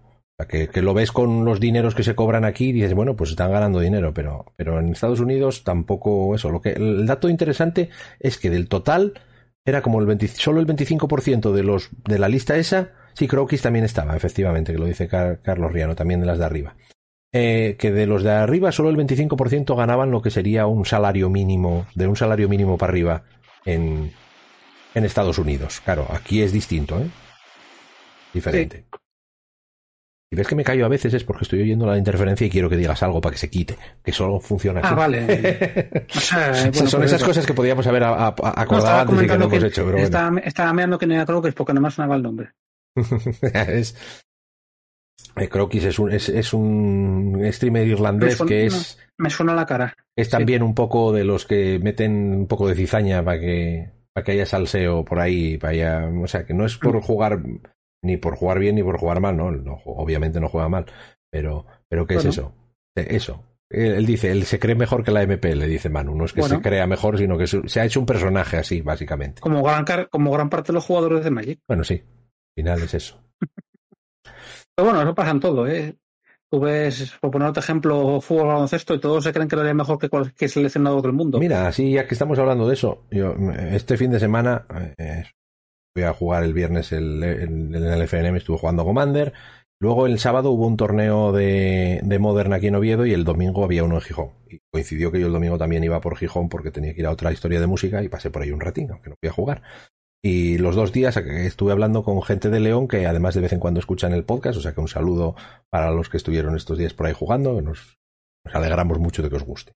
Que, 0.49 0.69
que, 0.69 0.83
lo 0.83 0.95
ves 0.95 1.11
con 1.13 1.45
los 1.45 1.59
dineros 1.61 1.97
que 1.97 2.05
se 2.05 2.15
cobran 2.15 2.45
aquí 2.45 2.69
y 2.69 2.73
dices, 2.73 2.95
bueno, 2.95 3.17
pues 3.17 3.31
están 3.31 3.51
ganando 3.51 3.81
dinero, 3.81 4.15
pero, 4.15 4.47
pero 4.57 4.79
en 4.79 4.93
Estados 4.93 5.21
Unidos 5.21 5.65
tampoco 5.65 6.35
eso. 6.37 6.49
Lo 6.51 6.61
que, 6.63 6.71
el 6.71 7.05
dato 7.07 7.29
interesante 7.29 7.91
es 8.21 8.39
que 8.39 8.49
del 8.49 8.69
total 8.69 9.21
era 9.65 9.83
como 9.83 10.01
el 10.01 10.07
20, 10.07 10.29
solo 10.29 10.61
el 10.61 10.67
25% 10.67 11.53
de 11.53 11.63
los, 11.65 11.91
de 12.07 12.19
la 12.21 12.29
lista 12.29 12.57
esa 12.57 12.93
Sí, 13.19 13.27
Crokis 13.27 13.63
también 13.63 13.85
estaba, 13.85 14.17
efectivamente, 14.17 14.71
que 14.71 14.79
lo 14.79 14.85
dice 14.85 15.09
Carlos 15.09 15.73
Riano, 15.73 15.97
también 15.97 16.21
de 16.21 16.27
las 16.27 16.39
de 16.39 16.45
arriba. 16.45 16.77
Eh, 17.33 17.75
que 17.77 17.91
de 17.91 18.07
los 18.07 18.23
de 18.23 18.31
arriba 18.31 18.71
solo 18.71 18.91
el 18.91 18.97
25% 18.97 19.77
ganaban 19.77 20.13
lo 20.13 20.23
que 20.23 20.31
sería 20.31 20.69
un 20.69 20.85
salario 20.85 21.29
mínimo, 21.29 21.85
de 21.97 22.07
un 22.07 22.15
salario 22.15 22.49
mínimo 22.49 22.79
para 22.79 22.93
arriba 22.93 23.25
en, 23.65 24.13
en 24.95 25.05
Estados 25.05 25.37
Unidos. 25.39 25.81
Claro, 25.85 26.07
aquí 26.13 26.43
es 26.43 26.53
distinto, 26.53 27.01
¿eh? 27.01 27.09
Diferente. 28.33 28.85
Si 30.31 30.37
ves 30.37 30.47
que 30.47 30.55
me 30.55 30.63
callo 30.63 30.87
a 30.87 30.89
veces 30.89 31.13
es 31.13 31.25
porque 31.25 31.43
estoy 31.43 31.63
oyendo 31.63 31.87
la 31.87 31.99
interferencia 31.99 32.47
y 32.47 32.51
quiero 32.51 32.71
que 32.71 32.77
digas 32.77 33.03
algo 33.03 33.21
para 33.21 33.33
que 33.33 33.39
se 33.41 33.51
quite, 33.51 33.77
que 34.05 34.13
solo 34.13 34.39
funciona 34.39 34.79
así. 34.79 34.91
Ah, 34.93 34.95
vale. 34.95 36.07
son 36.87 37.03
esas 37.03 37.25
cosas 37.25 37.45
que 37.45 37.55
podíamos 37.55 37.85
haber 37.89 38.05
acordado 38.05 39.11
antes 39.11 39.25
y 39.25 39.27
que 39.27 39.39
no 39.39 39.47
hemos 39.47 39.65
hecho. 39.65 39.85
Pero 39.87 39.99
estaba, 39.99 40.39
estaba 40.39 40.73
mirando 40.73 40.97
que 40.97 41.07
no 41.09 41.15
era 41.15 41.27
Crokis 41.27 41.55
porque 41.55 41.75
no 41.75 41.81
me 41.81 41.91
sonaba 41.91 42.15
el 42.15 42.23
nombre. 42.23 42.53
es, 43.43 43.95
eh, 45.37 45.49
Crokis 45.49 45.85
es 45.85 45.99
un, 45.99 46.11
es, 46.13 46.29
es 46.29 46.53
un 46.53 47.41
streamer 47.53 47.87
irlandés 47.87 48.41
que 48.43 48.67
es. 48.67 48.99
Me 49.19 49.31
suena 49.31 49.55
la 49.55 49.67
cara. 49.67 49.95
Es 50.17 50.29
también 50.29 50.63
un 50.63 50.75
poco 50.75 51.13
de 51.13 51.25
los 51.25 51.45
que 51.45 51.79
meten 51.81 52.35
un 52.35 52.47
poco 52.47 52.69
de 52.69 52.75
cizaña 52.75 53.25
para 53.25 53.41
que, 53.41 53.91
para 54.13 54.25
que 54.25 54.33
haya 54.33 54.47
salseo 54.47 55.05
por 55.05 55.21
ahí. 55.21 55.59
Para 55.59 56.09
o 56.09 56.27
sea, 56.27 56.45
que 56.45 56.55
no 56.55 56.65
es 56.65 56.77
por 56.77 56.97
mm. 56.97 57.01
jugar 57.01 57.43
ni 58.05 58.17
por 58.17 58.37
jugar 58.37 58.61
bien 58.61 58.77
ni 58.77 58.83
por 58.83 58.99
jugar 58.99 59.21
mal, 59.21 59.37
¿no? 59.37 59.49
obviamente 59.85 60.41
no 60.41 60.49
juega 60.49 60.69
mal. 60.69 60.87
Pero, 61.31 61.67
pero 61.89 62.07
¿qué 62.07 62.15
es 62.15 62.25
eso? 62.25 62.55
Eh, 62.97 63.09
eso. 63.11 63.45
Él, 63.71 64.07
dice, 64.07 64.31
él 64.31 64.45
se 64.45 64.59
cree 64.59 64.75
mejor 64.75 65.05
que 65.05 65.11
la 65.11 65.23
MP, 65.23 65.55
le 65.55 65.67
dice 65.67 65.91
Manu. 65.91 66.15
No 66.15 66.25
es 66.25 66.33
que 66.33 66.43
se 66.43 66.61
crea 66.61 66.87
mejor, 66.87 67.19
sino 67.19 67.37
que 67.37 67.47
se 67.47 67.81
ha 67.81 67.85
hecho 67.85 68.01
un 68.01 68.07
personaje 68.07 68.57
así, 68.57 68.81
básicamente. 68.81 69.43
Como 69.43 69.63
gran, 69.63 69.85
como 70.11 70.31
gran 70.31 70.49
parte 70.49 70.69
de 70.69 70.75
los 70.75 70.87
jugadores 70.87 71.23
de 71.23 71.31
Magic. 71.31 71.61
Bueno, 71.69 71.85
sí, 71.85 72.03
final 72.59 72.83
es 72.83 72.95
eso. 72.95 73.23
Pero 74.75 74.87
bueno, 74.87 75.03
eso 75.03 75.15
pasa 75.15 75.31
en 75.31 75.41
todo, 75.41 75.67
¿eh? 75.69 75.97
Tú 76.51 76.61
ves, 76.61 77.13
por 77.21 77.31
poner 77.31 77.49
otro 77.49 77.63
ejemplo, 77.63 78.21
fútbol 78.21 78.49
baloncesto 78.49 78.95
y 78.95 79.01
todos 79.01 79.23
se 79.23 79.33
creen 79.33 79.49
que 79.49 79.55
lo 79.55 79.63
haría 79.63 79.75
mejor 79.75 79.99
que 79.99 80.09
cualquier 80.09 80.51
seleccionado 80.51 81.01
del 81.03 81.13
mundo. 81.13 81.39
Mira, 81.39 81.69
así 81.69 81.93
ya 81.93 82.07
que 82.07 82.15
estamos 82.15 82.39
hablando 82.39 82.67
de 82.67 82.75
eso, 82.75 83.05
yo 83.11 83.35
este 83.71 83.97
fin 83.99 84.11
de 84.11 84.19
semana 84.19 84.67
eh, 84.97 85.25
voy 85.95 86.05
a 86.05 86.15
jugar 86.15 86.45
el 86.45 86.55
viernes 86.55 86.91
el, 86.93 87.23
el, 87.23 87.75
el 87.75 88.03
FNM, 88.03 88.37
estuve 88.37 88.59
jugando 88.59 88.85
Commander. 88.85 89.35
Luego 89.81 90.07
el 90.07 90.19
sábado 90.19 90.51
hubo 90.51 90.67
un 90.67 90.77
torneo 90.77 91.31
de, 91.31 92.01
de 92.03 92.19
Modern 92.19 92.53
aquí 92.53 92.67
en 92.67 92.75
Oviedo 92.75 93.07
y 93.07 93.13
el 93.13 93.25
domingo 93.25 93.63
había 93.63 93.85
uno 93.85 93.97
en 93.97 94.01
Gijón. 94.01 94.31
Y 94.49 94.59
coincidió 94.73 95.13
que 95.13 95.21
yo 95.21 95.27
el 95.29 95.33
domingo 95.33 95.57
también 95.59 95.85
iba 95.85 96.01
por 96.01 96.17
Gijón 96.17 96.49
porque 96.49 96.73
tenía 96.73 96.95
que 96.95 97.01
ir 97.01 97.07
a 97.07 97.13
otra 97.13 97.31
historia 97.31 97.61
de 97.61 97.69
música 97.69 98.03
y 98.03 98.09
pasé 98.09 98.31
por 98.31 98.43
ahí 98.43 98.51
un 98.51 98.61
ratito, 98.61 98.95
aunque 98.95 99.11
no 99.11 99.17
fui 99.21 99.29
a 99.29 99.33
jugar. 99.33 99.63
Y 100.23 100.59
los 100.59 100.75
dos 100.75 100.93
días 100.93 101.17
estuve 101.17 101.73
hablando 101.73 102.03
con 102.03 102.23
gente 102.23 102.51
de 102.51 102.61
León 102.61 102.89
que 102.89 103.07
además 103.07 103.35
de 103.35 103.41
vez 103.41 103.53
en 103.53 103.61
cuando 103.61 103.81
escuchan 103.81 104.13
el 104.13 104.25
podcast, 104.25 104.59
o 104.59 104.61
sea 104.61 104.73
que 104.73 104.81
un 104.81 104.89
saludo 104.89 105.37
para 105.71 105.93
los 105.93 106.09
que 106.09 106.17
estuvieron 106.17 106.57
estos 106.57 106.77
días 106.77 106.93
por 106.93 107.07
ahí 107.07 107.13
jugando, 107.13 107.61
nos, 107.63 107.99
nos 108.45 108.55
alegramos 108.55 108.99
mucho 108.99 109.23
de 109.23 109.31
que 109.31 109.37
os 109.37 109.45
guste. 109.45 109.73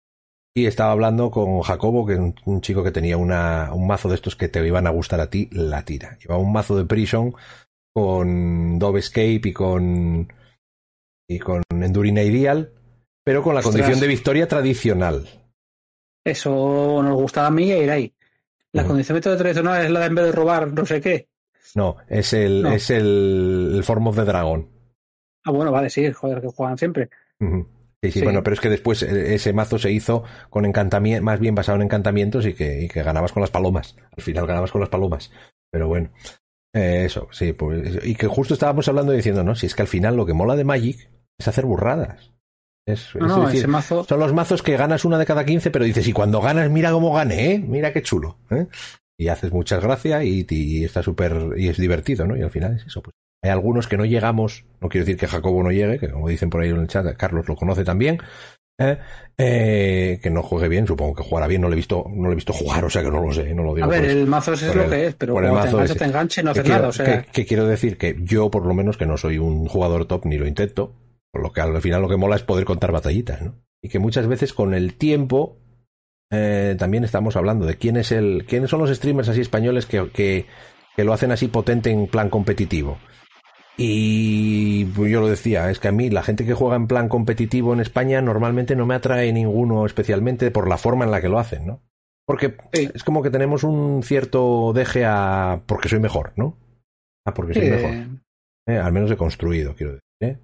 y 0.55 0.67
estaba 0.67 0.91
hablando 0.91 1.31
con 1.31 1.61
Jacobo, 1.61 2.07
que 2.07 2.15
es 2.15 2.21
un, 2.45 2.61
chico 2.61 2.83
que 2.83 2.91
tenía 2.91 3.17
una, 3.17 3.73
un 3.73 3.87
mazo 3.87 4.09
de 4.09 4.17
estos 4.17 4.35
que 4.35 4.49
te 4.49 4.67
iban 4.67 4.87
a 4.87 4.91
gustar 4.91 5.21
a 5.21 5.31
ti, 5.31 5.49
la 5.53 5.85
tira. 5.85 6.19
Llevaba 6.19 6.43
un 6.43 6.53
mazo 6.53 6.77
de 6.77 6.87
Prison 6.87 7.35
con 7.95 8.79
Dove 8.81 8.99
Escape 8.99 9.43
y 9.45 9.53
con, 9.53 10.33
y 11.29 11.39
con 11.39 11.63
Endurina 11.71 12.23
Ideal, 12.23 12.73
pero 13.25 13.45
con 13.45 13.55
la 13.55 13.63
condición 13.63 14.01
de 14.01 14.09
victoria 14.09 14.49
tradicional. 14.49 15.29
Eso 16.25 17.03
nos 17.03 17.15
gustaba 17.15 17.47
a 17.47 17.51
mí 17.51 17.71
ir 17.71 17.91
ahí. 17.91 18.13
La 18.73 18.85
condición 18.85 19.21
de 19.21 19.37
tradicional 19.37 19.85
es 19.85 19.91
la 19.91 20.01
de 20.01 20.07
en 20.07 20.15
vez 20.15 20.25
de 20.27 20.33
robar 20.33 20.73
no 20.73 20.87
sé 20.87 21.01
qué. 21.01 21.29
No, 21.75 21.97
es 22.09 22.33
el, 22.33 22.67
es 22.67 22.91
el, 22.91 23.73
el 23.77 23.85
Form 23.85 24.07
of 24.07 24.17
the 24.17 24.25
Dragon. 24.25 24.69
Ah, 25.45 25.51
bueno, 25.51 25.73
vale, 25.73 25.91
sí, 25.91 26.11
joder, 26.13 26.41
que 26.41 26.49
juegan 26.49 26.79
siempre. 26.79 27.11
Sí, 28.03 28.11
sí, 28.11 28.23
bueno, 28.23 28.43
pero 28.43 28.55
es 28.55 28.61
que 28.61 28.69
después 28.69 29.03
eh, 29.03 29.35
ese 29.35 29.53
mazo 29.53 29.79
se 29.79 29.91
hizo 29.91 30.25
con 30.51 30.65
encantamientos, 30.65 31.25
más 31.25 31.41
bien 31.41 31.55
basado 31.55 31.77
en 31.77 31.83
encantamientos 31.83 32.47
y 32.47 32.55
que, 32.55 32.83
y 32.83 32.89
que 32.89 33.03
ganabas 33.03 33.33
con 33.33 33.41
las 33.41 33.51
palomas. 33.51 33.97
Al 34.17 34.23
final 34.23 34.47
ganabas 34.47 34.71
con 34.71 34.81
las 34.81 34.91
palomas. 34.91 35.31
Pero 35.71 35.89
bueno, 35.89 36.11
eh, 36.75 37.05
eso, 37.05 37.29
sí, 37.33 37.53
pues, 37.53 38.05
y 38.05 38.15
que 38.15 38.27
justo 38.27 38.55
estábamos 38.55 38.89
hablando 38.89 39.13
diciendo, 39.13 39.45
¿no? 39.45 39.55
Si 39.55 39.67
es 39.67 39.75
que 39.75 39.83
al 39.83 39.89
final 39.89 40.17
lo 40.17 40.27
que 40.27 40.35
mola 40.35 40.57
de 40.57 40.65
Magic 40.65 41.11
es 41.39 41.49
hacer 41.49 41.65
burradas. 41.65 42.33
Es, 42.85 43.13
decir, 43.15 43.69
Son 44.09 44.19
los 44.19 44.33
mazos 44.33 44.63
que 44.63 44.77
ganas 44.77 45.05
una 45.05 45.19
de 45.19 45.27
cada 45.27 45.45
quince, 45.45 45.71
pero 45.71 45.85
dices, 45.85 46.07
y 46.09 46.13
cuando 46.13 46.41
ganas, 46.41 46.69
mira 46.71 46.91
cómo 46.91 47.13
gané, 47.13 47.53
¿eh? 47.53 47.59
Mira 47.59 47.93
qué 47.93 48.03
chulo, 48.03 48.39
¿eh? 48.51 48.67
Y 49.17 49.29
haces 49.29 49.53
muchas 49.53 49.83
gracias 49.83 50.25
y, 50.25 50.45
y 50.49 50.85
está 50.85 51.03
súper, 51.03 51.51
y 51.57 51.69
es 51.69 51.77
divertido, 51.77 52.27
¿no? 52.27 52.37
Y 52.37 52.43
al 52.43 52.51
final 52.51 52.75
es 52.75 52.87
eso, 52.87 53.03
pues 53.03 53.15
hay 53.43 53.51
algunos 53.51 53.89
que 53.89 53.97
no 53.97 54.05
llegamos, 54.05 54.65
no 54.81 54.89
quiero 54.89 55.05
decir 55.05 55.19
que 55.19 55.27
Jacobo 55.27 55.63
no 55.63 55.73
llegue, 55.73 55.99
que 55.99 56.11
como 56.11 56.29
dicen 56.29 56.49
por 56.49 56.63
ahí 56.63 56.71
en 56.71 56.79
el 56.79 56.87
chat, 56.87 57.17
Carlos 57.17 57.49
lo 57.49 57.57
conoce 57.57 57.85
también, 57.85 58.21
¿eh? 58.79 58.99
Eh, 59.37 60.21
que 60.23 60.31
no 60.31 60.45
juegue 60.45 60.69
bien, 60.69 60.87
supongo 60.87 61.15
que 61.15 61.25
jugará 61.25 61.49
bien, 61.49 61.61
no 61.61 61.67
lo 61.67 61.73
he 61.73 61.77
visto, 61.77 62.07
no 62.09 62.27
lo 62.27 62.33
he 62.33 62.37
visto 62.37 62.53
jugar, 62.53 62.85
o 62.85 62.91
sea 62.91 63.03
que 63.03 63.11
no 63.11 63.21
lo 63.21 63.33
sé, 63.33 63.53
no 63.53 63.65
lo 63.65 63.75
digo. 63.75 63.87
A 63.87 63.91
ver, 63.91 64.05
el 64.05 64.29
mazo 64.29 64.53
es 64.53 64.75
lo 64.75 64.89
que 64.89 65.07
es, 65.07 65.15
pero 65.17 65.35
cuando 65.35 65.61
te 65.61 65.69
enganche, 65.71 65.95
te 65.95 66.05
enganche 66.05 66.43
no 66.45 66.51
hace 66.53 66.63
nada, 66.63 66.89
o 66.89 66.93
sea. 66.93 67.23
Que, 67.23 67.45
quiero 67.45 67.67
decir 67.67 67.99
que 67.99 68.17
yo, 68.21 68.49
por 68.49 68.65
lo 68.65 68.75
menos, 68.75 68.97
que 68.97 69.07
no 69.07 69.17
soy 69.17 69.39
un 69.39 69.67
jugador 69.67 70.07
top 70.07 70.27
ni 70.27 70.39
lo 70.39 70.47
intento, 70.47 70.93
por 70.93 71.12
lo 71.33 71.53
que 71.53 71.61
al 71.61 71.81
final 71.81 72.03
lo 72.03 72.09
que 72.09 72.17
mola 72.17 72.37
es 72.37 72.43
poder 72.43 72.65
contar 72.65 72.93
batallitas, 72.93 73.43
¿no? 73.43 73.63
Y 73.81 73.89
que 73.89 73.99
muchas 73.99 74.27
veces 74.27 74.53
con 74.53 74.75
el 74.75 74.95
tiempo 74.95 75.59
eh, 76.31 76.77
también 76.79 77.05
estamos 77.05 77.37
hablando 77.37 77.67
de 77.67 77.77
quién 77.77 77.97
es 77.97 78.13
el, 78.13 78.45
quiénes 78.47 78.71
son 78.71 78.81
los 78.81 78.95
streamers 78.95 79.29
así 79.29 79.41
españoles 79.41 79.87
que, 79.87 80.11
que, 80.11 80.47
que 80.97 81.05
lo 81.05 81.13
hacen 81.13 81.33
así 81.33 81.49
potente 81.49 81.91
en 81.91 82.07
plan 82.07 82.31
competitivo. 82.31 82.99
Y 83.77 84.87
yo 84.93 85.21
lo 85.21 85.29
decía, 85.29 85.71
es 85.71 85.79
que 85.79 85.89
a 85.89 85.93
mí 85.93 86.11
la 86.11 86.23
gente 86.23 86.45
que 86.45 86.55
juega 86.55 86.77
en 86.77 86.87
plan 86.87 87.09
competitivo 87.09 87.73
en 87.73 87.81
España 87.81 88.21
normalmente 88.21 88.77
no 88.77 88.87
me 88.87 88.95
atrae 88.95 89.33
ninguno 89.33 89.87
especialmente 89.87 90.51
por 90.51 90.69
la 90.69 90.77
forma 90.77 91.05
en 91.05 91.11
la 91.11 91.21
que 91.21 91.31
lo 91.31 91.39
hacen, 91.39 91.67
¿no? 91.67 91.83
Porque 92.27 92.57
es 92.73 93.03
como 93.03 93.23
que 93.23 93.31
tenemos 93.31 93.65
un 93.65 94.03
cierto 94.03 94.73
deje 94.75 95.05
a 95.05 95.63
porque 95.67 95.89
soy 95.89 96.01
mejor, 96.01 96.33
¿no? 96.37 96.59
Ah, 97.27 97.35
porque 97.35 97.55
soy 97.55 97.71
mejor. 97.71 97.91
Eh, 98.69 98.77
al 98.77 98.93
menos 98.93 99.11
he 99.11 99.17
construido, 99.17 99.75
quiero 99.75 99.93
decir. 99.93 100.03
¿eh? 100.21 100.39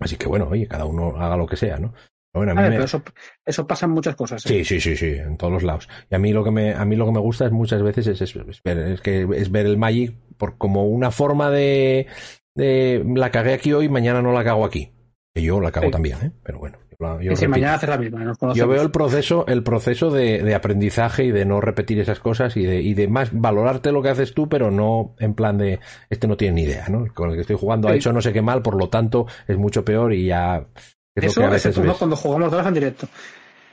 Así 0.00 0.16
que 0.16 0.26
bueno, 0.26 0.48
oye, 0.50 0.66
cada 0.66 0.84
uno 0.86 1.16
haga 1.16 1.36
lo 1.36 1.46
que 1.46 1.56
sea, 1.56 1.78
¿no? 1.78 1.94
Bueno, 2.32 2.52
a 2.52 2.54
mí 2.54 2.60
pero 2.68 2.84
eso, 2.84 3.02
eso 3.44 3.66
pasa 3.66 3.86
en 3.86 3.92
muchas 3.92 4.14
cosas. 4.14 4.44
¿eh? 4.46 4.48
Sí, 4.48 4.64
sí, 4.64 4.80
sí, 4.80 4.96
sí, 4.96 5.16
en 5.18 5.36
todos 5.36 5.52
los 5.52 5.62
lados. 5.62 5.88
Y 6.10 6.14
a 6.14 6.18
mí 6.18 6.32
lo 6.32 6.44
que 6.44 6.52
me, 6.52 6.74
a 6.74 6.84
mí 6.84 6.94
lo 6.94 7.06
que 7.06 7.12
me 7.12 7.20
gusta 7.20 7.46
es 7.46 7.52
muchas 7.52 7.82
veces 7.82 8.06
es, 8.06 8.20
es, 8.20 8.62
ver, 8.62 8.78
es 8.78 9.00
que 9.00 9.26
es 9.34 9.50
ver 9.50 9.66
el 9.66 9.76
Magic 9.76 10.14
por 10.36 10.56
como 10.56 10.86
una 10.86 11.10
forma 11.10 11.50
de, 11.50 12.06
de 12.54 13.04
la 13.16 13.30
cagué 13.30 13.52
aquí 13.52 13.72
hoy, 13.72 13.88
mañana 13.88 14.22
no 14.22 14.32
la 14.32 14.44
cago 14.44 14.64
aquí. 14.64 14.92
Que 15.34 15.42
yo 15.42 15.60
la 15.60 15.72
cago 15.72 15.90
también, 15.90 16.18
¿eh? 16.22 16.30
Pero 16.42 16.58
bueno. 16.58 16.78
Yo, 17.20 17.34
si 17.34 17.48
mañana 17.48 17.74
haces 17.74 17.88
la 17.88 17.96
misma, 17.96 18.34
yo 18.54 18.68
veo 18.68 18.82
el 18.82 18.90
proceso, 18.90 19.46
el 19.46 19.62
proceso 19.62 20.10
de, 20.10 20.42
de, 20.42 20.54
aprendizaje 20.54 21.24
y 21.24 21.30
de 21.30 21.46
no 21.46 21.60
repetir 21.62 21.98
esas 21.98 22.20
cosas 22.20 22.58
y 22.58 22.66
de, 22.66 22.82
y 22.82 22.92
de 22.92 23.08
más 23.08 23.30
valorarte 23.32 23.90
lo 23.90 24.02
que 24.02 24.10
haces 24.10 24.34
tú, 24.34 24.50
pero 24.50 24.70
no 24.70 25.14
en 25.18 25.32
plan 25.34 25.56
de 25.56 25.80
este 26.10 26.28
no 26.28 26.36
tiene 26.36 26.56
ni 26.56 26.62
idea, 26.64 26.88
¿no? 26.88 27.06
Con 27.14 27.30
el 27.30 27.36
que 27.36 27.40
estoy 27.42 27.56
jugando 27.56 27.88
ha 27.88 27.94
hecho 27.94 28.12
no 28.12 28.20
sé 28.20 28.34
qué 28.34 28.42
mal, 28.42 28.60
por 28.60 28.76
lo 28.76 28.90
tanto 28.90 29.26
es 29.48 29.56
mucho 29.56 29.82
peor 29.82 30.12
y 30.12 30.26
ya 30.26 30.66
eso 31.14 31.46
es 31.46 31.66
el 31.66 31.92
cuando 31.94 32.16
jugamos 32.16 32.50
dos 32.50 32.66
en 32.66 32.74
directo. 32.74 33.08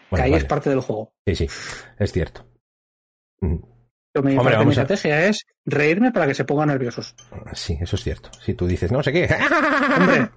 que 0.10 0.22
ahí 0.22 0.34
es 0.34 0.46
parte 0.46 0.70
del 0.70 0.80
juego. 0.80 1.12
Sí, 1.26 1.36
sí, 1.36 1.50
es 2.00 2.12
cierto. 2.12 2.46
Mi, 4.22 4.36
estrategia 4.36 5.26
es 5.26 5.46
reírme 5.66 6.12
para 6.12 6.28
que 6.28 6.34
se 6.34 6.46
pongan 6.46 6.70
nerviosos. 6.70 7.16
Sí, 7.54 7.78
eso 7.80 7.96
es 7.96 8.04
cierto. 8.04 8.30
Si 8.44 8.54
tú 8.54 8.68
dices, 8.68 8.92
no 8.92 9.04
sé 9.04 9.12
qué. 9.12 9.28
Hombre, 9.98 10.30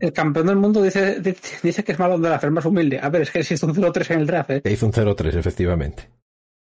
el 0.00 0.12
campeón 0.12 0.46
del 0.46 0.56
mundo 0.56 0.82
dice, 0.82 1.20
dice 1.20 1.84
que 1.84 1.92
es 1.92 1.98
malo 1.98 2.18
de 2.18 2.28
la 2.28 2.50
más 2.50 2.64
humilde. 2.64 2.98
A 3.00 3.08
ver, 3.08 3.22
es 3.22 3.30
que 3.30 3.40
hizo 3.40 3.66
un 3.66 3.74
0-3 3.74 4.14
en 4.14 4.20
el 4.20 4.26
draft. 4.26 4.50
¿eh? 4.50 4.62
hizo 4.64 4.86
un 4.86 4.92
0-3, 4.92 5.36
efectivamente. 5.36 6.10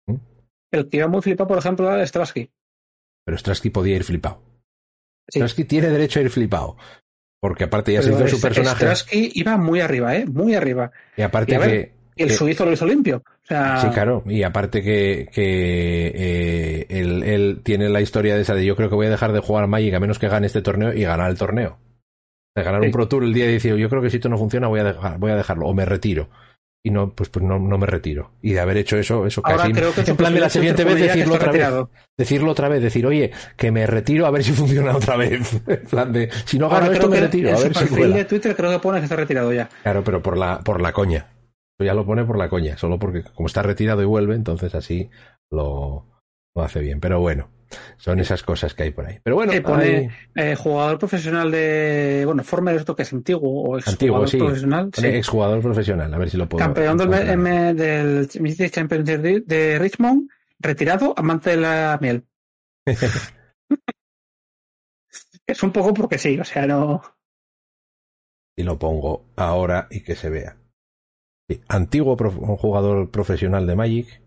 ¿Mm? 0.07 0.17
El 0.71 0.89
que 0.89 0.97
iba 0.99 1.09
muy 1.09 1.23
flipado, 1.23 1.49
por 1.49 1.59
ejemplo, 1.59 1.93
era 1.93 2.07
Strasky. 2.07 2.51
Pero 3.25 3.39
Strasky 3.39 3.71
podía 3.71 3.97
ir 3.97 4.05
flipado. 4.05 4.43
Strasky 5.31 5.65
tiene 5.65 5.89
derecho 5.89 6.21
a 6.21 6.23
ir 6.23 6.31
flipado. 6.31 6.77
Porque 7.41 7.65
aparte 7.65 7.93
ya 7.93 8.03
se 8.03 8.11
hizo 8.11 8.27
su 8.29 8.41
personaje. 8.41 8.77
Strasky 8.77 9.33
iba 9.35 9.57
muy 9.57 9.81
arriba, 9.81 10.17
¿eh? 10.17 10.27
Muy 10.27 10.55
arriba. 10.55 10.93
Y 11.17 11.23
aparte 11.23 11.59
que. 11.59 11.94
El 12.17 12.31
suizo 12.31 12.65
lo 12.65 12.73
hizo 12.73 12.87
limpio. 12.87 13.23
Sí, 13.43 13.89
claro. 13.93 14.23
Y 14.27 14.43
aparte 14.43 14.83
que, 14.83 15.29
que 15.33 16.07
eh, 16.15 16.87
él, 16.89 17.61
tiene 17.63 17.89
la 17.89 18.01
historia 18.01 18.37
de 18.37 18.43
esa 18.43 18.55
de 18.55 18.65
yo 18.65 18.77
creo 18.77 18.89
que 18.89 18.95
voy 18.95 19.07
a 19.07 19.11
dejar 19.11 19.33
de 19.33 19.41
jugar 19.41 19.67
Magic 19.67 19.95
a 19.95 20.01
menos 20.01 20.19
que 20.19 20.29
gane 20.29 20.47
este 20.47 20.63
torneo 20.63 20.93
y 20.93 21.03
ganar 21.03 21.31
el 21.31 21.39
torneo. 21.39 21.79
De 22.55 22.63
ganar 22.63 22.83
un 22.83 22.91
Pro 22.91 23.09
Tour 23.09 23.25
el 23.25 23.35
día 23.35 23.47
de 23.47 23.53
decir 23.53 23.75
yo 23.77 23.89
creo 23.89 24.01
que 24.01 24.11
si 24.11 24.17
esto 24.17 24.29
no 24.29 24.39
funciona 24.39 24.69
voy 24.69 24.81
a, 24.81 24.85
dejar, 24.85 25.19
voy 25.19 25.33
a 25.33 25.37
dejarlo 25.37 25.67
o 25.67 25.75
me 25.75 25.85
retiro 25.85 26.29
y 26.87 26.91
no, 26.91 27.15
pues, 27.15 27.31
pues 27.31 27.43
no, 27.43 27.59
no, 27.59 27.79
me 27.79 27.87
retiro. 27.87 28.33
Y 28.43 28.53
de 28.53 28.61
haber 28.61 28.77
hecho 28.77 28.99
eso, 28.99 29.27
eso 29.27 29.41
casi. 29.41 29.73
en 30.07 30.17
plan 30.17 30.35
de 30.35 30.41
la 30.41 30.51
siguiente 30.51 30.85
vez 30.85 31.01
decirlo 31.01 31.35
otra 31.37 31.51
vez. 31.51 31.67
Decirlo 32.17 32.51
otra 32.53 32.69
vez, 32.69 32.83
decir, 32.83 33.07
oye, 33.07 33.31
que 33.57 33.71
me 33.71 33.87
retiro 33.87 34.27
a 34.27 34.31
ver 34.31 34.45
si 34.45 34.53
funciona 34.53 34.95
otra 34.95 35.17
vez. 35.17 35.63
en 35.67 35.87
plan 35.87 36.13
de, 36.13 36.31
si 36.45 36.59
no 36.59 36.69
gano 36.69 36.93
esto 36.93 37.09
me 37.09 37.19
retiro, 37.19 37.57
a 37.57 37.59
ver 37.59 37.75
si 37.75 37.87
funciona. 37.87 38.17
de 38.17 38.25
Twitter 38.27 38.55
creo 38.55 38.71
que 38.71 38.79
pone 38.81 38.99
que 38.99 39.05
está 39.05 39.17
retirado 39.17 39.51
ya. 39.51 39.71
Claro, 39.83 40.05
pero 40.05 40.23
por 40.23 40.37
la, 40.37 40.61
por 40.61 40.83
la 40.83 40.93
coña. 40.93 41.27
Ya 41.79 41.95
lo 41.95 42.07
pone 42.07 42.25
por 42.25 42.39
la 42.39 42.49
coña, 42.49 42.77
solo 42.77 42.99
porque 42.99 43.25
como 43.35 43.47
está 43.47 43.63
retirado 43.63 44.03
y 44.03 44.07
vuelve, 44.07 44.35
entonces 44.35 44.75
así 44.75 45.11
lo, 45.51 46.07
lo 46.55 46.63
hace 46.63 46.81
bien. 46.81 47.01
Pero 47.01 47.21
bueno. 47.21 47.51
Son 47.97 48.21
esas 48.21 48.45
cosas 48.45 48.73
que 48.75 48.85
hay 48.85 48.91
por 48.93 49.07
ahí. 49.07 49.19
Pero 49.23 49.35
bueno, 49.37 49.53
pone 49.63 50.11
eh, 50.37 50.55
jugador 50.55 50.99
profesional 50.99 51.51
de. 51.51 52.23
Bueno, 52.25 52.45
forma 52.45 52.71
de 52.71 52.77
esto 52.77 52.95
que 52.95 53.03
es 53.03 53.13
antiguo 53.13 53.71
o 53.71 53.79
exjugador 53.79 54.31
profesional. 54.31 54.91
Sí. 54.95 55.07
Exjugador 55.07 55.61
profesional, 55.61 56.15
a 56.15 56.19
ver 56.19 56.31
si 56.31 56.37
lo 56.37 56.49
puedo. 56.49 56.65
Campeón 56.65 56.97
del, 56.99 57.13
M, 57.31 57.75
del 57.75 58.29
Champions 58.71 59.05
de 59.05 59.79
Richmond, 59.81 60.29
retirado, 60.61 61.15
amante 61.17 61.51
de 61.51 61.57
la 61.57 61.99
miel. 62.01 62.25
es 65.47 65.63
un 65.63 65.73
poco 65.73 65.95
porque 65.95 66.19
sí, 66.19 66.39
o 66.39 66.45
sea, 66.45 66.67
no. 66.67 67.03
Y 68.57 68.63
lo 68.63 68.79
pongo 68.79 69.33
ahora 69.37 69.89
y 69.91 70.03
que 70.03 70.15
se 70.15 70.31
vea. 70.31 70.57
Antiguo 71.69 72.17
jugador 72.57 73.11
profesional 73.11 73.67
de 73.67 73.77
Magic, 73.77 74.23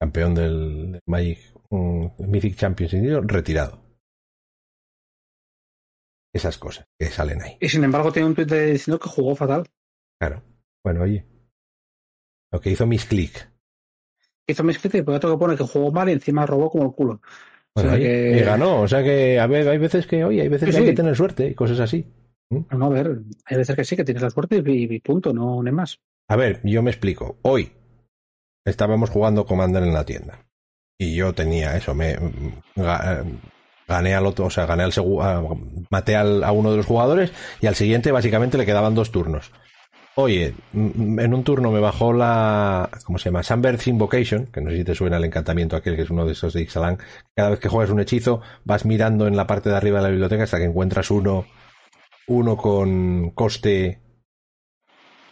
campeón 0.00 0.34
del 0.34 1.00
Magic 1.06 1.38
un 1.70 2.12
Mythic 2.18 2.56
Champions 2.56 2.92
retirado. 3.26 3.80
Esas 6.32 6.58
cosas 6.58 6.86
que 6.98 7.06
salen 7.06 7.42
ahí. 7.42 7.56
Y 7.60 7.68
sin 7.68 7.84
embargo 7.84 8.12
tiene 8.12 8.28
un 8.28 8.34
tweet 8.34 8.72
diciendo 8.72 8.98
que 8.98 9.08
jugó 9.08 9.34
fatal. 9.34 9.68
Claro. 10.20 10.42
Bueno, 10.84 11.02
oye. 11.02 11.26
Lo 12.52 12.60
que 12.60 12.70
hizo 12.70 12.86
Miss 12.86 13.06
Click. 13.06 13.50
Hizo 14.46 14.64
Miss 14.64 14.78
Click 14.78 14.94
y 14.94 15.02
por 15.02 15.14
otro 15.14 15.32
que 15.32 15.38
pone 15.38 15.56
que 15.56 15.64
jugó 15.64 15.90
mal 15.90 16.08
y 16.08 16.12
encima 16.12 16.46
robó 16.46 16.70
como 16.70 16.86
el 16.86 16.92
culo. 16.92 17.20
Y 17.76 18.40
ganó. 18.40 18.82
O 18.82 18.88
sea 18.88 19.02
que 19.02 19.38
a 19.38 19.46
ver, 19.46 19.68
hay 19.68 19.78
veces 19.78 20.06
que, 20.06 20.24
oye, 20.24 20.42
hay 20.42 20.48
veces 20.48 20.70
que 20.70 20.76
hay 20.76 20.86
que 20.86 20.92
tener 20.92 21.16
suerte 21.16 21.48
y 21.48 21.54
cosas 21.54 21.80
así. 21.80 22.06
¿Mm? 22.50 22.76
No, 22.76 22.86
a 22.86 22.88
ver, 22.90 23.22
hay 23.44 23.56
veces 23.56 23.76
que 23.76 23.84
sí, 23.84 23.96
que 23.96 24.04
tienes 24.04 24.22
la 24.22 24.30
suerte 24.30 24.62
y, 24.64 25.00
punto, 25.00 25.32
no, 25.32 25.62
no 25.62 25.72
más. 25.72 26.00
A 26.30 26.36
ver, 26.36 26.60
yo 26.62 26.80
me 26.80 26.92
explico. 26.92 27.40
Hoy 27.42 27.72
estábamos 28.64 29.10
jugando 29.10 29.44
Commander 29.44 29.82
en 29.82 29.92
la 29.92 30.04
tienda 30.04 30.46
y 30.96 31.16
yo 31.16 31.32
tenía 31.32 31.76
eso, 31.76 31.92
me 31.92 32.16
gané 33.88 34.14
al 34.14 34.26
otro, 34.26 34.46
o 34.46 34.50
sea, 34.50 34.64
gané 34.64 34.84
al 34.84 34.92
segundo, 34.92 35.58
maté 35.90 36.14
a 36.14 36.52
uno 36.52 36.70
de 36.70 36.76
los 36.76 36.86
jugadores 36.86 37.32
y 37.60 37.66
al 37.66 37.74
siguiente 37.74 38.12
básicamente 38.12 38.58
le 38.58 38.64
quedaban 38.64 38.94
dos 38.94 39.10
turnos. 39.10 39.50
Oye, 40.14 40.54
en 40.72 41.34
un 41.34 41.42
turno 41.42 41.72
me 41.72 41.80
bajó 41.80 42.12
la, 42.12 42.88
¿cómo 43.04 43.18
se 43.18 43.24
llama? 43.24 43.42
Sunbird 43.42 43.80
Invocation, 43.86 44.46
que 44.46 44.60
no 44.60 44.70
sé 44.70 44.76
si 44.76 44.84
te 44.84 44.94
suena 44.94 45.16
el 45.16 45.24
encantamiento 45.24 45.74
aquel, 45.74 45.96
que 45.96 46.02
es 46.02 46.10
uno 46.10 46.26
de 46.26 46.32
esos 46.32 46.52
de 46.52 46.62
Ixalan. 46.62 46.98
Cada 47.34 47.50
vez 47.50 47.58
que 47.58 47.68
juegas 47.68 47.90
un 47.90 47.98
hechizo, 47.98 48.40
vas 48.64 48.84
mirando 48.84 49.26
en 49.26 49.36
la 49.36 49.48
parte 49.48 49.68
de 49.68 49.76
arriba 49.76 49.98
de 49.98 50.04
la 50.04 50.10
biblioteca 50.10 50.44
hasta 50.44 50.58
que 50.58 50.64
encuentras 50.64 51.10
uno, 51.10 51.46
uno 52.28 52.56
con 52.56 53.30
coste, 53.30 54.00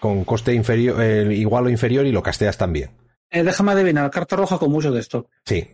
con 0.00 0.24
coste 0.24 0.54
inferior, 0.54 1.00
eh, 1.02 1.34
igual 1.34 1.66
o 1.66 1.70
inferior 1.70 2.06
y 2.06 2.12
lo 2.12 2.22
casteas 2.22 2.58
también. 2.58 2.90
Eh, 3.30 3.42
déjame 3.42 3.72
adivinar, 3.72 4.10
carta 4.10 4.36
roja 4.36 4.58
con 4.58 4.70
mucho 4.70 4.90
de 4.90 5.00
esto. 5.00 5.28
Sí. 5.44 5.68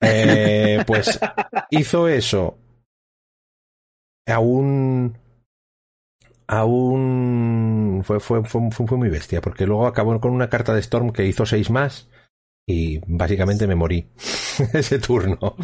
Eh, 0.00 0.82
pues 0.86 1.18
hizo 1.70 2.08
eso 2.08 2.58
a 4.26 4.38
un 4.38 5.16
aún 6.46 8.02
fue, 8.04 8.18
fue, 8.20 8.44
fue, 8.44 8.70
fue, 8.70 8.98
muy 8.98 9.08
bestia, 9.08 9.40
porque 9.40 9.66
luego 9.66 9.86
acabó 9.86 10.20
con 10.20 10.32
una 10.32 10.48
carta 10.48 10.74
de 10.74 10.80
Storm 10.80 11.12
que 11.12 11.26
hizo 11.26 11.46
seis 11.46 11.70
más 11.70 12.08
y 12.66 13.00
básicamente 13.06 13.66
me 13.66 13.74
morí 13.74 14.08
ese 14.72 14.98
turno. 14.98 15.56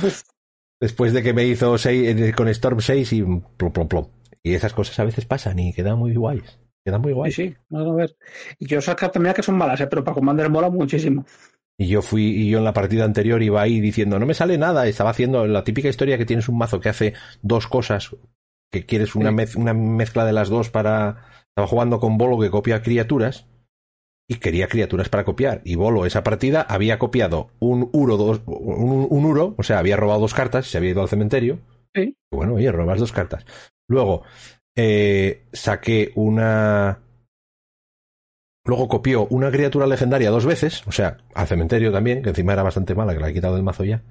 Después 0.80 1.12
de 1.12 1.22
que 1.22 1.32
me 1.32 1.44
hizo 1.44 1.78
seis, 1.78 2.08
eh, 2.08 2.32
con 2.32 2.48
Storm 2.48 2.80
6 2.80 3.12
y 3.14 3.22
plop, 3.22 3.72
plop, 3.72 3.88
plop. 3.88 4.10
Y 4.42 4.54
esas 4.54 4.72
cosas 4.74 4.98
a 4.98 5.04
veces 5.04 5.24
pasan 5.24 5.58
y 5.58 5.72
quedan 5.72 5.98
muy 5.98 6.14
guays. 6.14 6.58
Quedan 6.86 7.00
muy 7.00 7.12
guays. 7.12 7.34
Sí, 7.34 7.48
sí, 7.48 7.56
vamos 7.68 7.88
a 7.88 7.96
ver. 7.96 8.16
Y 8.60 8.66
yo 8.68 8.80
saco 8.80 9.10
también 9.10 9.34
que 9.34 9.42
son 9.42 9.56
malas, 9.56 9.80
¿eh? 9.80 9.88
pero 9.88 10.04
para 10.04 10.14
Commander 10.14 10.48
mola 10.48 10.70
muchísimo. 10.70 11.26
Y 11.76 11.88
yo 11.88 12.00
fui, 12.00 12.26
y 12.26 12.48
yo 12.48 12.58
en 12.58 12.64
la 12.64 12.72
partida 12.72 13.04
anterior 13.04 13.42
iba 13.42 13.60
ahí 13.60 13.80
diciendo, 13.80 14.20
no 14.20 14.24
me 14.24 14.34
sale 14.34 14.56
nada, 14.56 14.86
estaba 14.86 15.10
haciendo 15.10 15.44
la 15.48 15.64
típica 15.64 15.88
historia 15.88 16.16
que 16.16 16.24
tienes 16.24 16.48
un 16.48 16.58
mazo 16.58 16.78
que 16.78 16.88
hace 16.88 17.14
dos 17.42 17.66
cosas, 17.66 18.14
que 18.70 18.86
quieres 18.86 19.16
una, 19.16 19.34
una 19.56 19.74
mezcla 19.74 20.24
de 20.24 20.32
las 20.32 20.48
dos 20.48 20.70
para... 20.70 21.24
Estaba 21.48 21.66
jugando 21.66 21.98
con 21.98 22.18
Bolo 22.18 22.38
que 22.38 22.50
copia 22.50 22.82
criaturas 22.82 23.48
y 24.28 24.36
quería 24.36 24.68
criaturas 24.68 25.08
para 25.08 25.24
copiar. 25.24 25.62
Y 25.64 25.74
Bolo 25.74 26.06
esa 26.06 26.22
partida 26.22 26.62
había 26.62 27.00
copiado 27.00 27.48
un 27.58 27.90
Uro, 27.92 28.16
dos, 28.16 28.42
un, 28.46 29.08
un 29.10 29.24
Uro, 29.24 29.56
o 29.58 29.62
sea, 29.64 29.80
había 29.80 29.96
robado 29.96 30.20
dos 30.20 30.34
cartas, 30.34 30.68
se 30.68 30.78
había 30.78 30.90
ido 30.90 31.02
al 31.02 31.08
cementerio. 31.08 31.58
Sí. 31.96 32.16
Bueno, 32.30 32.54
oye, 32.54 32.70
robas 32.70 33.00
dos 33.00 33.10
cartas. 33.10 33.44
Luego, 33.88 34.22
eh, 34.76 35.46
saqué 35.52 36.12
una 36.14 37.00
Luego 38.66 38.88
copió 38.88 39.26
una 39.28 39.50
criatura 39.52 39.86
legendaria 39.86 40.30
dos 40.30 40.44
veces, 40.44 40.82
o 40.88 40.92
sea, 40.92 41.18
al 41.34 41.46
cementerio 41.46 41.92
también, 41.92 42.20
que 42.20 42.30
encima 42.30 42.52
era 42.52 42.64
bastante 42.64 42.96
mala, 42.96 43.14
que 43.14 43.20
la 43.20 43.28
he 43.28 43.32
quitado 43.32 43.54
del 43.54 43.62
mazo 43.62 43.84
ya. 43.84 44.02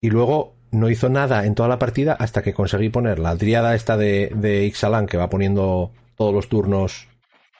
Y 0.00 0.10
luego 0.10 0.54
no 0.70 0.88
hizo 0.88 1.08
nada 1.08 1.44
en 1.46 1.56
toda 1.56 1.68
la 1.68 1.80
partida 1.80 2.12
hasta 2.12 2.42
que 2.42 2.54
conseguí 2.54 2.90
poner 2.90 3.18
la 3.18 3.36
triada 3.36 3.74
esta 3.74 3.96
de, 3.96 4.30
de 4.36 4.64
Ixalan, 4.66 5.06
que 5.06 5.16
va 5.16 5.28
poniendo 5.28 5.90
todos 6.16 6.32
los 6.32 6.48
turnos. 6.48 7.08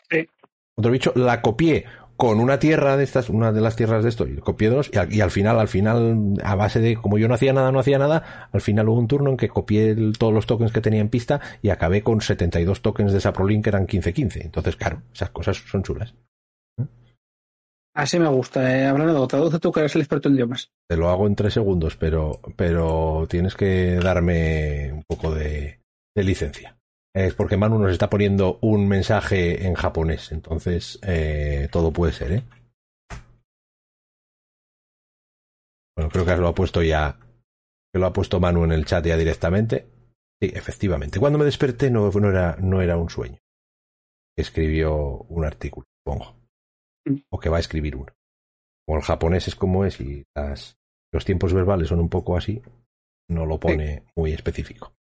Sí. 0.09 0.29
Otro 0.77 0.93
bicho, 0.93 1.13
la 1.17 1.43
copié 1.43 1.87
con 2.23 2.39
una 2.39 2.61
tierra 2.61 2.97
de 2.97 3.03
estas, 3.03 3.31
una 3.31 3.51
de 3.51 3.61
las 3.61 3.75
tierras 3.75 4.05
de 4.05 4.09
esto, 4.09 4.29
y 4.29 4.37
copié 4.37 4.71
dos, 4.71 4.91
y 4.93 4.97
al, 4.97 5.13
y 5.13 5.21
al 5.21 5.33
final, 5.33 5.59
al 5.59 5.67
final, 5.67 6.35
a 6.45 6.55
base 6.55 6.79
de, 6.79 6.95
como 6.95 7.19
yo 7.19 7.27
no 7.27 7.35
hacía 7.35 7.53
nada, 7.53 7.73
no 7.73 7.81
hacía 7.81 7.99
nada, 7.99 8.49
al 8.53 8.61
final 8.61 8.89
hubo 8.89 9.01
un 9.01 9.09
turno 9.09 9.31
en 9.31 9.37
que 9.37 9.49
copié 9.49 9.91
el, 9.91 10.17
todos 10.17 10.33
los 10.33 10.47
tokens 10.47 10.71
que 10.71 10.81
tenía 10.81 11.01
en 11.01 11.09
pista 11.09 11.41
y 11.63 11.71
acabé 11.71 12.05
con 12.05 12.21
72 12.21 12.81
tokens 12.81 13.13
de 13.13 13.21
Saprolink 13.21 13.65
que 13.65 13.71
eran 13.71 13.89
15-15. 13.89 14.41
Entonces, 14.41 14.77
claro, 14.77 15.03
esas 15.13 15.31
cosas 15.31 15.57
son 15.57 15.83
chulas. 15.83 16.15
Así 17.93 18.21
me 18.21 18.29
gusta, 18.29 18.73
eh. 18.73 18.87
hablando 18.87 19.21
de 19.21 19.27
traduce 19.27 19.59
tú 19.59 19.73
que 19.73 19.81
eres 19.81 19.97
el 19.97 20.03
experto 20.03 20.29
en 20.29 20.37
idiomas. 20.37 20.71
Te 20.89 20.97
lo 20.97 21.09
hago 21.09 21.27
en 21.27 21.35
tres 21.35 21.55
segundos, 21.55 21.97
pero, 21.97 22.41
pero 22.55 23.27
tienes 23.29 23.57
que 23.57 23.97
darme 23.97 24.93
un 24.93 25.03
poco 25.09 25.35
de, 25.35 25.81
de 26.15 26.23
licencia 26.23 26.79
es 27.15 27.35
porque 27.35 27.57
Manu 27.57 27.79
nos 27.79 27.93
está 27.93 28.09
poniendo 28.09 28.59
un 28.63 28.89
mensaje 28.89 29.67
en 29.67 29.75
japonés, 29.75 30.33
entonces 30.33 30.99
eh, 31.03 31.69
todo 31.71 31.93
puede 31.93 32.13
ser, 32.13 32.33
¿eh? 32.33 32.45
Bueno, 35.97 36.11
creo 36.11 36.25
que 36.25 36.37
lo 36.37 36.49
ha 36.49 36.55
puesto 36.55 36.83
ya, 36.83 37.19
que 37.93 37.99
lo 37.99 38.07
ha 38.07 38.13
puesto 38.13 38.41
Manu 38.41 38.65
en 38.65 38.73
el 38.73 38.87
chat 38.87 39.05
ya 39.05 39.17
directamente. 39.17 39.87
Sí, 40.41 40.51
efectivamente. 40.55 41.21
Cuando 41.21 41.39
me 41.39 41.45
desperté 41.45 41.91
no, 41.91 42.11
no, 42.11 42.31
era, 42.31 42.57
no 42.57 42.81
era 42.81 42.97
un 42.97 43.11
sueño. 43.11 43.39
Escribió 44.37 45.19
un 45.29 45.45
artículo, 45.45 45.87
supongo. 45.99 46.35
O 47.31 47.39
que 47.39 47.51
va 47.51 47.59
a 47.59 47.61
escribir 47.61 47.95
uno. 47.95 48.13
Como 48.87 48.99
el 48.99 49.05
japonés 49.05 49.49
es 49.49 49.55
como 49.55 49.85
es 49.85 50.01
y 50.01 50.25
las, 50.35 50.77
los 51.13 51.25
tiempos 51.25 51.53
verbales 51.53 51.89
son 51.89 52.01
un 52.01 52.09
poco 52.09 52.37
así, 52.37 52.63
no 53.29 53.45
lo 53.45 53.61
pone 53.61 54.05
muy 54.17 54.33
específico. 54.33 54.95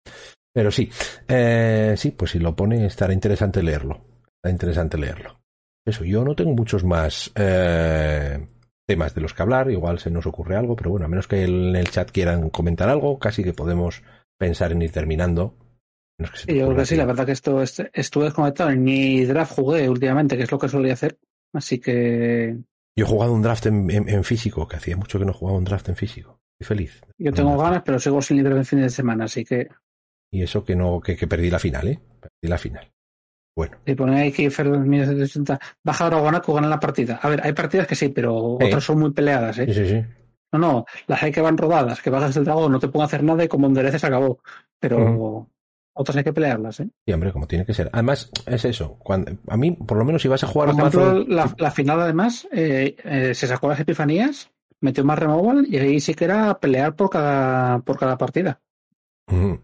Pero 0.52 0.70
sí, 0.70 0.90
eh, 1.28 1.94
sí, 1.96 2.10
pues 2.10 2.32
si 2.32 2.38
lo 2.38 2.56
pone 2.56 2.86
estará 2.86 3.12
interesante 3.12 3.62
leerlo. 3.62 4.00
Está 4.36 4.50
interesante 4.50 4.98
leerlo. 4.98 5.40
Eso, 5.86 6.04
yo 6.04 6.24
no 6.24 6.34
tengo 6.34 6.52
muchos 6.52 6.84
más 6.84 7.32
eh, 7.34 8.46
temas 8.86 9.14
de 9.14 9.20
los 9.20 9.34
que 9.34 9.42
hablar, 9.42 9.70
igual 9.70 9.98
se 9.98 10.10
nos 10.10 10.26
ocurre 10.26 10.56
algo, 10.56 10.76
pero 10.76 10.90
bueno, 10.90 11.06
a 11.06 11.08
menos 11.08 11.28
que 11.28 11.44
en 11.44 11.76
el 11.76 11.90
chat 11.90 12.10
quieran 12.10 12.50
comentar 12.50 12.88
algo, 12.88 13.18
casi 13.18 13.42
que 13.44 13.52
podemos 13.52 14.02
pensar 14.38 14.72
en 14.72 14.82
ir 14.82 14.90
terminando. 14.90 15.54
sí, 16.34 16.54
yo 16.54 16.66
creo 16.66 16.76
que 16.76 16.86
sí, 16.86 16.96
la 16.96 17.06
verdad 17.06 17.26
que 17.26 17.32
esto 17.32 17.62
estuve 17.62 18.24
desconectado, 18.24 18.70
ni 18.72 19.24
draft 19.24 19.54
jugué 19.54 19.88
últimamente, 19.88 20.36
que 20.36 20.42
es 20.42 20.50
lo 20.50 20.58
que 20.58 20.68
solía 20.68 20.94
hacer, 20.94 21.18
así 21.52 21.78
que... 21.78 22.58
Yo 22.96 23.04
he 23.04 23.08
jugado 23.08 23.32
un 23.32 23.42
draft 23.42 23.66
en, 23.66 23.88
en 23.90 24.24
físico, 24.24 24.66
que 24.66 24.76
hacía 24.76 24.96
mucho 24.96 25.18
que 25.18 25.24
no 25.24 25.32
jugaba 25.32 25.56
un 25.56 25.64
draft 25.64 25.88
en 25.88 25.96
físico. 25.96 26.40
Estoy 26.58 26.76
feliz. 26.76 27.00
Yo 27.16 27.32
tengo 27.32 27.56
ganas, 27.56 27.82
pero 27.84 27.98
sigo 27.98 28.20
sin 28.20 28.38
libre 28.38 28.56
en 28.56 28.64
fin 28.64 28.80
de 28.80 28.90
semana, 28.90 29.24
así 29.24 29.44
que... 29.44 29.68
Y 30.32 30.42
eso 30.42 30.64
que 30.64 30.76
no, 30.76 31.00
que, 31.00 31.16
que 31.16 31.26
perdí 31.26 31.50
la 31.50 31.58
final, 31.58 31.88
¿eh? 31.88 32.00
Perdí 32.20 32.48
la 32.48 32.58
final. 32.58 32.90
Bueno. 33.56 33.78
Y 33.84 33.94
pone 33.94 34.20
ahí 34.20 34.32
que 34.32 34.50
Fer 34.50 34.68
1980 34.68 35.58
baja 35.82 36.06
Dragonaco 36.06 36.54
gana 36.54 36.68
la 36.68 36.80
partida. 36.80 37.18
A 37.22 37.28
ver, 37.28 37.40
hay 37.44 37.52
partidas 37.52 37.86
que 37.86 37.96
sí, 37.96 38.08
pero 38.08 38.54
otras 38.54 38.84
son 38.84 39.00
muy 39.00 39.10
peleadas, 39.10 39.58
¿eh? 39.58 39.66
Sí, 39.66 39.74
sí, 39.74 39.88
sí. 39.88 40.04
No, 40.52 40.58
no, 40.58 40.84
las 41.06 41.22
hay 41.22 41.30
que 41.30 41.40
van 41.40 41.56
rodadas, 41.56 42.00
que 42.00 42.10
bajas 42.10 42.36
el 42.36 42.44
dragón, 42.44 42.72
no 42.72 42.78
te 42.78 42.88
puedo 42.88 43.04
hacer 43.04 43.22
nada 43.22 43.44
y 43.44 43.48
como 43.48 43.66
endereces 43.66 44.02
acabó. 44.02 44.40
Pero 44.80 44.98
uh 44.98 45.02
-huh. 45.02 45.46
otras 45.94 46.16
hay 46.16 46.24
que 46.24 46.32
pelearlas, 46.32 46.80
¿eh? 46.80 46.88
Sí, 47.06 47.12
hombre, 47.12 47.32
como 47.32 47.46
tiene 47.46 47.64
que 47.64 47.74
ser. 47.74 47.88
Además, 47.92 48.30
es 48.46 48.64
eso. 48.64 48.96
Cuando, 48.98 49.32
a 49.46 49.56
mí, 49.56 49.72
por 49.72 49.98
lo 49.98 50.04
menos, 50.04 50.22
si 50.22 50.28
vas 50.28 50.42
a 50.42 50.48
jugar 50.48 50.70
por 50.70 50.78
ejemplo, 50.78 51.00
mazo... 51.00 51.24
la, 51.28 51.54
la, 51.56 51.70
final, 51.70 52.00
además, 52.00 52.48
eh, 52.52 52.96
eh, 53.04 53.34
se 53.34 53.46
sacó 53.46 53.68
las 53.68 53.80
epifanías, 53.80 54.50
metió 54.80 55.04
más 55.04 55.18
removal 55.18 55.66
y 55.68 55.76
ahí 55.78 56.00
sí 56.00 56.14
que 56.14 56.24
era 56.24 56.58
pelear 56.58 56.96
por 56.96 57.10
cada, 57.10 57.78
por 57.80 57.98
cada 57.98 58.16
partida. 58.18 58.60
Uh 59.28 59.34
-huh. 59.34 59.60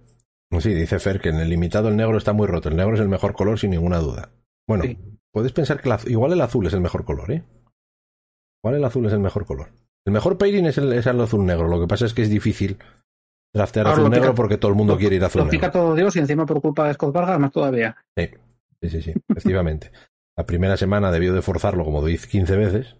Sí, 0.61 0.73
dice 0.75 0.99
Fer 0.99 1.21
que 1.21 1.29
en 1.31 1.37
el 1.37 1.49
limitado 1.49 1.89
el 1.89 1.97
negro 1.97 2.17
está 2.17 2.33
muy 2.33 2.47
roto. 2.47 2.69
El 2.69 2.77
negro 2.77 2.95
es 2.95 3.01
el 3.01 3.09
mejor 3.09 3.35
color 3.35 3.59
sin 3.59 3.71
ninguna 3.71 3.99
duda. 3.99 4.31
Bueno, 4.69 4.85
sí. 4.85 4.99
puedes 5.33 5.53
pensar 5.53 5.81
que 5.81 5.89
la, 5.89 5.99
igual 6.07 6.33
el 6.33 6.41
azul 6.41 6.67
es 6.67 6.73
el 6.73 6.81
mejor 6.81 7.05
color, 7.05 7.31
¿eh? 7.31 7.45
Igual 8.63 8.77
el 8.77 8.85
azul 8.85 9.07
es 9.07 9.13
el 9.13 9.21
mejor 9.21 9.45
color. 9.45 9.73
El 10.07 10.13
mejor 10.13 10.39
pairing 10.39 10.67
es 10.67 10.79
el, 10.79 10.93
es 10.93 11.07
el 11.07 11.21
azul 11.21 11.45
negro. 11.45 11.69
Lo 11.69 11.81
que 11.81 11.89
pasa 11.89 12.07
es 12.07 12.15
que 12.15 12.23
es 12.23 12.31
difícil 12.31 12.79
draftear 13.53 13.89
azul 13.89 14.11
negro 14.11 14.35
porque 14.35 14.59
todo 14.59 14.71
el 14.71 14.77
mundo 14.77 14.95
lo, 14.95 14.99
quiere 14.99 15.17
ir 15.17 15.25
azul 15.25 15.41
lo 15.41 15.45
negro. 15.47 15.59
pica 15.59 15.71
todo 15.71 15.95
Dios 15.95 16.15
y 16.17 16.21
encima 16.21 16.47
por 16.47 16.61
culpa 16.61 16.87
de 16.87 16.95
Scott 16.95 17.13
Vargas 17.13 17.39
más 17.39 17.53
todavía. 17.53 17.97
Sí, 18.17 18.31
sí, 18.83 18.89
sí, 18.89 19.03
sí 19.03 19.13
efectivamente. 19.29 19.91
La 20.37 20.47
primera 20.47 20.77
semana 20.77 21.11
debió 21.11 21.33
de 21.33 21.43
forzarlo 21.43 21.85
como 21.85 22.05
15 22.05 22.57
veces. 22.57 22.97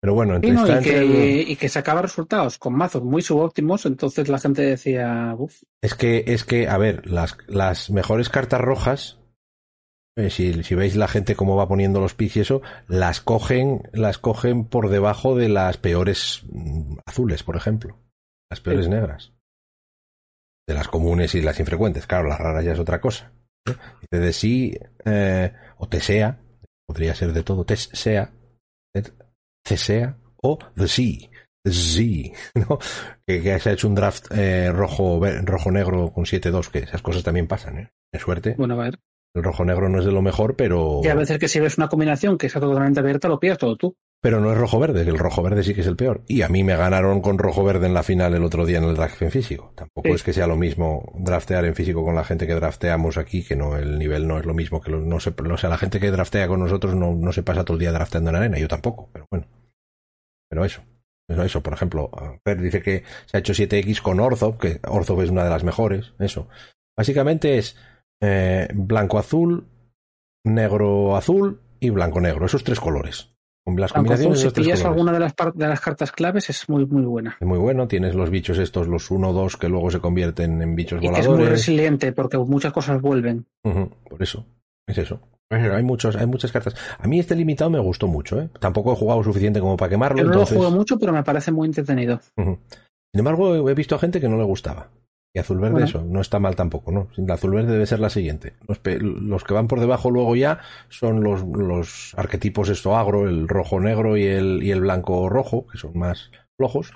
Pero 0.00 0.14
bueno, 0.14 0.36
entre 0.36 0.50
sí, 0.50 0.56
no, 0.56 0.66
y, 0.66 0.82
que, 0.82 0.98
el... 0.98 1.50
y, 1.50 1.56
que, 1.56 1.68
sacaba 1.68 2.02
resultados 2.02 2.58
con 2.58 2.74
mazos 2.74 3.02
muy 3.02 3.20
subóptimos, 3.20 3.84
entonces 3.84 4.28
la 4.28 4.38
gente 4.38 4.62
decía, 4.62 5.34
uff. 5.36 5.62
Es 5.82 5.94
que, 5.94 6.24
es 6.28 6.44
que, 6.44 6.68
a 6.68 6.78
ver, 6.78 7.10
las, 7.10 7.36
las 7.48 7.90
mejores 7.90 8.28
cartas 8.28 8.60
rojas, 8.60 9.18
eh, 10.16 10.30
si, 10.30 10.62
si, 10.62 10.74
veis 10.76 10.94
la 10.94 11.08
gente 11.08 11.34
cómo 11.34 11.56
va 11.56 11.66
poniendo 11.66 12.00
los 12.00 12.14
picks 12.14 12.36
y 12.36 12.40
eso, 12.40 12.62
las 12.86 13.20
cogen, 13.20 13.82
las 13.92 14.18
cogen 14.18 14.66
por 14.66 14.88
debajo 14.88 15.36
de 15.36 15.48
las 15.48 15.78
peores 15.78 16.42
mm, 16.48 16.98
azules, 17.04 17.42
por 17.42 17.56
ejemplo. 17.56 17.98
Las 18.50 18.60
peores 18.60 18.84
sí. 18.84 18.90
negras. 18.90 19.32
De 20.66 20.74
las 20.74 20.88
comunes 20.88 21.34
y 21.34 21.42
las 21.42 21.58
infrecuentes. 21.58 22.06
Claro, 22.06 22.28
las 22.28 22.38
raras 22.38 22.64
ya 22.64 22.72
es 22.72 22.78
otra 22.78 23.00
cosa. 23.00 23.32
¿eh? 23.66 24.16
De 24.16 24.32
sí, 24.32 24.78
eh, 25.04 25.52
o 25.76 25.88
Tesea, 25.88 26.38
podría 26.86 27.14
ser 27.14 27.32
de 27.32 27.42
todo, 27.42 27.64
Tesea, 27.64 28.32
Cesea 29.68 30.16
o 30.42 30.58
The 30.74 30.88
Sea. 30.88 31.28
Sea, 31.64 32.32
¿no? 32.54 32.78
Que, 33.26 33.42
que, 33.42 33.58
se 33.58 33.70
ha 33.70 33.72
hecho 33.72 33.88
un 33.88 33.94
draft 33.94 34.26
eh, 34.30 34.72
rojo, 34.72 35.20
rojo 35.42 35.70
negro 35.70 36.12
con 36.12 36.24
7-2, 36.24 36.70
que 36.70 36.78
esas 36.78 37.02
cosas 37.02 37.22
también 37.22 37.46
pasan, 37.46 37.78
¿eh? 37.78 37.92
De 38.12 38.18
suerte. 38.18 38.54
Bueno, 38.56 38.74
a 38.74 38.84
ver. 38.84 38.98
El 39.34 39.42
rojo 39.42 39.64
negro 39.64 39.90
no 39.90 39.98
es 39.98 40.06
de 40.06 40.12
lo 40.12 40.22
mejor, 40.22 40.56
pero. 40.56 41.02
Y 41.04 41.08
a 41.08 41.14
veces 41.14 41.38
que 41.38 41.48
si 41.48 41.60
ves 41.60 41.76
una 41.76 41.88
combinación 41.88 42.38
que 42.38 42.46
está 42.46 42.60
totalmente 42.60 43.00
abierta, 43.00 43.28
lo 43.28 43.38
pillas 43.38 43.58
todo 43.58 43.76
tú. 43.76 43.94
Pero 44.20 44.40
no 44.40 44.50
es 44.50 44.58
rojo 44.58 44.80
verde, 44.80 45.04
que 45.04 45.10
el 45.10 45.18
rojo 45.18 45.42
verde 45.42 45.62
sí 45.62 45.74
que 45.74 45.82
es 45.82 45.86
el 45.86 45.94
peor. 45.94 46.24
Y 46.26 46.42
a 46.42 46.48
mí 46.48 46.64
me 46.64 46.74
ganaron 46.74 47.20
con 47.20 47.38
rojo 47.38 47.62
verde 47.62 47.86
en 47.86 47.94
la 47.94 48.02
final 48.02 48.34
el 48.34 48.42
otro 48.42 48.66
día 48.66 48.78
en 48.78 48.84
el 48.84 48.96
draft 48.96 49.22
en 49.22 49.30
físico. 49.30 49.72
Tampoco 49.76 50.08
sí. 50.08 50.14
es 50.14 50.22
que 50.24 50.32
sea 50.32 50.48
lo 50.48 50.56
mismo 50.56 51.12
draftear 51.14 51.66
en 51.66 51.74
físico 51.74 52.02
con 52.02 52.16
la 52.16 52.24
gente 52.24 52.46
que 52.46 52.54
drafteamos 52.54 53.16
aquí, 53.16 53.44
que 53.44 53.54
no 53.54 53.76
el 53.76 53.98
nivel 53.98 54.26
no 54.26 54.38
es 54.38 54.46
lo 54.46 54.54
mismo 54.54 54.80
que 54.80 54.90
lo, 54.90 54.98
no 54.98 55.20
se, 55.20 55.30
o 55.30 55.56
sea, 55.56 55.70
la 55.70 55.78
gente 55.78 56.00
que 56.00 56.10
draftea 56.10 56.48
con 56.48 56.58
nosotros 56.58 56.96
no, 56.96 57.14
no 57.14 57.32
se 57.32 57.44
pasa 57.44 57.64
todo 57.64 57.74
el 57.74 57.80
día 57.80 57.92
drafteando 57.92 58.30
en 58.30 58.36
arena, 58.36 58.58
yo 58.58 58.66
tampoco, 58.66 59.08
pero 59.12 59.26
bueno. 59.30 59.46
Pero 60.50 60.64
eso, 60.64 60.82
eso, 61.28 61.42
eso, 61.42 61.62
por 61.62 61.72
ejemplo, 61.72 62.10
Per 62.42 62.60
dice 62.60 62.82
que 62.82 63.04
se 63.26 63.36
ha 63.36 63.40
hecho 63.40 63.52
7X 63.52 64.00
con 64.00 64.20
Orzov, 64.20 64.58
que 64.58 64.80
Orzov 64.86 65.22
es 65.22 65.30
una 65.30 65.44
de 65.44 65.50
las 65.50 65.64
mejores, 65.64 66.14
eso. 66.18 66.48
Básicamente 66.96 67.58
es 67.58 67.76
eh, 68.22 68.68
blanco-azul, 68.74 69.68
negro-azul 70.44 71.60
y 71.80 71.90
blanco-negro, 71.90 72.46
esos 72.46 72.64
tres 72.64 72.80
colores. 72.80 73.34
Las 73.76 73.92
combinaciones 73.92 74.38
azul, 74.38 74.50
si 74.50 74.60
pillas 74.62 74.84
alguna 74.84 75.12
de 75.12 75.20
las, 75.20 75.34
de 75.54 75.68
las 75.68 75.80
cartas 75.80 76.10
claves 76.10 76.48
es 76.48 76.68
muy, 76.70 76.86
muy 76.86 77.02
buena. 77.02 77.36
Es 77.38 77.46
muy 77.46 77.58
bueno, 77.58 77.86
tienes 77.86 78.14
los 78.14 78.30
bichos 78.30 78.56
estos, 78.58 78.88
los 78.88 79.10
1-2 79.10 79.58
que 79.58 79.68
luego 79.68 79.90
se 79.90 80.00
convierten 80.00 80.62
en 80.62 80.74
bichos 80.74 81.02
y 81.02 81.06
voladores. 81.06 81.26
Que 81.26 81.32
es 81.32 81.38
muy 81.38 81.46
resiliente 81.46 82.12
porque 82.12 82.38
muchas 82.38 82.72
cosas 82.72 83.00
vuelven. 83.02 83.46
Uh 83.64 83.70
-huh, 83.70 83.90
por 84.08 84.22
eso, 84.22 84.46
es 84.86 84.96
eso. 84.96 85.20
Hay, 85.50 85.82
muchos, 85.82 86.16
hay 86.16 86.26
muchas 86.26 86.52
cartas. 86.52 86.74
A 86.98 87.06
mí 87.06 87.18
este 87.18 87.34
limitado 87.34 87.70
me 87.70 87.78
gustó 87.78 88.06
mucho, 88.06 88.40
¿eh? 88.40 88.50
Tampoco 88.60 88.92
he 88.92 88.96
jugado 88.96 89.22
suficiente 89.24 89.60
como 89.60 89.76
para 89.76 89.88
quemarlo. 89.88 90.18
Yo 90.18 90.24
no 90.24 90.32
entonces... 90.32 90.54
lo 90.54 90.62
juego 90.62 90.76
mucho, 90.76 90.98
pero 90.98 91.12
me 91.12 91.22
parece 91.22 91.52
muy 91.52 91.66
entretenido. 91.66 92.20
Uh 92.36 92.42
-huh. 92.42 92.58
Sin 93.12 93.18
embargo, 93.18 93.68
he 93.68 93.74
visto 93.74 93.94
a 93.94 93.98
gente 93.98 94.20
que 94.20 94.28
no 94.28 94.36
le 94.36 94.44
gustaba. 94.44 94.90
Y 95.34 95.40
azul 95.40 95.58
verde, 95.60 95.84
eso, 95.84 96.02
no 96.02 96.20
está 96.20 96.38
mal 96.38 96.56
tampoco, 96.56 96.90
¿no? 96.90 97.08
La 97.16 97.34
azul 97.34 97.52
verde 97.52 97.72
debe 97.72 97.86
ser 97.86 98.00
la 98.00 98.08
siguiente. 98.08 98.54
Los, 98.66 99.44
que 99.44 99.54
van 99.54 99.68
por 99.68 99.78
debajo 99.78 100.10
luego 100.10 100.34
ya 100.36 100.60
son 100.88 101.22
los, 101.22 101.42
los 101.42 102.14
arquetipos 102.16 102.70
esto 102.70 102.96
agro, 102.96 103.28
el 103.28 103.46
rojo 103.46 103.78
negro 103.78 104.16
y 104.16 104.24
el, 104.24 104.62
y 104.62 104.70
el 104.70 104.80
blanco 104.80 105.28
rojo, 105.28 105.66
que 105.66 105.76
son 105.76 105.98
más 105.98 106.30
flojos. 106.56 106.92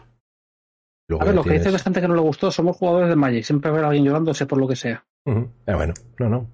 a 1.21 1.25
ver, 1.25 1.35
lo 1.35 1.45
que 1.45 1.53
dice 1.53 1.71
la 1.71 1.79
gente 1.79 2.01
que 2.01 2.09
no 2.09 2.15
le 2.15 2.23
gustó, 2.23 2.51
somos 2.51 2.77
jugadores 2.77 3.11
de 3.11 3.17
Magic, 3.17 3.45
siempre 3.45 3.71
ver 3.71 3.85
a 3.85 3.89
alguien 3.89 4.05
llorándose 4.05 4.47
por 4.47 4.59
lo 4.59 4.67
que 4.67 4.77
sea. 4.77 5.05
Uh 5.27 5.49
bueno, 5.67 5.93
no, 6.19 6.29
no. 6.29 6.51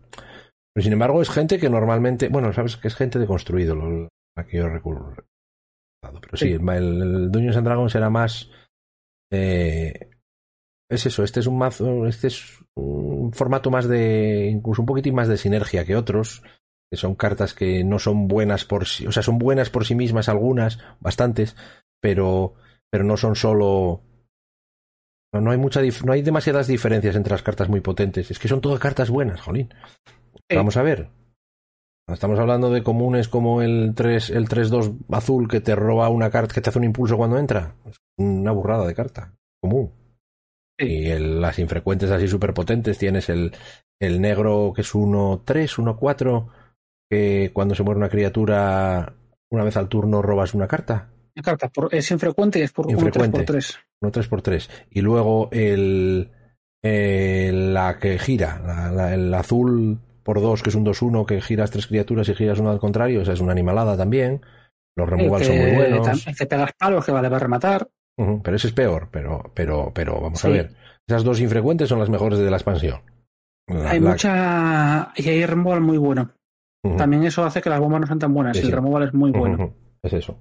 Pero 0.78 0.84
sin 0.84 0.92
embargo 0.92 1.20
es 1.20 1.28
gente 1.28 1.58
que 1.58 1.68
normalmente, 1.68 2.28
bueno, 2.28 2.52
sabes 2.52 2.76
que 2.76 2.86
es 2.86 2.94
gente 2.94 3.18
de 3.18 3.26
construido, 3.26 3.74
lo, 3.74 4.08
a 4.36 4.44
que 4.44 4.58
yo 4.58 4.68
recurro. 4.68 5.12
Pero 6.00 6.36
sí, 6.36 6.52
el, 6.52 6.62
el 6.68 7.32
Dungeons 7.32 7.56
and 7.56 7.66
Dragons 7.66 7.94
era 7.96 8.10
más... 8.10 8.48
Eh, 9.32 10.08
es 10.88 11.04
eso, 11.04 11.24
este 11.24 11.40
es 11.40 11.48
un 11.48 11.58
mazo, 11.58 12.06
este 12.06 12.28
es 12.28 12.62
un 12.76 13.32
formato 13.32 13.72
más 13.72 13.88
de, 13.88 14.50
incluso 14.52 14.82
un 14.82 14.86
poquitín 14.86 15.16
más 15.16 15.26
de 15.26 15.36
sinergia 15.36 15.84
que 15.84 15.96
otros, 15.96 16.44
que 16.88 16.96
son 16.96 17.16
cartas 17.16 17.54
que 17.54 17.82
no 17.82 17.98
son 17.98 18.28
buenas 18.28 18.64
por 18.64 18.86
sí, 18.86 19.04
o 19.04 19.10
sea, 19.10 19.24
son 19.24 19.38
buenas 19.38 19.70
por 19.70 19.84
sí 19.84 19.96
mismas 19.96 20.28
algunas, 20.28 20.78
bastantes, 21.00 21.56
pero, 22.00 22.54
pero 22.88 23.02
no 23.02 23.16
son 23.16 23.34
solo, 23.34 24.04
no, 25.32 25.50
hay 25.50 25.58
mucha, 25.58 25.82
no 26.04 26.12
hay 26.12 26.22
demasiadas 26.22 26.68
diferencias 26.68 27.16
entre 27.16 27.32
las 27.32 27.42
cartas 27.42 27.68
muy 27.68 27.80
potentes, 27.80 28.30
es 28.30 28.38
que 28.38 28.46
son 28.46 28.60
todas 28.60 28.78
cartas 28.78 29.10
buenas, 29.10 29.40
jolín. 29.40 29.74
Vamos 30.54 30.76
a 30.76 30.82
ver. 30.82 31.10
Estamos 32.08 32.38
hablando 32.38 32.70
de 32.70 32.82
comunes 32.82 33.28
como 33.28 33.60
el 33.60 33.92
3, 33.94 34.30
el 34.30 34.48
3-2 34.48 34.96
azul 35.10 35.46
que 35.46 35.60
te 35.60 35.74
roba 35.74 36.08
una 36.08 36.30
carta, 36.30 36.54
que 36.54 36.62
te 36.62 36.70
hace 36.70 36.78
un 36.78 36.84
impulso 36.84 37.18
cuando 37.18 37.38
entra. 37.38 37.74
Es 37.84 37.98
una 38.16 38.50
burrada 38.52 38.86
de 38.86 38.94
carta. 38.94 39.34
Común. 39.60 39.92
Y 40.78 41.08
las 41.18 41.58
infrecuentes 41.58 42.10
así 42.10 42.28
súper 42.28 42.54
potentes 42.54 42.96
tienes 42.96 43.28
el, 43.28 43.52
el 44.00 44.20
negro 44.20 44.72
que 44.74 44.82
es 44.82 44.94
1-3, 44.94 45.44
1-4, 45.44 46.46
que 47.10 47.50
cuando 47.52 47.74
se 47.74 47.82
muere 47.82 47.98
una 47.98 48.08
criatura, 48.08 49.12
una 49.50 49.64
vez 49.64 49.76
al 49.76 49.88
turno 49.88 50.22
robas 50.22 50.54
una 50.54 50.68
carta. 50.68 51.10
Una 51.36 51.42
carta 51.42 51.70
es 51.90 52.10
infrecuente 52.10 52.60
y 52.60 52.62
es 52.62 52.72
por 52.72 52.86
1-3x3. 52.86 53.76
1-3x3. 54.02 54.68
Y 54.90 55.00
luego 55.02 55.50
el, 55.52 56.30
la 56.82 57.98
que 57.98 58.18
gira, 58.18 59.12
el 59.12 59.34
azul 59.34 59.98
por 60.28 60.42
2, 60.42 60.62
que 60.62 60.68
es 60.68 60.74
un 60.74 60.84
2-1, 60.84 61.24
que 61.24 61.40
giras 61.40 61.70
tres 61.70 61.86
criaturas 61.86 62.28
y 62.28 62.34
giras 62.34 62.58
una 62.58 62.70
al 62.70 62.78
contrario, 62.78 63.22
esa 63.22 63.32
es 63.32 63.40
una 63.40 63.52
animalada 63.52 63.96
también. 63.96 64.42
Los 64.94 65.08
removals 65.08 65.46
son 65.46 65.56
muy 65.56 65.74
buenos. 65.74 66.26
El 66.26 66.36
que 66.36 66.44
pegas 66.44 66.72
palos 66.78 67.06
que 67.06 67.12
vale 67.12 67.30
para 67.30 67.38
rematar 67.38 67.88
pero 68.42 68.56
ese 68.56 68.66
es 68.66 68.74
peor, 68.74 69.08
pero, 69.10 69.50
pero, 69.54 69.90
pero 69.94 70.20
vamos 70.20 70.44
a 70.44 70.48
ver. 70.48 70.74
Esas 71.06 71.24
dos 71.24 71.40
infrecuentes 71.40 71.88
son 71.88 71.98
las 71.98 72.10
mejores 72.10 72.38
de 72.38 72.50
la 72.50 72.58
expansión. 72.58 73.00
hay 73.68 74.00
mucha. 74.00 75.14
Y 75.16 75.28
hay 75.30 75.46
removal 75.46 75.80
muy 75.80 75.96
bueno. 75.96 76.34
También 76.98 77.24
eso 77.24 77.44
hace 77.44 77.62
que 77.62 77.70
las 77.70 77.80
bombas 77.80 78.02
no 78.02 78.06
sean 78.06 78.18
tan 78.18 78.34
buenas. 78.34 78.58
el 78.58 78.70
removal 78.70 79.04
es 79.04 79.14
muy 79.14 79.30
bueno. 79.30 79.72
Es 80.02 80.12
eso. 80.12 80.38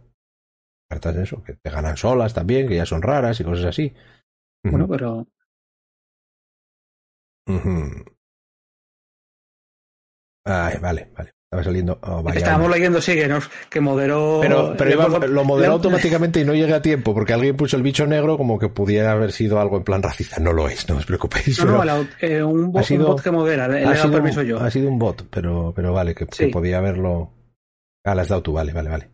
Cartas 0.90 1.16
de 1.16 1.24
eso, 1.24 1.42
que 1.44 1.54
te 1.54 1.70
ganan 1.70 1.96
solas 1.96 2.34
también, 2.34 2.68
que 2.68 2.76
ya 2.76 2.86
son 2.86 3.02
raras 3.02 3.40
y 3.40 3.44
cosas 3.46 3.66
así. 3.66 3.94
Bueno, 4.64 4.86
pero. 4.90 5.28
Ay, 10.48 10.78
vale, 10.80 11.10
vale. 11.15 11.34
Estaba 11.48 11.64
saliendo. 11.64 11.98
Oh, 12.03 12.24
Estábamos 12.34 12.69
leyendo, 12.69 13.02
sí, 13.02 13.15
que, 13.15 13.26
nos, 13.26 13.49
que 13.69 13.80
moderó. 13.80 14.40
Pero, 14.41 14.76
pero 14.78 15.28
lo 15.28 15.45
moderó 15.45 15.74
automáticamente 15.74 16.41
y 16.41 16.45
no 16.45 16.53
llega 16.53 16.78
a 16.78 16.82
tiempo, 16.82 17.14
porque 17.14 17.32
alguien 17.32 17.56
puso 17.56 17.78
el 17.78 17.84
bicho 17.84 18.06
negro 18.06 18.38
como 18.38 18.60
que 18.60 18.68
pudiera 18.68 19.14
haber 19.14 19.32
sido 19.32 19.60
algo 19.60 19.78
en 19.78 19.84
plan 19.86 20.03
racista. 20.03 20.41
No 20.41 20.52
lo 20.52 20.68
es, 20.68 20.90
no 20.90 20.98
os 20.98 21.06
preocupéis. 21.06 21.64
No, 21.64 21.86
no, 21.86 22.07
eh, 22.19 22.44
un, 22.44 22.69
bot, 22.72 23.22
que 23.22 23.32
modera, 23.32 23.68
le, 23.69 23.86
ha 23.86 23.95
sido, 23.95 24.11
permiso 24.11 24.41
yo. 24.41 24.60
Ha 24.60 24.69
sido 24.69 24.90
un 24.90 24.99
bot, 24.99 25.26
pero, 25.30 25.72
pero 25.74 25.94
vale, 25.94 26.14
que, 26.14 26.26
podía 26.48 26.80
haberlo. 26.80 27.32
Ah, 28.03 28.14
le 28.14 28.22
has 28.22 28.28
dado 28.28 28.44
tú, 28.44 28.52
vale, 28.52 28.74
vale, 28.74 28.90
vale. 28.90 29.10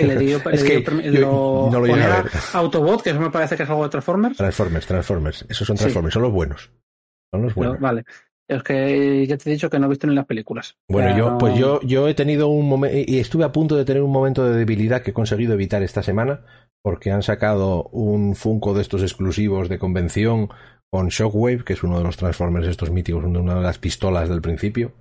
le 0.00 0.16
dio, 0.16 0.38
es 0.52 0.64
que 0.64 0.80
no 0.80 1.70
lo 1.70 1.86
llegué 1.86 2.02
a 2.02 2.22
ver. 2.22 2.32
Autobot, 2.54 3.02
que 3.02 3.10
eso 3.10 3.20
me 3.20 3.30
parece 3.30 3.58
que 3.58 3.64
es 3.64 3.68
algo 3.68 3.84
de 3.84 3.90
Transformers. 3.90 4.38
Transformers, 4.38 4.86
Transformers. 4.86 5.46
Esos 5.50 5.66
son 5.66 5.76
Transformers, 5.76 6.14
son 6.14 6.22
los 6.22 6.32
buenos. 6.32 6.70
Son 7.30 7.42
los 7.42 7.54
buenos. 7.54 7.78
vale. 7.78 8.04
Es 8.48 8.62
que 8.62 9.26
ya 9.26 9.38
te 9.38 9.48
he 9.48 9.52
dicho 9.54 9.70
que 9.70 9.78
no 9.78 9.86
he 9.86 9.88
visto 9.88 10.06
ni 10.06 10.14
las 10.14 10.26
películas. 10.26 10.76
Bueno, 10.88 11.16
yo, 11.16 11.38
pues 11.38 11.56
yo, 11.58 11.80
yo 11.82 12.08
he 12.08 12.14
tenido 12.14 12.48
un 12.48 12.68
momento, 12.68 12.96
y 13.06 13.18
estuve 13.18 13.44
a 13.44 13.52
punto 13.52 13.74
de 13.74 13.84
tener 13.84 14.02
un 14.02 14.12
momento 14.12 14.44
de 14.44 14.56
debilidad 14.56 15.02
que 15.02 15.10
he 15.10 15.14
conseguido 15.14 15.54
evitar 15.54 15.82
esta 15.82 16.02
semana, 16.02 16.44
porque 16.82 17.10
han 17.10 17.22
sacado 17.22 17.84
un 17.84 18.36
Funko 18.36 18.74
de 18.74 18.82
estos 18.82 19.02
exclusivos 19.02 19.70
de 19.70 19.78
convención 19.78 20.50
con 20.90 21.08
Shockwave, 21.08 21.64
que 21.64 21.72
es 21.72 21.82
uno 21.82 21.98
de 21.98 22.04
los 22.04 22.16
Transformers 22.18 22.68
estos 22.68 22.90
míticos, 22.90 23.24
una 23.24 23.54
de 23.54 23.62
las 23.62 23.78
pistolas 23.78 24.28
del 24.28 24.42
principio. 24.42 24.92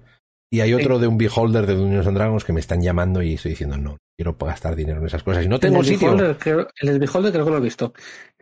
Y 0.52 0.62
hay 0.62 0.74
otro 0.74 1.00
de 1.00 1.08
un 1.08 1.18
Beholder 1.18 1.66
de 1.66 1.76
Dungeons 1.76 2.08
and 2.08 2.16
Dragons 2.16 2.44
que 2.44 2.54
me 2.54 2.60
están 2.60 2.82
llamando 2.82 3.22
y 3.24 3.34
estoy 3.34 3.52
diciendo, 3.52 3.76
no, 3.76 3.98
quiero 4.16 4.38
gastar 4.40 4.76
dinero 4.76 5.00
en 5.00 5.08
esas 5.08 5.24
cosas. 5.24 5.46
Y 5.46 5.48
no 5.50 5.60
tengo 5.60 5.80
el 5.80 5.86
sitio. 5.86 6.14
el 6.14 7.00
Beholder 7.00 7.32
creo 7.32 7.46
que 7.46 7.52
lo 7.52 7.58
he 7.58 7.62
visto. 7.62 7.94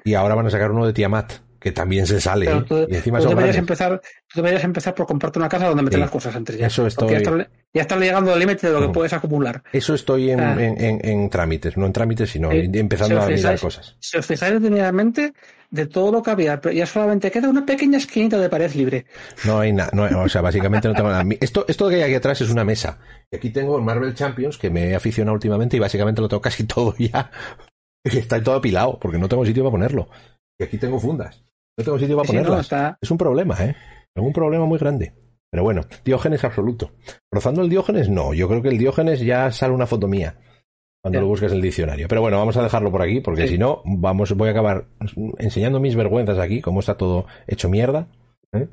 Y 0.04 0.14
ahora 0.14 0.36
van 0.36 0.46
a 0.46 0.50
sacar 0.50 0.72
uno 0.72 0.86
de 0.86 0.94
Tiamat, 0.94 1.34
que 1.62 1.72
también 1.72 2.08
se 2.08 2.20
sale. 2.20 2.48
y 2.90 2.96
encima 2.96 3.20
tú, 3.20 3.30
deberías 3.30 3.56
empezar, 3.56 4.02
tú 4.28 4.42
deberías 4.42 4.64
empezar 4.64 4.96
por 4.96 5.06
comprarte 5.06 5.38
una 5.38 5.48
casa 5.48 5.68
donde 5.68 5.84
meter 5.84 6.00
las 6.00 6.10
cosas 6.10 6.36
entre 6.36 6.58
ya. 6.58 6.66
Eso 6.66 6.88
estoy... 6.88 7.24
ya, 7.72 7.82
estás, 7.82 8.00
llegando 8.00 8.34
al 8.34 8.40
límite 8.40 8.68
de 8.68 8.74
lo 8.74 8.88
que 8.88 8.90
puedes 8.90 9.14
acumular. 9.14 9.62
Eso 9.72 9.94
estoy 9.94 10.32
en, 10.32 10.40
ah. 10.40 10.56
en, 10.60 11.30
trámites, 11.30 11.78
no 11.78 11.86
en 11.86 11.94
trámites, 11.94 12.32
sino 12.32 12.52
empezando 12.52 13.22
a 13.22 13.28
mirar 13.28 13.60
cosas. 13.60 13.96
Si 14.00 14.18
os 14.18 14.26
fijáis 14.26 14.54
detenidamente, 14.54 15.34
de 15.70 15.86
todo 15.86 16.12
lo 16.12 16.24
que 16.24 16.32
había, 16.32 16.60
ya 16.74 16.86
solamente 16.88 17.30
queda 17.30 17.48
una 17.48 17.64
pequeña 17.64 18.00
esquinita 18.00 18.40
de 18.40 18.50
pared 18.50 18.74
libre. 18.74 19.06
No 19.46 19.60
hay 19.60 19.72
nada, 19.72 19.92
no, 19.94 20.24
o 20.24 20.30
sea, 20.30 20.42
básicamente 20.42 20.88
no 20.88 20.96
tengo 20.96 21.10
nada. 21.10 21.24
Esto, 21.40 21.66
esto 21.68 21.88
que 21.90 21.96
hay 21.96 22.02
aquí 22.02 22.16
atrás 22.16 22.42
es 22.42 22.50
una 22.50 22.66
mesa. 22.66 22.98
Y 23.30 23.36
aquí 23.36 23.52
tengo 23.52 23.78
el 23.78 23.84
Marvel 23.84 24.16
Champions, 24.16 24.58
que 24.58 24.72
me 24.72 24.90
he 24.90 24.96
aficionado 24.96 25.36
últimamente 25.36 25.78
y 25.78 25.80
básicamente 25.80 26.22
lo 26.22 26.28
tengo 26.28 26.42
casi 26.42 26.64
todo 26.64 26.96
ya. 26.98 27.30
Está 28.04 28.42
todo 28.42 28.56
apilado, 28.56 29.00
porque 29.00 29.20
no 29.20 29.30
tengo 29.30 29.46
sitio 29.46 29.64
para 29.64 29.72
ponerlo. 29.72 30.10
Y 30.60 30.64
aquí 30.64 30.80
tengo 30.80 31.00
fundas. 31.00 31.44
No 31.82 31.86
tengo 31.86 32.00
sitio 32.00 32.18
para 32.18 32.28
ponerlas. 32.28 32.98
Es 33.02 33.12
un 33.12 33.18
problema, 33.18 33.56
¿eh? 33.64 33.76
Es 34.16 34.24
un 34.24 34.34
problema 34.34 34.66
muy 34.66 34.78
grande. 34.78 35.14
Pero 35.50 35.64
bueno, 35.64 35.82
Diógenes 36.06 36.44
absoluto. 36.44 36.92
Rozando 37.32 37.62
el 37.62 37.70
Diógenes, 37.70 38.10
no. 38.10 38.34
Yo 38.34 38.48
creo 38.48 38.62
que 38.62 38.70
el 38.70 38.78
Diógenes 38.78 39.20
ya 39.20 39.52
sale 39.52 39.74
una 39.74 39.86
foto 39.86 40.08
mía 40.08 40.36
cuando 41.02 41.20
lo 41.20 41.28
busques 41.28 41.52
en 41.52 41.58
el 41.58 41.64
diccionario. 41.64 42.08
Pero 42.08 42.22
bueno, 42.22 42.38
vamos 42.38 42.56
a 42.58 42.64
dejarlo 42.64 42.92
por 42.92 43.02
aquí, 43.02 43.22
porque 43.22 43.48
si 43.48 43.58
no, 43.58 43.82
vamos, 43.86 44.32
voy 44.34 44.50
a 44.50 44.52
acabar 44.52 44.86
enseñando 45.40 45.80
mis 45.80 45.96
vergüenzas 45.96 46.38
aquí, 46.38 46.62
cómo 46.62 46.80
está 46.80 46.96
todo 46.96 47.26
hecho 47.48 47.70
mierda. 47.70 48.08
¿eh? 48.54 48.68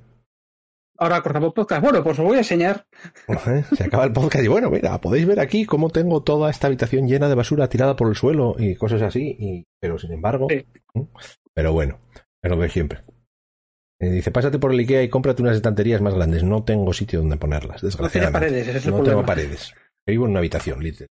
Ahora 0.99 1.23
cortamos 1.23 1.55
podcast. 1.55 1.83
Bueno, 1.83 2.03
pues 2.03 2.19
os 2.19 2.25
voy 2.25 2.37
a 2.37 2.41
enseñar. 2.41 2.85
Se 3.77 3.85
acaba 3.85 4.05
el 4.05 4.13
podcast 4.13 4.45
y 4.45 4.49
bueno, 4.49 4.69
mira, 4.69 5.01
podéis 5.01 5.27
ver 5.27 5.41
aquí 5.41 5.65
cómo 5.65 5.91
tengo 5.91 6.23
toda 6.23 6.51
esta 6.51 6.67
habitación 6.67 7.09
llena 7.09 7.29
de 7.29 7.35
basura 7.35 7.69
tirada 7.69 7.97
por 7.97 8.09
el 8.09 8.17
suelo 8.17 8.57
y 8.59 8.75
cosas 8.75 9.03
así. 9.03 9.37
Y, 9.39 9.65
pero 9.81 9.99
sin 9.99 10.13
embargo, 10.13 10.49
pero 11.55 11.73
bueno, 11.73 11.99
es 12.43 12.51
lo 12.51 12.57
de 12.57 12.69
siempre. 12.69 13.05
Eh, 14.01 14.11
dice, 14.11 14.31
pásate 14.31 14.59
por 14.59 14.73
el 14.73 14.79
Ikea 14.79 15.03
y 15.03 15.09
cómprate 15.09 15.43
unas 15.43 15.57
estanterías 15.57 16.01
más 16.01 16.15
grandes. 16.15 16.45
No 16.45 16.63
tengo 16.65 16.93
sitio 16.93 17.21
donde 17.21 17.37
ponerlas, 17.37 17.83
desgraciadamente. 17.83 18.47
No 18.47 18.53
paredes, 18.53 18.69
es 18.69 18.87
no 18.87 19.03
tengo 19.03 19.27
paredes. 19.27 19.75
Vivo 20.07 20.25
en 20.25 20.31
una 20.31 20.39
habitación, 20.39 20.83
literal. 20.83 21.09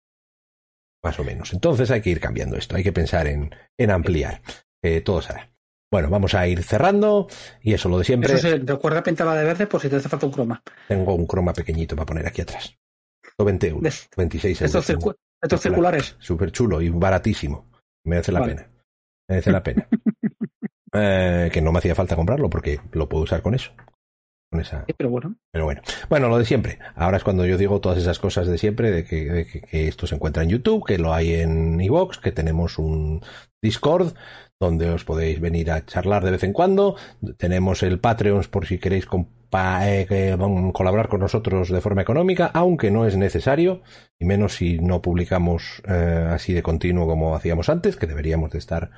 Más 1.02 1.18
o 1.18 1.24
menos. 1.24 1.52
Entonces 1.52 1.90
hay 1.90 2.00
que 2.00 2.10
ir 2.10 2.20
cambiando 2.20 2.56
esto. 2.56 2.76
Hay 2.76 2.82
que 2.82 2.92
pensar 2.92 3.26
en, 3.26 3.54
en 3.78 3.90
ampliar. 3.90 4.42
Eh, 4.82 5.00
todo 5.00 5.22
será. 5.22 5.50
Bueno, 5.90 6.10
vamos 6.10 6.34
a 6.34 6.46
ir 6.48 6.62
cerrando 6.62 7.28
y 7.62 7.72
eso, 7.72 7.88
lo 7.88 7.98
de 7.98 8.04
siempre. 8.04 8.34
Eso 8.34 8.48
recuerda 8.64 9.02
pintada 9.02 9.34
de 9.34 9.44
verde 9.44 9.66
por 9.66 9.80
si 9.80 9.88
te 9.88 9.96
hace 9.96 10.08
falta 10.08 10.26
un 10.26 10.32
croma. 10.32 10.62
Tengo 10.88 11.14
un 11.14 11.26
croma 11.26 11.52
pequeñito 11.52 11.94
para 11.94 12.06
poner 12.06 12.26
aquí 12.26 12.42
atrás. 12.42 12.76
20 13.38 13.68
euros. 13.68 14.08
26 14.16 14.60
euros. 14.62 14.90
Estos, 15.42 15.60
circulares. 15.60 16.16
Súper 16.18 16.50
chulo 16.52 16.80
y 16.80 16.88
baratísimo. 16.88 17.70
Merece 18.04 18.32
la 18.32 18.44
pena. 18.44 18.68
Merece 19.28 19.52
la 19.52 19.62
pena. 19.62 19.88
Eh, 20.94 21.50
que 21.52 21.60
no 21.60 21.72
me 21.72 21.78
hacía 21.78 21.94
falta 21.94 22.16
comprarlo 22.16 22.48
porque 22.48 22.80
lo 22.92 23.08
puedo 23.08 23.24
usar 23.24 23.42
con 23.42 23.54
eso. 23.54 23.72
Con 24.50 24.60
esa... 24.60 24.84
pero 24.96 25.10
bueno. 25.10 25.34
Pero 25.50 25.64
bueno. 25.64 25.82
Bueno, 26.08 26.28
lo 26.28 26.38
de 26.38 26.44
siempre. 26.44 26.78
Ahora 26.94 27.16
es 27.16 27.24
cuando 27.24 27.44
yo 27.44 27.58
digo 27.58 27.80
todas 27.80 27.98
esas 27.98 28.20
cosas 28.20 28.46
de 28.46 28.58
siempre, 28.58 28.92
de 28.92 29.04
que, 29.04 29.64
esto 29.72 30.06
se 30.06 30.14
encuentra 30.14 30.44
en 30.44 30.50
YouTube, 30.50 30.86
que 30.86 30.98
lo 30.98 31.12
hay 31.12 31.34
en 31.34 31.80
iVoox, 31.80 32.18
que 32.18 32.30
tenemos 32.30 32.78
un 32.78 33.20
Discord 33.60 34.14
donde 34.60 34.90
os 34.90 35.04
podéis 35.04 35.40
venir 35.40 35.72
a 35.72 35.84
charlar 35.84 36.24
de 36.24 36.30
vez 36.30 36.44
en 36.44 36.52
cuando. 36.52 36.96
Tenemos 37.36 37.82
el 37.82 37.98
Patreon 37.98 38.44
por 38.50 38.66
si 38.66 38.78
queréis 38.78 39.06
eh, 39.56 40.36
colaborar 40.72 41.08
con 41.08 41.20
nosotros 41.20 41.68
de 41.70 41.80
forma 41.80 42.02
económica, 42.02 42.50
aunque 42.54 42.90
no 42.90 43.06
es 43.06 43.16
necesario, 43.16 43.82
y 44.18 44.24
menos 44.24 44.54
si 44.54 44.78
no 44.78 45.02
publicamos 45.02 45.82
eh, 45.86 46.28
así 46.30 46.52
de 46.52 46.62
continuo 46.62 47.06
como 47.06 47.34
hacíamos 47.34 47.68
antes, 47.68 47.96
que 47.96 48.06
deberíamos 48.06 48.50
de 48.52 48.58
estar 48.58 48.90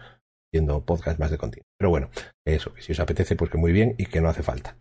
haciendo 0.57 0.85
podcast 0.85 1.19
más 1.19 1.31
de 1.31 1.39
continuo. 1.39 1.67
Pero 1.79 1.91
bueno, 1.91 2.11
eso, 2.45 2.73
que 2.73 2.81
si 2.81 2.93
os 2.93 3.01
apetece, 3.01 3.37
pues 3.37 3.51
que 3.51 3.59
muy 3.59 3.73
bien 3.73 3.95
y 3.99 4.07
que 4.07 4.21
no 4.21 4.29
hace 4.29 4.43
falta. 4.43 4.77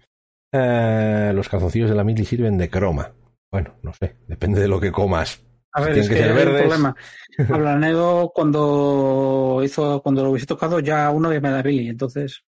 Eh, 0.54 1.32
los 1.36 1.50
calzoncillos 1.50 1.90
de 1.90 1.96
la 1.96 2.06
mili 2.06 2.24
sirven 2.24 2.58
de 2.58 2.70
croma. 2.70 3.12
Bueno, 3.52 3.76
no 3.84 3.94
sé, 3.94 4.16
depende 4.28 4.62
de 4.62 4.70
lo 4.70 4.80
que 4.80 4.92
comas. 4.92 5.42
A 5.74 5.82
ver, 5.82 5.98
es 5.98 6.08
que, 6.08 6.24
hay 6.24 6.30
un 6.30 6.54
problema. 6.54 6.96
Ablanedo 7.50 8.32
cuando 8.34 9.62
hizo, 9.64 10.02
cuando 10.02 10.24
lo 10.24 10.32
hubiese 10.32 10.46
tocado 10.46 10.80
ya 10.80 11.10
uno 11.12 11.30
de 11.30 11.40
Billy, 11.40 11.90
entonces. 11.90 12.44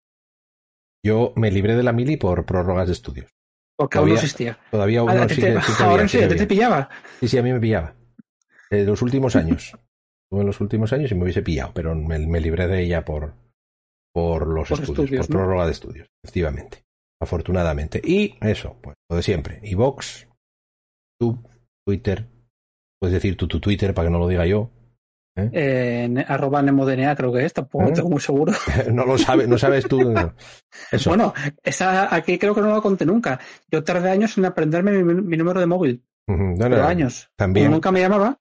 Yo 1.01 1.31
me 1.37 1.49
libré 1.49 1.75
de 1.75 1.83
la 1.83 1.93
mili 1.93 2.17
por 2.17 2.45
prórrogas 2.45 2.87
de 2.87 2.93
estudios. 2.93 3.29
Porque 3.77 3.97
aún 3.97 4.09
no 4.09 4.15
existía. 4.15 4.57
Todavía 4.69 4.99
aún 4.99 5.15
no 5.15 5.23
existe. 5.23 5.57
Ahora 5.79 6.07
sí, 6.07 6.17
te, 6.17 6.35
te 6.35 6.47
pillaba. 6.47 6.89
Sí, 7.21 7.29
sí, 7.29 7.37
a 7.37 7.43
mí 7.43 7.53
me 7.53 7.59
pillaba. 7.59 7.95
En 8.69 8.85
los 8.85 9.01
últimos 9.01 9.35
años. 9.37 9.71
en 10.41 10.47
los 10.47 10.61
últimos 10.61 10.93
años 10.93 11.11
y 11.11 11.15
me 11.15 11.23
hubiese 11.23 11.41
pillado, 11.41 11.71
pero 11.73 11.95
me, 11.95 12.41
libré 12.41 12.67
de 12.67 12.81
ella 12.81 13.05
por, 13.05 13.33
por 14.13 14.47
los 14.47 14.71
estudios, 14.71 15.27
por 15.27 15.35
prórroga 15.35 15.65
de 15.65 15.71
estudios, 15.71 16.07
efectivamente. 16.23 16.83
Afortunadamente. 17.21 18.01
Y 18.03 18.35
eso, 18.41 18.77
pues 18.81 18.97
lo 19.09 19.15
de 19.15 19.23
siempre. 19.23 19.59
Y 19.63 19.75
Vox, 19.75 20.27
tú, 21.19 21.41
Twitter, 21.85 22.27
puedes 22.99 23.13
decir 23.13 23.37
tú 23.37 23.47
tu 23.47 23.59
Twitter 23.59 23.93
para 23.93 24.07
que 24.07 24.11
no 24.11 24.19
lo 24.19 24.27
diga 24.27 24.45
yo. 24.45 24.71
¿eh? 25.35 26.25
arroba 26.27 26.61
nemodna 26.61 27.15
creo 27.15 27.33
que 27.33 27.45
es, 27.45 27.53
tampoco 27.53 27.85
¿Eh? 27.85 27.87
estoy 27.93 28.09
muy 28.09 28.19
seguro. 28.19 28.53
no 28.91 29.05
lo 29.05 29.17
sabes, 29.17 29.47
no 29.47 29.57
sabes 29.57 29.87
tú. 29.87 30.13
Bueno, 31.05 31.33
esa, 31.63 32.13
aquí 32.13 32.37
creo 32.37 32.53
que 32.53 32.61
no 32.61 32.75
lo 32.75 32.81
conté 32.81 33.05
nunca. 33.05 33.39
Yo 33.69 33.83
tardé 33.83 34.09
años 34.09 34.37
en 34.37 34.45
aprenderme 34.45 35.03
mi, 35.03 35.37
número 35.37 35.59
de 35.59 35.65
móvil. 35.65 36.03
años. 36.27 37.31
También. 37.35 37.71
nunca 37.71 37.91
me 37.91 38.01
llamaba. 38.01 38.39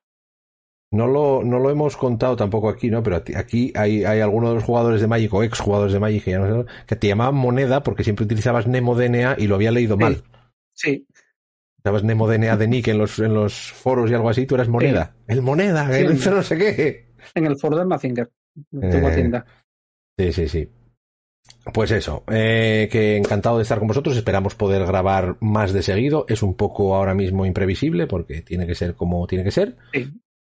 No 0.93 1.07
lo, 1.07 1.43
no 1.43 1.59
lo 1.59 1.71
hemos 1.71 1.97
contado 1.97 2.37
tampoco 2.37 2.69
aquí, 2.69 2.91
¿no? 2.91 3.03
Pero 3.03 3.17
aquí 3.17 3.73
hay, 3.75 4.05
hay 4.05 4.21
algunos 4.21 4.51
de 4.51 4.55
los 4.57 4.65
jugadores 4.65 5.01
de 5.01 5.07
Magic 5.07 5.33
o 5.33 5.43
ex 5.43 5.59
jugadores 5.59 5.95
de 5.95 5.99
Magic 5.99 6.25
que, 6.25 6.33
ya 6.33 6.39
no 6.39 6.65
sé, 6.65 6.71
que 6.87 6.97
te 6.97 7.09
llamaban 7.09 7.35
moneda 7.35 7.83
porque 7.83 8.05
siempre 8.05 8.27
utilizabas 8.27 8.67
NemoDNA 8.67 9.37
y 9.39 9.47
lo 9.47 9.55
había 9.55 9.71
leído 9.71 9.97
mal. 9.97 10.23
Sí. 10.75 11.07
Usabas 11.79 12.05
NemoDNA 12.05 12.59
de 12.59 12.69
Nick 12.69 12.89
en 12.89 12.99
los, 12.99 13.19
en 13.21 13.33
los 13.33 13.73
foros 13.73 14.11
y 14.11 14.15
algo 14.15 14.29
así, 14.29 14.45
tú 14.45 14.55
eras 14.55 14.69
moneda. 14.69 15.17
El 15.27 15.41
moneda, 15.41 15.99
el 15.99 16.21
no 16.31 16.43
sé 16.43 16.59
qué. 16.59 17.07
En 17.35 17.47
el 17.47 17.57
foro 17.57 17.79
de 17.79 17.87
Mazinger. 17.87 18.31
Eh, 18.83 19.13
tienda. 19.15 19.47
Sí, 20.19 20.31
sí, 20.31 20.47
sí. 20.47 20.69
Pues 21.73 21.91
eso, 21.91 22.23
eh, 22.31 22.91
que 22.93 23.17
encantado 23.17 23.57
de 23.57 23.63
estar 23.63 23.79
con 23.79 23.89
vosotros. 23.89 24.15
Esperamos 24.15 24.57
poder 24.57 24.85
grabar 24.85 25.39
más 25.41 25.73
de 25.73 25.83
seguido. 25.83 26.27
Es 26.29 26.43
un 26.43 26.55
poco 26.55 26.95
ahora 26.95 27.15
mismo 27.15 27.47
imprevisible 27.47 28.07
porque 28.07 28.43
tiene 28.43 28.67
que 28.67 28.75
ser 28.75 28.95
como 28.95 29.27
tiene 29.27 29.43
que 29.43 29.53
ser. 29.53 29.77
Sí 29.95 30.13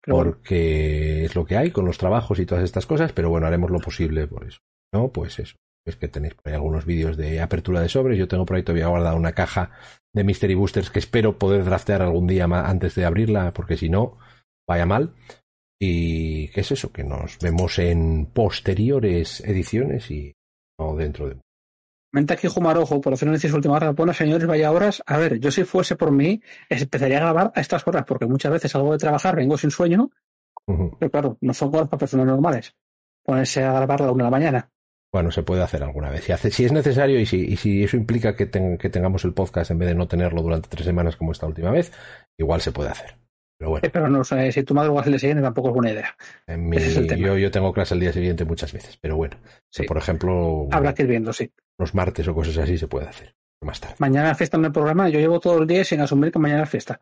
porque 0.06 1.24
es 1.24 1.34
lo 1.34 1.44
que 1.44 1.56
hay 1.56 1.70
con 1.70 1.84
los 1.84 1.98
trabajos 1.98 2.38
y 2.38 2.46
todas 2.46 2.64
estas 2.64 2.86
cosas, 2.86 3.12
pero 3.12 3.30
bueno, 3.30 3.46
haremos 3.46 3.70
lo 3.70 3.80
posible 3.80 4.26
por 4.26 4.46
eso. 4.46 4.58
¿No? 4.92 5.08
Pues 5.08 5.38
eso. 5.38 5.56
Es 5.84 5.96
que 5.96 6.08
tenéis 6.08 6.34
por 6.34 6.48
ahí 6.48 6.54
algunos 6.54 6.84
vídeos 6.84 7.16
de 7.16 7.40
apertura 7.40 7.80
de 7.80 7.88
sobres. 7.88 8.18
Yo 8.18 8.26
tengo 8.26 8.44
por 8.44 8.56
ahí 8.56 8.62
todavía 8.62 8.88
guardada 8.88 9.14
una 9.14 9.32
caja 9.32 9.70
de 10.12 10.24
Mystery 10.24 10.54
Boosters 10.54 10.90
que 10.90 10.98
espero 10.98 11.38
poder 11.38 11.64
draftear 11.64 12.02
algún 12.02 12.26
día 12.26 12.44
antes 12.44 12.94
de 12.94 13.04
abrirla, 13.04 13.52
porque 13.52 13.76
si 13.76 13.88
no, 13.88 14.18
vaya 14.68 14.86
mal. 14.86 15.14
Y 15.80 16.48
qué 16.48 16.62
es 16.62 16.72
eso, 16.72 16.92
que 16.92 17.04
nos 17.04 17.38
vemos 17.38 17.78
en 17.78 18.26
posteriores 18.26 19.40
ediciones 19.40 20.10
y 20.10 20.34
no 20.78 20.96
dentro 20.96 21.28
de 21.28 21.36
Mente 22.16 22.32
aquí 22.32 22.48
Jumarojo, 22.48 22.98
por 23.02 23.12
hacer 23.12 23.28
una 23.28 23.36
última 23.52 23.74
hora. 23.74 23.90
Bueno, 23.90 24.14
señores, 24.14 24.46
vaya 24.46 24.72
horas. 24.72 25.02
A 25.04 25.18
ver, 25.18 25.38
yo 25.38 25.50
si 25.50 25.64
fuese 25.64 25.96
por 25.96 26.12
mí, 26.12 26.40
empezaría 26.70 27.18
a 27.18 27.20
grabar 27.20 27.52
a 27.54 27.60
estas 27.60 27.86
horas, 27.86 28.04
porque 28.06 28.24
muchas 28.24 28.50
veces 28.52 28.72
salgo 28.72 28.92
de 28.92 28.96
trabajar, 28.96 29.36
vengo 29.36 29.58
sin 29.58 29.70
sueño. 29.70 30.10
Pero 30.64 31.10
claro, 31.10 31.36
no 31.42 31.52
son 31.52 31.68
horas 31.74 31.88
para 31.88 31.98
personas 31.98 32.24
normales. 32.24 32.74
Ponerse 33.22 33.62
a 33.62 33.74
grabar 33.74 34.00
a 34.00 34.06
la 34.06 34.12
una 34.12 34.24
de 34.24 34.26
la 34.28 34.30
mañana. 34.30 34.70
Bueno, 35.12 35.30
se 35.30 35.42
puede 35.42 35.62
hacer 35.62 35.82
alguna 35.82 36.08
vez. 36.08 36.24
Si, 36.24 36.32
hace, 36.32 36.50
si 36.50 36.64
es 36.64 36.72
necesario 36.72 37.20
y 37.20 37.26
si, 37.26 37.36
y 37.36 37.56
si 37.58 37.84
eso 37.84 37.98
implica 37.98 38.34
que, 38.34 38.48
que, 38.48 38.88
tengamos 38.88 39.22
el 39.26 39.34
podcast 39.34 39.70
en 39.70 39.78
vez 39.78 39.90
de 39.90 39.94
no 39.94 40.08
tenerlo 40.08 40.40
durante 40.40 40.70
tres 40.70 40.86
semanas 40.86 41.16
como 41.16 41.32
esta 41.32 41.46
última 41.46 41.70
vez, 41.70 41.92
igual 42.38 42.62
se 42.62 42.72
puede 42.72 42.88
hacer. 42.88 43.18
Pero 43.58 43.70
bueno. 43.72 43.88
pero 43.92 44.08
no 44.08 44.24
sé, 44.24 44.52
si 44.52 44.62
tu 44.62 44.72
madre 44.72 44.88
va 44.88 45.02
a 45.02 45.06
le 45.06 45.18
siguiente 45.18 45.42
tampoco 45.42 45.68
es 45.68 45.74
buena 45.74 45.92
idea. 45.92 46.16
Yo, 47.18 47.36
yo 47.36 47.50
tengo 47.50 47.74
clase 47.74 47.92
el 47.92 48.00
día 48.00 48.12
siguiente 48.14 48.46
muchas 48.46 48.72
veces, 48.72 48.96
pero 48.96 49.16
bueno. 49.16 49.36
por 49.86 49.98
ejemplo. 49.98 50.66
Habrá 50.72 50.94
que 50.94 51.02
ir 51.02 51.08
viendo, 51.08 51.34
sí. 51.34 51.52
Los 51.78 51.94
martes 51.94 52.26
o 52.28 52.34
cosas 52.34 52.56
así 52.58 52.78
se 52.78 52.88
puede 52.88 53.08
hacer. 53.08 53.34
Más 53.62 53.80
tarde. 53.80 53.96
Mañana 53.98 54.34
fiesta 54.34 54.56
en 54.56 54.66
el 54.66 54.72
programa. 54.72 55.08
Yo 55.08 55.18
llevo 55.18 55.40
todo 55.40 55.58
el 55.58 55.66
día 55.66 55.84
sin 55.84 56.00
asumir 56.00 56.30
que 56.30 56.38
mañana 56.38 56.64
es 56.64 56.70
fiesta. 56.70 57.00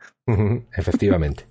Efectivamente. 0.73 1.47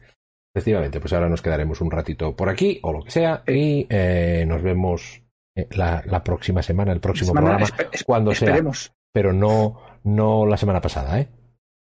Efectivamente, 0.56 1.00
pues 1.00 1.12
ahora 1.14 1.30
nos 1.30 1.42
quedaremos 1.42 1.82
un 1.82 1.90
ratito 1.90 2.36
por 2.36 2.48
aquí 2.48 2.80
o 2.84 2.94
lo 2.94 3.04
que 3.04 3.10
sea 3.10 3.44
y 3.48 3.88
eh, 3.90 4.46
nos 4.48 4.62
vemos 4.62 5.24
eh, 5.56 5.68
la, 5.72 6.04
la, 6.06 6.24
próxima 6.24 6.62
semana, 6.62 6.92
el 6.92 7.00
próximo 7.00 7.34
programa, 7.34 7.66
cuando 8.06 8.32
esperemos. 8.32 8.84
sea. 8.84 8.96
Pero 9.12 9.34
no, 9.34 9.82
no 10.04 10.46
la 10.46 10.58
semana 10.58 10.80
pasada, 10.80 11.20
¿eh? 11.20 11.28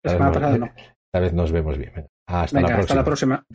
La 0.03 0.11
semana 0.11 0.31
pasada 0.31 0.57
no. 0.57 0.65
Esta 0.65 1.19
vez 1.19 1.33
nos 1.33 1.51
vemos 1.51 1.77
bien. 1.77 2.07
Hasta, 2.27 2.59
la 2.59 2.67
próxima. 2.67 2.81
hasta 2.81 2.95
la 2.95 3.03
próxima. 3.05 3.45